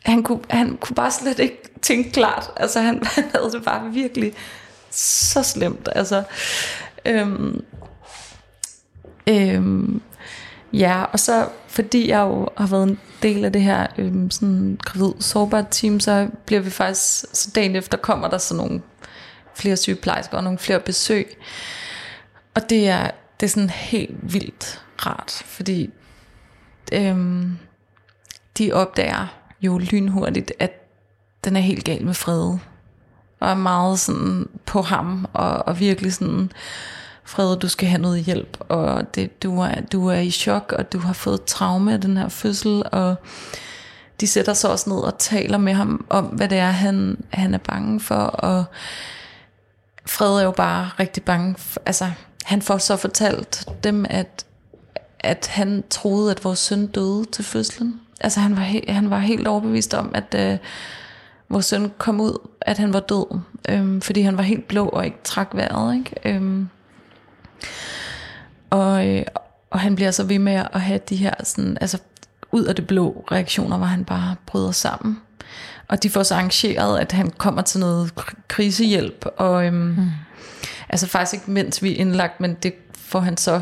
han 0.08 0.24
kunne, 0.24 0.40
han 0.50 0.78
kunne 0.78 0.96
bare 0.96 1.12
slet 1.12 1.40
ikke 1.40 1.70
tænke 1.82 2.12
klart, 2.12 2.52
altså 2.56 2.82
han, 2.82 3.04
han 3.16 3.24
havde 3.36 3.52
det 3.52 3.64
bare 3.64 3.92
virkelig 3.92 4.34
så 4.92 5.44
slemt, 5.44 5.90
altså, 5.96 6.24
øhm, 7.06 7.64
øhm, 9.28 10.02
ja, 10.74 11.04
og 11.04 11.20
så 11.20 11.50
fordi 11.68 12.10
jeg 12.10 12.20
jo 12.20 12.50
har 12.58 12.68
været 12.68 12.88
en 12.88 13.00
del 13.22 13.46
af 13.46 13.54
det 13.54 13.62
her 13.62 13.88
øhm, 13.98 14.32
sådan 14.32 14.80
gravid 14.84 15.14
sårbart 15.20 15.66
team, 15.72 16.00
så 16.00 16.30
bliver 16.46 16.62
vi 16.62 16.70
faktisk, 16.70 17.26
så 17.34 17.52
dagen 17.56 17.76
efter 17.76 17.98
kommer 17.98 18.30
der 18.30 18.38
sådan 18.38 18.64
nogle 18.64 18.82
flere 19.56 19.78
sygeplejersker 19.78 20.38
og 20.38 20.44
nogle 20.44 20.60
flere 20.60 20.80
besøg. 20.80 21.38
Og 22.56 22.70
det 22.70 22.90
er, 22.90 23.12
det 23.40 23.46
er 23.46 23.50
sådan 23.50 23.70
helt 23.70 24.34
vildt 24.34 24.82
rart, 25.06 25.32
fordi 25.46 25.90
øhm, 26.94 27.58
de 28.58 28.72
opdager 28.74 29.47
jo 29.62 29.78
lynhurtigt, 29.78 30.52
at 30.60 30.72
den 31.44 31.56
er 31.56 31.62
helt 31.62 31.84
gal 31.84 32.06
med 32.06 32.14
Frede. 32.14 32.60
Og 33.40 33.50
er 33.50 33.56
meget 33.56 34.00
sådan 34.00 34.50
på 34.66 34.82
ham, 34.82 35.28
og, 35.34 35.68
og 35.68 35.80
virkelig 35.80 36.14
sådan, 36.14 36.52
Frede, 37.24 37.56
du 37.56 37.68
skal 37.68 37.88
have 37.88 38.02
noget 38.02 38.24
hjælp, 38.24 38.58
og 38.60 39.16
det, 39.16 39.44
du, 39.44 39.60
er, 39.60 39.82
du 39.82 40.08
er 40.08 40.20
i 40.20 40.32
chok, 40.32 40.74
og 40.78 40.94
du 40.94 41.00
har 41.00 41.14
fået 41.14 41.46
traume 41.46 41.94
af 41.94 42.02
den 42.02 42.18
her 42.18 42.30
fødsel, 42.30 42.84
og 42.92 43.16
de 44.22 44.28
sætter 44.28 44.54
sig 44.54 44.70
også 44.70 44.90
ned 44.90 44.98
og 44.98 45.18
taler 45.18 45.58
med 45.58 45.74
ham 45.74 46.06
om, 46.10 46.26
hvad 46.26 46.50
det 46.50 46.58
er, 46.58 46.72
han, 46.72 47.18
han 47.30 47.54
er 47.54 47.58
bange 47.58 48.00
for, 48.00 48.16
og 48.16 48.66
Fred 50.06 50.40
er 50.40 50.44
jo 50.44 50.52
bare 50.52 50.90
rigtig 51.00 51.24
bange, 51.24 51.56
for, 51.58 51.82
altså 51.86 52.12
han 52.44 52.62
får 52.62 52.78
så 52.78 52.96
fortalt 52.96 53.66
dem, 53.84 54.06
at, 54.10 54.46
at 55.20 55.48
han 55.48 55.84
troede, 55.90 56.32
at 56.32 56.44
vores 56.44 56.60
søn 56.60 56.88
døde 56.88 57.26
til 57.26 57.44
fødslen. 57.44 58.02
Altså 58.22 58.40
han 58.40 58.56
var, 58.56 58.62
he, 58.62 58.82
han 58.88 59.10
var 59.10 59.20
helt 59.20 59.48
overbevist 59.48 59.94
om, 59.94 60.12
at 60.16 60.36
øh, 60.38 60.58
vores 61.50 61.66
søn 61.66 61.92
kom 61.98 62.22
ud, 62.22 62.48
at 62.62 62.78
han 62.78 62.94
var 62.94 63.00
død, 63.00 63.40
øh, 63.70 64.02
fordi 64.02 64.22
han 64.22 64.38
var 64.38 64.44
helt 64.44 64.68
blå 64.68 64.86
og 64.86 65.06
ikke 65.06 65.18
trak 65.24 65.50
vejret. 65.54 65.96
Ikke? 65.96 66.36
Øh, 66.36 66.66
og, 68.70 69.08
øh, 69.08 69.26
og 69.70 69.80
han 69.80 69.96
bliver 69.96 70.12
så 70.12 70.24
ved 70.24 70.40
med 70.40 70.64
at 70.74 70.82
have 70.82 71.00
de 71.10 71.16
her 71.16 71.34
sådan, 71.44 71.78
altså 71.82 71.98
ud 72.52 72.64
af 72.64 72.76
det 72.76 72.88
blå 72.88 73.26
reaktioner, 73.32 73.78
hvor 73.78 73.86
han 73.86 74.06
bare 74.06 74.36
bryder 74.46 74.72
sammen. 74.72 75.22
Og 75.88 76.04
de 76.04 76.10
får 76.10 76.24
så 76.24 76.36
arrangeret, 76.36 77.00
at 77.00 77.12
han 77.12 77.32
kommer 77.32 77.62
til 77.62 77.80
noget 77.80 78.14
krisehjælp. 78.48 79.26
Og 79.38 79.66
øhm, 79.66 79.76
mm. 79.76 80.10
altså 80.90 81.08
faktisk 81.08 81.34
ikke 81.34 81.52
mens 81.52 81.84
vi 81.84 81.92
er 81.92 81.96
indlagt, 81.96 82.40
men 82.40 82.54
det 82.64 82.74
får 82.94 83.20
han 83.20 83.38
så, 83.38 83.62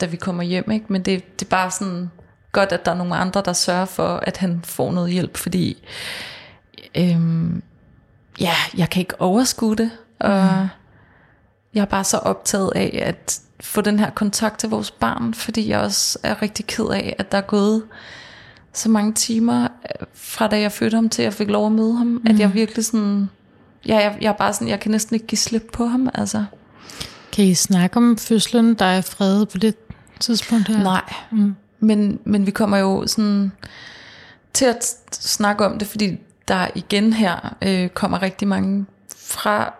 da 0.00 0.06
vi 0.06 0.16
kommer 0.16 0.42
hjem. 0.42 0.70
Ikke? 0.70 0.86
Men 0.88 1.02
det, 1.02 1.40
det 1.40 1.46
er 1.46 1.50
bare 1.50 1.70
sådan 1.70 2.10
godt, 2.52 2.72
at 2.72 2.84
der 2.84 2.92
er 2.92 2.96
nogle 2.96 3.16
andre, 3.16 3.42
der 3.44 3.52
sørger 3.52 3.84
for, 3.84 4.16
at 4.16 4.36
han 4.36 4.60
får 4.64 4.92
noget 4.92 5.12
hjælp, 5.12 5.36
fordi 5.36 5.82
øhm, 6.94 7.62
ja, 8.40 8.54
jeg 8.76 8.90
kan 8.90 9.00
ikke 9.00 9.20
overskue 9.20 9.76
det. 9.76 9.90
Og 10.20 10.42
mm. 10.42 10.68
jeg 11.74 11.80
er 11.80 11.84
bare 11.84 12.04
så 12.04 12.16
optaget 12.18 12.72
af, 12.74 13.02
at 13.02 13.40
få 13.60 13.80
den 13.80 13.98
her 13.98 14.10
kontakt 14.10 14.58
til 14.58 14.68
vores 14.68 14.90
barn, 14.90 15.34
fordi 15.34 15.68
jeg 15.68 15.80
også 15.80 16.18
er 16.22 16.42
rigtig 16.42 16.66
ked 16.66 16.86
af, 16.86 17.16
at 17.18 17.32
der 17.32 17.38
er 17.38 17.42
gået 17.42 17.82
så 18.72 18.88
mange 18.88 19.12
timer 19.12 19.62
øh, 19.64 20.06
fra 20.14 20.48
da 20.48 20.60
jeg 20.60 20.72
fødte 20.72 20.94
ham 20.94 21.08
til 21.08 21.22
jeg 21.22 21.32
fik 21.32 21.48
lov 21.48 21.66
at 21.66 21.72
møde 21.72 21.96
ham, 21.96 22.06
mm. 22.06 22.26
at 22.26 22.38
jeg 22.38 22.54
virkelig 22.54 22.84
sådan, 22.84 23.30
ja, 23.86 23.96
jeg, 23.96 24.18
jeg 24.20 24.28
er 24.28 24.36
bare 24.36 24.52
sådan, 24.52 24.68
jeg 24.68 24.80
kan 24.80 24.90
næsten 24.90 25.14
ikke 25.14 25.26
give 25.26 25.38
slip 25.38 25.70
på 25.72 25.86
ham, 25.86 26.08
altså. 26.14 26.44
Kan 27.32 27.44
I 27.44 27.54
snakke 27.54 27.96
om 27.96 28.18
fødslen, 28.18 28.74
der 28.74 28.84
er 28.84 29.00
fredet 29.00 29.48
på 29.48 29.58
det 29.58 29.74
tidspunkt 30.20 30.68
her? 30.68 30.82
Nej, 30.82 31.12
mm 31.30 31.54
men, 31.80 32.20
men 32.24 32.46
vi 32.46 32.50
kommer 32.50 32.76
jo 32.76 33.06
sådan 33.06 33.52
til 34.52 34.64
at 34.64 34.84
snakke 35.12 35.66
om 35.66 35.78
det, 35.78 35.88
fordi 35.88 36.18
der 36.48 36.66
igen 36.74 37.12
her 37.12 37.56
øh, 37.62 37.88
kommer 37.88 38.22
rigtig 38.22 38.48
mange 38.48 38.86
fra 39.16 39.74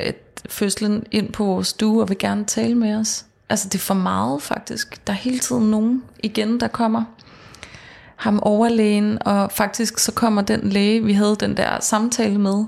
øh, 0.00 0.12
fødslen 0.48 1.06
ind 1.10 1.32
på 1.32 1.44
vores 1.44 1.68
stue 1.68 2.02
og 2.02 2.08
vil 2.08 2.18
gerne 2.18 2.44
tale 2.44 2.74
med 2.74 2.96
os. 2.96 3.26
Altså 3.48 3.68
det 3.68 3.74
er 3.74 3.82
for 3.82 3.94
meget 3.94 4.42
faktisk. 4.42 5.06
Der 5.06 5.12
er 5.12 5.16
hele 5.16 5.38
tiden 5.38 5.70
nogen 5.70 6.02
igen, 6.22 6.60
der 6.60 6.68
kommer. 6.68 7.04
Ham 8.16 8.40
overlægen, 8.42 9.18
og 9.26 9.52
faktisk 9.52 9.98
så 9.98 10.12
kommer 10.12 10.42
den 10.42 10.70
læge, 10.70 11.04
vi 11.04 11.12
havde 11.12 11.36
den 11.40 11.56
der 11.56 11.80
samtale 11.80 12.38
med, 12.38 12.64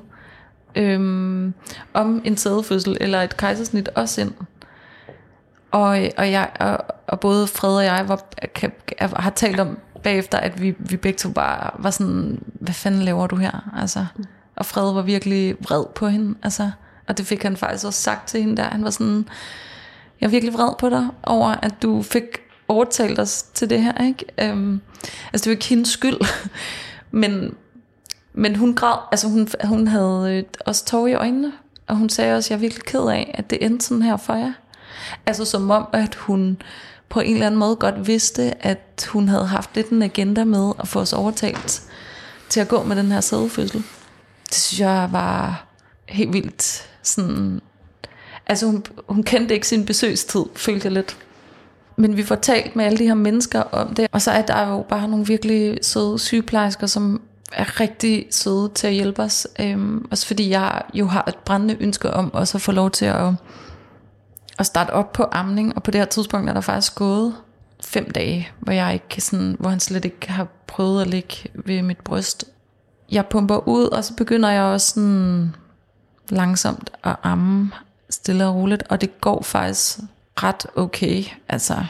øhm, 0.75 1.55
om 1.95 2.21
en 2.25 2.37
sædefødsel 2.37 2.97
eller 3.01 3.23
et 3.23 3.37
kejsersnit 3.37 3.89
også 3.89 4.21
ind. 4.21 4.33
Og, 5.71 5.89
og, 6.17 6.31
jeg, 6.31 6.51
og, 6.61 6.79
og 7.07 7.21
både 7.21 7.47
Fred 7.47 7.77
og 7.77 7.85
jeg 7.85 8.09
var, 8.09 8.25
kan, 8.55 8.73
har 9.17 9.31
talt 9.31 9.61
om 9.61 9.79
bagefter, 10.03 10.39
at 10.39 10.63
vi, 10.63 10.75
vi 10.79 10.97
begge 10.97 11.17
to 11.17 11.31
bare 11.31 11.71
var 11.79 11.91
sådan, 11.91 12.43
hvad 12.53 12.75
fanden 12.75 13.03
laver 13.03 13.27
du 13.27 13.37
her? 13.37 13.71
Altså, 13.81 14.07
og 14.57 14.67
Fred 14.67 14.95
var 14.95 15.03
virkelig 15.03 15.57
vred 15.61 15.85
på 15.95 16.09
hende. 16.09 16.35
Altså, 16.43 16.71
og 17.09 17.19
det 17.19 17.27
fik 17.27 17.43
han 17.43 17.57
faktisk 17.57 17.85
også 17.85 18.01
sagt 18.01 18.29
til 18.29 18.41
hende 18.41 18.57
der. 18.57 18.63
Han 18.63 18.85
var 18.85 18.91
sådan, 18.91 19.29
Jeg 20.21 20.27
er 20.27 20.31
virkelig 20.31 20.55
vred 20.55 20.75
på 20.79 20.89
dig 20.89 21.09
over, 21.23 21.49
at 21.49 21.83
du 21.83 22.03
fik 22.03 22.25
overtalt 22.69 23.19
os 23.19 23.43
til 23.43 23.71
det 23.71 23.83
her. 23.83 24.05
Ikke? 24.05 24.25
Øhm, 24.39 24.81
altså 25.33 25.45
det 25.45 25.47
var 25.47 25.55
ikke 25.55 25.69
hendes 25.69 25.89
skyld, 25.89 26.17
men, 27.11 27.55
men 28.33 28.57
hun 28.57 28.75
græd, 28.75 28.99
altså 29.13 29.29
hun, 29.29 29.49
hun 29.65 29.87
havde 29.87 30.37
øh, 30.39 30.45
også 30.67 30.85
tårer 30.85 31.07
i 31.07 31.15
øjnene, 31.15 31.53
og 31.87 31.97
hun 31.97 32.09
sagde 32.09 32.37
også, 32.37 32.55
jeg 32.55 32.57
er 32.57 32.61
virkelig 32.61 32.85
ked 32.85 33.09
af, 33.09 33.35
at 33.39 33.51
det 33.51 33.65
endte 33.65 33.87
sådan 33.87 34.03
her 34.03 34.17
for 34.17 34.35
jer. 34.35 34.53
Altså 35.27 35.45
som 35.45 35.71
om, 35.71 35.89
at 35.93 36.15
hun 36.15 36.63
på 37.09 37.21
en 37.21 37.33
eller 37.33 37.47
anden 37.47 37.61
måde 37.61 37.77
godt 37.77 38.07
vidste, 38.07 38.67
at 38.67 39.09
hun 39.13 39.29
havde 39.29 39.47
haft 39.47 39.71
lidt 39.75 39.89
en 39.89 40.03
agenda 40.03 40.45
med 40.45 40.73
at 40.81 40.89
få 40.89 41.01
os 41.01 41.13
overtalt 41.13 41.83
til 42.49 42.61
at 42.61 42.69
gå 42.69 42.83
med 42.83 42.97
den 42.97 43.13
her 43.13 43.21
sædefødsel. 43.21 43.83
Det 44.49 44.55
synes 44.57 44.81
jeg 44.81 45.09
var 45.13 45.65
helt 46.07 46.33
vildt 46.33 46.89
sådan... 47.03 47.61
Altså 48.47 48.67
hun, 48.67 48.85
hun 49.09 49.23
kendte 49.23 49.55
ikke 49.55 49.69
sin 49.69 49.87
besøgstid, 49.87 50.45
følte 50.57 50.87
jeg 50.87 50.93
lidt. 50.93 51.17
Men 51.97 52.17
vi 52.17 52.23
får 52.23 52.35
talt 52.35 52.77
med 52.77 52.85
alle 52.85 52.99
de 52.99 53.07
her 53.07 53.15
mennesker 53.15 53.61
om 53.61 53.95
det, 53.95 54.07
og 54.13 54.23
så 54.23 54.31
er 54.31 54.43
der 54.43 54.69
jo 54.69 54.85
bare 54.89 55.09
nogle 55.09 55.27
virkelig 55.27 55.79
søde 55.83 56.19
sygeplejersker, 56.19 56.87
som 56.87 57.23
er 57.53 57.81
rigtig 57.81 58.27
søde 58.31 58.71
til 58.75 58.87
at 58.87 58.93
hjælpe 58.93 59.23
os. 59.23 59.47
Øhm, 59.61 60.07
også 60.11 60.27
fordi 60.27 60.51
jeg 60.51 60.83
jo 60.95 61.07
har 61.07 61.25
et 61.29 61.37
brændende 61.37 61.77
ønske 61.81 62.11
om 62.11 62.35
også 62.35 62.59
at 62.59 62.63
få 62.63 62.73
lov 62.73 62.91
til 62.91 63.05
at, 63.05 63.33
at 64.59 64.67
starte 64.67 64.91
op 64.91 65.13
på 65.13 65.27
amning, 65.33 65.77
og 65.77 65.83
på 65.83 65.91
det 65.91 66.01
her 66.01 66.07
tidspunkt 66.07 66.49
er 66.49 66.55
der 66.55 66.61
faktisk 66.61 66.95
gået 66.95 67.35
fem 67.85 68.11
dage, 68.11 68.49
hvor 68.61 68.73
jeg 68.73 68.93
ikke 68.93 69.21
sådan, 69.21 69.57
hvor 69.59 69.71
han 69.71 69.81
slet 69.81 70.05
ikke 70.05 70.31
har 70.31 70.47
prøvet 70.67 71.03
at 71.03 71.07
ligge 71.07 71.37
ved 71.55 71.83
mit 71.83 71.99
bryst. 71.99 72.45
Jeg 73.11 73.27
pumper 73.27 73.69
ud, 73.69 73.85
og 73.85 74.05
så 74.05 74.15
begynder 74.15 74.51
jeg 74.51 74.63
også 74.63 74.95
sådan 74.95 75.55
langsomt 76.29 76.91
at 77.05 77.17
amme 77.23 77.73
stille 78.11 78.47
og 78.47 78.55
roligt, 78.55 78.83
og 78.89 79.01
det 79.01 79.21
går 79.21 79.43
faktisk 79.43 79.99
ret 80.43 80.67
okay, 80.77 81.25
altså 81.49 81.85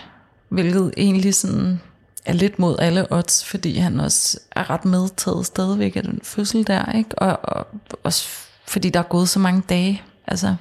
hvilket 0.48 0.92
egentlig 0.96 1.34
sådan 1.34 1.80
er 2.24 2.32
lidt 2.32 2.58
mod 2.58 2.76
alle 2.78 3.12
odds, 3.12 3.44
fordi 3.44 3.78
han 3.78 4.00
også 4.00 4.38
er 4.56 4.70
ret 4.70 4.84
medtaget 4.84 5.46
stadigvæk 5.46 5.96
af 5.96 6.02
den 6.02 6.20
fødsel 6.22 6.66
der, 6.66 6.92
ikke? 6.92 7.18
Og, 7.18 7.38
og 7.42 7.66
også 8.04 8.28
fordi 8.66 8.90
der 8.90 8.98
er 9.00 9.04
gået 9.04 9.28
så 9.28 9.38
mange 9.38 9.62
dage, 9.68 10.02
altså. 10.26 10.56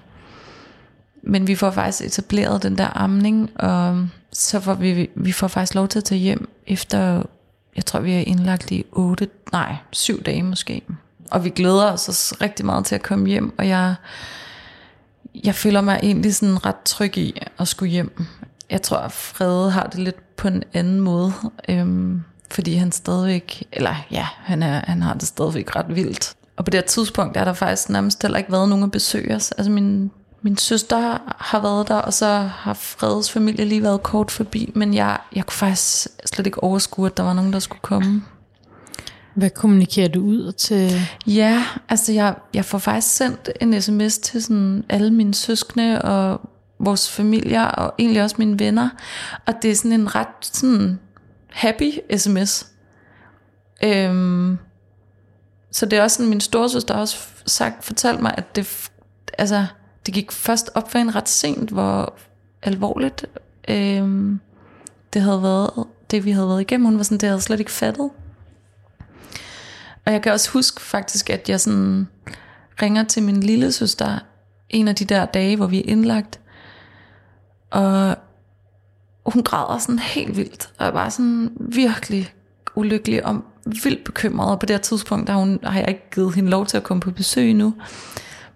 Men 1.30 1.47
vi 1.47 1.55
får 1.55 1.71
faktisk 1.71 2.01
etableret 2.01 2.63
den 2.63 2.78
der 2.78 2.97
amning, 2.97 3.51
og 3.55 4.07
så 4.34 4.59
får 4.59 4.73
vi, 4.73 5.09
vi 5.15 5.32
får 5.32 5.47
faktisk 5.47 5.75
lov 5.75 5.88
til 5.88 5.99
at 5.99 6.03
tage 6.03 6.19
hjem 6.19 6.49
efter, 6.67 7.23
jeg 7.75 7.86
tror 7.86 7.99
vi 7.99 8.13
er 8.13 8.19
indlagt 8.19 8.71
i 8.71 8.86
8, 8.91 9.28
nej, 9.51 9.75
7 9.91 10.23
dage 10.23 10.43
måske. 10.43 10.82
Og 11.32 11.43
vi 11.43 11.49
glæder 11.49 11.91
os 11.91 12.09
også 12.09 12.36
rigtig 12.41 12.65
meget 12.65 12.86
til 12.86 12.95
at 12.95 13.03
komme 13.03 13.28
hjem, 13.28 13.59
og 13.59 13.67
jeg, 13.67 13.95
jeg 15.43 15.55
føler 15.55 15.82
mig 15.82 15.99
egentlig 16.03 16.36
sådan 16.36 16.65
ret 16.65 16.82
tryg 16.86 17.17
i 17.17 17.41
at 17.59 17.67
skulle 17.67 17.91
hjem. 17.91 18.25
Jeg 18.69 18.82
tror, 18.82 18.97
at 18.97 19.11
Frede 19.11 19.71
har 19.71 19.84
det 19.84 19.99
lidt 19.99 20.36
på 20.36 20.47
en 20.47 20.63
anden 20.73 20.99
måde, 20.99 21.34
øhm, 21.69 22.23
fordi 22.51 22.75
han 22.75 22.91
stadigvæk, 22.91 23.63
eller 23.71 23.95
ja, 24.11 24.28
han, 24.38 24.63
er, 24.63 24.82
han 24.88 25.01
har 25.01 25.13
det 25.13 25.28
stadigvæk 25.28 25.75
ret 25.75 25.95
vildt. 25.95 26.34
Og 26.57 26.65
på 26.65 26.69
det 26.69 26.78
her 26.78 26.88
tidspunkt 26.88 27.38
er 27.38 27.43
der 27.43 27.53
faktisk 27.53 27.89
nærmest 27.89 28.21
heller 28.21 28.38
ikke 28.38 28.51
været 28.51 28.69
nogen 28.69 28.84
at 28.84 28.91
besøge 28.91 29.36
os. 29.36 29.51
Altså 29.51 29.71
min, 29.71 30.11
min 30.41 30.57
søster 30.57 31.17
har 31.38 31.61
været 31.61 31.88
der, 31.88 31.95
og 31.95 32.13
så 32.13 32.25
har 32.55 32.73
Fredes 32.73 33.31
familie 33.31 33.65
lige 33.65 33.83
været 33.83 34.03
kort 34.03 34.31
forbi, 34.31 34.71
men 34.75 34.93
jeg, 34.93 35.17
jeg 35.35 35.45
kunne 35.45 35.57
faktisk 35.57 36.07
slet 36.25 36.47
ikke 36.47 36.63
overskue, 36.63 37.05
at 37.05 37.17
der 37.17 37.23
var 37.23 37.33
nogen, 37.33 37.53
der 37.53 37.59
skulle 37.59 37.81
komme. 37.81 38.23
Hvad 39.35 39.49
kommunikerer 39.49 40.07
du 40.07 40.21
ud 40.21 40.51
til? 40.51 40.91
Ja, 41.27 41.63
altså 41.89 42.13
jeg, 42.13 42.35
jeg 42.53 42.65
får 42.65 42.77
faktisk 42.77 43.15
sendt 43.15 43.49
en 43.61 43.81
sms 43.81 44.17
til 44.17 44.43
sådan 44.43 44.83
alle 44.89 45.13
mine 45.13 45.33
søskende 45.33 46.01
og 46.01 46.41
vores 46.79 47.09
familier 47.09 47.63
og 47.63 47.93
egentlig 47.99 48.23
også 48.23 48.35
mine 48.39 48.59
venner. 48.59 48.89
Og 49.45 49.53
det 49.61 49.71
er 49.71 49.75
sådan 49.75 49.91
en 49.91 50.15
ret 50.15 50.27
sådan 50.41 50.99
happy 51.49 51.91
sms. 52.17 52.67
Øhm, 53.83 54.57
så 55.71 55.85
det 55.85 55.99
er 55.99 56.03
også 56.03 56.15
sådan, 56.15 56.29
min 56.29 56.41
storesøster 56.41 56.93
har 56.93 57.01
også 57.01 57.17
sagt, 57.45 57.85
fortalt 57.85 58.21
mig, 58.21 58.33
at 58.38 58.55
det, 58.55 58.89
altså, 59.38 59.65
det 60.07 60.13
gik 60.13 60.31
først 60.31 60.69
op 60.75 60.91
for 60.91 60.99
en 60.99 61.15
ret 61.15 61.29
sent, 61.29 61.69
hvor 61.69 62.13
alvorligt 62.61 63.25
øh, 63.69 64.35
det 65.13 65.21
havde 65.21 65.43
været, 65.43 65.85
det 66.11 66.25
vi 66.25 66.31
havde 66.31 66.47
været 66.47 66.61
igennem. 66.61 66.85
Hun 66.85 66.97
var 66.97 67.03
sådan, 67.03 67.17
det 67.17 67.29
havde 67.29 67.41
slet 67.41 67.59
ikke 67.59 67.71
fattet. 67.71 68.09
Og 70.05 70.13
jeg 70.13 70.21
kan 70.21 70.31
også 70.31 70.51
huske 70.51 70.81
faktisk, 70.81 71.29
at 71.29 71.49
jeg 71.49 71.59
sådan 71.59 72.07
ringer 72.81 73.03
til 73.03 73.23
min 73.23 73.39
lille 73.39 73.71
søster 73.71 74.19
en 74.69 74.87
af 74.87 74.95
de 74.95 75.05
der 75.05 75.25
dage, 75.25 75.55
hvor 75.55 75.67
vi 75.67 75.79
er 75.79 75.83
indlagt. 75.85 76.39
Og 77.71 78.15
hun 79.25 79.43
græder 79.43 79.77
sådan 79.77 79.99
helt 79.99 80.37
vildt, 80.37 80.69
og 80.77 80.87
er 80.87 80.91
bare 80.91 81.11
sådan 81.11 81.51
virkelig 81.59 82.33
ulykkelig 82.75 83.25
og 83.25 83.41
vildt 83.65 84.03
bekymret. 84.03 84.51
Og 84.51 84.59
på 84.59 84.65
det 84.65 84.73
her 84.73 84.81
tidspunkt 84.81 85.27
der 85.27 85.33
har, 85.33 85.39
hun, 85.39 85.59
har 85.63 85.79
jeg 85.79 85.89
ikke 85.89 86.09
givet 86.11 86.35
hende 86.35 86.49
lov 86.49 86.65
til 86.65 86.77
at 86.77 86.83
komme 86.83 87.01
på 87.01 87.11
besøg 87.11 87.53
nu. 87.53 87.73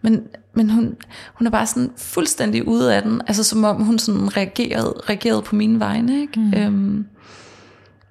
Men, 0.02 0.28
men 0.54 0.70
hun, 0.70 0.98
hun 1.34 1.48
er 1.48 1.52
bare 1.52 1.68
sådan 1.68 1.92
fuldstændig 1.98 2.68
ude 2.68 2.96
af 2.96 3.02
den, 3.02 3.22
altså 3.28 3.44
som 3.44 3.64
om 3.64 3.84
hun 3.84 4.00
sådan 4.00 4.38
reagerede, 4.38 4.94
reagerede 5.10 5.42
på 5.42 5.56
mine 5.56 5.80
vegne, 5.80 6.22
ikke? 6.22 6.40
Mm. 6.40 6.54
Øhm, 6.54 7.06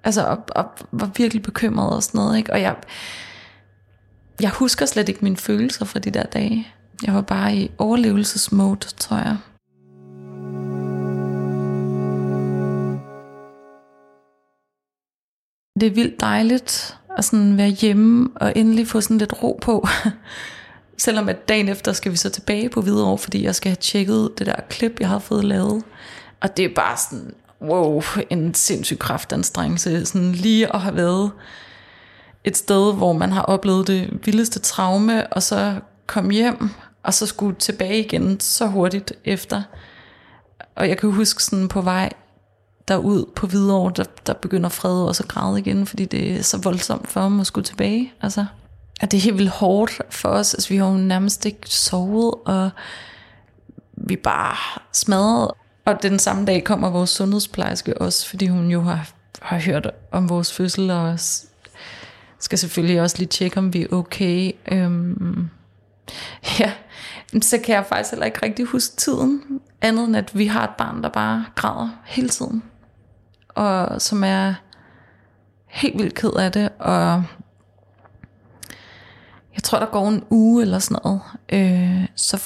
altså 0.04 0.26
og, 0.26 0.38
og 0.48 0.64
var 0.92 1.10
virkelig 1.16 1.42
bekymret 1.42 1.96
og 1.96 2.02
sådan 2.02 2.18
noget, 2.18 2.38
ikke? 2.38 2.52
Og 2.52 2.60
jeg, 2.60 2.76
jeg 4.40 4.50
husker 4.50 4.86
slet 4.86 5.08
ikke 5.08 5.20
mine 5.24 5.36
følelser 5.36 5.84
fra 5.84 5.98
de 5.98 6.10
der 6.10 6.22
dage. 6.22 6.68
Jeg 7.02 7.14
var 7.14 7.20
bare 7.20 7.56
i 7.56 7.70
overlevelsesmode, 7.78 8.88
tror 8.96 9.16
jeg. 9.16 9.36
Det 15.80 15.86
er 15.86 15.94
vildt 15.94 16.20
dejligt 16.20 16.96
at 17.18 17.24
sådan 17.24 17.56
være 17.56 17.68
hjemme 17.68 18.30
og 18.36 18.52
endelig 18.56 18.88
få 18.88 19.00
sådan 19.00 19.18
lidt 19.18 19.42
ro 19.42 19.58
på. 19.62 19.86
Selvom 21.00 21.28
at 21.28 21.48
dagen 21.48 21.68
efter 21.68 21.92
skal 21.92 22.12
vi 22.12 22.16
så 22.16 22.30
tilbage 22.30 22.68
på 22.68 22.80
Hvidovre, 22.80 23.18
fordi 23.18 23.44
jeg 23.44 23.54
skal 23.54 23.70
have 23.70 23.76
tjekket 23.76 24.30
det 24.38 24.46
der 24.46 24.54
klip, 24.68 25.00
jeg 25.00 25.08
har 25.08 25.18
fået 25.18 25.44
lavet. 25.44 25.82
Og 26.40 26.56
det 26.56 26.64
er 26.64 26.74
bare 26.74 26.96
sådan, 26.96 27.34
wow, 27.62 28.02
en 28.30 28.54
sindssyg 28.54 28.98
kraftanstrengelse. 28.98 30.06
Sådan 30.06 30.32
lige 30.32 30.74
at 30.74 30.80
have 30.80 30.96
været 30.96 31.30
et 32.44 32.56
sted, 32.56 32.94
hvor 32.94 33.12
man 33.12 33.32
har 33.32 33.42
oplevet 33.42 33.86
det 33.86 34.20
vildeste 34.24 34.58
traume, 34.58 35.32
og 35.32 35.42
så 35.42 35.80
komme 36.06 36.32
hjem, 36.32 36.70
og 37.02 37.14
så 37.14 37.26
skulle 37.26 37.56
tilbage 37.56 38.04
igen 38.04 38.40
så 38.40 38.66
hurtigt 38.66 39.12
efter. 39.24 39.62
Og 40.74 40.88
jeg 40.88 40.98
kan 40.98 41.10
huske 41.10 41.42
sådan 41.42 41.68
på 41.68 41.80
vej 41.80 42.12
derud 42.88 43.24
på 43.36 43.46
Hvidovre, 43.46 43.92
der, 43.96 44.04
der 44.26 44.32
begynder 44.32 44.68
Fred 44.68 45.02
også 45.02 45.22
at 45.22 45.28
græde 45.28 45.58
igen, 45.58 45.86
fordi 45.86 46.04
det 46.04 46.32
er 46.32 46.42
så 46.42 46.58
voldsomt 46.58 47.08
for 47.08 47.20
ham 47.20 47.40
at 47.40 47.46
skulle 47.46 47.64
tilbage. 47.64 48.12
Altså, 48.22 48.44
at 49.00 49.10
det 49.10 49.18
er 49.18 49.22
helt 49.22 49.38
vildt 49.38 49.50
hårdt 49.50 50.00
for 50.10 50.28
os. 50.28 50.54
Altså, 50.54 50.68
vi 50.68 50.76
har 50.76 50.86
jo 50.86 50.96
nærmest 50.96 51.46
ikke 51.46 51.58
sovet, 51.64 52.34
og 52.44 52.70
vi 53.92 54.14
er 54.14 54.22
bare 54.24 54.80
smadret. 54.92 55.50
Og 55.84 56.02
den 56.02 56.18
samme 56.18 56.44
dag 56.44 56.64
kommer 56.64 56.90
vores 56.90 57.10
sundhedsplejerske 57.10 58.00
også, 58.00 58.28
fordi 58.28 58.46
hun 58.46 58.70
jo 58.70 58.82
har, 58.82 59.10
har 59.42 59.58
hørt 59.58 59.90
om 60.12 60.28
vores 60.28 60.52
fødsel, 60.52 60.90
og 60.90 61.18
skal 62.38 62.58
selvfølgelig 62.58 63.00
også 63.00 63.18
lige 63.18 63.28
tjekke, 63.28 63.58
om 63.58 63.72
vi 63.72 63.82
er 63.82 63.92
okay. 63.92 64.52
Øhm, 64.72 65.48
ja, 66.58 66.72
så 67.42 67.58
kan 67.64 67.74
jeg 67.74 67.86
faktisk 67.88 68.10
heller 68.10 68.26
ikke 68.26 68.38
rigtig 68.42 68.64
huske 68.64 68.96
tiden, 68.96 69.42
andet 69.80 70.04
end 70.04 70.16
at 70.16 70.38
vi 70.38 70.46
har 70.46 70.64
et 70.64 70.74
barn, 70.78 71.02
der 71.02 71.08
bare 71.08 71.44
græder 71.54 71.88
hele 72.04 72.28
tiden 72.28 72.62
og 73.60 74.02
som 74.02 74.24
er 74.24 74.54
helt 75.66 75.98
vildt 75.98 76.14
ked 76.14 76.32
af 76.32 76.52
det, 76.52 76.68
og 76.78 77.24
jeg 79.60 79.64
tror, 79.64 79.78
der 79.78 79.86
går 79.86 80.08
en 80.08 80.24
uge 80.30 80.62
eller 80.62 80.78
sådan 80.78 80.98
noget, 81.04 81.20
øh, 81.52 82.06
så 82.16 82.42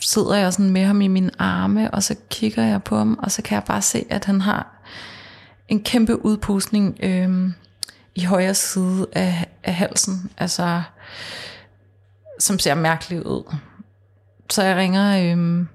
sidder 0.00 0.34
jeg 0.34 0.52
sådan 0.52 0.70
med 0.70 0.84
ham 0.84 1.00
i 1.00 1.08
mine 1.08 1.30
arme, 1.38 1.90
og 1.90 2.02
så 2.02 2.14
kigger 2.30 2.64
jeg 2.64 2.82
på 2.82 2.96
ham, 2.96 3.18
og 3.22 3.30
så 3.30 3.42
kan 3.42 3.54
jeg 3.54 3.64
bare 3.64 3.82
se, 3.82 4.04
at 4.10 4.24
han 4.24 4.40
har 4.40 4.82
en 5.68 5.82
kæmpe 5.82 6.24
udpustning 6.24 6.98
øh, 7.02 7.50
i 8.14 8.24
højre 8.24 8.54
side 8.54 9.06
af, 9.12 9.46
af 9.64 9.74
halsen, 9.74 10.30
altså 10.38 10.82
som 12.38 12.58
ser 12.58 12.74
mærkeligt 12.74 13.22
ud. 13.22 13.54
Så 14.50 14.62
jeg 14.62 14.76
ringer 14.76 15.36
øh, 15.36 15.66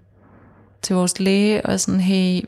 til 0.82 0.96
vores 0.96 1.20
læge 1.20 1.66
og 1.66 1.80
sådan, 1.80 2.00
hey, 2.00 2.42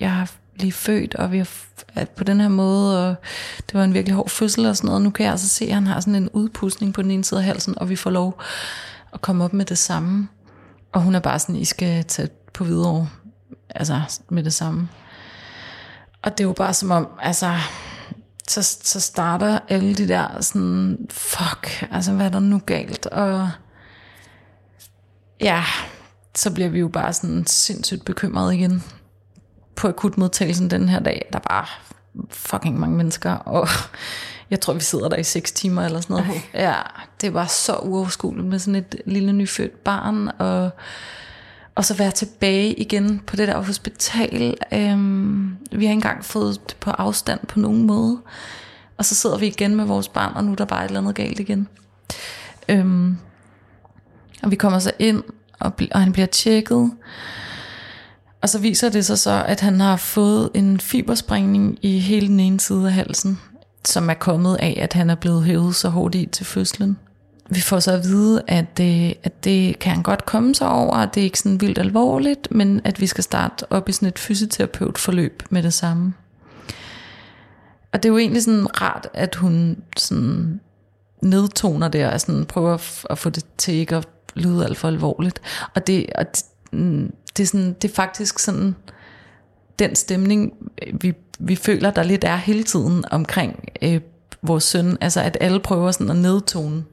jeg 0.00 0.12
har 0.12 0.32
lige 0.56 0.72
født, 0.72 1.14
og 1.14 1.32
vi 1.32 1.38
har 1.38 1.48
at 1.94 2.10
på 2.10 2.24
den 2.24 2.40
her 2.40 2.48
måde, 2.48 3.08
og 3.08 3.14
det 3.66 3.74
var 3.74 3.84
en 3.84 3.94
virkelig 3.94 4.14
hård 4.16 4.28
fødsel 4.28 4.66
og 4.66 4.76
sådan 4.76 4.88
noget. 4.88 5.02
Nu 5.02 5.10
kan 5.10 5.24
jeg 5.24 5.32
altså 5.32 5.48
se, 5.48 5.64
at 5.64 5.74
han 5.74 5.86
har 5.86 6.00
sådan 6.00 6.14
en 6.14 6.30
udpustning 6.32 6.94
på 6.94 7.02
den 7.02 7.10
ene 7.10 7.24
side 7.24 7.40
af 7.40 7.46
halsen, 7.46 7.78
og 7.78 7.88
vi 7.88 7.96
får 7.96 8.10
lov 8.10 8.40
at 9.12 9.20
komme 9.20 9.44
op 9.44 9.52
med 9.52 9.64
det 9.64 9.78
samme. 9.78 10.28
Og 10.92 11.02
hun 11.02 11.14
er 11.14 11.20
bare 11.20 11.38
sådan, 11.38 11.56
I 11.56 11.64
skal 11.64 12.04
tage 12.04 12.28
på 12.52 12.64
videre, 12.64 13.08
altså 13.70 14.00
med 14.28 14.42
det 14.42 14.54
samme. 14.54 14.88
Og 16.22 16.38
det 16.38 16.44
er 16.44 16.48
jo 16.48 16.52
bare 16.52 16.74
som 16.74 16.90
om, 16.90 17.08
altså, 17.20 17.54
så, 18.48 18.62
så 18.62 19.00
starter 19.00 19.58
alle 19.68 19.94
de 19.94 20.08
der 20.08 20.40
sådan, 20.40 20.98
fuck, 21.10 21.86
altså 21.90 22.12
hvad 22.12 22.26
er 22.26 22.30
der 22.30 22.40
nu 22.40 22.58
galt? 22.66 23.06
Og 23.06 23.50
ja, 25.40 25.64
så 26.34 26.50
bliver 26.50 26.68
vi 26.68 26.78
jo 26.78 26.88
bare 26.88 27.12
sådan 27.12 27.46
sindssygt 27.46 28.04
bekymrede 28.04 28.56
igen 28.56 28.82
på 29.74 29.88
akutmodtagelsen 29.88 30.70
den 30.70 30.88
her 30.88 31.00
dag, 31.00 31.28
der 31.32 31.38
var 31.50 31.80
fucking 32.30 32.80
mange 32.80 32.96
mennesker, 32.96 33.32
og 33.32 33.68
jeg 34.50 34.60
tror, 34.60 34.72
vi 34.72 34.80
sidder 34.80 35.08
der 35.08 35.16
i 35.16 35.24
6 35.24 35.52
timer 35.52 35.82
eller 35.82 36.00
sådan 36.00 36.14
noget. 36.14 36.30
Okay. 36.30 36.40
Ja, 36.54 36.74
det 37.20 37.34
var 37.34 37.46
så 37.46 37.76
uoverskueligt 37.76 38.46
med 38.46 38.58
sådan 38.58 38.74
et 38.74 38.96
lille 39.06 39.32
nyfødt 39.32 39.84
barn, 39.84 40.30
og, 40.38 40.70
og 41.74 41.84
så 41.84 41.94
være 41.94 42.10
tilbage 42.10 42.74
igen 42.74 43.22
på 43.26 43.36
det 43.36 43.48
der 43.48 43.62
hospital. 43.62 44.56
Øhm, 44.72 45.56
vi 45.72 45.84
har 45.84 45.92
ikke 45.92 45.92
engang 45.92 46.24
fået 46.24 46.60
det 46.68 46.76
på 46.80 46.90
afstand 46.90 47.40
på 47.46 47.58
nogen 47.58 47.86
måde. 47.86 48.18
Og 48.98 49.04
så 49.04 49.14
sidder 49.14 49.38
vi 49.38 49.46
igen 49.46 49.76
med 49.76 49.84
vores 49.84 50.08
barn, 50.08 50.36
og 50.36 50.44
nu 50.44 50.52
er 50.52 50.56
der 50.56 50.64
bare 50.64 50.84
et 50.84 50.88
eller 50.88 51.00
andet 51.00 51.14
galt 51.14 51.40
igen. 51.40 51.68
Øhm, 52.68 53.18
og 54.42 54.50
vi 54.50 54.56
kommer 54.56 54.78
så 54.78 54.92
ind, 54.98 55.22
og, 55.58 55.72
og 55.90 56.00
han 56.00 56.12
bliver 56.12 56.26
tjekket. 56.26 56.92
Og 58.42 58.48
så 58.48 58.58
viser 58.58 58.88
det 58.88 59.04
sig 59.04 59.18
så, 59.18 59.44
at 59.48 59.60
han 59.60 59.80
har 59.80 59.96
fået 59.96 60.50
en 60.54 60.80
fibersprængning 60.80 61.78
i 61.82 61.98
hele 61.98 62.28
den 62.28 62.40
ene 62.40 62.60
side 62.60 62.86
af 62.86 62.92
halsen, 62.92 63.40
som 63.84 64.10
er 64.10 64.14
kommet 64.14 64.56
af, 64.56 64.78
at 64.82 64.92
han 64.92 65.10
er 65.10 65.14
blevet 65.14 65.44
hævet 65.44 65.74
så 65.74 65.88
hårdt 65.88 66.14
i 66.14 66.26
til 66.32 66.46
fødslen. 66.46 66.98
Vi 67.50 67.60
får 67.60 67.80
så 67.80 67.92
at 67.92 68.04
vide, 68.04 68.42
at 68.46 68.76
det, 68.76 69.14
at 69.22 69.44
det 69.44 69.78
kan 69.78 69.92
han 69.92 70.02
godt 70.02 70.26
komme 70.26 70.54
sig 70.54 70.68
over, 70.68 70.96
at 70.96 71.14
det 71.14 71.20
er 71.20 71.24
ikke 71.24 71.38
sådan 71.38 71.60
vildt 71.60 71.78
alvorligt, 71.78 72.48
men 72.50 72.80
at 72.84 73.00
vi 73.00 73.06
skal 73.06 73.24
starte 73.24 73.72
op 73.72 73.88
i 73.88 73.92
sådan 73.92 74.08
et 74.08 74.18
fysioterapeutforløb 74.18 75.42
med 75.50 75.62
det 75.62 75.74
samme. 75.74 76.14
Og 77.92 78.02
det 78.02 78.08
er 78.08 78.12
jo 78.12 78.18
egentlig 78.18 78.42
sådan 78.42 78.82
rart, 78.82 79.08
at 79.14 79.34
hun 79.34 79.76
sådan 79.96 80.60
nedtoner 81.22 81.88
det, 81.88 82.06
og 82.06 82.20
sådan 82.20 82.44
prøver 82.44 82.78
at 83.10 83.18
få 83.18 83.30
det 83.30 83.44
til 83.58 83.74
ikke 83.74 83.96
at 83.96 84.08
lyde 84.34 84.64
alt 84.64 84.78
for 84.78 84.88
alvorligt. 84.88 85.40
Og 85.74 85.86
det, 85.86 86.06
og 86.14 86.26
det, 86.36 86.44
mm, 86.72 87.12
det, 87.36 87.42
er, 87.42 87.46
sådan, 87.46 87.72
det 87.82 87.90
er 87.90 87.94
faktisk 87.94 88.38
sådan 88.38 88.76
den 89.78 89.94
stemning, 89.94 90.52
vi, 91.00 91.14
vi 91.38 91.56
føler, 91.56 91.90
der 91.90 92.02
lidt 92.02 92.24
er 92.24 92.36
hele 92.36 92.62
tiden 92.62 93.04
omkring 93.10 93.64
øh, 93.82 94.00
vores 94.42 94.64
søn. 94.64 94.98
Altså 95.00 95.20
at 95.20 95.36
alle 95.40 95.60
prøver 95.60 95.90
sådan 95.90 96.10
at 96.10 96.16
nedtone 96.16 96.84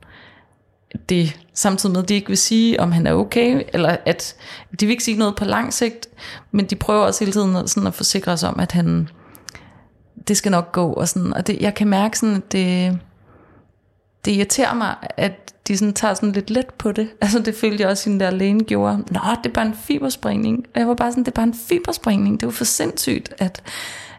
det, 1.10 1.40
samtidig 1.54 1.94
med, 1.94 2.04
at 2.04 2.10
de 2.10 2.14
ikke 2.14 2.28
vil 2.28 2.38
sige, 2.38 2.80
om 2.80 2.92
han 2.92 3.08
er 3.08 3.14
okay, 3.14 3.64
eller 3.74 3.98
at 4.06 4.36
de 4.80 4.86
vil 4.86 4.92
ikke 4.92 5.04
sige 5.04 5.18
noget 5.18 5.36
på 5.36 5.46
lang 5.46 5.74
sigt, 5.74 6.08
men 6.52 6.66
de 6.66 6.76
prøver 6.76 7.06
også 7.06 7.20
hele 7.26 7.32
tiden 7.32 7.68
sådan 7.68 7.88
at 7.88 7.94
forsikre 7.94 8.32
os 8.32 8.44
om, 8.44 8.60
at 8.60 8.72
han, 8.72 9.10
det 10.28 10.38
skal 10.38 10.52
nok 10.52 10.72
gå, 10.72 10.94
og 10.94 11.08
sådan, 11.08 11.34
og 11.34 11.48
det, 11.48 11.58
jeg 11.62 11.74
kan 11.74 11.88
mærke 11.88 12.20
sådan, 12.20 12.36
at 12.36 12.52
det, 12.52 13.00
det 14.26 14.32
irriterer 14.32 14.74
mig, 14.74 14.95
at 15.17 15.53
de 15.67 15.78
sådan 15.78 15.93
tager 15.93 16.13
sådan 16.13 16.32
lidt 16.32 16.49
let 16.49 16.74
på 16.78 16.91
det. 16.91 17.09
Altså 17.22 17.39
det 17.39 17.55
følte 17.55 17.82
jeg 17.82 17.89
også, 17.89 18.09
at 18.09 18.20
der 18.20 18.32
lægen 18.32 18.63
gjorde. 18.63 18.97
Nå, 18.97 19.20
det 19.43 19.49
er 19.49 19.53
bare 19.53 19.65
en 19.65 19.74
fibersprængning. 19.74 20.65
Og 20.74 20.80
jeg 20.80 20.88
var 20.88 20.93
bare 20.93 21.11
sådan, 21.11 21.24
det 21.24 21.32
er 21.32 21.36
bare 21.36 21.47
en 21.47 21.53
fibersprængning. 21.53 22.39
Det 22.39 22.45
var 22.45 22.51
for 22.51 22.65
sindssygt, 22.65 23.34
at 23.38 23.61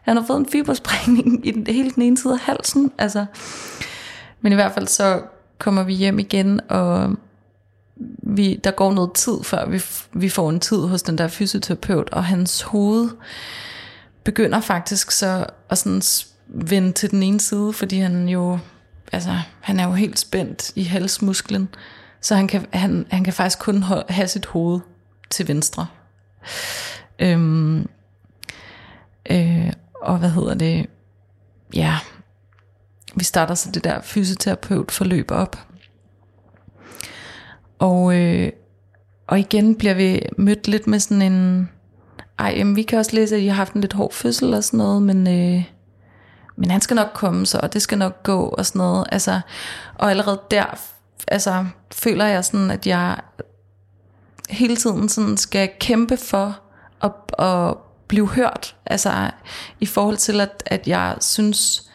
han 0.03 0.17
har 0.17 0.25
fået 0.27 0.39
en 0.39 0.47
fibersprængning 0.53 1.47
i 1.47 1.51
den, 1.51 1.67
hele 1.67 1.91
den 1.91 2.03
ene 2.03 2.19
side 2.19 2.33
af 2.33 2.39
halsen. 2.39 2.93
Altså. 2.99 3.27
Men 4.41 4.53
i 4.53 4.55
hvert 4.55 4.73
fald 4.73 4.87
så 4.87 5.23
kommer 5.59 5.83
vi 5.83 5.95
hjem 5.95 6.19
igen, 6.19 6.61
og 6.69 7.17
vi, 8.23 8.61
der 8.65 8.71
går 8.71 8.93
noget 8.93 9.13
tid, 9.13 9.43
før 9.43 9.67
vi, 9.67 9.83
vi 10.13 10.29
får 10.29 10.51
en 10.51 10.61
tid 10.61 10.79
hos 10.79 11.03
den 11.03 11.19
der 11.19 11.29
fysioterapeut, 11.29 12.11
og 12.11 12.25
hans 12.25 12.63
hoved 12.63 13.09
begynder 14.25 14.61
faktisk 14.61 15.11
så 15.11 15.47
at 15.71 15.79
sådan 15.79 16.03
vende 16.49 16.93
til 16.93 17.11
den 17.11 17.23
ene 17.23 17.41
side, 17.41 17.73
fordi 17.73 17.99
han 17.99 18.29
jo 18.29 18.59
altså, 19.13 19.39
han 19.61 19.81
er 19.81 19.87
jo 19.87 19.93
helt 19.93 20.19
spændt 20.19 20.73
i 20.77 20.83
halsmusklen, 20.83 21.69
så 22.21 22.35
han 22.35 22.49
kan, 22.49 22.67
han, 22.73 23.07
han 23.11 23.25
kan 23.25 23.33
faktisk 23.33 23.59
kun 23.59 23.83
have 24.09 24.29
sit 24.29 24.47
hoved 24.47 24.81
til 25.31 25.49
venstre. 25.49 25.87
Øhm, 27.19 27.89
øh, 29.31 29.73
og 30.03 30.19
hvad 30.19 30.31
hedder 30.31 30.55
det? 30.55 30.87
Ja, 31.75 31.99
vi 33.15 33.25
starter 33.25 33.55
så 33.55 33.71
det 33.71 33.85
der 33.85 34.01
fysioterapeut 34.01 34.91
forløb 34.91 35.31
op. 35.31 35.57
Og, 37.79 38.17
øh, 38.17 38.53
og 39.27 39.39
igen 39.39 39.75
bliver 39.75 39.95
vi 39.95 40.23
mødt 40.39 40.69
lidt 40.69 40.87
med 40.87 40.99
sådan 40.99 41.23
en, 41.23 41.69
ej, 42.39 42.55
jamen, 42.57 42.77
vi 42.77 42.83
kan 42.83 42.99
også 42.99 43.17
læse, 43.17 43.37
at 43.37 43.43
I 43.43 43.47
har 43.47 43.55
haft 43.55 43.73
en 43.73 43.81
lidt 43.81 43.93
hård 43.93 44.13
fødsel 44.13 44.55
og 44.55 44.65
sådan 44.65 44.79
noget, 44.79 45.03
men 45.03 45.29
øh, 45.29 45.65
men 46.57 46.71
han 46.71 46.81
skal 46.81 46.95
nok 46.95 47.11
komme 47.15 47.47
så, 47.47 47.61
og 47.63 47.73
det 47.73 47.83
skal 47.83 47.99
nok 47.99 48.23
gå, 48.23 48.43
og 48.43 48.67
sådan 48.67 48.79
noget. 48.79 49.07
Altså, 49.13 49.41
og 49.95 50.11
allerede 50.11 50.41
der 50.51 50.65
altså, 51.29 51.67
føler 51.93 52.25
jeg 52.25 52.45
sådan, 52.45 52.71
at 52.71 52.87
jeg 52.87 53.17
hele 54.51 54.77
tiden 54.77 55.09
sådan 55.09 55.37
skal 55.37 55.71
kæmpe 55.81 56.17
for 56.17 56.61
at, 57.03 57.47
at 57.47 57.75
blive 58.09 58.29
hørt. 58.29 58.77
Altså 58.87 59.31
i 59.81 59.87
forhold 59.87 60.17
til, 60.17 60.41
at, 60.41 60.63
at 60.67 60.89
jeg 60.89 61.17
synes, 61.21 61.91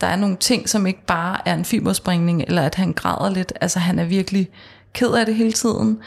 der 0.00 0.06
er 0.06 0.16
nogle 0.16 0.36
ting, 0.36 0.68
som 0.68 0.86
ikke 0.86 1.06
bare 1.06 1.48
er 1.48 1.54
en 1.54 1.64
fiberspringning, 1.64 2.44
eller 2.46 2.62
at 2.62 2.74
han 2.74 2.92
græder 2.92 3.30
lidt. 3.30 3.52
Altså 3.60 3.78
han 3.78 3.98
er 3.98 4.04
virkelig 4.04 4.50
ked 4.92 5.12
af 5.12 5.26
det 5.26 5.34
hele 5.34 5.52
tiden, 5.52 5.98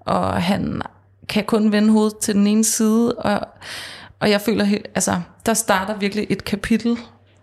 og 0.00 0.42
han 0.42 0.82
kan 1.28 1.44
kun 1.44 1.72
vende 1.72 1.92
hovedet 1.92 2.18
til 2.18 2.34
den 2.34 2.46
ene 2.46 2.64
side, 2.64 3.14
og, 3.14 3.40
og 4.20 4.30
jeg 4.30 4.40
føler, 4.40 4.78
altså 4.94 5.20
der 5.46 5.54
starter 5.54 5.96
virkelig 5.96 6.26
et 6.30 6.44
kapitel 6.44 6.98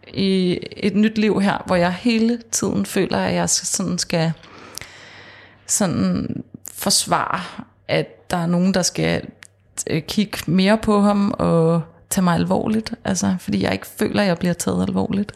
i 0.08 0.60
et 0.72 0.95
nyt 0.95 1.18
liv 1.18 1.41
her, 1.41 1.64
hvor 1.66 1.76
jeg 1.76 1.93
hele 1.93 2.39
tiden 2.51 2.86
føler, 2.86 3.18
at 3.18 3.34
jeg 3.34 3.49
sådan 3.49 3.97
skal 3.97 4.34
sådan 5.68 6.43
forsvare, 6.74 7.41
at 7.88 8.32
der 8.32 8.38
er 8.38 8.45
nogen, 8.45 8.74
der 8.74 8.82
skal 8.82 9.22
øh, 9.90 10.02
kigge 10.02 10.38
mere 10.48 10.78
på 10.78 11.02
ham 11.02 11.34
og 11.40 11.82
tage 12.10 12.23
mig 12.23 12.36
alvorligt. 12.36 12.94
Altså, 13.06 13.36
fordi 13.40 13.64
jeg 13.64 13.73
ikke 13.73 13.88
føler, 13.88 14.22
at 14.22 14.28
jeg 14.28 14.38
bliver 14.38 14.53
taget 14.53 14.82
alvorligt. 14.88 15.32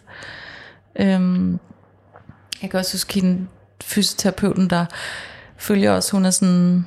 Øhm, 0.99 1.59
jeg 2.61 2.69
kan 2.69 2.79
også 2.79 2.93
huske 2.93 3.13
hende, 3.13 3.47
fysioterapeuten, 3.83 4.69
der 4.69 4.85
følger 5.57 5.91
os, 5.91 6.09
hun 6.09 6.25
er 6.25 6.29
sådan... 6.29 6.85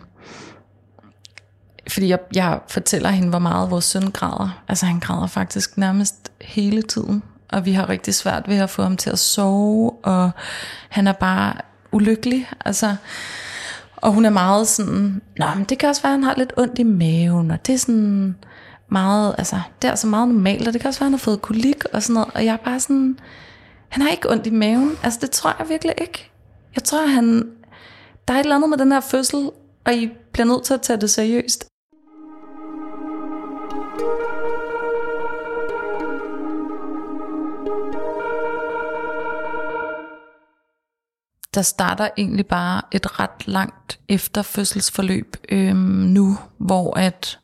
Fordi 1.89 2.09
jeg, 2.09 2.19
jeg 2.35 2.61
fortæller 2.69 3.11
hende, 3.11 3.29
hvor 3.29 3.39
meget 3.39 3.71
vores 3.71 3.85
søn 3.85 4.11
græder. 4.11 4.63
Altså 4.69 4.87
han 4.87 5.01
græder 5.01 5.27
faktisk 5.27 5.79
nærmest 5.79 6.33
hele 6.41 6.83
tiden 6.83 7.23
og 7.53 7.67
vi 7.67 7.73
har 7.73 7.89
rigtig 7.89 8.15
svært 8.15 8.49
ved 8.49 8.57
at 8.57 8.71
få 8.71 8.83
ham 8.83 8.97
til 8.97 9.11
at 9.11 9.19
sove, 9.19 9.91
og 9.91 10.31
han 10.89 11.07
er 11.07 11.13
bare 11.13 11.55
ulykkelig, 11.93 12.49
altså, 12.65 12.97
og 13.97 14.13
hun 14.13 14.25
er 14.25 14.31
meget 14.31 14.69
sådan, 14.69 15.23
Nå, 15.39 15.47
men 15.57 15.65
det 15.65 15.79
kan 15.79 15.89
også 15.89 16.03
være, 16.03 16.13
at 16.13 16.19
han 16.19 16.25
har 16.25 16.35
lidt 16.37 16.53
ondt 16.57 16.79
i 16.79 16.83
maven, 16.83 17.51
og 17.51 17.67
det 17.67 17.75
er 17.75 17.79
sådan 17.79 18.37
meget, 18.89 19.35
altså, 19.39 19.61
det 19.83 19.89
er 19.89 19.93
altså 19.93 20.07
meget 20.07 20.29
normalt, 20.29 20.67
og 20.67 20.73
det 20.73 20.81
kan 20.81 20.89
også 20.89 21.01
være, 21.01 21.07
at 21.07 21.11
han 21.11 21.19
har 21.19 21.25
fået 21.25 21.43
kolik 21.43 21.85
og 21.93 22.03
sådan 22.03 22.15
noget, 22.15 22.29
og 22.35 22.45
jeg 22.45 22.53
er 22.53 22.65
bare 22.65 22.81
sådan, 22.81 23.19
han 23.89 24.03
har 24.03 24.11
ikke 24.11 24.31
ondt 24.31 24.47
i 24.47 24.51
maven, 24.51 24.97
altså 25.03 25.19
det 25.23 25.31
tror 25.31 25.57
jeg 25.59 25.69
virkelig 25.69 25.95
ikke. 26.01 26.31
Jeg 26.75 26.85
tror, 26.85 27.07
han, 27.07 27.51
der 28.29 28.35
er 28.35 28.39
et 28.39 28.45
eller 28.45 28.57
andet 28.57 28.71
med 28.71 28.79
den 28.79 28.93
her 28.93 29.01
fødsel, 29.01 29.51
og 29.85 29.95
I 29.95 30.11
bliver 30.33 30.47
nødt 30.47 30.65
til 30.65 30.75
at 30.75 30.81
tage 30.81 31.01
det 31.01 31.11
seriøst. 31.11 31.67
Der 41.55 41.63
starter 41.63 42.09
egentlig 42.17 42.47
bare 42.47 42.83
et 42.93 43.21
ret 43.21 43.47
langt 43.49 44.01
efterfødselsforløb 44.09 45.37
øhm, 45.49 45.77
nu, 45.77 46.39
hvor 46.59 46.99
at 46.99 47.39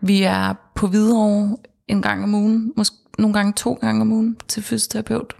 vi 0.00 0.22
er 0.22 0.54
på 0.74 0.86
videre 0.86 1.56
en 1.88 2.02
gang 2.02 2.24
om 2.24 2.34
ugen, 2.34 2.72
måske 2.76 2.96
nogle 3.18 3.34
gange 3.34 3.52
to 3.52 3.72
gange 3.72 4.00
om 4.00 4.12
ugen 4.12 4.36
til 4.48 4.62
fysioterapeut. 4.62 5.36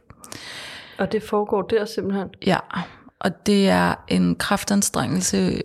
Og 0.98 1.12
det 1.12 1.22
foregår 1.22 1.62
der 1.62 1.84
simpelthen? 1.84 2.28
Ja, 2.46 2.58
og 3.18 3.46
det 3.46 3.68
er 3.68 3.94
en 4.08 4.36
kraftanstrengelse 4.36 5.62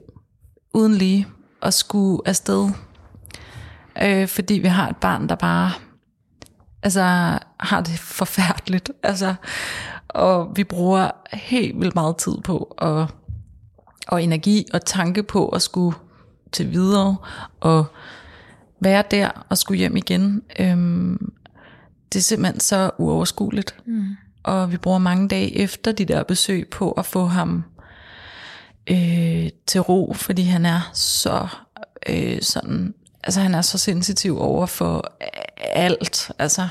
uden 0.74 0.94
lige 0.94 1.28
at 1.62 1.74
skulle 1.74 2.22
afsted. 2.26 2.70
Øh, 4.04 4.28
fordi 4.28 4.54
vi 4.54 4.68
har 4.68 4.90
et 4.90 4.98
barn, 4.98 5.30
der 5.30 5.36
bare 5.36 5.72
altså, 6.84 7.40
har 7.60 7.82
det 7.82 8.00
forfærdeligt. 8.00 8.92
Altså, 9.04 9.36
og 10.16 10.52
vi 10.56 10.64
bruger 10.64 11.12
helt 11.34 11.80
vildt 11.80 11.96
meget 11.96 12.18
tid 12.18 12.38
på 12.44 12.76
og, 12.78 13.08
og 14.08 14.24
energi 14.24 14.66
og 14.74 14.86
tanke 14.86 15.24
på 15.24 15.50
at 15.50 15.62
skulle 15.62 15.98
til 16.52 16.72
videre 16.72 17.16
og 17.60 17.86
være 18.80 19.04
der 19.12 19.46
og 19.50 19.58
skulle 19.58 19.78
hjem 19.78 19.96
igen. 19.98 20.42
Øhm, 20.60 21.34
det 22.14 22.20
er 22.20 22.24
simpelthen 22.24 22.60
så 22.60 22.92
uoverskueligt. 22.98 23.76
Mm. 23.86 24.16
Og 24.44 24.72
vi 24.72 24.78
bruger 24.78 24.98
mange 24.98 25.28
dage 25.28 25.58
efter 25.58 25.92
de 25.92 26.06
der 26.06 26.24
besøg 26.24 26.68
på 26.70 26.92
at 26.92 27.06
få 27.06 27.26
ham 27.26 27.64
øh, 28.88 29.50
til 29.68 29.82
ro, 29.82 30.14
fordi 30.14 30.44
han 30.44 30.66
er 30.66 30.90
så 30.94 31.48
øh, 32.10 32.42
sådan, 32.42 32.94
altså 33.24 33.40
han 33.40 33.56
er 33.56 33.62
så 33.62 33.78
sensitiv 33.78 34.40
over 34.40 34.66
for 34.66 35.14
alt. 35.58 36.32
Altså, 36.40 36.68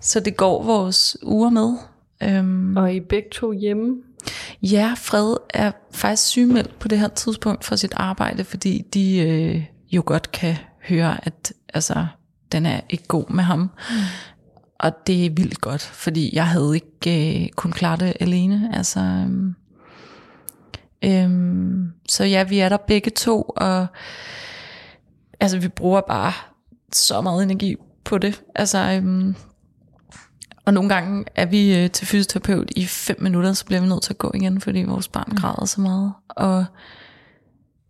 så 0.00 0.20
det 0.20 0.36
går 0.36 0.62
vores 0.62 1.16
uger 1.22 1.50
med. 1.50 1.76
Øhm, 2.22 2.76
og 2.76 2.94
I 2.94 3.00
begge 3.00 3.28
to 3.32 3.52
hjemme? 3.52 3.96
Ja, 4.62 4.94
Fred 4.96 5.36
er 5.50 5.72
faktisk 5.92 6.26
sygemeldt 6.26 6.78
på 6.78 6.88
det 6.88 6.98
her 6.98 7.08
tidspunkt 7.08 7.64
for 7.64 7.76
sit 7.76 7.94
arbejde, 7.96 8.44
fordi 8.44 8.84
de 8.94 9.18
øh, 9.18 9.64
jo 9.92 10.02
godt 10.06 10.32
kan 10.32 10.56
høre, 10.88 11.26
at 11.26 11.52
altså, 11.74 12.06
den 12.52 12.66
er 12.66 12.80
ikke 12.90 13.04
god 13.08 13.30
med 13.30 13.44
ham. 13.44 13.60
Mm. 13.60 13.68
Og 14.78 14.92
det 15.06 15.26
er 15.26 15.30
vildt 15.30 15.60
godt, 15.60 15.82
fordi 15.82 16.36
jeg 16.36 16.46
havde 16.46 16.74
ikke 16.74 17.42
øh, 17.44 17.48
kun 17.48 17.72
klare 17.72 17.96
det 17.96 18.12
alene. 18.20 18.70
Altså, 18.74 19.00
øhm, 19.00 19.54
øhm, 21.04 21.92
så 22.08 22.24
ja, 22.24 22.44
vi 22.44 22.58
er 22.58 22.68
der 22.68 22.76
begge 22.76 23.10
to, 23.10 23.42
og 23.42 23.86
altså, 25.40 25.58
vi 25.58 25.68
bruger 25.68 26.00
bare 26.00 26.32
så 26.92 27.20
meget 27.20 27.42
energi 27.42 27.76
på 28.04 28.18
det. 28.18 28.42
Altså, 28.54 28.78
øhm, 28.78 29.34
og 30.66 30.74
nogle 30.74 30.88
gange 30.88 31.24
er 31.34 31.46
vi 31.46 31.78
øh, 31.78 31.90
til 31.90 32.06
fysioterapeut 32.06 32.70
i 32.76 32.86
fem 32.86 33.16
minutter, 33.22 33.52
så 33.52 33.64
bliver 33.64 33.80
vi 33.80 33.88
nødt 33.88 34.02
til 34.02 34.12
at 34.12 34.18
gå 34.18 34.30
igen, 34.34 34.60
fordi 34.60 34.82
vores 34.82 35.08
barn 35.08 35.28
mm. 35.30 35.36
græder 35.36 35.64
så 35.64 35.80
meget. 35.80 36.12
Og, 36.28 36.64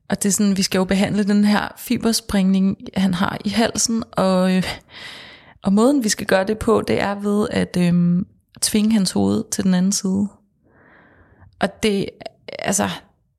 og 0.09 0.23
det 0.23 0.29
er 0.29 0.33
sådan, 0.33 0.57
vi 0.57 0.63
skal 0.63 0.79
jo 0.79 0.85
behandle 0.85 1.25
den 1.25 1.45
her 1.45 1.69
fiberspringning, 1.79 2.77
han 2.97 3.15
har 3.15 3.39
i 3.45 3.49
halsen, 3.49 4.03
og, 4.13 4.57
øh, 4.57 4.63
og 5.63 5.73
måden 5.73 6.05
vi 6.05 6.09
skal 6.09 6.27
gøre 6.27 6.45
det 6.45 6.59
på, 6.59 6.83
det 6.89 7.01
er 7.01 7.15
ved 7.15 7.49
at 7.51 7.77
øh, 7.81 8.25
tvinge 8.63 8.93
hans 8.93 9.13
hoved 9.13 9.45
til 9.51 9.65
den 9.65 9.75
anden 9.75 9.93
side. 9.93 10.29
Og 11.61 11.83
det, 11.83 12.07
altså, 12.59 12.89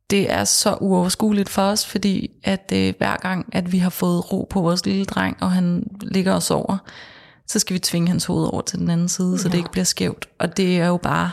det 0.09 0.31
er 0.31 0.43
så 0.43 0.77
uoverskueligt 0.81 1.49
for 1.49 1.61
os, 1.61 1.85
fordi 1.85 2.31
at 2.43 2.71
øh, 2.75 2.93
hver 2.97 3.17
gang, 3.17 3.49
at 3.51 3.71
vi 3.71 3.77
har 3.77 3.89
fået 3.89 4.33
ro 4.33 4.47
på 4.49 4.61
vores 4.61 4.85
lille 4.85 5.05
dreng, 5.05 5.37
og 5.41 5.51
han 5.51 5.83
ligger 6.01 6.33
og 6.33 6.43
sover, 6.43 6.77
så 7.47 7.59
skal 7.59 7.73
vi 7.73 7.79
tvinge 7.79 8.07
hans 8.07 8.25
hoved 8.25 8.53
over 8.53 8.61
til 8.61 8.79
den 8.79 8.89
anden 8.89 9.09
side, 9.09 9.31
ja. 9.31 9.37
så 9.37 9.49
det 9.49 9.57
ikke 9.57 9.71
bliver 9.71 9.85
skævt. 9.85 10.27
Og 10.39 10.57
det 10.57 10.77
er 10.79 10.87
jo 10.87 10.97
bare 10.97 11.31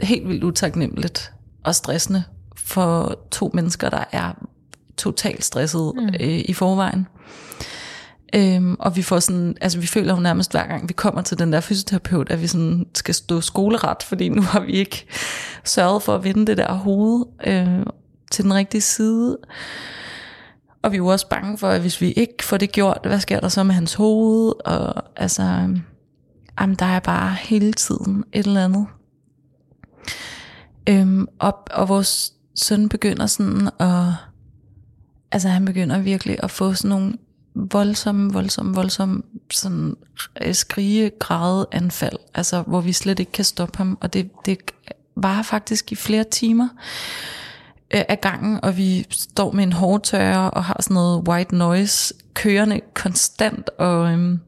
helt 0.00 0.28
vildt 0.28 0.44
utaknemmeligt 0.44 1.32
og 1.64 1.74
stressende 1.74 2.24
for 2.56 3.18
to 3.30 3.50
mennesker, 3.54 3.88
der 3.88 4.04
er 4.12 4.32
totalt 4.96 5.44
stresset 5.44 5.92
mm. 5.96 6.08
øh, 6.20 6.44
i 6.48 6.52
forvejen. 6.52 7.06
Øhm, 8.34 8.76
og 8.78 8.96
vi 8.96 9.02
får 9.02 9.20
sådan, 9.20 9.56
altså 9.60 9.78
vi 9.78 9.86
føler 9.86 10.14
jo 10.14 10.20
nærmest 10.20 10.50
hver 10.50 10.66
gang 10.66 10.88
vi 10.88 10.92
kommer 10.92 11.22
til 11.22 11.38
den 11.38 11.52
der 11.52 11.60
fysioterapeut, 11.60 12.30
at 12.30 12.42
vi 12.42 12.46
sådan 12.46 12.86
skal 12.94 13.14
stå 13.14 13.40
skoleret, 13.40 14.02
fordi 14.02 14.28
nu 14.28 14.42
har 14.42 14.60
vi 14.60 14.72
ikke 14.72 15.06
sørget 15.64 16.02
for 16.02 16.14
at 16.14 16.24
vende 16.24 16.46
det 16.46 16.56
der 16.56 16.72
hoved 16.72 17.24
øh, 17.46 17.86
til 18.30 18.44
den 18.44 18.54
rigtige 18.54 18.80
side. 18.80 19.38
Og 20.84 20.92
vi 20.92 20.96
er 20.96 20.98
jo 20.98 21.06
også 21.06 21.28
bange 21.28 21.58
for, 21.58 21.68
at 21.68 21.80
hvis 21.80 22.00
vi 22.00 22.12
ikke 22.12 22.44
får 22.44 22.56
det 22.56 22.72
gjort, 22.72 22.98
hvad 23.04 23.20
sker 23.20 23.40
der 23.40 23.48
så 23.48 23.62
med 23.62 23.74
hans 23.74 23.94
hoved? 23.94 24.52
Og 24.64 25.02
altså, 25.16 25.42
jamen, 26.60 26.76
der 26.78 26.86
er 26.86 27.00
bare 27.00 27.34
hele 27.34 27.72
tiden 27.72 28.24
et 28.32 28.46
eller 28.46 28.64
andet. 28.64 28.86
Øhm, 30.88 31.28
og, 31.38 31.58
og 31.70 31.88
vores 31.88 32.32
søn 32.54 32.88
begynder 32.88 33.26
sådan 33.26 33.70
at, 33.78 34.04
altså 35.32 35.48
han 35.48 35.64
begynder 35.64 35.98
virkelig 35.98 36.36
at 36.42 36.50
få 36.50 36.74
sådan 36.74 36.88
nogle 36.88 37.14
voldsomme, 37.54 38.32
voldsomme, 38.32 38.74
voldsomme 38.74 39.22
sådan 39.50 39.96
øh, 40.42 40.54
skrige, 40.54 41.10
græde 41.18 41.66
anfald, 41.72 42.16
altså 42.34 42.62
hvor 42.62 42.80
vi 42.80 42.92
slet 42.92 43.18
ikke 43.18 43.32
kan 43.32 43.44
stoppe 43.44 43.78
ham, 43.78 43.98
og 44.00 44.12
det, 44.12 44.30
det 44.46 44.58
var 45.16 45.42
faktisk 45.42 45.92
i 45.92 45.94
flere 45.94 46.24
timer 46.24 46.68
af 47.94 48.20
gangen, 48.20 48.64
og 48.64 48.76
vi 48.76 49.06
står 49.10 49.52
med 49.52 49.64
en 49.64 49.72
hårdtørre 49.72 50.50
og 50.50 50.64
har 50.64 50.76
sådan 50.80 50.94
noget 50.94 51.28
white 51.28 51.56
noise 51.56 52.14
kørende 52.34 52.80
konstant, 52.94 53.70
og 53.78 54.12
øhm, 54.12 54.40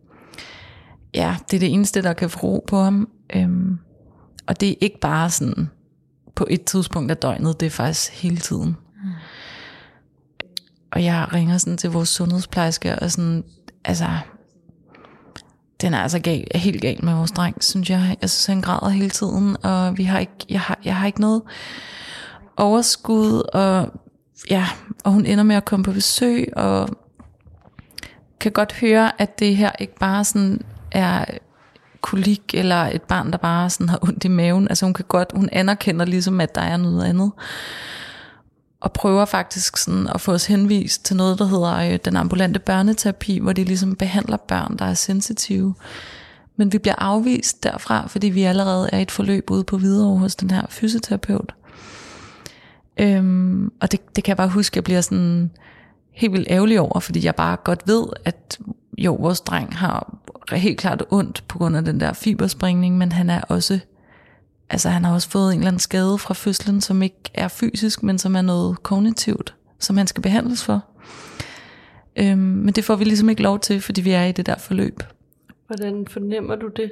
ja, 1.14 1.36
det 1.50 1.56
er 1.56 1.60
det 1.60 1.72
eneste, 1.72 2.02
der 2.02 2.12
kan 2.12 2.30
få 2.30 2.38
ro 2.38 2.64
på 2.68 2.82
ham. 2.82 3.08
Øhm, 3.34 3.78
og 4.46 4.60
det 4.60 4.68
er 4.68 4.74
ikke 4.80 5.00
bare 5.00 5.30
sådan 5.30 5.70
på 6.34 6.46
et 6.50 6.64
tidspunkt 6.64 7.10
af 7.10 7.16
døgnet, 7.16 7.60
det 7.60 7.66
er 7.66 7.70
faktisk 7.70 8.12
hele 8.12 8.36
tiden. 8.36 8.76
Mm. 9.04 9.10
Og 10.92 11.04
jeg 11.04 11.28
ringer 11.32 11.58
sådan 11.58 11.76
til 11.76 11.90
vores 11.90 12.08
sundhedsplejerske, 12.08 12.98
og 12.98 13.10
sådan, 13.10 13.44
altså, 13.84 14.08
den 15.80 15.94
er 15.94 15.98
altså 15.98 16.18
gal, 16.18 16.44
helt 16.54 16.82
gal 16.82 17.04
med 17.04 17.14
vores 17.14 17.30
dreng, 17.30 17.64
synes 17.64 17.90
jeg. 17.90 18.16
Jeg 18.20 18.30
synes, 18.30 18.46
han 18.46 18.60
græder 18.60 18.88
hele 18.88 19.10
tiden, 19.10 19.56
og 19.62 19.98
vi 19.98 20.04
har 20.04 20.18
ikke, 20.18 20.32
jeg, 20.48 20.60
har, 20.60 20.78
jeg 20.84 20.96
har 20.96 21.06
ikke 21.06 21.20
noget 21.20 21.42
overskud, 22.56 23.42
og 23.52 23.92
ja, 24.50 24.66
og 25.04 25.12
hun 25.12 25.26
ender 25.26 25.44
med 25.44 25.56
at 25.56 25.64
komme 25.64 25.84
på 25.84 25.92
besøg, 25.92 26.52
og 26.56 26.88
kan 28.40 28.52
godt 28.52 28.72
høre, 28.72 29.20
at 29.20 29.38
det 29.38 29.56
her 29.56 29.70
ikke 29.78 29.98
bare 29.98 30.24
sådan 30.24 30.60
er 30.92 31.24
kolik, 32.00 32.54
eller 32.54 32.76
et 32.76 33.02
barn, 33.02 33.32
der 33.32 33.38
bare 33.38 33.70
sådan 33.70 33.88
har 33.88 33.98
ondt 34.02 34.24
i 34.24 34.28
maven. 34.28 34.68
Altså 34.68 34.86
hun 34.86 34.94
kan 34.94 35.04
godt, 35.08 35.32
hun 35.34 35.48
anerkender 35.52 36.04
ligesom, 36.04 36.40
at 36.40 36.54
der 36.54 36.60
er 36.60 36.76
noget 36.76 37.04
andet. 37.04 37.32
Og 38.80 38.92
prøver 38.92 39.24
faktisk 39.24 39.76
sådan 39.76 40.08
at 40.14 40.20
få 40.20 40.32
os 40.32 40.46
henvist 40.46 41.04
til 41.04 41.16
noget, 41.16 41.38
der 41.38 41.44
hedder 41.46 41.92
øh, 41.92 41.98
den 42.04 42.16
ambulante 42.16 42.58
børneterapi, 42.58 43.38
hvor 43.38 43.52
de 43.52 43.64
ligesom 43.64 43.96
behandler 43.96 44.36
børn, 44.36 44.76
der 44.78 44.84
er 44.84 44.94
sensitive. 44.94 45.74
Men 46.56 46.72
vi 46.72 46.78
bliver 46.78 46.94
afvist 46.98 47.62
derfra, 47.62 48.06
fordi 48.06 48.26
vi 48.28 48.42
allerede 48.42 48.88
er 48.92 48.98
i 48.98 49.02
et 49.02 49.10
forløb 49.10 49.50
ude 49.50 49.64
på 49.64 49.76
videre 49.76 50.18
hos 50.18 50.36
den 50.36 50.50
her 50.50 50.66
fysioterapeut. 50.68 51.54
Øhm, 53.00 53.72
og 53.80 53.92
det, 53.92 54.16
det 54.16 54.24
kan 54.24 54.30
jeg 54.30 54.36
bare 54.36 54.48
huske, 54.48 54.72
at 54.72 54.76
jeg 54.76 54.84
bliver 54.84 55.00
sådan 55.00 55.50
helt 56.10 56.32
vildt 56.32 56.50
ærgerlig 56.50 56.80
over, 56.80 57.00
fordi 57.00 57.24
jeg 57.24 57.34
bare 57.34 57.56
godt 57.64 57.82
ved, 57.86 58.04
at 58.24 58.58
jo, 58.98 59.14
vores 59.14 59.40
dreng 59.40 59.76
har 59.76 60.18
helt 60.52 60.78
klart 60.78 61.04
ondt 61.10 61.44
på 61.48 61.58
grund 61.58 61.76
af 61.76 61.84
den 61.84 62.00
der 62.00 62.12
fiberspringning, 62.12 62.98
men 62.98 63.12
han 63.12 63.30
er 63.30 63.40
også, 63.40 63.78
altså 64.70 64.88
han 64.88 65.04
har 65.04 65.14
også 65.14 65.28
fået 65.28 65.52
en 65.52 65.58
eller 65.58 65.68
anden 65.68 65.80
skade 65.80 66.18
fra 66.18 66.34
fødslen, 66.34 66.80
som 66.80 67.02
ikke 67.02 67.30
er 67.34 67.48
fysisk, 67.48 68.02
men 68.02 68.18
som 68.18 68.36
er 68.36 68.42
noget 68.42 68.82
kognitivt, 68.82 69.54
som 69.78 69.96
han 69.96 70.06
skal 70.06 70.22
behandles 70.22 70.64
for. 70.64 70.84
Øhm, 72.16 72.38
men 72.38 72.74
det 72.74 72.84
får 72.84 72.96
vi 72.96 73.04
ligesom 73.04 73.28
ikke 73.28 73.42
lov 73.42 73.60
til, 73.60 73.80
fordi 73.80 74.00
vi 74.00 74.10
er 74.10 74.24
i 74.24 74.32
det 74.32 74.46
der 74.46 74.58
forløb. 74.58 75.02
Hvordan 75.66 76.06
fornemmer 76.06 76.56
du 76.56 76.68
det? 76.76 76.90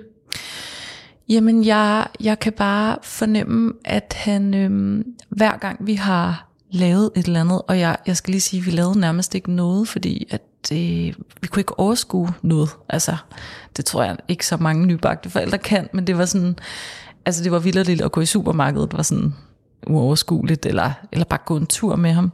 Jamen, 1.29 1.65
jeg, 1.65 2.07
jeg 2.21 2.39
kan 2.39 2.53
bare 2.53 2.99
fornemme, 3.03 3.73
at 3.85 4.15
han 4.17 4.55
øhm, 4.55 5.05
hver 5.29 5.57
gang 5.57 5.87
vi 5.87 5.95
har 5.95 6.49
lavet 6.71 7.11
et 7.17 7.27
eller 7.27 7.41
andet, 7.41 7.63
og 7.69 7.79
jeg, 7.79 7.97
jeg 8.07 8.17
skal 8.17 8.31
lige 8.31 8.41
sige, 8.41 8.61
at 8.61 8.67
vi 8.67 8.71
lavede 8.71 8.99
nærmest 8.99 9.35
ikke 9.35 9.53
noget, 9.53 9.89
fordi 9.89 10.27
at 10.31 10.43
øh, 10.73 11.15
vi 11.41 11.47
kunne 11.51 11.61
ikke 11.61 11.79
overskue 11.79 12.29
noget. 12.43 12.71
Altså, 12.89 13.17
det 13.77 13.85
tror 13.85 14.05
jeg 14.05 14.17
ikke 14.29 14.47
så 14.47 14.57
mange 14.57 14.87
nybagte 14.87 15.31
forældre 15.31 15.59
kan, 15.59 15.89
men 15.93 16.07
det 16.07 16.19
var 16.19 16.25
sådan, 16.25 16.57
altså 17.27 17.45
det 17.45 17.53
var 17.53 17.59
vildt 17.59 18.01
at 18.01 18.13
gå 18.13 18.21
i 18.21 18.27
supermarkedet, 18.27 18.91
det 18.91 18.97
var 18.97 19.03
sådan 19.03 19.35
uoverskueligt, 19.87 20.67
eller, 20.67 20.93
eller 21.13 21.25
bare 21.25 21.41
gå 21.45 21.57
en 21.57 21.67
tur 21.67 21.97
med 21.97 22.13
ham. 22.13 22.33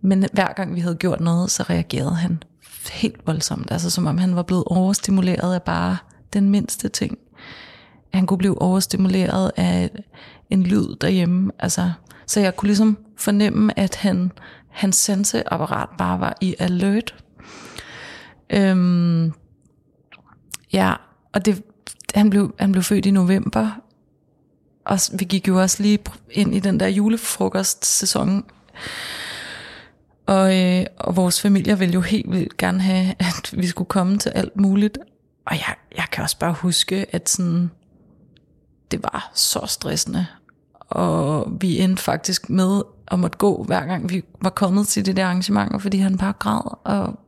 Men 0.00 0.26
hver 0.32 0.52
gang 0.52 0.74
vi 0.74 0.80
havde 0.80 0.94
gjort 0.94 1.20
noget, 1.20 1.50
så 1.50 1.62
reagerede 1.62 2.14
han 2.14 2.42
helt 2.92 3.26
voldsomt, 3.26 3.70
altså 3.70 3.90
som 3.90 4.06
om 4.06 4.18
han 4.18 4.36
var 4.36 4.42
blevet 4.42 4.64
overstimuleret 4.66 5.54
af 5.54 5.62
bare 5.62 5.96
den 6.32 6.50
mindste 6.50 6.88
ting 6.88 7.18
han 8.12 8.26
kunne 8.26 8.38
blive 8.38 8.62
overstimuleret 8.62 9.52
af 9.56 9.90
en 10.50 10.62
lyd 10.62 10.96
derhjemme. 11.00 11.52
Altså, 11.58 11.92
så 12.26 12.40
jeg 12.40 12.56
kunne 12.56 12.66
ligesom 12.66 12.98
fornemme, 13.16 13.78
at 13.78 13.96
han, 13.96 14.32
hans 14.68 14.96
senseapparat 14.96 15.88
bare 15.98 16.20
var 16.20 16.36
i 16.40 16.54
alert. 16.58 17.14
Øhm, 18.50 19.32
ja, 20.72 20.94
og 21.32 21.44
det, 21.44 21.62
han, 22.14 22.30
blev, 22.30 22.54
han 22.58 22.72
blev 22.72 22.82
født 22.82 23.06
i 23.06 23.10
november, 23.10 23.70
og 24.84 24.98
vi 25.18 25.24
gik 25.24 25.48
jo 25.48 25.60
også 25.60 25.82
lige 25.82 25.98
ind 26.30 26.54
i 26.54 26.60
den 26.60 26.80
der 26.80 26.88
julefrokostsæson. 26.88 28.44
Og, 30.26 30.62
øh, 30.62 30.86
og 30.96 31.16
vores 31.16 31.42
familie 31.42 31.78
ville 31.78 31.94
jo 31.94 32.00
helt 32.00 32.30
vildt 32.30 32.56
gerne 32.56 32.80
have, 32.80 33.14
at 33.18 33.50
vi 33.52 33.66
skulle 33.66 33.88
komme 33.88 34.18
til 34.18 34.30
alt 34.30 34.56
muligt. 34.56 34.98
Og 35.46 35.54
jeg, 35.54 35.74
jeg 35.96 36.04
kan 36.12 36.24
også 36.24 36.38
bare 36.38 36.52
huske, 36.52 37.14
at 37.14 37.28
sådan, 37.28 37.70
det 38.90 39.02
var 39.02 39.30
så 39.34 39.66
stressende. 39.66 40.26
Og 40.80 41.52
vi 41.60 41.78
endte 41.78 42.02
faktisk 42.02 42.50
med 42.50 42.82
at 43.08 43.18
måtte 43.18 43.38
gå, 43.38 43.64
hver 43.64 43.86
gang 43.86 44.10
vi 44.10 44.24
var 44.40 44.50
kommet 44.50 44.88
til 44.88 45.06
det 45.06 45.16
der 45.16 45.24
arrangementer, 45.24 45.78
fordi 45.78 45.98
han 45.98 46.18
bare 46.18 46.32
græd. 46.38 46.78
Og 46.84 47.18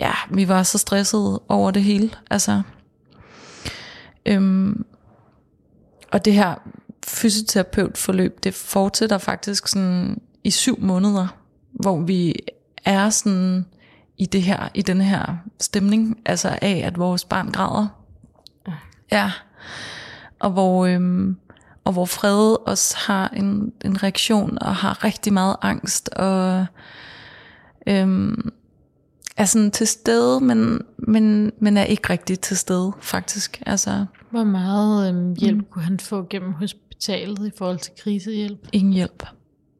ja, 0.00 0.12
vi 0.30 0.48
var 0.48 0.62
så 0.62 0.78
stressede 0.78 1.42
over 1.48 1.70
det 1.70 1.82
hele. 1.82 2.10
Altså, 2.30 2.62
øhm, 4.26 4.84
og 6.12 6.24
det 6.24 6.32
her 6.32 6.54
fysioterapeutforløb, 7.06 8.44
det 8.44 8.54
fortsætter 8.54 9.18
faktisk 9.18 9.68
sådan 9.68 10.20
i 10.44 10.50
syv 10.50 10.80
måneder, 10.80 11.26
hvor 11.72 12.00
vi 12.00 12.34
er 12.84 13.10
sådan 13.10 13.66
i 14.18 14.26
det 14.26 14.42
her, 14.42 14.68
i 14.74 14.82
den 14.82 15.00
her 15.00 15.36
stemning, 15.60 16.18
altså 16.26 16.58
af, 16.62 16.82
at 16.84 16.98
vores 16.98 17.24
barn 17.24 17.52
græder. 17.52 17.86
Ja 19.12 19.32
og 20.38 20.50
hvor, 20.50 20.86
øhm, 20.86 21.36
og 21.84 21.92
hvor 21.92 22.04
Fred 22.04 22.56
også 22.66 22.96
har 22.98 23.28
en, 23.28 23.72
en 23.84 24.02
reaktion 24.02 24.58
og 24.60 24.76
har 24.76 25.04
rigtig 25.04 25.32
meget 25.32 25.56
angst 25.62 26.08
og 26.08 26.66
øhm, 27.86 28.52
er 29.36 29.44
sådan 29.44 29.70
til 29.70 29.86
stede, 29.86 30.40
men, 30.40 30.80
men, 30.98 31.52
men 31.60 31.76
er 31.76 31.84
ikke 31.84 32.10
rigtig 32.10 32.40
til 32.40 32.56
stede 32.56 32.92
faktisk. 33.00 33.62
Altså, 33.66 34.06
Hvor 34.30 34.44
meget 34.44 35.08
øhm, 35.08 35.34
hjælp 35.34 35.58
mm. 35.58 35.64
kunne 35.70 35.84
han 35.84 36.00
få 36.00 36.26
gennem 36.30 36.52
hospitalet 36.52 37.46
i 37.46 37.50
forhold 37.58 37.78
til 37.78 37.92
krisehjælp? 38.02 38.68
Ingen 38.72 38.92
hjælp. 38.92 39.26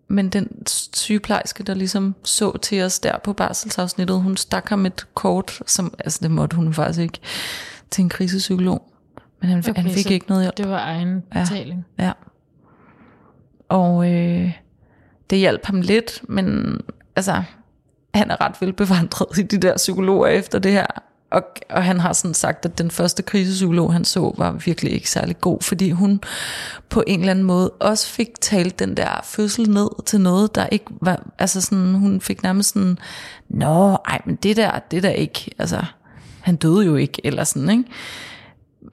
men 0.08 0.28
den 0.28 0.66
sygeplejerske, 0.92 1.62
der 1.62 1.74
ligesom 1.74 2.14
så 2.24 2.56
til 2.56 2.82
os 2.82 3.00
der 3.00 3.18
på 3.18 3.32
barselsafsnittet, 3.32 4.20
hun 4.20 4.36
stak 4.36 4.68
ham 4.68 4.86
et 4.86 5.06
kort, 5.14 5.60
som, 5.66 5.94
altså 5.98 6.18
det 6.22 6.30
måtte 6.30 6.56
hun 6.56 6.74
faktisk 6.74 7.00
ikke, 7.00 7.18
til 7.90 8.02
en 8.02 8.08
krisepsykolog. 8.08 8.87
Men 9.40 9.50
han, 9.50 9.58
okay, 9.58 9.82
han 9.82 9.90
fik 9.90 10.10
ikke 10.10 10.26
noget 10.28 10.44
hjælp. 10.44 10.56
Det 10.56 10.68
var 10.68 10.80
egen 10.80 11.20
betaling. 11.20 11.86
Ja. 11.98 12.04
ja. 12.04 12.12
Og 13.68 14.12
øh, 14.12 14.52
det 15.30 15.38
hjalp 15.38 15.64
ham 15.64 15.80
lidt, 15.80 16.22
men 16.28 16.78
altså, 17.16 17.42
han 18.14 18.30
er 18.30 18.40
ret 18.40 18.60
velbevandret 18.60 19.38
i 19.38 19.42
de 19.42 19.58
der 19.58 19.76
psykologer 19.76 20.26
efter 20.26 20.58
det 20.58 20.72
her. 20.72 20.86
Og, 21.30 21.42
og 21.70 21.84
han 21.84 22.00
har 22.00 22.12
sådan 22.12 22.34
sagt, 22.34 22.64
at 22.64 22.78
den 22.78 22.90
første 22.90 23.22
krisepsykolog, 23.22 23.92
han 23.92 24.04
så, 24.04 24.34
var 24.36 24.52
virkelig 24.52 24.92
ikke 24.92 25.10
særlig 25.10 25.40
god, 25.40 25.62
fordi 25.62 25.90
hun 25.90 26.20
på 26.88 27.04
en 27.06 27.20
eller 27.20 27.30
anden 27.30 27.44
måde 27.44 27.70
også 27.70 28.08
fik 28.08 28.28
talt 28.40 28.78
den 28.78 28.96
der 28.96 29.20
fødsel 29.24 29.70
ned 29.70 29.88
til 30.06 30.20
noget, 30.20 30.54
der 30.54 30.66
ikke 30.66 30.86
var, 31.00 31.22
altså 31.38 31.60
sådan, 31.60 31.94
hun 31.94 32.20
fik 32.20 32.42
nærmest 32.42 32.72
sådan, 32.72 32.98
nå, 33.48 33.92
ej, 33.92 34.20
men 34.24 34.36
det 34.36 34.56
der, 34.56 34.78
det 34.90 35.02
der 35.02 35.10
ikke, 35.10 35.50
altså, 35.58 35.84
han 36.40 36.56
døde 36.56 36.86
jo 36.86 36.96
ikke, 36.96 37.20
eller 37.24 37.44
sådan, 37.44 37.70
ikke? 37.70 37.84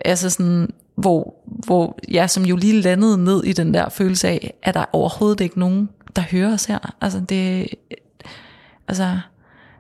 Altså 0.06 0.30
sådan, 0.30 0.70
hvor, 0.96 1.36
hvor 1.46 2.00
jeg 2.08 2.30
som 2.30 2.46
jo 2.46 2.56
lige 2.56 2.82
landede 2.82 3.24
ned 3.24 3.44
i 3.44 3.54
den 3.54 3.74
der 3.74 3.90
følelse 3.90 4.28
af, 4.28 4.54
at 4.64 4.74
der 4.74 4.86
overhovedet 4.94 5.42
ikke 5.42 5.60
nogen, 5.60 5.90
der 6.16 6.22
hører 6.22 6.54
os 6.54 6.66
her. 6.66 6.96
Altså 7.02 7.20
det, 7.20 7.68
altså, 8.88 9.20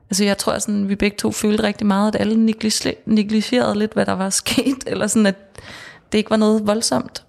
altså 0.09 0.23
jeg 0.23 0.37
tror 0.37 0.59
sådan, 0.59 0.89
vi 0.89 0.95
begge 0.95 1.17
to 1.17 1.31
følte 1.31 1.63
rigtig 1.63 1.87
meget, 1.87 2.15
at 2.15 2.21
alle 2.21 2.45
negligerede 3.05 3.79
lidt, 3.79 3.93
hvad 3.93 4.05
der 4.05 4.13
var 4.13 4.29
sket, 4.29 4.83
eller 4.87 5.07
sådan, 5.07 5.25
at 5.25 5.35
det 6.11 6.17
ikke 6.17 6.29
var 6.29 6.37
noget 6.37 6.67
voldsomt. 6.67 7.25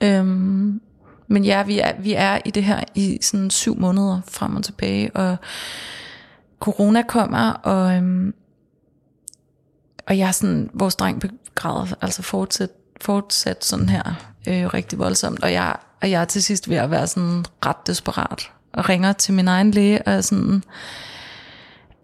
Øhm, 0.00 0.80
men 1.26 1.44
ja, 1.44 1.62
vi 1.62 1.78
er, 1.78 2.00
vi 2.00 2.14
er 2.14 2.38
i 2.44 2.50
det 2.50 2.64
her 2.64 2.84
i 2.94 3.18
sådan 3.22 3.50
syv 3.50 3.76
måneder 3.78 4.20
frem 4.28 4.56
og 4.56 4.64
tilbage, 4.64 5.10
og 5.16 5.36
corona 6.60 7.02
kommer, 7.02 7.50
og, 7.52 7.94
øhm, 7.94 8.34
og 10.10 10.18
jeg 10.18 10.28
er 10.28 10.32
sådan, 10.32 10.70
vores 10.74 10.96
dreng 10.96 11.20
begræder 11.20 11.86
altså 12.00 12.22
fortsat, 12.22 12.70
fortsat 13.00 13.64
sådan 13.64 13.88
her 13.88 14.02
øh, 14.48 14.66
rigtig 14.74 14.98
voldsomt, 14.98 15.42
og 15.42 15.52
jeg, 15.52 15.76
og 16.02 16.10
jeg 16.10 16.20
er 16.20 16.24
til 16.24 16.42
sidst 16.42 16.68
ved 16.68 16.76
at 16.76 16.90
være 16.90 17.06
sådan 17.06 17.44
ret 17.66 17.86
desperat, 17.86 18.50
og 18.72 18.88
ringer 18.88 19.12
til 19.12 19.34
min 19.34 19.48
egen 19.48 19.70
læge, 19.70 20.02
og 20.02 20.12
er 20.12 20.20
sådan, 20.20 20.62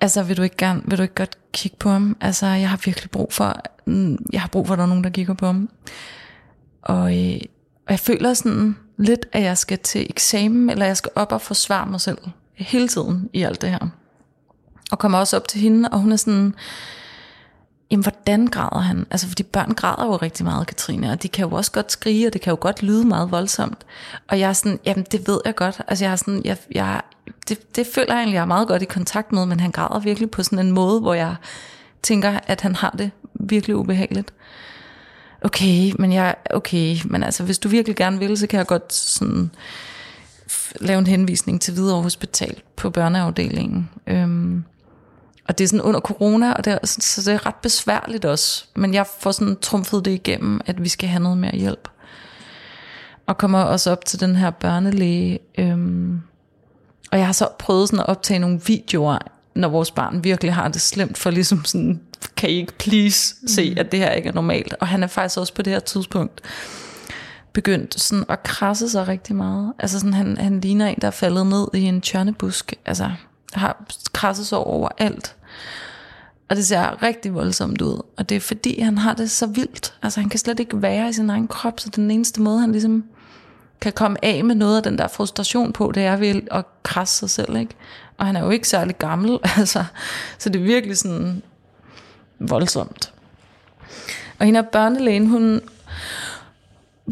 altså 0.00 0.22
vil 0.22 0.36
du 0.36 0.42
ikke 0.42 0.56
gerne, 0.56 0.82
vil 0.84 0.98
du 0.98 1.02
ikke 1.02 1.14
godt 1.14 1.38
kigge 1.52 1.76
på 1.76 1.88
ham? 1.88 2.16
Altså 2.20 2.46
jeg 2.46 2.70
har 2.70 2.80
virkelig 2.84 3.10
brug 3.10 3.32
for, 3.32 3.62
mm, 3.86 4.18
jeg 4.32 4.40
har 4.40 4.48
brug 4.48 4.66
for, 4.66 4.74
at 4.74 4.78
der 4.78 4.84
er 4.84 4.88
nogen, 4.88 5.04
der 5.04 5.10
kigger 5.10 5.34
på 5.34 5.46
ham. 5.46 5.68
Og, 6.82 7.18
øh, 7.18 7.40
og 7.86 7.90
jeg 7.90 8.00
føler 8.00 8.34
sådan 8.34 8.76
lidt, 8.96 9.26
at 9.32 9.42
jeg 9.42 9.58
skal 9.58 9.78
til 9.78 10.06
eksamen, 10.10 10.70
eller 10.70 10.86
jeg 10.86 10.96
skal 10.96 11.12
op 11.14 11.32
og 11.32 11.40
forsvare 11.40 11.86
mig 11.86 12.00
selv 12.00 12.18
hele 12.54 12.88
tiden 12.88 13.30
i 13.32 13.42
alt 13.42 13.62
det 13.62 13.70
her. 13.70 13.88
Og 14.90 14.98
kommer 14.98 15.18
også 15.18 15.36
op 15.36 15.48
til 15.48 15.60
hende, 15.60 15.88
og 15.88 16.00
hun 16.00 16.12
er 16.12 16.16
sådan, 16.16 16.54
jamen 17.90 18.02
hvordan 18.02 18.46
græder 18.46 18.80
han? 18.80 19.06
Altså 19.10 19.28
fordi 19.28 19.42
børn 19.42 19.70
græder 19.70 20.06
jo 20.06 20.16
rigtig 20.16 20.44
meget, 20.44 20.66
Katrine, 20.66 21.12
og 21.12 21.22
de 21.22 21.28
kan 21.28 21.48
jo 21.48 21.54
også 21.54 21.72
godt 21.72 21.92
skrige, 21.92 22.26
og 22.26 22.32
det 22.32 22.40
kan 22.40 22.50
jo 22.50 22.58
godt 22.60 22.82
lyde 22.82 23.04
meget 23.06 23.30
voldsomt. 23.30 23.86
Og 24.28 24.40
jeg 24.40 24.48
er 24.48 24.52
sådan, 24.52 24.78
jamen 24.86 25.06
det 25.12 25.28
ved 25.28 25.40
jeg 25.44 25.54
godt. 25.54 25.80
Altså 25.88 26.04
jeg 26.04 26.12
er 26.12 26.16
sådan, 26.16 26.42
jeg, 26.44 26.56
jeg, 26.72 27.00
det, 27.48 27.76
det 27.76 27.86
føler 27.94 28.14
jeg 28.14 28.18
egentlig, 28.18 28.34
jeg 28.34 28.42
er 28.42 28.46
meget 28.46 28.68
godt 28.68 28.82
i 28.82 28.84
kontakt 28.84 29.32
med, 29.32 29.46
men 29.46 29.60
han 29.60 29.70
græder 29.70 29.98
virkelig 29.98 30.30
på 30.30 30.42
sådan 30.42 30.58
en 30.58 30.72
måde, 30.72 31.00
hvor 31.00 31.14
jeg 31.14 31.36
tænker, 32.02 32.40
at 32.46 32.60
han 32.60 32.74
har 32.74 32.94
det 32.98 33.10
virkelig 33.34 33.76
ubehageligt. 33.76 34.32
Okay, 35.40 35.92
men 35.98 36.12
jeg, 36.12 36.34
okay, 36.50 36.96
men 37.04 37.22
altså 37.22 37.44
hvis 37.44 37.58
du 37.58 37.68
virkelig 37.68 37.96
gerne 37.96 38.18
vil, 38.18 38.38
så 38.38 38.46
kan 38.46 38.58
jeg 38.58 38.66
godt 38.66 38.92
sådan 38.92 39.50
lave 40.80 40.98
en 40.98 41.06
henvisning 41.06 41.60
til 41.60 41.74
Hvidovre 41.74 42.02
Hospital 42.02 42.62
på 42.76 42.90
børneafdelingen. 42.90 43.90
Øhm, 44.06 44.64
og 45.48 45.58
det 45.58 45.64
er 45.64 45.68
sådan 45.68 45.82
under 45.82 46.00
corona, 46.00 46.52
og 46.52 46.64
det 46.64 46.72
er, 46.72 46.78
så 46.86 47.22
det 47.30 47.34
er 47.34 47.46
ret 47.46 47.54
besværligt 47.54 48.24
også. 48.24 48.64
Men 48.76 48.94
jeg 48.94 49.06
får 49.20 49.30
sådan 49.30 49.56
trumfet 49.62 50.04
det 50.04 50.10
igennem, 50.10 50.60
at 50.66 50.82
vi 50.82 50.88
skal 50.88 51.08
have 51.08 51.22
noget 51.22 51.38
mere 51.38 51.56
hjælp. 51.56 51.88
Og 53.26 53.38
kommer 53.38 53.62
også 53.62 53.90
op 53.90 54.04
til 54.04 54.20
den 54.20 54.36
her 54.36 54.50
børnelæge. 54.50 55.38
Øhm, 55.58 56.20
og 57.12 57.18
jeg 57.18 57.26
har 57.26 57.32
så 57.32 57.48
prøvet 57.58 57.88
sådan 57.88 58.00
at 58.00 58.06
optage 58.08 58.38
nogle 58.38 58.60
videoer, 58.66 59.18
når 59.54 59.68
vores 59.68 59.90
barn 59.90 60.24
virkelig 60.24 60.54
har 60.54 60.68
det 60.68 60.80
slemt, 60.80 61.18
for 61.18 61.30
ligesom 61.30 61.64
sådan, 61.64 62.00
kan 62.36 62.50
I 62.50 62.52
ikke 62.52 62.78
please 62.78 63.34
se, 63.46 63.70
mm. 63.70 63.78
at 63.78 63.92
det 63.92 64.00
her 64.00 64.10
ikke 64.10 64.28
er 64.28 64.32
normalt. 64.32 64.74
Og 64.80 64.88
han 64.88 65.02
er 65.02 65.06
faktisk 65.06 65.38
også 65.38 65.54
på 65.54 65.62
det 65.62 65.72
her 65.72 65.80
tidspunkt 65.80 66.40
begyndt 67.52 68.00
sådan 68.00 68.24
at 68.28 68.42
krasse 68.42 68.88
sig 68.88 69.08
rigtig 69.08 69.36
meget. 69.36 69.72
Altså 69.78 69.98
sådan, 69.98 70.14
han, 70.14 70.36
han 70.38 70.60
ligner 70.60 70.86
en, 70.86 70.98
der 71.00 71.06
er 71.06 71.10
faldet 71.10 71.46
ned 71.46 71.68
i 71.74 71.80
en 71.80 72.00
tjørnebusk. 72.00 72.74
Altså, 72.86 73.10
har 73.56 73.84
krasset 74.12 74.46
sig 74.46 74.58
over 74.58 74.88
alt. 74.98 75.36
Og 76.48 76.56
det 76.56 76.66
ser 76.66 77.02
rigtig 77.02 77.34
voldsomt 77.34 77.82
ud. 77.82 78.02
Og 78.16 78.28
det 78.28 78.36
er 78.36 78.40
fordi, 78.40 78.80
han 78.80 78.98
har 78.98 79.14
det 79.14 79.30
så 79.30 79.46
vildt. 79.46 79.94
Altså 80.02 80.20
han 80.20 80.28
kan 80.28 80.38
slet 80.38 80.60
ikke 80.60 80.82
være 80.82 81.08
i 81.08 81.12
sin 81.12 81.30
egen 81.30 81.48
krop, 81.48 81.80
så 81.80 81.88
den 81.96 82.10
eneste 82.10 82.40
måde, 82.40 82.60
han 82.60 82.72
ligesom 82.72 83.04
kan 83.80 83.92
komme 83.92 84.24
af 84.24 84.44
med 84.44 84.54
noget 84.54 84.76
af 84.76 84.82
den 84.82 84.98
der 84.98 85.08
frustration 85.08 85.72
på, 85.72 85.92
det 85.92 86.04
er 86.04 86.16
ved 86.16 86.42
at 86.50 86.64
krasse 86.82 87.18
sig 87.18 87.30
selv, 87.30 87.56
ikke? 87.56 87.74
Og 88.18 88.26
han 88.26 88.36
er 88.36 88.44
jo 88.44 88.50
ikke 88.50 88.68
særlig 88.68 88.98
gammel, 88.98 89.38
altså. 89.58 89.84
Så 90.38 90.48
det 90.48 90.58
er 90.60 90.64
virkelig 90.64 90.96
sådan 90.98 91.42
voldsomt. 92.38 93.12
Og 94.38 94.46
hende 94.46 94.58
af 94.58 94.66
børnelægen, 94.66 95.26
hun, 95.26 95.60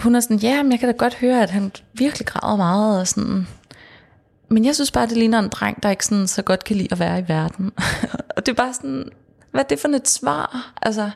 hun 0.03 0.15
er 0.15 0.21
sådan, 0.21 0.37
ja, 0.37 0.63
men 0.63 0.73
jeg 0.73 0.81
kan 0.81 0.89
da 0.89 0.97
godt 0.97 1.15
høre, 1.15 1.43
at 1.43 1.51
han 1.51 1.73
virkelig 1.93 2.27
græder 2.27 2.57
meget, 2.57 3.01
og 3.01 3.09
sådan, 3.09 3.49
men 4.55 4.65
jeg 4.65 4.75
synes 4.75 4.91
bare, 4.91 5.07
det 5.07 5.17
ligner 5.17 5.39
en 5.39 5.49
dreng, 5.49 5.83
der 5.83 5.91
ikke 5.91 6.07
sådan 6.07 6.27
så 6.27 6.43
godt 6.43 6.65
kan 6.65 6.77
lide 6.77 6.89
at 6.93 6.99
være 6.99 7.19
i 7.19 7.25
verden. 7.29 7.73
og 8.37 8.47
det 8.47 8.53
er 8.53 8.57
bare 8.57 8.75
sådan, 8.75 9.09
hvad 9.51 9.61
er 9.61 9.69
det 9.69 9.81
for 9.81 9.89
et 9.89 10.09
svar? 10.09 10.73
Altså, 10.83 11.11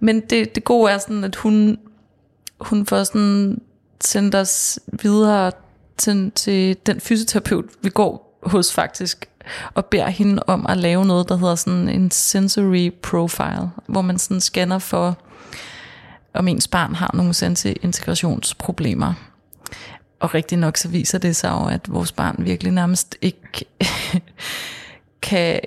men 0.00 0.20
det, 0.20 0.54
det 0.54 0.64
gode 0.64 0.92
er 0.92 0.98
sådan, 0.98 1.24
at 1.24 1.36
hun, 1.36 1.78
hun 2.60 2.86
får 2.86 3.04
sådan 3.04 3.60
sendt 4.00 4.34
os 4.34 4.78
videre 5.02 5.52
til, 5.96 6.32
til 6.34 6.76
den 6.86 7.00
fysioterapeut, 7.00 7.64
vi 7.82 7.88
går 7.88 8.38
hos 8.42 8.72
faktisk, 8.72 9.28
og 9.74 9.86
beder 9.86 10.08
hende 10.08 10.42
om 10.46 10.66
at 10.68 10.76
lave 10.76 11.06
noget, 11.06 11.28
der 11.28 11.36
hedder 11.36 11.54
sådan 11.54 11.88
en 11.88 12.10
sensory 12.10 12.90
profile, 13.02 13.70
hvor 13.86 14.02
man 14.02 14.18
sådan 14.18 14.40
scanner 14.40 14.78
for, 14.78 15.18
om 16.34 16.48
ens 16.48 16.68
barn 16.68 16.94
har 16.94 17.10
nogle 17.14 17.34
integrationsproblemer. 17.82 19.29
Og 20.20 20.34
rigtig 20.34 20.58
nok 20.58 20.76
så 20.76 20.88
viser 20.88 21.18
det 21.18 21.36
sig 21.36 21.50
jo, 21.50 21.66
at 21.66 21.92
vores 21.92 22.12
barn 22.12 22.36
virkelig 22.38 22.72
nærmest 22.72 23.16
ikke 23.22 23.64
kan, 25.22 25.60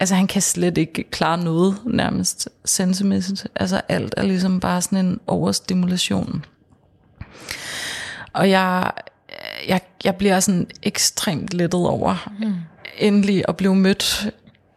altså 0.00 0.14
han 0.14 0.26
kan 0.26 0.42
slet 0.42 0.78
ikke 0.78 1.04
klare 1.10 1.44
noget 1.44 1.76
nærmest 1.86 2.48
sensemæssigt. 2.64 3.46
Altså 3.54 3.80
alt 3.88 4.14
er 4.16 4.22
ligesom 4.22 4.60
bare 4.60 4.82
sådan 4.82 5.06
en 5.06 5.20
overstimulation. 5.26 6.44
Og 8.32 8.50
jeg, 8.50 8.92
jeg, 9.68 9.80
jeg 10.04 10.16
bliver 10.16 10.40
sådan 10.40 10.66
ekstremt 10.82 11.54
lettet 11.54 11.86
over 11.86 12.32
mm. 12.40 12.54
endelig 12.98 13.44
at 13.48 13.56
blive 13.56 13.76
mødt 13.76 14.30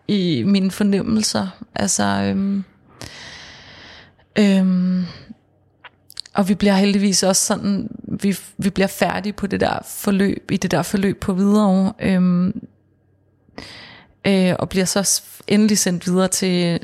i 0.07 0.43
mine 0.43 0.71
fornemmelser. 0.71 1.47
Altså, 1.75 2.03
øhm, 2.03 2.63
øhm, 4.39 5.05
og 6.33 6.49
vi 6.49 6.55
bliver 6.55 6.73
heldigvis 6.73 7.23
også 7.23 7.45
sådan, 7.45 7.89
vi, 8.23 8.37
vi 8.57 8.69
bliver 8.69 8.87
færdige 8.87 9.33
på 9.33 9.47
det 9.47 9.59
der 9.59 9.79
forløb, 9.85 10.51
i 10.51 10.57
det 10.57 10.71
der 10.71 10.81
forløb 10.81 11.19
på 11.19 11.33
videre, 11.33 11.93
øhm, 11.99 12.61
øh, 14.27 14.55
og 14.59 14.69
bliver 14.69 14.85
så 14.85 15.21
endelig 15.47 15.77
sendt 15.77 16.07
videre 16.07 16.27
til 16.27 16.79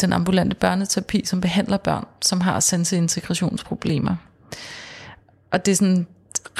den 0.00 0.12
ambulante 0.12 0.56
børneterapi, 0.56 1.22
som 1.24 1.40
behandler 1.40 1.76
børn, 1.76 2.04
som 2.22 2.40
har 2.40 2.60
integrationsproblemer. 2.96 4.16
Og 5.50 5.66
det 5.66 5.72
er 5.72 5.76
sådan 5.76 6.06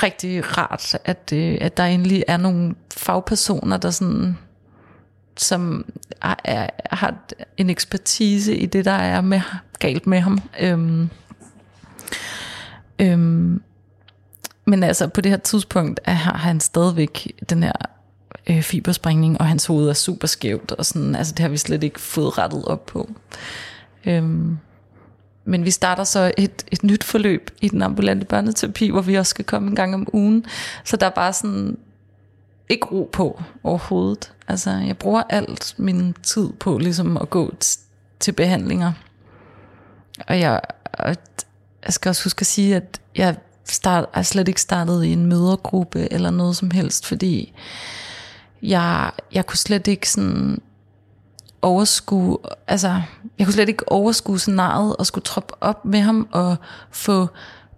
rigtig 0.03 0.59
rart, 0.59 0.99
at, 1.05 1.33
øh, 1.35 1.59
at 1.61 1.77
der 1.77 1.85
endelig 1.85 2.25
er 2.29 2.37
nogle 2.37 2.75
fagpersoner, 2.97 3.77
der 3.77 3.91
sådan, 3.91 4.39
som 5.37 5.85
er, 6.23 6.35
er, 6.45 6.67
har 6.91 7.15
en 7.57 7.71
ekspertise 7.71 8.57
i 8.57 8.67
det, 8.67 8.85
der 8.85 8.91
er 8.91 9.21
med, 9.21 9.41
galt 9.79 10.07
med 10.07 10.21
ham. 10.21 10.39
Øhm, 10.61 11.11
Øhm, 13.01 13.63
men 14.65 14.83
altså 14.83 15.09
på 15.09 15.21
det 15.21 15.31
her 15.31 15.39
tidspunkt 15.39 16.01
er, 16.05 16.13
har 16.13 16.37
han 16.37 16.61
stadigvæk 16.61 17.33
den 17.51 17.63
her 17.63 17.73
øh, 18.47 18.63
fiberspringning, 18.63 19.41
og 19.41 19.47
hans 19.47 19.67
hoved 19.67 19.89
er 19.89 19.93
super 19.93 20.27
skævt, 20.27 20.73
og 20.73 20.87
sådan, 20.87 21.15
altså 21.15 21.33
det 21.33 21.39
har 21.39 21.49
vi 21.49 21.57
slet 21.57 21.83
ikke 21.83 22.01
fået 22.01 22.39
rettet 22.39 22.65
op 22.65 22.87
på. 22.87 23.11
Øhm, 24.05 24.59
men 25.45 25.65
vi 25.65 25.71
starter 25.71 26.05
så 26.05 26.33
et, 26.39 26.65
et 26.71 26.83
nyt 26.83 27.05
forløb 27.05 27.51
i 27.61 27.69
den 27.69 27.83
ambulante 27.83 28.27
børneterapi, 28.27 28.91
hvor 28.91 29.01
vi 29.01 29.15
også 29.15 29.31
skal 29.31 29.45
komme 29.45 29.69
en 29.69 29.77
gang 29.77 29.95
om 29.95 30.07
ugen. 30.13 30.45
Så 30.85 30.97
der 30.97 31.07
er 31.07 31.11
bare 31.11 31.33
sådan 31.33 31.79
ikke 32.69 32.87
ro 32.87 33.11
på 33.13 33.43
overhovedet. 33.63 34.33
Altså 34.49 34.71
jeg 34.71 34.99
bruger 34.99 35.23
alt 35.29 35.75
min 35.79 36.15
tid 36.23 36.53
på 36.53 36.79
ligesom 36.79 37.17
at 37.17 37.31
gå 37.31 37.55
til 38.21 38.33
behandlinger. 38.33 38.93
Og 40.29 40.41
jeg, 40.41 40.61
og 40.93 41.17
jeg 41.85 41.93
skal 41.93 42.09
også 42.09 42.25
huske 42.25 42.41
at 42.41 42.47
sige, 42.47 42.77
at 42.77 43.01
jeg 43.17 43.37
start, 43.65 44.05
er 44.15 44.23
slet 44.23 44.49
ikke 44.49 44.61
startet 44.61 45.05
i 45.05 45.13
en 45.13 45.27
mødergruppe 45.27 46.13
eller 46.13 46.31
noget 46.31 46.57
som 46.57 46.71
helst, 46.71 47.07
fordi 47.07 47.53
jeg, 48.63 49.11
jeg 49.33 49.47
kunne 49.47 49.59
slet 49.59 49.87
ikke 49.87 50.11
sådan 50.11 50.63
overskue, 51.63 52.39
altså, 52.67 53.03
jeg 53.39 53.47
kunne 53.47 53.55
slet 53.55 53.69
ikke 53.69 53.93
overskue 53.93 54.39
scenariet 54.39 54.97
og 54.97 55.07
skulle 55.07 55.25
troppe 55.25 55.55
op 55.61 55.85
med 55.85 56.01
ham 56.01 56.29
og 56.33 56.57
få 56.91 57.29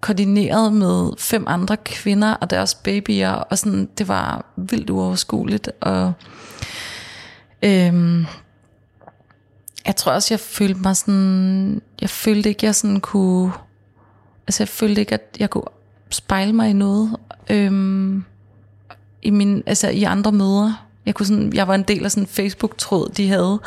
koordineret 0.01 0.73
med 0.73 1.11
fem 1.19 1.45
andre 1.47 1.77
kvinder 1.77 2.35
og 2.35 2.51
deres 2.51 2.75
babyer, 2.75 3.31
og 3.31 3.59
sådan, 3.59 3.89
det 3.99 4.09
var 4.09 4.45
vildt 4.57 4.91
uoverskueligt, 4.91 5.71
og 5.81 6.13
øhm, 7.63 8.27
jeg 9.87 9.97
tror 9.97 10.13
også, 10.13 10.35
jeg 10.35 10.41
følte 10.41 10.81
mig 10.81 10.97
sådan, 10.97 11.83
jeg 12.01 12.11
følte 12.11 12.49
ikke, 12.49 12.67
jeg 12.67 12.75
sådan 12.75 13.01
kunne, 13.01 13.53
altså 14.47 14.63
jeg 14.63 14.69
følte 14.69 15.01
ikke, 15.01 15.15
at 15.15 15.37
jeg 15.39 15.51
kunne 15.51 15.65
spejle 16.11 16.53
mig 16.53 16.71
i 16.71 16.73
noget, 16.73 17.17
øhm, 17.51 18.25
i, 19.23 19.31
min, 19.31 19.63
altså 19.67 19.89
i 19.89 20.03
andre 20.03 20.33
møder. 20.33 20.87
Jeg, 21.07 21.15
kunne 21.15 21.27
sådan, 21.27 21.53
jeg 21.53 21.69
var 21.69 21.75
en 21.75 21.83
del 21.83 22.05
af 22.05 22.11
sådan 22.11 22.23
en 22.23 22.27
Facebook-tråd, 22.27 23.09
de 23.09 23.29
havde, 23.29 23.61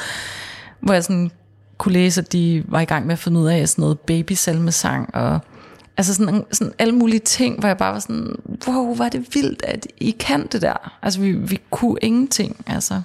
hvor 0.80 0.94
jeg 0.94 1.04
sådan 1.04 1.32
kunne 1.78 1.94
læse, 1.94 2.22
at 2.22 2.34
de 2.34 2.64
var 2.68 2.80
i 2.80 2.86
gang 2.86 3.06
med 3.06 3.14
at 3.14 3.20
finde 3.20 3.40
ud 3.40 3.48
af 3.48 3.70
sådan 3.70 3.82
noget 3.82 4.00
babysalmesang, 4.00 5.16
og 5.16 5.40
altså 5.98 6.14
sådan, 6.14 6.46
sådan 6.52 6.74
alle 6.80 6.96
mulige 6.96 7.20
ting, 7.20 7.60
hvor 7.60 7.68
jeg 7.68 7.78
bare 7.78 7.94
var 7.94 8.00
sådan, 8.00 8.36
wow, 8.68 8.96
var 8.96 9.10
det 9.10 9.28
vildt, 9.34 9.64
at 9.64 9.88
I 9.98 10.12
kan 10.12 10.48
det 10.48 10.62
der. 10.62 10.98
Altså 11.02 11.20
vi, 11.20 11.32
vi 11.32 11.62
kunne 11.70 11.98
ingenting, 12.02 12.66
altså. 12.68 13.02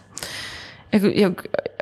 Jeg, 0.93 1.03
jeg, 1.03 1.17
jeg, 1.17 1.33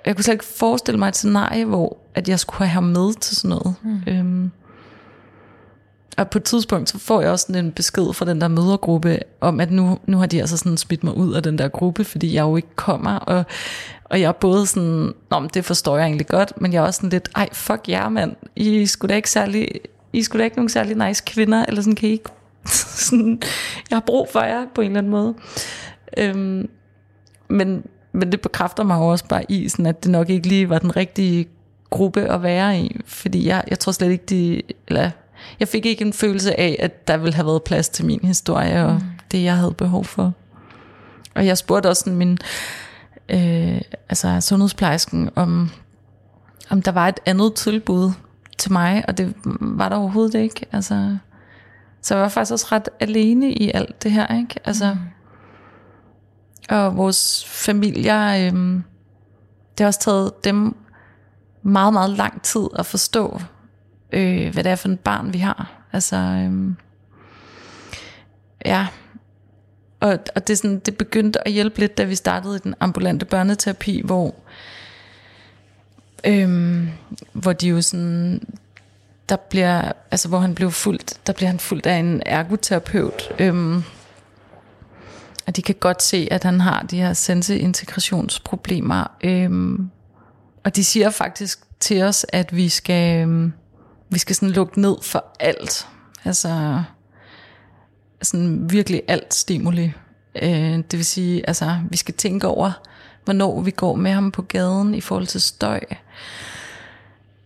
jeg 0.06 0.16
kunne 0.16 0.24
slet 0.24 0.34
ikke 0.34 0.44
forestille 0.44 0.98
mig 0.98 1.08
et 1.08 1.16
scenarie, 1.16 1.64
hvor 1.64 1.96
at 2.14 2.28
jeg 2.28 2.40
skulle 2.40 2.58
have 2.58 2.74
ham 2.74 2.84
med 2.84 3.14
til 3.14 3.36
sådan 3.36 3.48
noget. 3.48 3.74
Mm. 3.82 4.02
Øhm, 4.06 4.50
og 6.18 6.30
på 6.30 6.38
et 6.38 6.44
tidspunkt, 6.44 6.88
så 6.88 6.98
får 6.98 7.20
jeg 7.20 7.30
også 7.30 7.46
sådan 7.48 7.64
en 7.64 7.72
besked 7.72 8.12
fra 8.12 8.24
den 8.24 8.40
der 8.40 8.48
mødergruppe, 8.48 9.18
om 9.40 9.60
at 9.60 9.70
nu, 9.70 9.98
nu 10.06 10.18
har 10.18 10.26
de 10.26 10.40
altså 10.40 10.56
sådan 10.56 10.76
smidt 10.76 11.04
mig 11.04 11.16
ud 11.16 11.34
af 11.34 11.42
den 11.42 11.58
der 11.58 11.68
gruppe, 11.68 12.04
fordi 12.04 12.34
jeg 12.34 12.42
jo 12.42 12.56
ikke 12.56 12.76
kommer, 12.76 13.14
og, 13.14 13.44
og 14.04 14.20
jeg 14.20 14.28
er 14.28 14.32
både 14.32 14.66
sådan, 14.66 15.12
Nå, 15.30 15.38
men 15.38 15.50
det 15.54 15.64
forstår 15.64 15.96
jeg 15.96 16.06
egentlig 16.06 16.26
godt, 16.26 16.60
men 16.60 16.72
jeg 16.72 16.78
er 16.78 16.86
også 16.86 16.98
sådan 16.98 17.10
lidt, 17.10 17.28
ej 17.36 17.48
fuck 17.52 17.88
jer 17.88 18.08
mand, 18.08 18.36
I 18.56 18.86
skulle 18.86 19.10
da 19.10 19.16
ikke 19.16 19.30
særlig, 19.30 19.68
I 20.12 20.22
skulle 20.22 20.40
da 20.40 20.44
ikke 20.44 20.56
nogen 20.56 20.68
særlig 20.68 21.06
nice 21.08 21.22
kvinder, 21.26 21.64
eller 21.68 21.82
sådan 21.82 21.94
kan 21.94 22.08
I 22.08 22.12
ikke, 22.12 22.30
sådan, 23.06 23.42
jeg 23.90 23.96
har 23.96 24.04
brug 24.06 24.28
for 24.32 24.40
jer 24.40 24.64
på 24.74 24.80
en 24.80 24.86
eller 24.86 24.98
anden 24.98 25.10
måde. 25.10 25.34
Øhm, 26.16 26.68
men, 27.48 27.84
men 28.12 28.32
det 28.32 28.40
bekræfter 28.40 28.84
mig 28.84 28.98
også 28.98 29.24
bare 29.28 29.52
i, 29.52 29.68
sådan 29.68 29.86
at 29.86 30.04
det 30.04 30.10
nok 30.10 30.30
ikke 30.30 30.48
lige 30.48 30.70
var 30.70 30.78
den 30.78 30.96
rigtige 30.96 31.48
gruppe 31.90 32.20
at 32.32 32.42
være 32.42 32.78
i, 32.78 33.00
fordi 33.06 33.46
jeg, 33.46 33.64
jeg 33.68 33.78
tror 33.78 33.92
slet 33.92 34.10
ikke, 34.10 34.24
de, 34.24 34.62
eller 34.88 35.10
jeg 35.60 35.68
fik 35.68 35.86
ikke 35.86 36.04
en 36.04 36.12
følelse 36.12 36.60
af, 36.60 36.76
at 36.78 37.08
der 37.08 37.16
ville 37.16 37.34
have 37.34 37.46
været 37.46 37.62
plads 37.62 37.88
til 37.88 38.04
min 38.06 38.20
historie, 38.22 38.84
og 38.84 38.94
mm. 38.94 39.00
det 39.32 39.44
jeg 39.44 39.56
havde 39.56 39.74
behov 39.74 40.04
for. 40.04 40.32
Og 41.34 41.46
jeg 41.46 41.58
spurgte 41.58 41.86
også 41.86 42.00
sådan 42.00 42.18
min, 42.18 42.38
øh, 43.28 43.80
altså 44.08 44.40
sundhedsplejersken, 44.40 45.30
om, 45.34 45.70
om 46.70 46.82
der 46.82 46.92
var 46.92 47.08
et 47.08 47.20
andet 47.26 47.54
tilbud 47.54 48.12
til 48.58 48.72
mig, 48.72 49.04
og 49.08 49.18
det 49.18 49.34
var 49.60 49.88
der 49.88 49.96
overhovedet 49.96 50.34
ikke. 50.34 50.66
Altså, 50.72 51.16
så 52.02 52.14
jeg 52.14 52.22
var 52.22 52.28
faktisk 52.28 52.52
også 52.52 52.66
ret 52.72 52.88
alene 53.00 53.52
i 53.52 53.70
alt 53.74 54.02
det 54.02 54.12
her, 54.12 54.36
ikke? 54.36 54.54
Altså, 54.64 54.94
mm. 54.94 55.00
Og 56.76 56.96
vores 56.96 57.44
familier, 57.46 58.28
øh, 58.28 58.52
det 59.78 59.80
har 59.80 59.86
også 59.86 60.00
taget 60.00 60.44
dem 60.44 60.76
meget, 61.62 61.92
meget 61.92 62.10
lang 62.10 62.42
tid 62.42 62.62
at 62.78 62.86
forstå, 62.86 63.40
øh, 64.12 64.52
hvad 64.52 64.64
det 64.64 64.72
er 64.72 64.76
for 64.76 64.88
et 64.88 65.00
barn, 65.00 65.32
vi 65.32 65.38
har. 65.38 65.82
Altså, 65.92 66.16
øh, 66.16 66.72
ja. 68.64 68.86
Og, 70.00 70.18
og 70.34 70.48
det, 70.48 70.58
sådan, 70.58 70.78
det 70.78 70.96
begyndte 70.96 71.48
at 71.48 71.52
hjælpe 71.52 71.78
lidt, 71.78 71.98
da 71.98 72.04
vi 72.04 72.14
startede 72.14 72.56
i 72.56 72.60
den 72.64 72.74
ambulante 72.80 73.26
børneterapi, 73.26 74.02
hvor, 74.04 74.34
øh, 76.26 76.88
hvor 77.32 77.52
de 77.52 77.68
jo 77.68 77.82
sådan, 77.82 78.42
der 79.28 79.36
bliver, 79.36 79.92
altså 80.10 80.28
hvor 80.28 80.38
han 80.38 80.54
blev 80.54 80.70
fuldt, 80.70 81.20
der 81.26 81.32
bliver 81.32 81.48
han 81.48 81.58
fuldt 81.58 81.86
af 81.86 81.94
en 81.96 82.22
ergoterapeut, 82.26 83.32
øh, 83.38 83.82
og 85.48 85.56
de 85.56 85.62
kan 85.62 85.74
godt 85.80 86.02
se, 86.02 86.28
at 86.30 86.44
han 86.44 86.60
har 86.60 86.82
de 86.82 86.96
her 86.96 87.12
senseintegrationsproblemer. 87.12 89.04
Øhm, 89.24 89.90
og 90.64 90.76
de 90.76 90.84
siger 90.84 91.10
faktisk 91.10 91.60
til 91.80 92.02
os, 92.02 92.26
at 92.28 92.56
vi 92.56 92.68
skal, 92.68 93.22
øhm, 93.22 93.52
vi 94.08 94.18
skal 94.18 94.36
sådan 94.36 94.50
lukke 94.50 94.80
ned 94.80 94.96
for 95.02 95.24
alt. 95.40 95.88
Altså 96.24 96.82
sådan 98.22 98.70
virkelig 98.70 99.02
alt 99.08 99.34
stimuli. 99.34 99.92
Øh, 100.42 100.76
det 100.76 100.92
vil 100.92 101.04
sige, 101.04 101.48
altså 101.48 101.78
vi 101.90 101.96
skal 101.96 102.14
tænke 102.14 102.46
over, 102.46 102.72
hvornår 103.24 103.60
vi 103.60 103.70
går 103.70 103.94
med 103.94 104.10
ham 104.10 104.30
på 104.30 104.42
gaden 104.42 104.94
i 104.94 105.00
forhold 105.00 105.26
til 105.26 105.40
støj. 105.40 105.80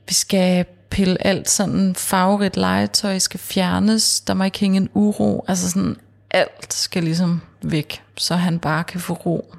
Vi 0.09 0.15
skal 0.15 0.65
pille 0.91 1.27
alt 1.27 1.51
sådan 1.51 1.95
farverigt 1.95 2.57
legetøj 2.57 3.19
skal 3.19 3.41
fjernes. 3.41 4.21
Der 4.21 4.35
må 4.35 4.45
ikke 4.45 4.59
hænge 4.59 4.77
en 4.77 4.89
uro. 4.95 5.45
Altså 5.49 5.71
sådan 5.71 5.97
alt 6.31 6.75
skal 6.75 7.05
ligesom 7.05 7.41
væk, 7.63 8.03
så 8.17 8.35
han 8.35 8.59
bare 8.59 8.85
kan 8.85 9.01
få 9.01 9.13
ro 9.13 9.55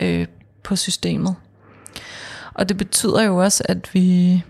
øh, 0.00 0.26
på 0.62 0.76
systemet. 0.76 1.34
Og 2.54 2.68
det 2.68 2.76
betyder 2.76 3.22
jo 3.22 3.36
også, 3.36 3.64
at 3.68 3.94
vi 3.94 4.42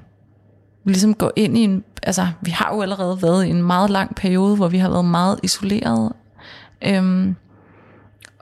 ligesom 0.85 1.15
går 1.15 1.33
ind 1.37 1.59
i 1.59 1.61
en, 1.61 1.85
altså 2.07 2.29
vi 2.41 2.51
har 2.51 2.75
jo 2.75 2.83
allerede 2.83 3.23
været 3.23 3.47
i 3.47 3.51
en 3.51 3.63
meget 3.63 3.91
lang 3.91 4.15
periode, 4.15 4.57
hvor 4.57 4.69
vi 4.69 4.79
har 4.79 4.91
været 4.91 5.05
meget 5.05 5.41
isoleret. 5.43 6.13
Øhm, 6.83 7.37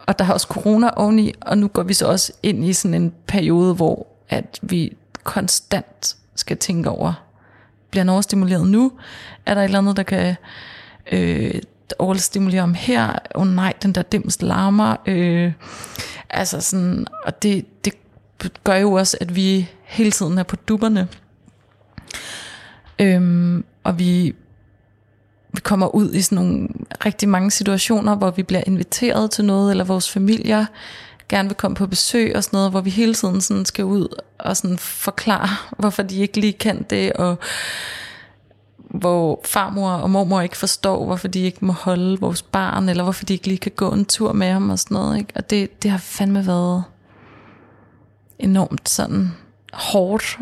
og 0.06 0.18
der 0.18 0.24
har 0.24 0.32
også 0.32 0.46
corona 0.46 0.90
oveni, 0.96 1.32
og 1.40 1.58
nu 1.58 1.68
går 1.68 1.82
vi 1.82 1.94
så 1.94 2.06
også 2.06 2.32
ind 2.42 2.64
i 2.64 2.72
sådan 2.72 2.94
en 2.94 3.14
periode, 3.26 3.74
hvor 3.74 4.06
at 4.28 4.58
vi 4.62 4.96
konstant 5.24 6.16
skal 6.34 6.56
tænke 6.56 6.90
over, 6.90 7.24
bliver 7.90 8.04
han 8.04 8.08
overstimuleret 8.08 8.66
nu? 8.66 8.92
Er 9.46 9.54
der 9.54 9.60
et 9.60 9.64
eller 9.64 9.78
andet, 9.78 9.96
der 9.96 10.02
kan 10.02 10.34
øh, 11.12 11.54
overstimulere 11.98 12.62
om 12.62 12.74
her? 12.74 13.18
Åh 13.34 13.42
oh, 13.42 13.48
nej, 13.48 13.72
den 13.82 13.92
der 13.92 14.02
dims 14.02 14.42
larmer. 14.42 14.96
Øh, 15.06 15.52
altså 16.30 16.60
sådan, 16.60 17.06
og 17.24 17.42
det, 17.42 17.84
det 17.84 17.94
gør 18.64 18.76
jo 18.76 18.92
også, 18.92 19.16
at 19.20 19.36
vi 19.36 19.68
hele 19.82 20.10
tiden 20.10 20.38
er 20.38 20.42
på 20.42 20.56
dupperne. 20.56 21.08
Øhm, 22.98 23.64
og 23.84 23.98
vi, 23.98 24.34
vi 25.52 25.60
kommer 25.60 25.94
ud 25.94 26.12
i 26.14 26.22
sådan 26.22 26.44
nogle 26.44 26.68
rigtig 27.04 27.28
mange 27.28 27.50
situationer, 27.50 28.14
hvor 28.14 28.30
vi 28.30 28.42
bliver 28.42 28.62
inviteret 28.66 29.30
til 29.30 29.44
noget, 29.44 29.70
eller 29.70 29.84
vores 29.84 30.10
familier 30.10 30.66
gerne 31.28 31.48
vil 31.48 31.56
komme 31.56 31.74
på 31.74 31.86
besøg 31.86 32.36
og 32.36 32.44
sådan 32.44 32.56
noget, 32.56 32.70
hvor 32.70 32.80
vi 32.80 32.90
hele 32.90 33.14
tiden 33.14 33.40
sådan 33.40 33.64
skal 33.64 33.84
ud 33.84 34.08
og 34.38 34.56
sådan 34.56 34.78
forklare, 34.78 35.48
hvorfor 35.78 36.02
de 36.02 36.20
ikke 36.20 36.40
lige 36.40 36.52
kan 36.52 36.82
det, 36.90 37.12
og 37.12 37.38
hvor 38.76 39.40
farmor 39.44 39.90
og 39.90 40.10
mormor 40.10 40.40
ikke 40.40 40.56
forstår, 40.56 41.04
hvorfor 41.04 41.28
de 41.28 41.40
ikke 41.40 41.64
må 41.64 41.72
holde 41.72 42.20
vores 42.20 42.42
barn, 42.42 42.88
eller 42.88 43.02
hvorfor 43.02 43.24
de 43.24 43.32
ikke 43.32 43.46
lige 43.46 43.58
kan 43.58 43.72
gå 43.76 43.92
en 43.92 44.04
tur 44.04 44.32
med 44.32 44.52
ham 44.52 44.70
og 44.70 44.78
sådan 44.78 44.94
noget. 44.94 45.18
Ikke? 45.18 45.32
Og 45.36 45.50
det, 45.50 45.82
det 45.82 45.90
har 45.90 45.98
fandme 45.98 46.46
været 46.46 46.84
enormt 48.38 48.88
sådan 48.88 49.32
hårdt 49.72 50.38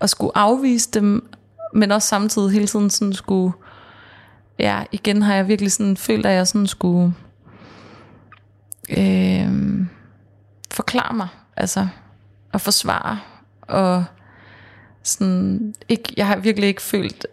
at 0.00 0.10
skulle 0.10 0.38
afvise 0.38 0.90
dem, 0.90 1.28
men 1.74 1.90
også 1.90 2.08
samtidig 2.08 2.50
hele 2.50 2.66
tiden 2.66 2.90
sådan 2.90 3.12
skulle, 3.12 3.52
ja, 4.58 4.84
igen 4.92 5.22
har 5.22 5.34
jeg 5.34 5.48
virkelig 5.48 5.72
sådan 5.72 5.96
følt, 5.96 6.26
at 6.26 6.32
jeg 6.32 6.46
sådan 6.46 6.66
skulle 6.66 7.14
øh, 8.90 9.86
forklare 10.70 11.14
mig, 11.14 11.28
altså, 11.56 11.88
og 12.52 12.60
forsvare, 12.60 13.20
og 13.60 14.04
sådan, 15.02 15.74
ikke, 15.88 16.14
jeg 16.16 16.26
har 16.26 16.36
virkelig 16.36 16.68
ikke 16.68 16.82
følt, 16.82 17.26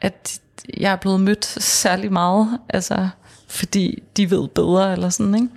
at 0.00 0.40
jeg 0.76 0.92
er 0.92 0.96
blevet 0.96 1.20
mødt 1.20 1.44
særlig 1.82 2.12
meget, 2.12 2.58
altså, 2.68 3.08
fordi 3.46 4.02
de 4.16 4.30
ved 4.30 4.48
bedre, 4.48 4.92
eller 4.92 5.08
sådan, 5.08 5.34
ikke? 5.34 5.48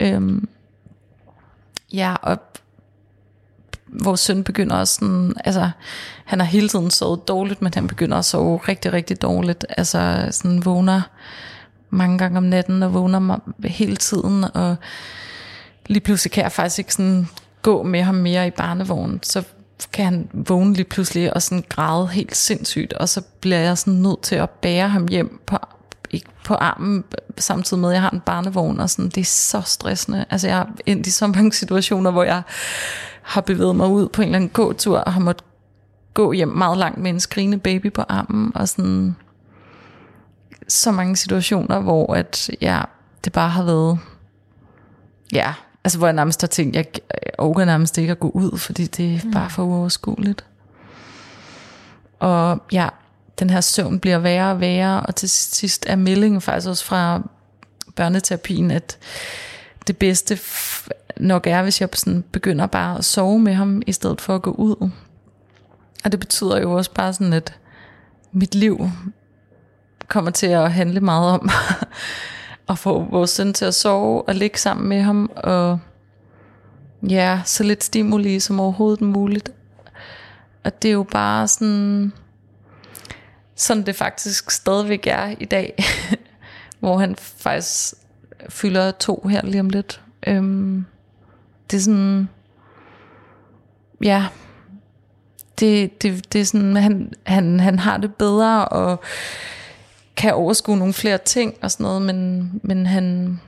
Øhm, 0.00 0.48
ja, 1.92 2.14
og 2.22 2.38
vores 4.02 4.20
søn 4.20 4.44
begynder 4.44 4.76
også 4.76 4.94
sådan, 4.94 5.34
altså, 5.44 5.70
han 6.24 6.40
har 6.40 6.46
hele 6.46 6.68
tiden 6.68 6.90
sovet 6.90 7.28
dårligt, 7.28 7.62
men 7.62 7.72
han 7.74 7.86
begynder 7.86 8.16
at 8.16 8.24
sove 8.24 8.60
rigtig, 8.68 8.92
rigtig 8.92 9.22
dårligt. 9.22 9.66
Altså, 9.78 10.28
sådan 10.30 10.64
vågner 10.64 11.02
mange 11.90 12.18
gange 12.18 12.38
om 12.38 12.44
natten, 12.44 12.82
og 12.82 12.94
vågner 12.94 13.38
hele 13.64 13.96
tiden, 13.96 14.44
og 14.54 14.76
lige 15.86 16.00
pludselig 16.00 16.32
kan 16.32 16.42
jeg 16.42 16.52
faktisk 16.52 16.78
ikke 16.78 16.94
sådan 16.94 17.28
gå 17.62 17.82
med 17.82 18.02
ham 18.02 18.14
mere 18.14 18.46
i 18.46 18.50
barnevognen, 18.50 19.20
så 19.22 19.42
kan 19.92 20.04
han 20.04 20.28
vågne 20.32 20.74
lige 20.74 20.84
pludselig 20.84 21.34
og 21.34 21.42
sådan 21.42 21.64
græde 21.68 22.08
helt 22.08 22.36
sindssygt, 22.36 22.92
og 22.92 23.08
så 23.08 23.22
bliver 23.40 23.58
jeg 23.58 23.78
sådan 23.78 23.94
nødt 23.94 24.22
til 24.22 24.34
at 24.34 24.50
bære 24.50 24.88
ham 24.88 25.08
hjem 25.08 25.40
på, 25.46 25.56
på 26.44 26.54
armen, 26.54 27.04
samtidig 27.38 27.80
med, 27.80 27.88
at 27.88 27.94
jeg 27.94 28.02
har 28.02 28.10
en 28.10 28.20
barnevogn, 28.20 28.80
og 28.80 28.90
sådan, 28.90 29.08
det 29.08 29.20
er 29.20 29.24
så 29.24 29.60
stressende. 29.60 30.24
Altså 30.30 30.48
jeg 30.48 30.58
er 30.58 30.64
endt 30.86 31.06
i 31.06 31.10
så 31.10 31.26
mange 31.26 31.52
situationer, 31.52 32.10
hvor 32.10 32.24
jeg 32.24 32.42
har 33.26 33.40
bevæget 33.40 33.76
mig 33.76 33.88
ud 33.88 34.08
på 34.08 34.22
en 34.22 34.28
eller 34.28 34.36
anden 34.36 34.50
gåtur, 34.50 34.98
og 34.98 35.12
har 35.12 35.20
måttet 35.20 35.44
gå 36.14 36.32
hjem 36.32 36.48
meget 36.48 36.78
langt 36.78 36.98
med 36.98 37.10
en 37.10 37.20
skrigende 37.20 37.58
baby 37.58 37.92
på 37.92 38.02
armen, 38.08 38.52
og 38.54 38.68
sådan, 38.68 39.16
så 40.68 40.92
mange 40.92 41.16
situationer, 41.16 41.80
hvor 41.80 42.14
at, 42.14 42.50
ja, 42.60 42.82
det 43.24 43.32
bare 43.32 43.48
har 43.48 43.64
været, 43.64 43.98
ja, 45.32 45.54
altså 45.84 45.98
hvor 45.98 46.06
jeg 46.06 46.14
nærmest 46.14 46.40
har 46.40 46.48
tænkt, 46.48 46.76
jeg 46.76 46.86
overgår 47.38 47.64
nærmest 47.64 47.98
ikke 47.98 48.10
at 48.10 48.20
gå 48.20 48.28
ud, 48.28 48.58
fordi 48.58 48.86
det 48.86 49.14
er 49.14 49.32
bare 49.32 49.50
for 49.50 49.62
uoverskueligt. 49.62 50.44
Og 52.18 52.62
ja, 52.72 52.88
den 53.38 53.50
her 53.50 53.60
søvn 53.60 54.00
bliver 54.00 54.18
værre 54.18 54.50
og 54.50 54.60
værre, 54.60 55.00
og 55.00 55.16
til 55.16 55.30
sidst 55.30 55.86
er 55.88 55.96
meldingen 55.96 56.40
faktisk 56.40 56.68
også 56.68 56.84
fra 56.84 57.22
børneterapien, 57.96 58.70
at 58.70 58.98
det 59.86 59.96
bedste 59.96 60.38
nok 61.16 61.46
er, 61.46 61.62
hvis 61.62 61.80
jeg 61.80 61.88
sådan 61.94 62.24
begynder 62.32 62.66
bare 62.66 62.98
at 62.98 63.04
sove 63.04 63.38
med 63.38 63.54
ham, 63.54 63.82
i 63.86 63.92
stedet 63.92 64.20
for 64.20 64.34
at 64.34 64.42
gå 64.42 64.50
ud. 64.50 64.90
Og 66.04 66.12
det 66.12 66.20
betyder 66.20 66.60
jo 66.60 66.72
også 66.72 66.90
bare 66.94 67.12
sådan, 67.12 67.32
at 67.32 67.58
mit 68.32 68.54
liv 68.54 68.90
kommer 70.08 70.30
til 70.30 70.46
at 70.46 70.72
handle 70.72 71.00
meget 71.00 71.32
om 71.32 71.50
at 72.68 72.78
få 72.78 73.04
vores 73.10 73.30
søn 73.30 73.52
til 73.52 73.64
at 73.64 73.74
sove 73.74 74.22
og 74.22 74.34
ligge 74.34 74.58
sammen 74.58 74.88
med 74.88 75.02
ham, 75.02 75.30
og 75.36 75.78
ja, 77.08 77.40
så 77.44 77.62
lidt 77.62 77.84
stimuli 77.84 78.40
som 78.40 78.60
overhovedet 78.60 79.00
muligt. 79.00 79.52
Og 80.64 80.82
det 80.82 80.88
er 80.88 80.92
jo 80.92 81.02
bare 81.02 81.48
sådan, 81.48 82.12
sådan 83.54 83.86
det 83.86 83.96
faktisk 83.96 84.50
stadigvæk 84.50 85.06
er 85.06 85.34
i 85.40 85.44
dag, 85.44 85.84
hvor 86.80 86.98
han 86.98 87.16
faktisk 87.16 87.94
fylder 88.48 88.90
to 88.90 89.26
her 89.30 89.42
lige 89.42 89.60
om 89.60 89.70
lidt. 89.70 90.02
Øhm, 90.26 90.84
det 91.70 91.76
er 91.76 91.80
sådan, 91.80 92.28
ja, 94.02 94.26
det, 95.60 96.02
det, 96.02 96.32
det 96.32 96.40
er 96.40 96.44
sådan, 96.44 96.76
han, 96.76 97.12
han, 97.26 97.60
han 97.60 97.78
har 97.78 97.96
det 97.96 98.14
bedre, 98.14 98.68
og 98.68 99.00
kan 100.16 100.34
overskue 100.34 100.76
nogle 100.76 100.94
flere 100.94 101.18
ting 101.18 101.54
og 101.62 101.70
sådan 101.70 101.84
noget, 101.84 102.02
men, 102.02 102.50
men 102.62 102.86
han, 102.86 103.40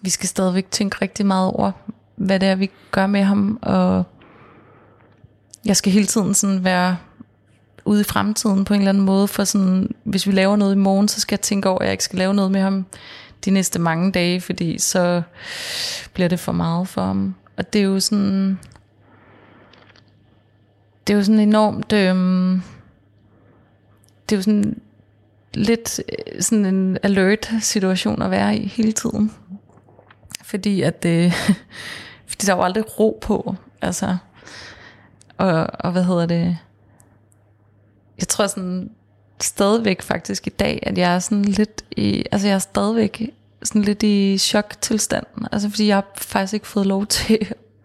vi 0.00 0.10
skal 0.10 0.28
stadigvæk 0.28 0.70
tænke 0.70 0.98
rigtig 1.02 1.26
meget 1.26 1.50
over, 1.50 1.72
hvad 2.16 2.40
det 2.40 2.48
er, 2.48 2.54
vi 2.54 2.70
gør 2.90 3.06
med 3.06 3.22
ham, 3.22 3.58
og 3.62 4.04
jeg 5.64 5.76
skal 5.76 5.92
hele 5.92 6.06
tiden 6.06 6.34
sådan 6.34 6.64
være 6.64 6.96
ude 7.84 8.00
i 8.00 8.04
fremtiden 8.04 8.64
på 8.64 8.74
en 8.74 8.80
eller 8.80 8.88
anden 8.88 9.04
måde, 9.04 9.28
for 9.28 9.44
sådan, 9.44 9.94
hvis 10.04 10.26
vi 10.26 10.32
laver 10.32 10.56
noget 10.56 10.74
i 10.74 10.78
morgen, 10.78 11.08
så 11.08 11.20
skal 11.20 11.34
jeg 11.34 11.40
tænke 11.40 11.68
over, 11.68 11.78
at 11.78 11.84
jeg 11.84 11.92
ikke 11.92 12.04
skal 12.04 12.18
lave 12.18 12.34
noget 12.34 12.50
med 12.50 12.60
ham 12.60 12.86
de 13.44 13.50
næste 13.50 13.78
mange 13.78 14.12
dage, 14.12 14.40
fordi 14.40 14.78
så 14.78 15.22
bliver 16.14 16.28
det 16.28 16.40
for 16.40 16.52
meget 16.52 16.88
for 16.88 17.02
ham. 17.02 17.34
Og 17.56 17.72
det 17.72 17.78
er 17.78 17.84
jo 17.84 18.00
sådan, 18.00 18.58
det 21.06 21.12
er 21.12 21.16
jo 21.16 21.24
sådan 21.24 21.40
enormt, 21.40 21.92
øhm, 21.92 22.62
det 24.28 24.34
er 24.34 24.36
jo 24.36 24.42
sådan 24.42 24.80
lidt 25.54 26.00
øh, 26.08 26.42
sådan 26.42 26.64
en 26.64 26.98
alert 27.02 27.50
situation 27.60 28.22
at 28.22 28.30
være 28.30 28.56
i 28.56 28.66
hele 28.66 28.92
tiden. 28.92 29.32
Fordi 30.42 30.82
at 30.82 31.02
det, 31.02 31.24
øh, 31.26 31.32
fordi 32.28 32.46
der 32.46 32.52
er 32.52 32.56
jo 32.56 32.62
aldrig 32.62 33.00
ro 33.00 33.18
på, 33.22 33.54
altså, 33.82 34.16
og, 35.36 35.66
og 35.78 35.92
hvad 35.92 36.04
hedder 36.04 36.26
det, 36.26 36.58
jeg 38.18 38.28
tror 38.28 38.46
sådan 38.46 38.90
stadigvæk 39.40 40.02
faktisk 40.02 40.46
i 40.46 40.50
dag, 40.50 40.78
at 40.82 40.98
jeg 40.98 41.14
er 41.14 41.18
sådan 41.18 41.44
lidt 41.44 41.84
i, 41.96 42.24
altså 42.32 42.48
jeg 42.48 42.54
er 42.54 42.58
stadigvæk 42.58 43.30
sådan 43.62 43.82
lidt 43.82 44.02
i 44.02 44.38
choktilstand, 44.38 45.26
altså 45.52 45.70
fordi 45.70 45.86
jeg 45.86 45.96
har 45.96 46.06
faktisk 46.14 46.54
ikke 46.54 46.66
fået 46.66 46.86
lov 46.86 47.06
til 47.16 47.38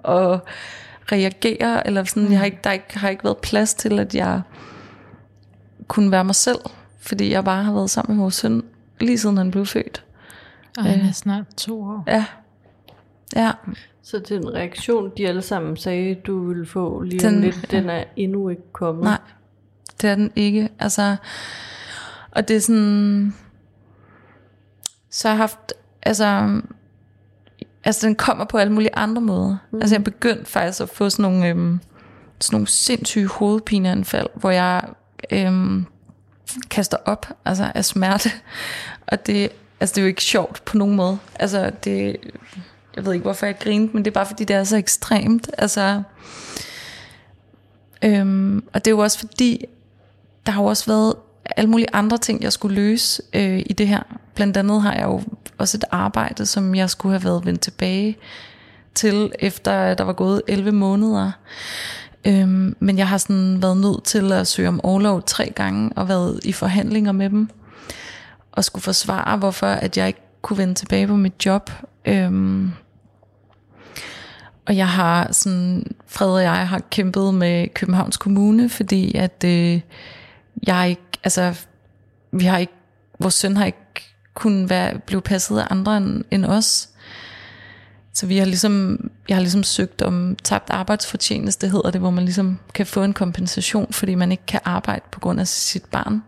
at 0.07 0.39
reagere, 1.11 1.87
eller 1.87 2.03
sådan, 2.03 2.31
jeg 2.31 2.39
har 2.39 2.45
ikke, 2.45 2.59
der 2.63 2.71
ikke, 2.71 2.99
har 2.99 3.09
ikke 3.09 3.23
været 3.23 3.37
plads 3.37 3.73
til, 3.73 3.99
at 3.99 4.15
jeg 4.15 4.41
kunne 5.87 6.11
være 6.11 6.23
mig 6.23 6.35
selv, 6.35 6.59
fordi 6.99 7.31
jeg 7.31 7.43
bare 7.43 7.63
har 7.63 7.73
været 7.73 7.89
sammen 7.89 8.15
med 8.17 8.23
vores 8.23 8.35
søn, 8.35 8.63
lige 8.99 9.17
siden 9.17 9.37
han 9.37 9.51
blev 9.51 9.65
født. 9.65 10.03
Og 10.77 10.83
han 10.83 10.99
er 11.01 11.11
snart 11.11 11.43
to 11.57 11.81
år. 11.83 12.03
Ja. 12.07 12.25
Ja. 13.35 13.51
Så 14.03 14.19
den 14.19 14.53
reaktion, 14.53 15.11
de 15.17 15.27
alle 15.27 15.41
sammen 15.41 15.77
sagde, 15.77 16.15
du 16.15 16.47
ville 16.47 16.65
få 16.65 17.01
lige 17.01 17.19
Den- 17.19 17.33
den, 17.33 17.41
lidt, 17.41 17.71
den 17.71 17.89
er 17.89 18.03
endnu 18.15 18.49
ikke 18.49 18.71
kommet. 18.73 19.03
Nej, 19.03 19.17
det 20.01 20.09
er 20.09 20.15
den 20.15 20.31
ikke. 20.35 20.69
Altså, 20.79 21.15
og 22.31 22.47
det 22.47 22.55
er 22.55 22.59
sådan... 22.59 23.33
Så 25.09 25.27
jeg 25.27 25.37
har 25.37 25.43
haft... 25.43 25.73
Altså, 26.03 26.61
altså 27.83 28.07
den 28.07 28.15
kommer 28.15 28.45
på 28.45 28.57
alle 28.57 28.73
mulige 28.73 28.95
andre 28.95 29.21
måder. 29.21 29.57
Mm. 29.71 29.79
Altså 29.81 29.95
jeg 29.95 30.03
begyndte 30.03 30.45
faktisk 30.45 30.81
at 30.81 30.89
få 30.89 31.09
sådan 31.09 31.23
nogle, 31.23 31.47
øhm, 31.47 31.79
sådan 32.39 32.55
nogle 32.55 32.67
sindssyge 32.67 33.27
hovedpineanfald, 33.27 34.27
hvor 34.35 34.49
jeg 34.49 34.81
øhm, 35.31 35.85
kaster 36.69 36.97
op 37.05 37.27
altså 37.45 37.71
af 37.75 37.85
smerte. 37.85 38.29
Og 39.07 39.27
det, 39.27 39.49
altså 39.79 39.93
det 39.93 39.97
er 39.97 40.03
jo 40.03 40.07
ikke 40.07 40.23
sjovt 40.23 40.65
på 40.65 40.77
nogen 40.77 40.95
måde. 40.95 41.17
Altså 41.39 41.71
det, 41.83 42.17
jeg 42.95 43.05
ved 43.05 43.13
ikke 43.13 43.23
hvorfor 43.23 43.45
jeg 43.45 43.59
grinte, 43.59 43.93
men 43.93 44.05
det 44.05 44.11
er 44.11 44.13
bare 44.13 44.25
fordi 44.25 44.43
det 44.43 44.55
er 44.55 44.63
så 44.63 44.77
ekstremt. 44.77 45.49
Altså, 45.57 46.01
øhm, 48.01 48.65
og 48.73 48.85
det 48.85 48.91
er 48.91 48.95
jo 48.95 48.99
også 48.99 49.19
fordi, 49.19 49.65
der 50.47 50.53
har 50.53 50.61
jo 50.61 50.67
også 50.67 50.85
været 50.85 51.13
alle 51.55 51.69
mulige 51.69 51.87
andre 51.93 52.17
ting, 52.17 52.43
jeg 52.43 52.53
skulle 52.53 52.75
løse 52.75 53.23
øh, 53.33 53.59
i 53.65 53.73
det 53.73 53.87
her. 53.87 54.03
Blandt 54.35 54.57
andet 54.57 54.81
har 54.81 54.93
jeg 54.93 55.03
jo 55.03 55.21
også 55.57 55.77
et 55.77 55.83
arbejde, 55.91 56.45
som 56.45 56.75
jeg 56.75 56.89
skulle 56.89 57.13
have 57.13 57.23
været 57.23 57.45
vendt 57.45 57.61
tilbage 57.61 58.17
til, 58.95 59.31
efter 59.39 59.93
der 59.93 60.03
var 60.03 60.13
gået 60.13 60.41
11 60.47 60.71
måneder. 60.71 61.31
Øhm, 62.25 62.75
men 62.79 62.97
jeg 62.97 63.07
har 63.07 63.17
sådan 63.17 63.61
været 63.61 63.77
nødt 63.77 64.03
til 64.03 64.31
at 64.31 64.47
søge 64.47 64.67
om 64.67 64.81
overlov 64.83 65.23
tre 65.23 65.51
gange, 65.55 65.91
og 65.95 66.07
været 66.07 66.39
i 66.43 66.51
forhandlinger 66.51 67.11
med 67.11 67.29
dem, 67.29 67.49
og 68.51 68.63
skulle 68.63 68.83
forsvare, 68.83 69.37
hvorfor 69.37 69.67
at 69.67 69.97
jeg 69.97 70.07
ikke 70.07 70.21
kunne 70.41 70.57
vende 70.57 70.73
tilbage 70.73 71.07
på 71.07 71.15
mit 71.15 71.45
job. 71.45 71.71
Øhm, 72.05 72.71
og 74.65 74.77
jeg 74.77 74.87
har 74.87 75.31
sådan, 75.31 75.83
Fred 76.07 76.29
og 76.29 76.43
jeg 76.43 76.67
har 76.67 76.81
kæmpet 76.91 77.33
med 77.33 77.67
Københavns 77.73 78.17
Kommune, 78.17 78.69
fordi 78.69 79.15
at 79.15 79.43
øh, 79.45 79.79
jeg 80.67 80.89
ikke, 80.89 81.01
altså, 81.23 81.55
vi 82.31 82.45
har 82.45 82.57
ikke, 82.57 82.73
vores 83.19 83.33
søn 83.33 83.57
har 83.57 83.65
ikke 83.65 83.77
kunnet 84.33 84.69
være, 84.69 84.99
blive 84.99 85.21
passet 85.21 85.59
af 85.59 85.67
andre 85.69 85.97
end, 85.97 86.23
end 86.31 86.45
os. 86.45 86.89
Så 88.13 88.25
vi 88.25 88.37
har 88.37 88.45
ligesom, 88.45 88.99
jeg 89.29 89.37
har 89.37 89.41
ligesom 89.41 89.63
søgt 89.63 90.01
om 90.01 90.35
tabt 90.43 90.69
arbejdsfortjeneste, 90.69 91.69
hedder 91.69 91.91
det, 91.91 92.01
hvor 92.01 92.09
man 92.09 92.23
ligesom 92.23 92.59
kan 92.73 92.85
få 92.85 93.03
en 93.03 93.13
kompensation, 93.13 93.93
fordi 93.93 94.15
man 94.15 94.31
ikke 94.31 94.45
kan 94.47 94.59
arbejde 94.63 95.05
på 95.11 95.19
grund 95.19 95.39
af 95.39 95.47
sit 95.47 95.85
barn. 95.85 96.23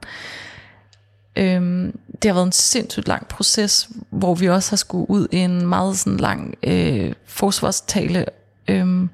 Øhm, 1.35 1.99
det 2.21 2.29
har 2.29 2.33
været 2.33 2.45
en 2.45 2.51
sindssygt 2.51 3.07
lang 3.07 3.27
proces, 3.27 3.89
hvor 4.09 4.35
vi 4.35 4.49
også 4.49 4.71
har 4.71 4.77
skulle 4.77 5.09
ud 5.09 5.27
i 5.31 5.37
en 5.37 5.67
meget 5.67 5.97
sådan 5.97 6.19
lang 6.19 6.55
øh, 6.63 7.13
forsvarstale, 7.25 8.25
øh, 8.67 9.07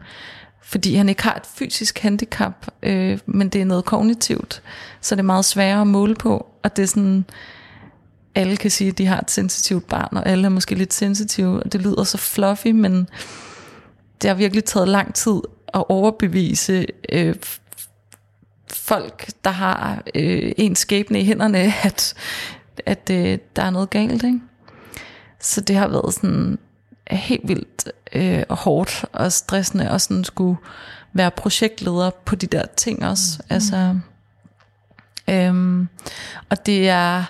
fordi 0.68 0.96
han 0.96 1.10
ikke 1.10 1.24
har 1.24 1.36
et 1.36 1.46
fysisk 1.56 2.00
handicap, 2.00 2.68
øh, 2.84 3.20
men 3.26 3.50
det 3.50 3.62
er 3.62 3.66
noget 3.66 3.86
kognitivt, 3.86 4.62
så 5.02 5.16
det 5.16 5.20
er 5.20 5.24
meget 5.24 5.46
sværere 5.46 5.82
at 5.82 5.88
måle 5.88 6.16
på, 6.16 6.48
og 6.64 6.76
det 6.76 6.84
er 6.84 6.88
sådan, 6.88 7.26
alle 8.36 8.58
kan 8.58 8.72
sige, 8.72 8.90
at 8.90 8.98
de 8.98 9.06
har 9.06 9.20
et 9.20 9.32
sensitivt 9.32 9.88
barn, 9.88 10.18
og 10.18 10.28
alle 10.28 10.46
er 10.46 10.50
måske 10.50 10.76
lidt 10.76 10.94
sensitive, 10.94 11.64
og 11.64 11.74
det 11.74 11.82
lyder 11.82 12.04
så 12.04 12.18
fluffy, 12.18 12.68
men 12.68 13.10
det 14.22 14.28
har 14.28 14.36
virkelig 14.36 14.64
taget 14.64 14.88
lang 14.88 15.14
tid 15.14 15.42
at 15.74 15.84
overbevise 15.90 16.86
øh, 17.12 17.36
folk, 18.74 19.30
der 19.44 19.52
har 19.52 20.04
øh, 20.16 20.52
en 20.58 20.76
skæbne 20.76 21.20
i 21.20 21.24
hænderne, 21.24 21.74
at, 21.84 22.14
at 22.86 23.10
øh, 23.12 23.38
der 23.56 23.64
er 23.64 23.70
noget 23.70 23.90
galt. 23.90 24.24
Ikke? 24.24 24.40
Så 25.40 25.62
det 25.62 25.76
har 25.76 25.88
været 25.88 26.14
sådan 26.14 26.58
helt 27.12 27.48
vildt 27.48 27.92
øh, 28.14 28.44
og 28.50 28.58
hårdt 28.58 29.06
og 29.12 29.32
stressende, 29.32 29.92
og 29.92 30.02
sådan 30.02 30.24
skulle 30.24 30.58
være 31.14 31.32
projektleder 31.32 32.10
på 32.10 32.36
de 32.36 32.48
der 32.48 32.66
ting 32.78 33.06
også. 33.06 33.38
Mm. 33.40 33.54
Altså, 33.54 34.00
øhm, 35.30 35.88
og 36.50 36.66
det 36.66 36.90
er, 36.90 37.24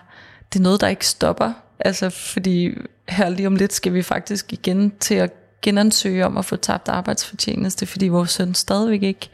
det 0.53 0.59
er 0.59 0.63
noget, 0.63 0.81
der 0.81 0.87
ikke 0.87 1.07
stopper. 1.07 1.53
Altså, 1.79 2.09
fordi 2.09 2.77
her 3.09 3.29
lige 3.29 3.47
om 3.47 3.55
lidt 3.55 3.73
skal 3.73 3.93
vi 3.93 4.01
faktisk 4.01 4.53
igen 4.53 4.91
til 4.99 5.15
at 5.15 5.33
genansøge 5.61 6.25
om 6.25 6.37
at 6.37 6.45
få 6.45 6.55
tabt 6.55 6.87
arbejdsfortjeneste, 6.87 7.85
fordi 7.85 8.07
vores 8.07 8.31
søn 8.31 8.53
stadigvæk 8.53 9.03
ikke 9.03 9.29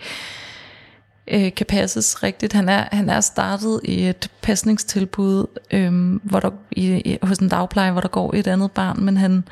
øh, 1.28 1.54
kan 1.56 1.66
passes 1.66 2.24
rigtigt. 2.24 2.54
Han 2.54 2.70
er, 2.70 2.86
han 2.92 3.10
er 3.10 3.22
startet 3.22 3.82
i 3.84 4.08
et 4.08 4.30
pasningstilbud 4.42 5.46
øh, 5.72 6.16
hvor 6.24 6.40
der, 6.40 6.52
i, 6.72 6.92
i, 6.92 7.18
hos 7.22 7.38
en 7.38 7.50
dagpleje, 7.50 7.92
hvor 7.92 8.02
der 8.02 8.08
går 8.08 8.36
et 8.36 8.48
andet 8.48 8.72
barn, 8.72 9.04
men 9.04 9.18
han, 9.18 9.44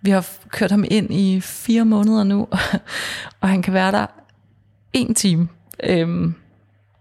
vi 0.00 0.10
har 0.10 0.26
kørt 0.48 0.70
ham 0.70 0.84
ind 0.90 1.14
i 1.14 1.40
fire 1.40 1.84
måneder 1.84 2.24
nu, 2.24 2.48
og 3.40 3.48
han 3.48 3.62
kan 3.62 3.74
være 3.74 3.92
der 3.92 4.06
en 4.92 5.14
time 5.14 5.48
øh, 5.82 6.32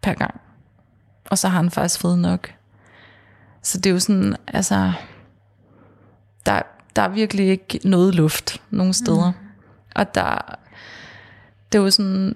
per 0.01 0.13
gang. 0.13 0.41
Og 1.29 1.37
så 1.37 1.47
har 1.47 1.57
han 1.57 1.71
faktisk 1.71 1.99
fået 1.99 2.19
nok. 2.19 2.53
Så 3.61 3.77
det 3.77 3.89
er 3.89 3.93
jo 3.93 3.99
sådan, 3.99 4.35
altså, 4.47 4.91
der, 6.45 6.61
der 6.95 7.01
er 7.01 7.07
virkelig 7.07 7.47
ikke 7.47 7.79
noget 7.83 8.15
luft 8.15 8.61
nogen 8.69 8.93
steder. 8.93 9.31
Mm. 9.31 9.47
Og 9.95 10.15
der, 10.15 10.55
det 11.71 11.79
er 11.79 11.83
jo 11.83 11.91
sådan, 11.91 12.35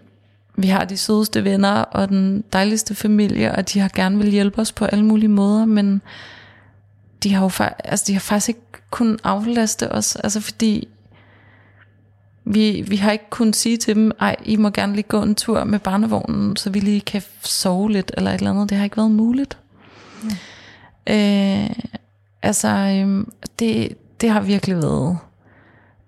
vi 0.56 0.68
har 0.68 0.86
de 0.86 0.98
sødeste 0.98 1.44
venner 1.44 1.74
og 1.74 2.10
den 2.10 2.44
dejligste 2.54 2.96
familie, 2.96 3.56
og 3.56 3.74
de 3.74 3.80
har 3.80 3.90
gerne 3.96 4.18
vil 4.18 4.32
hjælpe 4.32 4.62
os 4.62 4.72
på 4.72 4.86
alle 4.86 5.06
mulige 5.06 5.30
måder, 5.30 5.66
men 5.66 6.02
de 7.24 7.34
har 7.34 7.42
jo 7.44 7.50
fa- 7.50 7.76
altså, 7.84 8.06
de 8.08 8.14
har 8.14 8.20
faktisk 8.20 8.50
ikke 8.50 8.62
kunnet 8.90 9.20
aflaste 9.24 9.92
os, 9.92 10.16
altså 10.16 10.42
fordi 10.42 10.88
vi, 12.46 12.86
vi 12.88 12.96
har 12.96 13.12
ikke 13.12 13.30
kunnet 13.30 13.56
sige 13.56 13.78
til 13.78 13.96
dem, 13.96 14.12
ej, 14.20 14.36
I 14.46 14.56
må 14.56 14.70
gerne 14.70 14.94
lige 14.94 15.04
gå 15.08 15.22
en 15.22 15.36
tur 15.36 15.64
med 15.64 15.80
barnevognen, 15.80 16.56
så 16.56 16.70
vi 16.70 16.80
lige 16.80 17.02
kan 17.02 17.22
sove 17.42 17.92
lidt, 17.92 18.12
eller 18.18 18.32
et 18.32 18.38
eller 18.38 18.52
andet. 18.52 18.70
Det 18.70 18.78
har 18.78 18.84
ikke 18.84 18.98
været 18.98 19.12
muligt. 19.12 19.58
Mm. 20.24 20.30
Øh, 21.14 21.70
altså, 22.42 22.68
øhm, 22.68 23.32
det, 23.60 23.98
det 24.22 24.30
har 24.30 24.42
virkelig 24.42 24.76
været, 24.78 25.18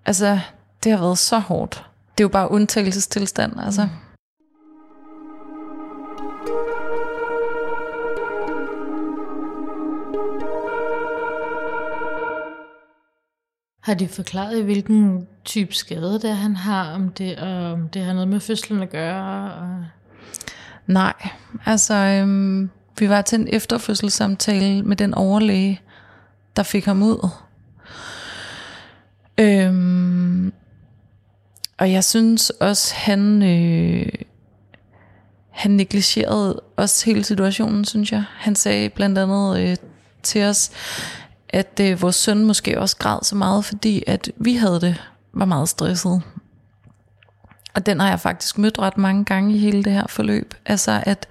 altså, 0.05 0.39
det 0.83 0.91
har 0.91 0.99
været 0.99 1.17
så 1.17 1.39
hårdt. 1.39 1.85
Det 2.17 2.23
er 2.23 2.25
jo 2.25 2.29
bare 2.29 2.51
undtagelsestilstand, 2.51 3.53
altså. 3.59 3.83
Mm. 3.83 3.89
Har 13.85 13.93
de 13.93 14.07
forklaret, 14.07 14.63
hvilken 14.63 15.27
type 15.43 15.73
skade 15.73 16.13
det 16.13 16.29
er, 16.29 16.33
han 16.33 16.55
har, 16.55 16.93
om 16.93 17.09
det, 17.09 17.39
og 17.39 17.71
om 17.71 17.89
det 17.89 18.01
har 18.01 18.13
noget 18.13 18.27
med 18.27 18.39
fødslen 18.39 18.83
at 18.83 18.89
gøre? 18.89 19.53
Og... 19.53 19.85
Nej, 20.87 21.29
altså 21.65 21.93
øhm, 21.93 22.69
vi 22.99 23.09
var 23.09 23.21
til 23.21 23.39
en 23.39 23.47
efterfødselssamtale 23.51 24.83
med 24.83 24.95
den 24.95 25.13
overlæge, 25.13 25.81
der 26.55 26.63
fik 26.63 26.85
ham 26.85 27.03
ud. 27.03 27.29
Øhm, 29.37 30.53
og 31.77 31.91
jeg 31.91 32.03
synes 32.03 32.49
også, 32.49 32.95
han, 32.95 33.43
øh, 33.43 34.11
han 35.49 35.71
negligerede 35.71 36.61
også 36.75 37.05
hele 37.05 37.23
situationen, 37.23 37.85
synes 37.85 38.11
jeg. 38.11 38.23
Han 38.37 38.55
sagde 38.55 38.89
blandt 38.89 39.17
andet 39.17 39.59
øh, 39.59 39.77
til 40.23 40.43
os, 40.43 40.71
at 41.49 41.79
øh, 41.81 42.01
vores 42.01 42.15
søn 42.15 42.45
måske 42.45 42.81
også 42.81 42.97
græd 42.97 43.19
så 43.23 43.35
meget, 43.35 43.65
fordi 43.65 44.03
at 44.07 44.31
vi 44.37 44.55
havde 44.55 44.81
det, 44.81 45.01
var 45.33 45.45
meget 45.45 45.69
stresset. 45.69 46.21
Og 47.75 47.85
den 47.85 47.99
har 47.99 48.09
jeg 48.09 48.19
faktisk 48.19 48.57
mødt 48.57 48.79
ret 48.79 48.97
mange 48.97 49.25
gange 49.25 49.55
i 49.55 49.57
hele 49.57 49.83
det 49.83 49.93
her 49.93 50.07
forløb. 50.07 50.53
Altså 50.65 51.03
at, 51.05 51.27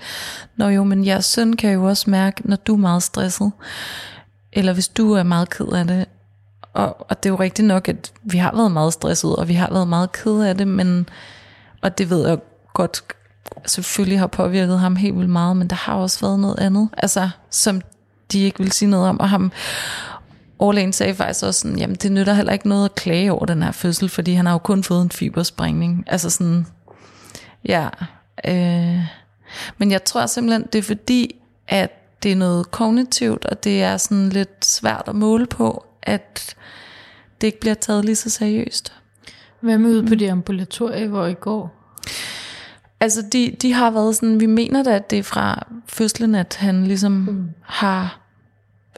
når 0.56 0.68
jo, 0.68 0.84
men 0.84 1.06
jeres 1.06 1.24
søn 1.24 1.52
kan 1.52 1.72
jo 1.72 1.84
også 1.84 2.10
mærke, 2.10 2.48
når 2.48 2.56
du 2.56 2.74
er 2.74 2.78
meget 2.78 3.02
stresset, 3.02 3.52
eller 4.52 4.72
hvis 4.72 4.88
du 4.88 5.12
er 5.12 5.22
meget 5.22 5.50
ked 5.50 5.66
af 5.66 5.86
det. 5.86 6.06
Og, 6.72 7.10
og 7.10 7.22
det 7.22 7.28
er 7.28 7.32
jo 7.32 7.40
rigtigt 7.40 7.68
nok, 7.68 7.88
at 7.88 8.12
vi 8.22 8.38
har 8.38 8.52
været 8.54 8.72
meget 8.72 8.92
stresset, 8.92 9.36
og 9.36 9.48
vi 9.48 9.54
har 9.54 9.70
været 9.72 9.88
meget 9.88 10.12
ked 10.12 10.40
af 10.40 10.56
det, 10.56 10.68
men, 10.68 11.08
og 11.82 11.98
det 11.98 12.10
ved 12.10 12.28
jeg 12.28 12.38
godt, 12.74 13.04
selvfølgelig 13.66 14.18
har 14.18 14.26
påvirket 14.26 14.80
ham 14.80 14.96
helt 14.96 15.16
vildt 15.16 15.30
meget, 15.30 15.56
men 15.56 15.70
der 15.70 15.76
har 15.76 15.94
også 15.94 16.20
været 16.20 16.40
noget 16.40 16.58
andet, 16.58 16.88
altså 16.96 17.30
som 17.50 17.80
de 18.32 18.42
ikke 18.42 18.58
ville 18.58 18.72
sige 18.72 18.90
noget 18.90 19.08
om, 19.08 19.20
og 19.20 19.28
ham, 19.28 19.52
overlægen 20.58 20.92
sagde 20.92 21.14
faktisk 21.14 21.44
også 21.44 21.60
sådan, 21.60 21.78
jamen 21.78 21.96
det 21.96 22.12
nytter 22.12 22.34
heller 22.34 22.52
ikke 22.52 22.68
noget 22.68 22.84
at 22.84 22.94
klage 22.94 23.32
over 23.32 23.46
den 23.46 23.62
her 23.62 23.72
fødsel, 23.72 24.08
fordi 24.08 24.32
han 24.32 24.46
har 24.46 24.52
jo 24.52 24.58
kun 24.58 24.84
fået 24.84 25.02
en 25.02 25.10
fibersprængning. 25.10 26.04
Altså 26.06 26.30
sådan, 26.30 26.66
ja. 27.64 27.88
Øh, 28.46 29.00
men 29.78 29.90
jeg 29.90 30.04
tror 30.04 30.26
simpelthen, 30.26 30.66
det 30.72 30.78
er 30.78 30.82
fordi, 30.82 31.34
at 31.68 31.90
det 32.22 32.32
er 32.32 32.36
noget 32.36 32.70
kognitivt, 32.70 33.44
og 33.44 33.64
det 33.64 33.82
er 33.82 33.96
sådan 33.96 34.28
lidt 34.28 34.64
svært 34.64 35.02
at 35.06 35.14
måle 35.14 35.46
på, 35.46 35.84
at 36.02 36.56
det 37.40 37.46
ikke 37.46 37.60
bliver 37.60 37.74
taget 37.74 38.04
lige 38.04 38.16
så 38.16 38.30
seriøst. 38.30 38.92
Hvad 39.60 39.78
med 39.78 39.90
ude 39.90 40.06
på 40.06 40.14
det 40.14 40.30
ambulatorie, 40.30 41.08
hvor 41.08 41.26
I 41.26 41.34
går? 41.34 41.74
Altså, 43.00 43.22
de, 43.32 43.56
de 43.62 43.72
har 43.72 43.90
været 43.90 44.16
sådan, 44.16 44.40
vi 44.40 44.46
mener 44.46 44.82
da, 44.82 44.90
at 44.90 45.10
det 45.10 45.18
er 45.18 45.22
fra 45.22 45.66
fødslen, 45.86 46.34
at 46.34 46.56
han 46.60 46.86
ligesom 46.86 47.12
mm. 47.12 47.50
har, 47.62 48.20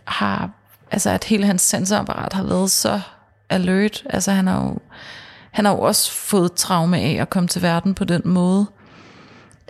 har, 0.05 0.51
altså 0.91 1.11
at 1.11 1.25
hele 1.25 1.47
hans 1.47 1.63
sensorapparat 1.63 2.33
har 2.33 2.45
været 2.45 2.71
så 2.71 3.01
alert. 3.49 4.05
Altså, 4.11 4.33
han 4.33 4.47
har 4.47 4.65
jo, 4.65 4.79
han 5.51 5.65
har 5.65 5.73
jo 5.73 5.81
også 5.81 6.13
fået 6.13 6.53
traume 6.53 6.99
af 6.99 7.17
at 7.21 7.31
komme 7.31 7.49
til 7.49 7.63
verden 7.63 7.95
på 7.95 8.05
den 8.05 8.23
måde. 8.25 8.67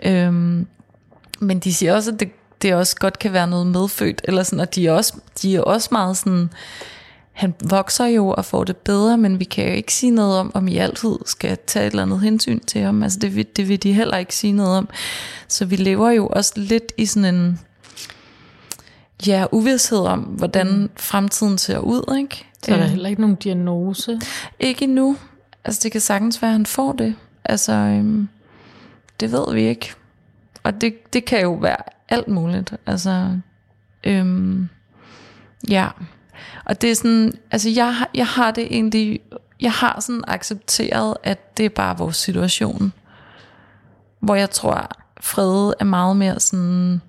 Øhm, 0.03 0.67
men 1.39 1.59
de 1.59 1.73
siger 1.73 1.95
også, 1.95 2.11
at 2.11 2.19
det, 2.19 2.31
det 2.61 2.75
også 2.75 2.95
godt 2.95 3.19
kan 3.19 3.33
være 3.33 3.47
noget 3.47 3.67
medfødt, 3.67 4.21
eller 4.23 4.43
sådan, 4.43 4.59
og 4.59 4.75
de 4.75 4.87
er 4.87 4.91
også, 4.91 5.13
de 5.41 5.55
er 5.55 5.61
også 5.61 5.89
meget 5.91 6.17
sådan, 6.17 6.49
han 7.37 7.53
vokser 7.69 8.05
jo 8.05 8.29
og 8.29 8.45
får 8.45 8.63
det 8.63 8.77
bedre, 8.77 9.17
men 9.17 9.39
vi 9.39 9.43
kan 9.43 9.67
jo 9.67 9.73
ikke 9.73 9.93
sige 9.93 10.11
noget 10.11 10.39
om, 10.39 10.51
om 10.53 10.67
I 10.67 10.77
altid 10.77 11.15
skal 11.25 11.57
tage 11.67 11.87
et 11.87 11.91
eller 11.91 12.03
andet 12.03 12.21
hensyn 12.21 12.59
til 12.59 12.81
ham. 12.81 13.03
Altså 13.03 13.19
det 13.19 13.35
vil, 13.35 13.47
det 13.55 13.69
vil 13.69 13.83
de 13.83 13.93
heller 13.93 14.17
ikke 14.17 14.35
sige 14.35 14.53
noget 14.53 14.77
om. 14.77 14.89
Så 15.47 15.65
vi 15.65 15.75
lever 15.75 16.09
jo 16.09 16.27
også 16.27 16.53
lidt 16.55 16.93
i 16.97 17.05
sådan 17.05 17.35
en 17.35 17.59
ja, 19.27 19.45
uvidshed 19.51 19.99
om, 19.99 20.19
hvordan 20.19 20.67
mm. 20.67 20.89
fremtiden 20.95 21.57
ser 21.57 21.77
ud. 21.77 22.15
Ikke? 22.17 22.45
Så 22.63 22.73
er 22.73 22.77
der 22.77 22.85
heller 22.85 23.09
ikke 23.09 23.21
nogen 23.21 23.35
diagnose? 23.35 24.21
Ikke 24.59 24.83
endnu. 24.83 25.17
Altså 25.63 25.79
det 25.83 25.91
kan 25.91 26.01
sagtens 26.01 26.41
være, 26.41 26.51
at 26.51 26.53
han 26.53 26.65
får 26.65 26.91
det. 26.91 27.15
Altså 27.43 27.73
øhm, 27.73 28.29
det 29.19 29.31
ved 29.31 29.53
vi 29.53 29.61
ikke. 29.61 29.93
Og 30.63 30.81
det, 30.81 31.13
det 31.13 31.25
kan 31.25 31.41
jo 31.41 31.53
være 31.53 31.77
alt 32.09 32.27
muligt. 32.27 32.73
Altså 32.85 33.39
øhm, 34.03 34.69
ja. 35.69 35.87
Og 36.67 36.81
det 36.81 36.91
er 36.91 36.95
sådan, 36.95 37.33
altså 37.51 37.69
jeg, 37.69 38.05
jeg 38.13 38.27
har 38.27 38.51
det 38.51 38.63
egentlig, 38.63 39.19
jeg 39.61 39.71
har 39.71 39.99
sådan 39.99 40.23
accepteret, 40.27 41.17
at 41.23 41.57
det 41.57 41.65
er 41.65 41.69
bare 41.69 41.97
vores 41.97 42.17
situation. 42.17 42.93
Hvor 44.19 44.35
jeg 44.35 44.49
tror, 44.49 44.91
fred 45.21 45.73
er 45.79 45.83
meget 45.83 46.17
mere 46.17 46.39
sådan, 46.39 47.01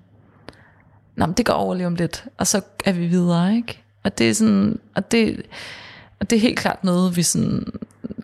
Nå, 1.15 1.25
det 1.25 1.45
går 1.45 1.53
over 1.53 1.75
lige 1.75 1.87
om 1.87 1.95
lidt, 1.95 2.25
og 2.37 2.47
så 2.47 2.61
er 2.85 2.91
vi 2.91 3.07
videre, 3.07 3.55
ikke? 3.55 3.81
Og 4.03 4.17
det 4.17 4.29
er 4.29 4.33
sådan, 4.33 4.79
og 4.95 5.11
det, 5.11 5.41
og 6.19 6.29
det 6.29 6.35
er 6.35 6.39
helt 6.39 6.59
klart 6.59 6.83
noget, 6.83 7.15
vi 7.15 7.23
sådan 7.23 7.65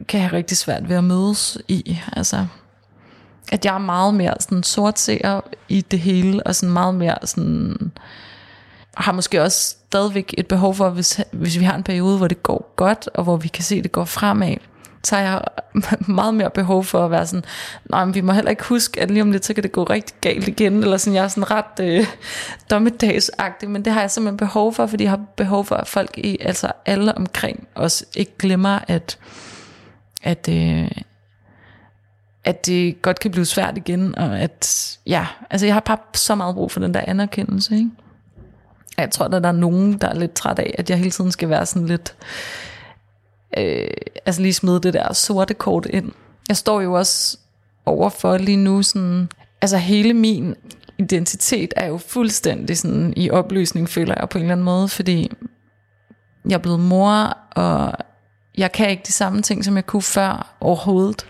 kan 0.08 0.20
have 0.20 0.34
rigtig 0.34 0.58
svært 0.58 0.90
ved 0.90 0.96
at 0.96 1.04
mødes 1.04 1.58
i. 1.68 2.00
Altså, 2.14 2.48
at 3.52 3.66
jeg 3.66 3.74
er 3.74 3.80
meget 3.80 4.14
mere 4.14 4.34
sådan 4.40 4.64
sortseer 4.64 5.42
i 5.70 5.82
det 5.82 6.00
hele, 6.00 6.48
og 6.48 6.56
sådan 6.56 6.74
meget 6.74 6.96
mere 6.96 7.18
sådan, 7.24 7.92
har 8.98 9.12
måske 9.12 9.42
også 9.42 9.58
stadigvæk 9.60 10.34
et 10.38 10.48
behov 10.48 10.76
for, 10.76 10.90
hvis, 10.90 11.22
hvis 11.32 11.60
vi 11.60 11.64
har 11.64 11.76
en 11.76 11.84
periode, 11.84 12.18
hvor 12.18 12.28
det 12.28 12.44
går 12.44 12.74
godt, 12.76 13.10
og 13.14 13.24
hvor 13.24 13.38
vi 13.38 13.48
kan 13.48 13.64
se, 13.64 13.76
at 13.76 13.84
det 13.84 13.92
går 13.92 14.06
fremad, 14.06 14.56
så 15.04 15.16
har 15.16 15.22
jeg 15.22 15.42
meget 16.08 16.34
mere 16.34 16.50
behov 16.50 16.84
for 16.84 17.06
at 17.06 17.12
være 17.12 17.28
sådan, 17.28 17.46
nej, 17.90 18.06
men 18.06 18.16
vi 18.16 18.22
må 18.22 18.32
heller 18.32 18.50
ikke 18.50 18.64
huske, 18.64 19.02
at 19.02 19.12
lige 19.12 19.22
om 19.22 19.32
lidt, 19.32 19.46
så 19.46 19.54
kan 19.54 19.64
det 19.64 19.72
gå 19.72 19.84
rigtig 19.84 20.16
galt 20.22 20.48
igen, 20.48 20.74
eller 20.74 20.98
sådan, 20.98 21.16
jeg 21.16 21.24
er 21.24 21.28
sådan 21.28 21.52
ret 21.52 21.80
øh, 21.82 22.06
dommedagsagtig, 22.72 23.70
men 23.70 23.86
det 23.86 23.94
har 23.94 24.02
jeg 24.02 24.12
simpelthen 24.12 24.38
behov 24.38 24.74
for, 24.74 24.88
fordi 24.88 25.04
jeg 25.04 25.12
har 25.12 25.22
behov 25.36 25.66
for, 25.66 25.76
at 25.76 25.88
folk 25.88 26.18
i, 26.18 26.38
altså 26.42 26.72
alle 26.86 27.18
omkring 27.18 27.68
os, 27.76 28.06
ikke 28.16 28.38
glemmer, 28.40 28.80
at, 28.88 29.18
at, 30.24 30.50
øh, 30.50 30.92
at 32.44 32.66
det 32.66 33.02
godt 33.02 33.20
kan 33.20 33.32
blive 33.32 33.46
svært 33.46 33.78
igen, 33.78 34.18
og 34.18 34.40
at, 34.40 34.98
ja, 35.06 35.28
altså 35.50 35.66
jeg 35.66 35.76
har 35.76 35.80
bare 35.80 35.98
så 36.14 36.36
meget 36.36 36.56
brug 36.56 36.72
for 36.72 36.80
den 36.80 36.94
der 36.94 37.02
anerkendelse, 37.08 37.76
ikke? 37.76 37.90
Jeg 38.98 39.12
tror, 39.12 39.26
at 39.26 39.32
der 39.44 39.50
er 39.50 39.52
nogen, 39.52 39.94
der 39.94 40.08
er 40.08 40.14
lidt 40.14 40.34
træt 40.34 40.60
af, 40.60 40.76
at 40.78 40.90
jeg 40.90 40.98
hele 40.98 41.12
tiden 41.12 41.32
skal 41.32 41.50
være 41.50 41.66
sådan 41.66 41.88
lidt... 41.88 42.16
Øh, 43.58 43.88
altså 44.26 44.42
lige 44.42 44.54
smide 44.54 44.80
det 44.80 44.94
der 44.94 45.14
sorte 45.14 45.54
kort 45.54 45.86
ind. 45.86 46.12
Jeg 46.50 46.58
står 46.58 46.82
jo 46.82 46.94
også 46.94 47.38
overfor 47.86 48.38
lige 48.38 48.58
nu 48.58 48.84
sådan... 48.84 49.30
Altså 49.62 49.78
hele 49.78 50.14
min 50.14 50.56
identitet 50.98 51.74
er 51.76 51.88
jo 51.88 51.98
fuldstændig 51.98 52.78
sådan 52.78 53.14
i 53.16 53.30
opløsning, 53.30 53.90
føler 53.90 54.16
jeg 54.20 54.30
på 54.30 54.38
en 54.38 54.44
eller 54.44 54.52
anden 54.52 54.66
måde, 54.66 54.88
fordi 54.88 55.32
jeg 56.46 56.54
er 56.54 56.60
blevet 56.60 56.80
mor, 56.80 57.38
og 57.52 57.94
jeg 58.58 58.72
kan 58.72 58.90
ikke 58.90 59.04
de 59.08 59.12
samme 59.12 59.42
ting, 59.42 59.66
som 59.66 59.76
jeg 59.76 59.86
kunne 59.86 60.02
før 60.02 60.56
overhovedet. 60.60 61.28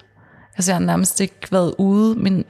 Altså 0.58 0.72
jeg 0.72 0.76
har 0.76 0.86
nærmest 0.86 1.22
ikke 1.22 1.48
været 1.52 1.76
ude. 1.78 2.16
Min, 2.16 2.46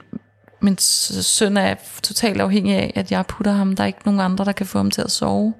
min 0.60 0.78
søn 0.78 1.56
er 1.56 1.74
totalt 2.02 2.40
afhængig 2.40 2.74
af, 2.74 2.92
at 2.94 3.12
jeg 3.12 3.26
putter 3.26 3.52
ham. 3.52 3.76
Der 3.76 3.82
er 3.82 3.86
ikke 3.86 4.04
nogen 4.04 4.20
andre, 4.20 4.44
der 4.44 4.52
kan 4.52 4.66
få 4.66 4.78
ham 4.78 4.90
til 4.90 5.02
at 5.02 5.10
sove. 5.10 5.54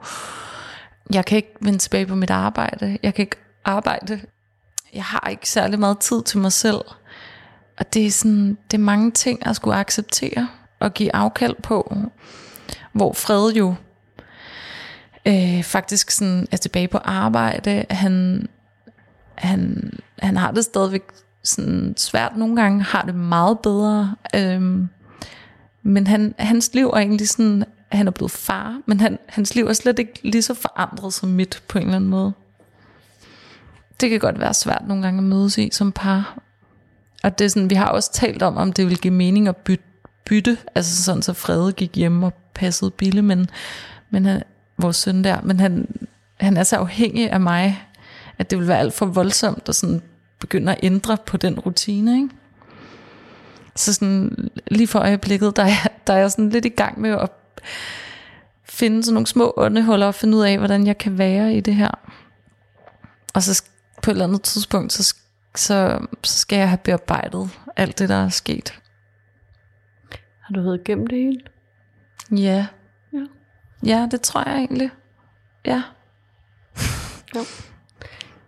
Jeg 1.13 1.25
kan 1.25 1.37
ikke 1.37 1.55
vende 1.61 1.79
tilbage 1.79 2.07
på 2.07 2.15
mit 2.15 2.31
arbejde. 2.31 2.99
Jeg 3.03 3.15
kan 3.15 3.23
ikke 3.23 3.37
arbejde. 3.65 4.21
Jeg 4.95 5.05
har 5.05 5.29
ikke 5.31 5.51
særlig 5.51 5.79
meget 5.79 5.99
tid 5.99 6.23
til 6.23 6.39
mig 6.39 6.53
selv. 6.53 6.81
Og 7.79 7.95
det 7.95 8.07
er, 8.07 8.11
sådan, 8.11 8.59
det 8.71 8.77
er 8.77 8.83
mange 8.83 9.11
ting, 9.11 9.43
jeg 9.45 9.57
skulle 9.57 9.77
acceptere 9.77 10.49
og 10.81 10.95
give 10.95 11.15
afkald 11.15 11.55
på. 11.63 11.97
Hvor 12.93 13.13
Fred 13.13 13.53
jo 13.53 13.75
øh, 15.27 15.63
faktisk 15.63 16.11
sådan 16.11 16.47
er 16.53 16.57
tilbage 16.57 16.89
på 16.89 16.99
arbejde. 16.99 17.85
Han, 17.91 18.47
han, 19.35 19.93
han 20.19 20.37
har 20.37 20.51
det 20.51 20.65
stadigvæk 20.65 21.03
sådan 21.47 21.95
svært 21.97 22.37
nogle 22.37 22.57
gange, 22.57 22.83
har 22.83 23.03
det 23.03 23.15
meget 23.15 23.59
bedre. 23.59 24.15
Øhm, 24.35 24.89
men 25.83 26.07
han, 26.07 26.35
hans 26.39 26.75
liv 26.75 26.87
er 26.87 26.97
egentlig 26.97 27.29
sådan, 27.29 27.65
han 27.89 28.07
er 28.07 28.11
blevet 28.11 28.31
far, 28.31 28.81
men 28.87 29.01
han, 29.01 29.19
hans 29.29 29.55
liv 29.55 29.67
er 29.67 29.73
slet 29.73 29.99
ikke 29.99 30.21
lige 30.23 30.43
så 30.43 30.55
forandret 30.55 31.15
som 31.15 31.29
mit 31.29 31.63
på 31.69 31.79
en 31.79 31.85
eller 31.85 31.97
anden 31.97 32.11
måde. 32.11 32.33
Det 34.01 34.11
kan 34.11 34.21
godt 34.21 34.41
være 34.41 34.55
svært 34.55 34.83
nogle 34.89 35.03
gange 35.03 35.19
at 35.19 35.25
mødes 35.25 35.59
i 35.59 35.69
som 35.73 35.93
par. 35.93 36.39
Og 37.23 37.39
det 37.39 37.45
er 37.45 37.49
sådan, 37.49 37.71
vi 37.71 37.75
har 37.75 37.89
også 37.89 38.13
talt 38.13 38.43
om, 38.43 38.57
om 38.57 38.73
det 38.73 38.89
vil 38.89 38.99
give 38.99 39.15
mening 39.15 39.49
at 39.49 39.57
bytte, 39.57 39.85
bytte 40.25 40.59
altså 40.75 41.03
sådan, 41.03 41.23
så 41.23 41.33
Frede 41.33 41.73
gik 41.73 41.97
hjem 41.97 42.23
og 42.23 42.35
passede 42.55 42.91
Bille, 42.91 43.23
men, 43.23 43.51
men 44.11 44.25
han, 44.25 44.43
vores 44.79 44.97
søn 44.97 45.25
der, 45.25 45.41
men 45.43 45.61
han, 45.61 45.89
han 46.41 46.57
er 46.57 46.63
så 46.63 46.77
afhængig 46.77 47.31
af 47.31 47.41
mig, 47.41 47.87
at 48.39 48.51
det 48.51 48.59
vil 48.59 48.69
være 48.69 48.79
alt 48.79 48.95
for 48.95 49.07
voldsomt 49.07 49.69
at 49.69 49.75
sådan 49.75 50.03
begynde 50.39 50.73
at 50.73 50.81
ændre 50.83 51.17
på 51.27 51.37
den 51.37 51.61
rutine, 51.61 52.17
ikke? 52.17 52.29
Så 53.75 53.93
sådan, 53.93 54.51
lige 54.67 54.87
for 54.87 54.99
øjeblikket, 54.99 55.57
der 55.57 55.63
er, 55.63 55.89
der 56.07 56.13
er 56.13 56.19
jeg 56.19 56.31
sådan 56.31 56.51
lidt 56.51 56.65
i 56.65 56.69
gang 56.69 57.01
med 57.01 57.11
at 57.11 57.31
finde 58.65 59.03
sådan 59.03 59.15
nogle 59.15 59.27
små 59.27 59.55
åndehuller 59.57 60.07
og 60.07 60.15
finde 60.15 60.37
ud 60.37 60.43
af, 60.43 60.59
hvordan 60.59 60.87
jeg 60.87 60.99
kan 60.99 61.19
være 61.19 61.55
i 61.55 61.61
det 61.61 61.75
her. 61.75 61.91
Og 63.35 63.43
så 63.43 63.65
på 64.03 64.11
et 64.11 64.15
eller 64.15 64.25
andet 64.25 64.43
tidspunkt, 64.43 64.93
så, 64.93 65.15
så, 65.57 66.07
så 66.25 66.39
skal 66.39 66.59
jeg 66.59 66.69
have 66.69 66.79
bearbejdet 66.79 67.51
alt 67.77 67.99
det, 67.99 68.09
der 68.09 68.15
er 68.25 68.29
sket. 68.29 68.81
Har 70.41 70.55
du 70.55 70.63
været 70.63 70.81
igennem 70.81 71.07
det 71.07 71.19
hele? 71.19 71.41
Ja. 72.31 72.67
Ja. 73.13 73.27
Ja, 73.87 74.09
det 74.11 74.21
tror 74.21 74.49
jeg 74.49 74.59
egentlig. 74.59 74.91
Ja. 75.67 75.83
Ja. 77.35 77.41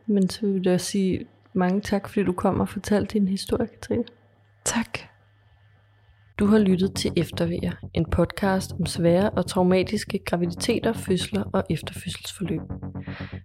Men 0.06 0.30
så 0.30 0.46
vil 0.46 0.62
jeg 0.64 0.80
sige 0.80 1.26
mange 1.58 1.80
tak, 1.80 2.08
fordi 2.08 2.24
du 2.24 2.32
kom 2.32 2.60
og 2.60 2.68
fortalte 2.68 3.18
din 3.18 3.28
historie, 3.28 3.66
Katrine. 3.66 4.04
Tak. 4.64 4.98
Du 6.38 6.46
har 6.46 6.58
lyttet 6.58 6.94
til 6.94 7.12
Eftervejer, 7.16 7.72
en 7.94 8.04
podcast 8.10 8.72
om 8.72 8.86
svære 8.86 9.30
og 9.30 9.46
traumatiske 9.46 10.18
graviditeter, 10.26 10.92
fødsler 10.92 11.42
og 11.52 11.64
efterfødselsforløb. 11.70 12.60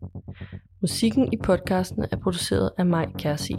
Musikken 0.82 1.34
i 1.34 1.38
podcasten 1.38 2.06
er 2.12 2.18
produceret 2.18 2.70
af 2.78 2.86
mig, 2.86 3.08
Kærsi. 3.18 3.56